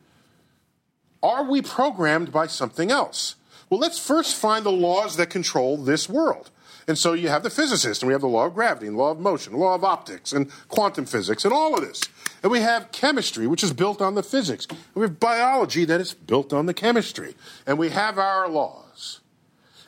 are 1.21 1.43
we 1.43 1.61
programmed 1.61 2.33
by 2.33 2.47
something 2.47 2.91
else? 2.91 3.35
Well, 3.69 3.79
let's 3.79 3.97
first 3.97 4.35
find 4.35 4.65
the 4.65 4.71
laws 4.71 5.15
that 5.15 5.29
control 5.29 5.77
this 5.77 6.09
world. 6.09 6.51
And 6.85 6.97
so 6.97 7.13
you 7.13 7.29
have 7.29 7.43
the 7.43 7.49
physicist, 7.49 8.01
and 8.01 8.07
we 8.07 8.13
have 8.13 8.21
the 8.21 8.27
law 8.27 8.45
of 8.45 8.53
gravity, 8.53 8.87
and 8.87 8.97
law 8.97 9.11
of 9.11 9.19
motion, 9.19 9.53
law 9.53 9.73
of 9.73 9.85
optics, 9.85 10.33
and 10.33 10.51
quantum 10.67 11.05
physics, 11.05 11.45
and 11.45 11.53
all 11.53 11.73
of 11.73 11.81
this. 11.81 12.01
And 12.43 12.51
we 12.51 12.59
have 12.59 12.91
chemistry, 12.91 13.47
which 13.47 13.63
is 13.63 13.71
built 13.71 14.01
on 14.01 14.15
the 14.15 14.23
physics. 14.23 14.67
And 14.69 14.77
we 14.95 15.01
have 15.03 15.17
biology 15.19 15.85
that 15.85 16.01
is 16.01 16.13
built 16.13 16.51
on 16.51 16.65
the 16.65 16.73
chemistry. 16.73 17.35
And 17.65 17.79
we 17.79 17.89
have 17.89 18.17
our 18.17 18.49
laws. 18.49 18.82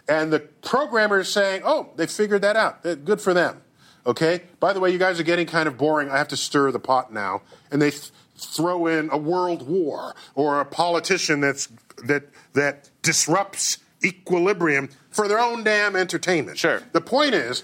And 0.08 0.32
the 0.32 0.39
programmer 0.39 1.20
is 1.20 1.30
saying, 1.30 1.64
oh, 1.66 1.89
they 1.95 2.08
figured 2.08 2.41
that 2.43 2.56
out. 2.56 2.84
Good 2.84 3.22
for 3.22 3.34
them. 3.34 3.62
Okay? 4.06 4.41
By 4.60 4.74
the 4.74 4.80
way, 4.80 4.91
you 4.91 4.99
guys 4.99 5.20
are 5.20 5.24
getting 5.24 5.47
kind 5.47 5.68
of 5.68 5.78
boring. 5.78 6.12
I 6.12 6.18
have 6.18 6.28
to 6.30 6.38
stir 6.38 6.72
the 6.72 6.80
pot 6.80 7.12
now. 7.12 7.41
And 7.72 7.82
they 7.82 7.91
th- 7.91 8.12
throw 8.38 8.86
in 8.86 9.10
a 9.12 9.18
world 9.18 9.68
war 9.68 10.16
or 10.36 10.60
a 10.60 10.66
politician 10.66 11.41
that's, 11.41 11.70
that, 12.03 12.24
that 12.53 12.89
disrupts 13.01 13.80
equilibrium 14.03 14.89
for 15.10 15.28
their 15.28 15.39
own 15.39 15.64
damn 15.64 15.95
entertainment. 15.95 16.58
Sure. 16.58 16.84
The 16.91 17.01
point 17.01 17.34
is, 17.34 17.64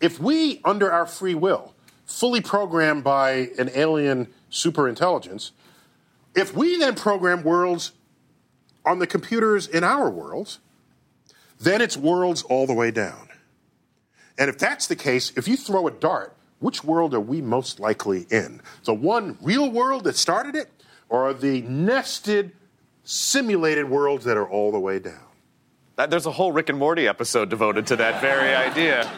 if 0.00 0.18
we, 0.18 0.60
under 0.64 0.90
our 0.90 1.04
free 1.04 1.34
will, 1.34 1.74
fully 2.06 2.40
programmed 2.40 3.04
by 3.04 3.50
an 3.58 3.70
alien 3.74 4.28
superintelligence, 4.50 5.50
if 6.34 6.54
we 6.54 6.78
then 6.78 6.94
program 6.94 7.42
worlds 7.42 7.92
on 8.86 8.98
the 8.98 9.06
computers 9.06 9.66
in 9.66 9.84
our 9.84 10.08
worlds, 10.08 10.58
then 11.60 11.80
it's 11.80 11.96
worlds 11.96 12.42
all 12.42 12.66
the 12.66 12.74
way 12.74 12.90
down. 12.90 13.28
And 14.38 14.48
if 14.48 14.58
that's 14.58 14.86
the 14.86 14.96
case, 14.96 15.32
if 15.36 15.46
you 15.46 15.56
throw 15.56 15.86
a 15.86 15.90
dart, 15.90 16.34
which 16.58 16.82
world 16.82 17.14
are 17.14 17.20
we 17.20 17.40
most 17.42 17.78
likely 17.78 18.26
in? 18.30 18.60
The 18.84 18.94
one 18.94 19.38
real 19.42 19.70
world 19.70 20.04
that 20.04 20.16
started 20.16 20.54
it, 20.54 20.70
or 21.08 21.32
the 21.34 21.62
nested, 21.62 22.52
simulated 23.04 23.88
worlds 23.88 24.24
that 24.24 24.36
are 24.36 24.48
all 24.48 24.72
the 24.72 24.80
way 24.80 24.98
down? 24.98 25.20
There's 26.08 26.26
a 26.26 26.30
whole 26.30 26.52
Rick 26.52 26.70
and 26.70 26.78
Morty 26.78 27.06
episode 27.06 27.50
devoted 27.50 27.86
to 27.88 27.96
that 27.96 28.22
very 28.22 28.54
idea. 28.54 29.10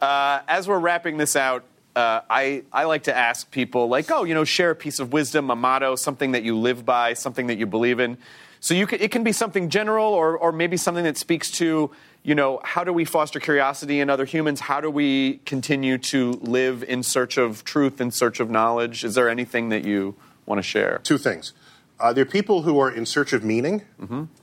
Uh, 0.00 0.40
as 0.46 0.68
we're 0.68 0.78
wrapping 0.78 1.16
this 1.16 1.36
out, 1.36 1.64
uh, 1.96 2.20
I, 2.28 2.64
I 2.72 2.84
like 2.84 3.04
to 3.04 3.16
ask 3.16 3.50
people, 3.50 3.88
like, 3.88 4.10
oh, 4.10 4.24
you 4.24 4.34
know, 4.34 4.44
share 4.44 4.70
a 4.70 4.76
piece 4.76 4.98
of 4.98 5.12
wisdom, 5.12 5.50
a 5.50 5.56
motto, 5.56 5.96
something 5.96 6.32
that 6.32 6.42
you 6.42 6.56
live 6.56 6.84
by, 6.84 7.14
something 7.14 7.46
that 7.46 7.58
you 7.58 7.66
believe 7.66 7.98
in. 7.98 8.18
So 8.60 8.74
you 8.74 8.86
can, 8.86 9.00
it 9.00 9.10
can 9.10 9.22
be 9.24 9.32
something 9.32 9.68
general 9.70 10.06
or, 10.12 10.36
or 10.36 10.52
maybe 10.52 10.76
something 10.76 11.04
that 11.04 11.16
speaks 11.16 11.50
to, 11.52 11.90
you 12.22 12.34
know, 12.34 12.60
how 12.64 12.84
do 12.84 12.92
we 12.92 13.04
foster 13.04 13.38
curiosity 13.40 14.00
in 14.00 14.10
other 14.10 14.24
humans? 14.24 14.60
How 14.60 14.80
do 14.80 14.90
we 14.90 15.40
continue 15.46 15.98
to 15.98 16.32
live 16.42 16.82
in 16.82 17.02
search 17.02 17.38
of 17.38 17.64
truth, 17.64 18.00
in 18.00 18.10
search 18.10 18.40
of 18.40 18.50
knowledge? 18.50 19.04
Is 19.04 19.14
there 19.14 19.28
anything 19.28 19.68
that 19.68 19.84
you 19.84 20.16
want 20.46 20.58
to 20.58 20.62
share? 20.62 21.00
Two 21.04 21.18
things. 21.18 21.52
Uh, 22.00 22.12
there 22.12 22.22
are 22.22 22.26
people 22.26 22.62
who 22.62 22.78
are 22.78 22.90
in 22.90 23.06
search 23.06 23.32
of 23.32 23.44
meaning 23.44 23.82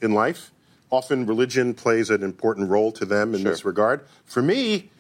in 0.02 0.14
life. 0.14 0.52
Often 0.92 1.26
religion 1.26 1.74
plays 1.74 2.10
an 2.10 2.24
important 2.24 2.70
role 2.70 2.92
to 2.94 3.06
them 3.06 3.34
in 3.34 3.42
Sure. 3.42 3.52
this 3.52 3.66
regard. 3.66 4.06
For 4.26 4.42
me, 4.42 4.92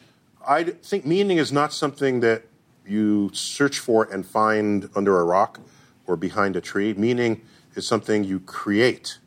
I 0.48 0.64
think 0.64 1.06
meaning 1.06 1.38
is 1.38 1.52
not 1.52 1.74
something 1.74 2.20
that 2.22 2.44
you 2.88 3.30
search 3.34 3.80
for 3.80 4.06
and 4.12 4.26
find 4.26 4.90
under 4.96 5.20
a 5.20 5.24
rock 5.24 5.60
or 6.08 6.16
behind 6.16 6.56
a 6.56 6.62
tree. 6.62 6.94
Meaning 6.94 7.42
is 7.76 7.88
something 7.88 8.24
you 8.24 8.40
create 8.40 9.20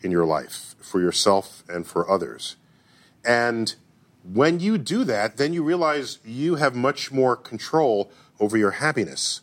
in 0.00 0.10
your 0.10 0.24
life 0.24 0.74
for 0.80 1.00
yourself 1.00 1.64
and 1.68 1.86
for 1.86 2.08
others. 2.08 2.56
And 3.24 3.74
when 4.22 4.60
you 4.60 4.78
do 4.78 5.04
that, 5.04 5.36
then 5.36 5.52
you 5.52 5.62
realize 5.62 6.18
you 6.24 6.56
have 6.56 6.74
much 6.74 7.12
more 7.12 7.36
control 7.36 8.10
over 8.40 8.56
your 8.56 8.72
happiness 8.72 9.40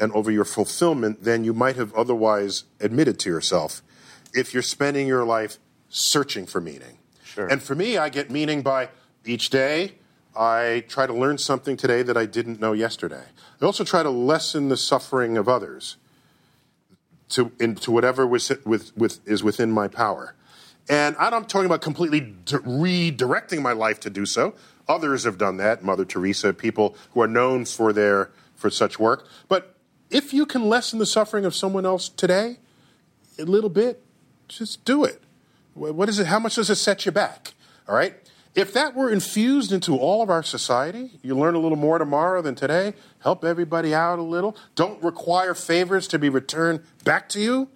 and 0.00 0.12
over 0.12 0.30
your 0.30 0.44
fulfillment 0.44 1.22
than 1.22 1.44
you 1.44 1.52
might 1.52 1.76
have 1.76 1.94
otherwise 1.94 2.64
admitted 2.80 3.18
to 3.20 3.30
yourself 3.30 3.82
if 4.34 4.52
you're 4.52 4.62
spending 4.62 5.06
your 5.06 5.24
life 5.24 5.58
searching 5.88 6.46
for 6.46 6.60
meaning. 6.60 6.98
Sure. 7.24 7.46
And 7.46 7.62
for 7.62 7.74
me, 7.74 7.98
I 7.98 8.08
get 8.08 8.30
meaning 8.30 8.62
by 8.62 8.88
each 9.24 9.50
day. 9.50 9.92
I 10.34 10.84
try 10.88 11.06
to 11.06 11.12
learn 11.12 11.38
something 11.38 11.76
today 11.76 12.02
that 12.02 12.16
I 12.16 12.26
didn't 12.26 12.60
know 12.60 12.72
yesterday. 12.72 13.24
I 13.60 13.64
also 13.64 13.84
try 13.84 14.02
to 14.02 14.10
lessen 14.10 14.68
the 14.68 14.76
suffering 14.76 15.36
of 15.36 15.48
others 15.48 15.96
to 17.32 17.52
into 17.58 17.90
whatever 17.90 18.26
was 18.26 18.50
with, 18.64 18.96
with 18.96 19.26
is 19.26 19.42
within 19.42 19.70
my 19.70 19.88
power. 19.88 20.34
And 20.88 21.16
I'm 21.18 21.44
talking 21.44 21.66
about 21.66 21.80
completely 21.80 22.20
di- 22.20 22.58
redirecting 22.58 23.62
my 23.62 23.72
life 23.72 24.00
to 24.00 24.10
do 24.10 24.26
so. 24.26 24.54
Others 24.88 25.24
have 25.24 25.38
done 25.38 25.56
that, 25.58 25.84
Mother 25.84 26.04
Teresa, 26.04 26.52
people 26.52 26.96
who 27.12 27.20
are 27.20 27.28
known 27.28 27.64
for 27.64 27.92
their 27.92 28.30
for 28.56 28.70
such 28.70 28.98
work. 28.98 29.26
But 29.48 29.76
if 30.10 30.32
you 30.32 30.44
can 30.44 30.68
lessen 30.68 30.98
the 30.98 31.06
suffering 31.06 31.44
of 31.44 31.54
someone 31.54 31.86
else 31.86 32.08
today, 32.08 32.58
a 33.38 33.44
little 33.44 33.70
bit, 33.70 34.02
just 34.48 34.84
do 34.84 35.04
it. 35.04 35.22
What 35.74 36.08
is 36.08 36.18
it? 36.18 36.26
How 36.26 36.38
much 36.38 36.56
does 36.56 36.68
it 36.68 36.76
set 36.76 37.06
you 37.06 37.12
back? 37.12 37.54
All 37.88 37.94
right. 37.94 38.14
If 38.54 38.74
that 38.74 38.94
were 38.94 39.08
infused 39.10 39.72
into 39.72 39.96
all 39.96 40.22
of 40.22 40.28
our 40.28 40.42
society, 40.42 41.18
you 41.22 41.34
learn 41.34 41.54
a 41.54 41.58
little 41.58 41.78
more 41.78 41.98
tomorrow 41.98 42.42
than 42.42 42.54
today. 42.54 42.92
Help 43.22 43.44
everybody 43.44 43.94
out 43.94 44.18
a 44.18 44.22
little. 44.22 44.56
Don't 44.74 45.02
require 45.02 45.54
favors 45.54 46.08
to 46.08 46.18
be 46.18 46.28
returned 46.28 46.82
back 47.04 47.28
to 47.30 47.40
you. 47.40 47.68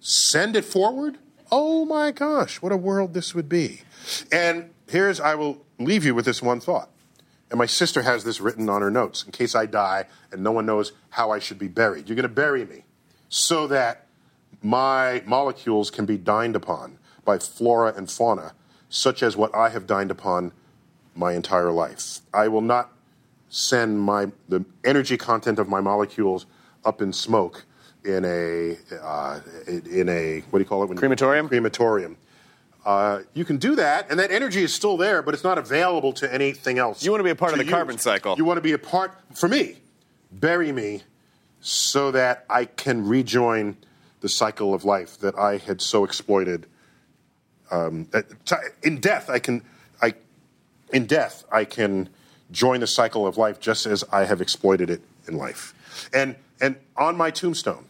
Send 0.00 0.56
it 0.56 0.64
forward. 0.64 1.18
Oh 1.50 1.84
my 1.84 2.12
gosh, 2.12 2.62
what 2.62 2.72
a 2.72 2.76
world 2.76 3.14
this 3.14 3.34
would 3.34 3.48
be. 3.48 3.82
And 4.30 4.70
here's, 4.88 5.20
I 5.20 5.34
will 5.34 5.64
leave 5.78 6.04
you 6.04 6.14
with 6.14 6.24
this 6.24 6.40
one 6.40 6.60
thought. 6.60 6.88
And 7.50 7.58
my 7.58 7.66
sister 7.66 8.02
has 8.02 8.24
this 8.24 8.40
written 8.40 8.70
on 8.70 8.80
her 8.80 8.90
notes 8.90 9.24
in 9.24 9.32
case 9.32 9.54
I 9.54 9.66
die 9.66 10.06
and 10.30 10.42
no 10.42 10.52
one 10.52 10.64
knows 10.64 10.92
how 11.10 11.30
I 11.30 11.38
should 11.38 11.58
be 11.58 11.68
buried. 11.68 12.08
You're 12.08 12.16
going 12.16 12.22
to 12.22 12.28
bury 12.28 12.64
me 12.64 12.84
so 13.28 13.66
that 13.66 14.06
my 14.62 15.22
molecules 15.26 15.90
can 15.90 16.06
be 16.06 16.16
dined 16.16 16.56
upon 16.56 16.98
by 17.24 17.38
flora 17.38 17.92
and 17.94 18.10
fauna, 18.10 18.54
such 18.88 19.22
as 19.22 19.36
what 19.36 19.54
I 19.54 19.68
have 19.70 19.86
dined 19.86 20.10
upon 20.10 20.52
my 21.14 21.34
entire 21.34 21.72
life. 21.72 22.20
I 22.32 22.48
will 22.48 22.60
not 22.60 22.92
send 23.52 24.00
my 24.00 24.32
the 24.48 24.64
energy 24.82 25.18
content 25.18 25.58
of 25.58 25.68
my 25.68 25.80
molecules 25.80 26.46
up 26.84 27.02
in 27.02 27.12
smoke 27.12 27.64
in 28.02 28.24
a 28.24 28.78
uh, 29.00 29.40
in 29.66 30.08
a 30.08 30.40
what 30.50 30.58
do 30.58 30.62
you 30.62 30.68
call 30.68 30.82
it? 30.82 30.88
When 30.88 30.98
Crematorium. 30.98 31.48
Crematorium. 31.48 32.16
Uh, 32.84 33.20
you 33.32 33.44
can 33.44 33.58
do 33.58 33.76
that, 33.76 34.10
and 34.10 34.18
that 34.18 34.32
energy 34.32 34.60
is 34.60 34.74
still 34.74 34.96
there, 34.96 35.22
but 35.22 35.34
it's 35.34 35.44
not 35.44 35.56
available 35.56 36.12
to 36.12 36.32
anything 36.34 36.78
else. 36.78 37.04
You 37.04 37.12
want 37.12 37.20
to 37.20 37.24
be 37.24 37.30
a 37.30 37.36
part 37.36 37.52
of 37.52 37.58
the 37.58 37.64
carbon 37.64 37.96
cycle. 37.98 38.34
You 38.36 38.44
want 38.44 38.56
to 38.56 38.62
be 38.62 38.72
a 38.72 38.78
part 38.78 39.12
for 39.34 39.48
me. 39.48 39.76
Bury 40.32 40.72
me 40.72 41.02
so 41.60 42.10
that 42.10 42.44
I 42.50 42.64
can 42.64 43.06
rejoin 43.06 43.76
the 44.20 44.28
cycle 44.28 44.74
of 44.74 44.84
life 44.84 45.18
that 45.18 45.38
I 45.38 45.58
had 45.58 45.80
so 45.80 46.02
exploited. 46.02 46.66
Um, 47.70 48.08
in 48.82 48.98
death, 48.98 49.30
I 49.30 49.38
can, 49.38 49.62
I, 50.00 50.14
in 50.92 51.06
death, 51.06 51.44
I 51.52 51.64
can 51.64 52.08
join 52.52 52.80
the 52.80 52.86
cycle 52.86 53.26
of 53.26 53.36
life 53.36 53.58
just 53.58 53.86
as 53.86 54.04
I 54.12 54.24
have 54.24 54.40
exploited 54.40 54.90
it 54.90 55.02
in 55.26 55.36
life. 55.36 55.74
And 56.12 56.36
and 56.60 56.76
on 56.96 57.16
my 57.16 57.30
tombstone, 57.30 57.86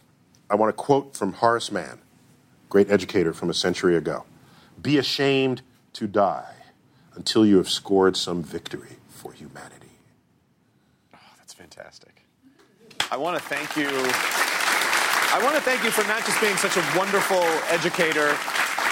I 0.49 0.55
want 0.55 0.69
to 0.69 0.73
quote 0.73 1.15
from 1.15 1.33
Horace 1.33 1.71
Mann, 1.71 1.99
great 2.69 2.89
educator 2.89 3.33
from 3.33 3.49
a 3.49 3.53
century 3.53 3.95
ago: 3.95 4.25
"Be 4.81 4.97
ashamed 4.97 5.61
to 5.93 6.07
die 6.07 6.55
until 7.13 7.45
you 7.45 7.57
have 7.57 7.69
scored 7.69 8.17
some 8.17 8.41
victory 8.41 8.97
for 9.09 9.33
humanity." 9.33 9.99
Oh, 11.13 11.19
that's 11.37 11.53
fantastic. 11.53 12.25
I 13.11 13.17
want 13.17 13.37
to 13.37 13.43
thank 13.43 13.75
you. 13.77 13.89
I 13.89 15.39
want 15.43 15.55
to 15.55 15.61
thank 15.61 15.83
you 15.83 15.91
for 15.91 16.07
not 16.07 16.25
just 16.25 16.39
being 16.41 16.57
such 16.57 16.77
a 16.77 16.97
wonderful 16.97 17.43
educator 17.69 18.37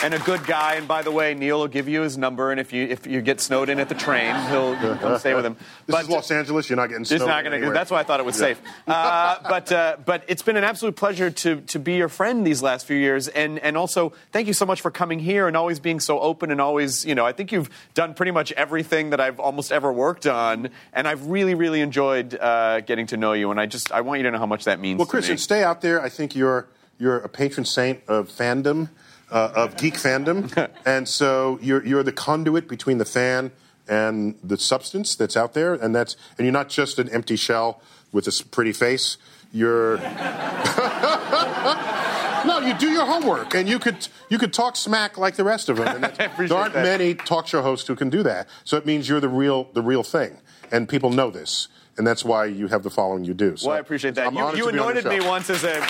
and 0.04 0.14
a 0.14 0.20
good 0.20 0.46
guy. 0.46 0.76
And 0.76 0.88
by 0.88 1.02
the 1.02 1.12
way, 1.12 1.34
Neil 1.34 1.60
will 1.60 1.68
give 1.68 1.88
you 1.88 2.02
his 2.02 2.18
number, 2.18 2.52
and 2.52 2.60
if 2.60 2.74
you 2.74 2.86
if 2.88 3.06
you 3.08 3.22
get 3.22 3.40
snowed 3.40 3.70
in 3.70 3.80
at 3.80 3.90
the 3.90 3.96
train, 3.96 4.34
he'll 4.50 4.72
you 4.72 4.96
come 4.96 5.18
stay 5.20 5.34
with 5.34 5.46
him. 5.46 5.56
This 5.88 6.00
is 6.02 6.10
Los 6.10 6.32
Angeles. 6.32 6.70
You're 6.70 6.78
not 6.78 6.88
getting 6.88 7.02
It's 7.02 7.10
snowed 7.12 7.28
not 7.28 7.44
going 7.44 7.62
to. 7.62 7.72
That's 7.72 7.92
why 7.92 8.00
I 8.00 8.04
thought 8.04 8.20
it 8.20 8.26
was 8.26 8.36
Yeah. 8.40 8.48
safe. 8.48 8.62
Uh, 8.88 9.38
but 9.48 9.72
uh, 9.72 9.98
but 10.06 10.24
it's 10.28 10.42
been 10.42 10.58
an 10.58 10.64
absolute 10.64 10.96
pleasure 10.96 11.30
to 11.30 11.62
to 11.62 11.80
be 11.80 11.96
your 11.96 12.10
friend 12.10 12.46
these 12.46 12.62
last 12.62 12.86
few 12.86 12.98
years, 12.98 13.28
and 13.28 13.60
and 13.60 13.78
also 13.78 14.14
thank 14.32 14.48
you 14.48 14.54
so 14.54 14.66
much 14.66 14.82
for 14.82 14.92
coming 14.92 15.20
here 15.20 15.48
and 15.48 15.58
always 15.58 15.80
being 15.80 16.00
so 16.00 16.20
open 16.20 16.52
and 16.52 16.62
always 16.62 17.06
you 17.06 17.16
know 17.16 17.26
I 17.26 17.32
think 17.34 17.52
you've 17.52 17.70
done 17.94 18.14
pretty 18.14 18.32
much 18.32 18.52
everything 18.54 19.10
that 19.12 19.20
I've 19.20 19.40
almost 19.40 19.72
ever 19.72 19.92
worked 19.92 20.28
on, 20.28 20.70
and 20.94 21.08
I've 21.08 21.28
really 21.28 21.54
really 21.56 21.82
enjoyed 21.82 22.36
uh, 22.40 22.82
getting 22.82 23.08
to 23.08 23.18
know 23.18 23.34
you, 23.34 23.52
and 23.52 23.60
I 23.60 23.66
just 23.66 23.92
I 23.92 24.02
want 24.02 24.20
you 24.20 24.24
to 24.24 24.32
know 24.32 24.40
how 24.40 24.46
much 24.46 24.66
that 24.66 24.80
means. 24.80 24.98
Well, 24.98 25.08
Christian, 25.08 25.38
stay 25.38 25.64
out 25.64 25.82
there. 25.82 26.02
I 26.02 26.10
think 26.10 26.36
you're 26.36 26.68
you're 27.00 27.18
a 27.18 27.30
patron 27.30 27.66
saint 27.66 28.02
of 28.08 28.30
fandom, 28.30 28.90
uh, 29.32 29.52
of 29.56 29.78
geek 29.78 29.96
fandom, 29.96 30.70
and 30.86 31.08
so 31.08 31.58
you're 31.62 31.86
you're 31.86 32.04
the 32.04 32.12
conduit 32.12 32.68
between 32.68 32.98
the 32.98 33.06
fan 33.06 33.52
and 33.88 34.36
the 34.44 34.58
substance 34.58 35.16
that's 35.16 35.38
out 35.38 35.54
there, 35.54 35.74
and 35.74 35.96
that's 35.96 36.16
and 36.38 36.46
you're 36.46 36.54
not 36.54 36.70
just 36.70 37.00
an 37.00 37.10
empty 37.10 37.36
shell 37.36 37.82
with 38.12 38.28
a 38.28 38.44
pretty 38.52 38.74
face. 38.74 39.18
You're 39.54 39.98
no, 42.46 42.60
you 42.60 42.74
do 42.78 42.90
your 42.90 43.06
homework, 43.06 43.54
and 43.54 43.68
you 43.68 43.80
could 43.80 44.08
you 44.30 44.38
could 44.38 44.54
talk 44.54 44.76
smack 44.76 45.18
like 45.18 45.36
the 45.36 45.44
rest 45.44 45.70
of 45.70 45.78
them. 45.78 46.02
There 46.38 46.58
aren't 46.58 46.74
that. 46.74 46.84
many 46.84 47.16
talk 47.16 47.48
show 47.48 47.62
hosts 47.62 47.88
who 47.88 47.96
can 47.96 48.10
do 48.10 48.24
that. 48.24 48.48
So 48.64 48.78
it 48.78 48.86
means 48.86 49.10
you're 49.10 49.20
the 49.20 49.30
real 49.30 49.66
the 49.74 49.82
real 49.82 50.04
thing, 50.04 50.38
and 50.72 50.88
people 50.88 51.10
know 51.10 51.30
this, 51.30 51.68
and 51.98 52.08
that's 52.08 52.24
why 52.24 52.46
you 52.46 52.68
have 52.68 52.84
the 52.84 52.90
following 52.90 53.26
you 53.26 53.34
do. 53.34 53.58
So 53.58 53.68
Well, 53.68 53.78
I 53.78 53.80
appreciate 53.80 54.16
that. 54.16 54.28
I'm 54.28 54.36
You, 54.36 54.42
you 54.42 54.52
to 54.52 54.56
be 54.56 54.62
on 54.62 54.74
your 54.74 54.84
anointed 54.90 55.06
me 55.06 55.28
once 55.28 55.50
as 55.50 55.64
a, 55.64 55.86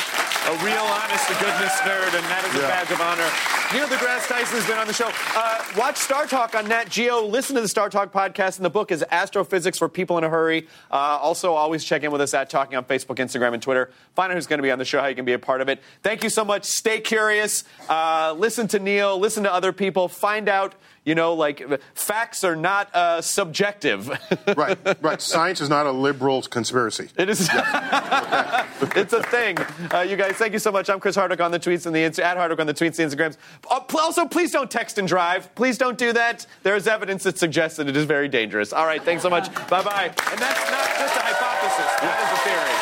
a 0.47 0.53
real 0.65 0.81
honest 0.81 1.27
to 1.27 1.33
goodness 1.37 1.75
nerd, 1.85 2.13
and 2.17 2.25
that 2.25 2.43
is 2.49 2.55
a 2.55 2.65
badge 2.65 2.89
of 2.89 3.01
honor. 3.01 3.60
Neil 3.73 3.87
deGrasse 3.87 4.27
Tyson 4.27 4.57
has 4.57 4.67
been 4.67 4.77
on 4.77 4.85
the 4.85 4.91
show. 4.91 5.09
Uh, 5.33 5.63
watch 5.77 5.95
Star 5.95 6.25
Talk 6.25 6.55
on 6.55 6.67
Nat 6.67 6.89
Geo. 6.89 7.21
Listen 7.25 7.55
to 7.55 7.61
the 7.61 7.69
Star 7.69 7.89
Talk 7.89 8.11
podcast, 8.11 8.57
and 8.57 8.65
the 8.65 8.69
book 8.69 8.91
is 8.91 9.01
Astrophysics 9.09 9.77
for 9.77 9.87
People 9.87 10.17
in 10.17 10.25
a 10.25 10.29
Hurry. 10.29 10.67
Uh, 10.91 10.95
also, 10.95 11.53
always 11.53 11.85
check 11.85 12.03
in 12.03 12.11
with 12.11 12.19
us 12.19 12.33
at 12.33 12.49
Talking 12.49 12.75
on 12.75 12.83
Facebook, 12.83 13.15
Instagram, 13.15 13.53
and 13.53 13.63
Twitter. 13.63 13.89
Find 14.13 14.29
out 14.29 14.35
who's 14.35 14.45
going 14.45 14.59
to 14.59 14.63
be 14.63 14.71
on 14.71 14.77
the 14.77 14.83
show, 14.83 14.99
how 14.99 15.07
you 15.07 15.15
can 15.15 15.23
be 15.23 15.31
a 15.31 15.39
part 15.39 15.61
of 15.61 15.69
it. 15.69 15.81
Thank 16.03 16.21
you 16.21 16.29
so 16.29 16.43
much. 16.43 16.65
Stay 16.65 16.99
curious. 16.99 17.63
Uh, 17.87 18.35
listen 18.37 18.67
to 18.67 18.79
Neil. 18.79 19.17
Listen 19.17 19.43
to 19.43 19.53
other 19.53 19.71
people. 19.71 20.09
Find 20.09 20.49
out. 20.49 20.75
You 21.03 21.15
know, 21.15 21.33
like 21.33 21.67
facts 21.95 22.43
are 22.43 22.55
not 22.55 22.93
uh, 22.93 23.21
subjective. 23.21 24.07
right, 24.55 24.77
right. 25.01 25.19
Science 25.19 25.59
is 25.59 25.67
not 25.67 25.87
a 25.87 25.91
liberal 25.91 26.43
conspiracy. 26.43 27.09
It 27.17 27.27
is. 27.27 27.49
it's 27.51 29.13
a 29.13 29.23
thing. 29.23 29.57
Uh, 29.91 30.01
you 30.01 30.15
guys, 30.15 30.33
thank 30.33 30.53
you 30.53 30.59
so 30.59 30.71
much. 30.71 30.91
I'm 30.91 30.99
Chris 30.99 31.15
Hardwick 31.15 31.41
on 31.41 31.49
the 31.49 31.59
tweets 31.59 31.87
and 31.87 31.95
the 31.95 32.01
Insta- 32.01 32.21
at 32.21 32.37
Hardwick 32.37 32.59
on 32.59 32.67
the 32.67 32.73
tweets, 32.75 32.97
the 32.97 33.03
Instagrams. 33.03 33.37
Oh, 33.69 33.79
pl- 33.87 33.99
also, 33.99 34.25
please 34.25 34.51
don't 34.51 34.69
text 34.71 34.97
and 34.97 35.07
drive. 35.07 35.53
Please 35.55 35.77
don't 35.77 35.97
do 35.97 36.11
that. 36.13 36.45
There 36.63 36.75
is 36.75 36.87
evidence 36.87 37.23
that 37.23 37.37
suggests 37.37 37.77
that 37.77 37.87
it 37.87 37.95
is 37.95 38.05
very 38.05 38.27
dangerous. 38.27 38.73
All 38.73 38.85
right, 38.85 39.01
thanks 39.01 39.23
so 39.23 39.29
much. 39.29 39.53
bye 39.69 39.81
bye. 39.83 40.05
And 40.07 40.39
that's 40.39 40.71
not 40.71 40.87
just 40.97 41.15
a 41.15 41.21
hypothesis. 41.21 41.91
That 42.01 42.19
is 42.23 42.31
a 42.33 42.39
theory. 42.47 42.75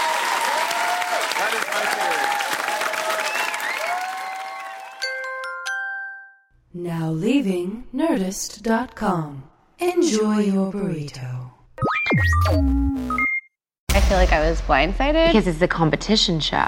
That 1.39 1.53
is 1.53 1.65
my 1.75 1.83
theory. 6.73 6.83
Now 6.83 7.11
leaving 7.11 7.85
Nerdist.com. 7.93 9.43
Enjoy 9.79 10.39
your 10.39 10.71
burrito. 10.71 11.51
I 13.91 14.01
feel 14.01 14.17
like 14.17 14.31
I 14.31 14.49
was 14.49 14.61
blindsided 14.61 15.27
because 15.27 15.47
it's 15.47 15.61
a 15.61 15.67
competition 15.67 16.39
show. 16.39 16.67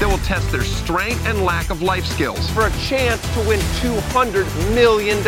that 0.00 0.08
will 0.08 0.18
test 0.18 0.50
their 0.50 0.64
strength 0.64 1.24
and 1.26 1.42
lack 1.42 1.70
of 1.70 1.82
life 1.82 2.04
skills 2.04 2.50
for 2.50 2.66
a 2.66 2.70
chance 2.72 3.20
to 3.34 3.40
win 3.48 3.60
$200 3.80 4.74
million. 4.74 5.22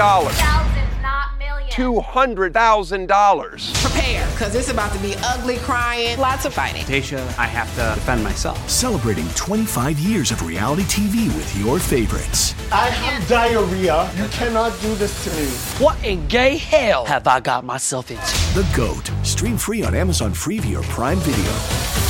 $200,000. 1.77 3.83
Prepare, 3.83 4.27
because 4.31 4.55
it's 4.55 4.71
about 4.71 4.91
to 4.93 4.99
be 5.01 5.15
ugly 5.23 5.59
crying, 5.59 6.19
lots 6.19 6.47
of 6.47 6.55
fighting. 6.55 6.83
Tasha, 6.85 7.19
I 7.39 7.45
have 7.45 7.69
to 7.75 8.01
defend 8.01 8.25
myself. 8.25 8.71
Celebrating 8.71 9.29
25 9.35 9.99
years 9.99 10.31
of 10.31 10.47
reality 10.47 10.85
TV 10.85 11.27
with 11.37 11.55
your 11.57 11.79
favorites. 11.79 12.55
I 12.73 12.89
have 12.89 13.29
diarrhea. 13.29 14.11
You 14.17 14.27
cannot 14.29 14.73
do 14.81 14.95
this 14.95 15.23
to 15.25 15.31
me. 15.39 15.49
What 15.85 16.03
in 16.03 16.27
gay 16.29 16.57
hell 16.57 17.05
have 17.05 17.27
I 17.27 17.41
got 17.41 17.63
myself 17.63 18.11
into? 18.11 18.23
The 18.55 18.67
GOAT. 18.75 19.11
Stream 19.23 19.59
free 19.59 19.83
on 19.83 19.95
Amazon 19.95 20.33
Freevee 20.33 20.79
or 20.79 20.83
Prime 20.85 21.19
Video. 21.19 22.06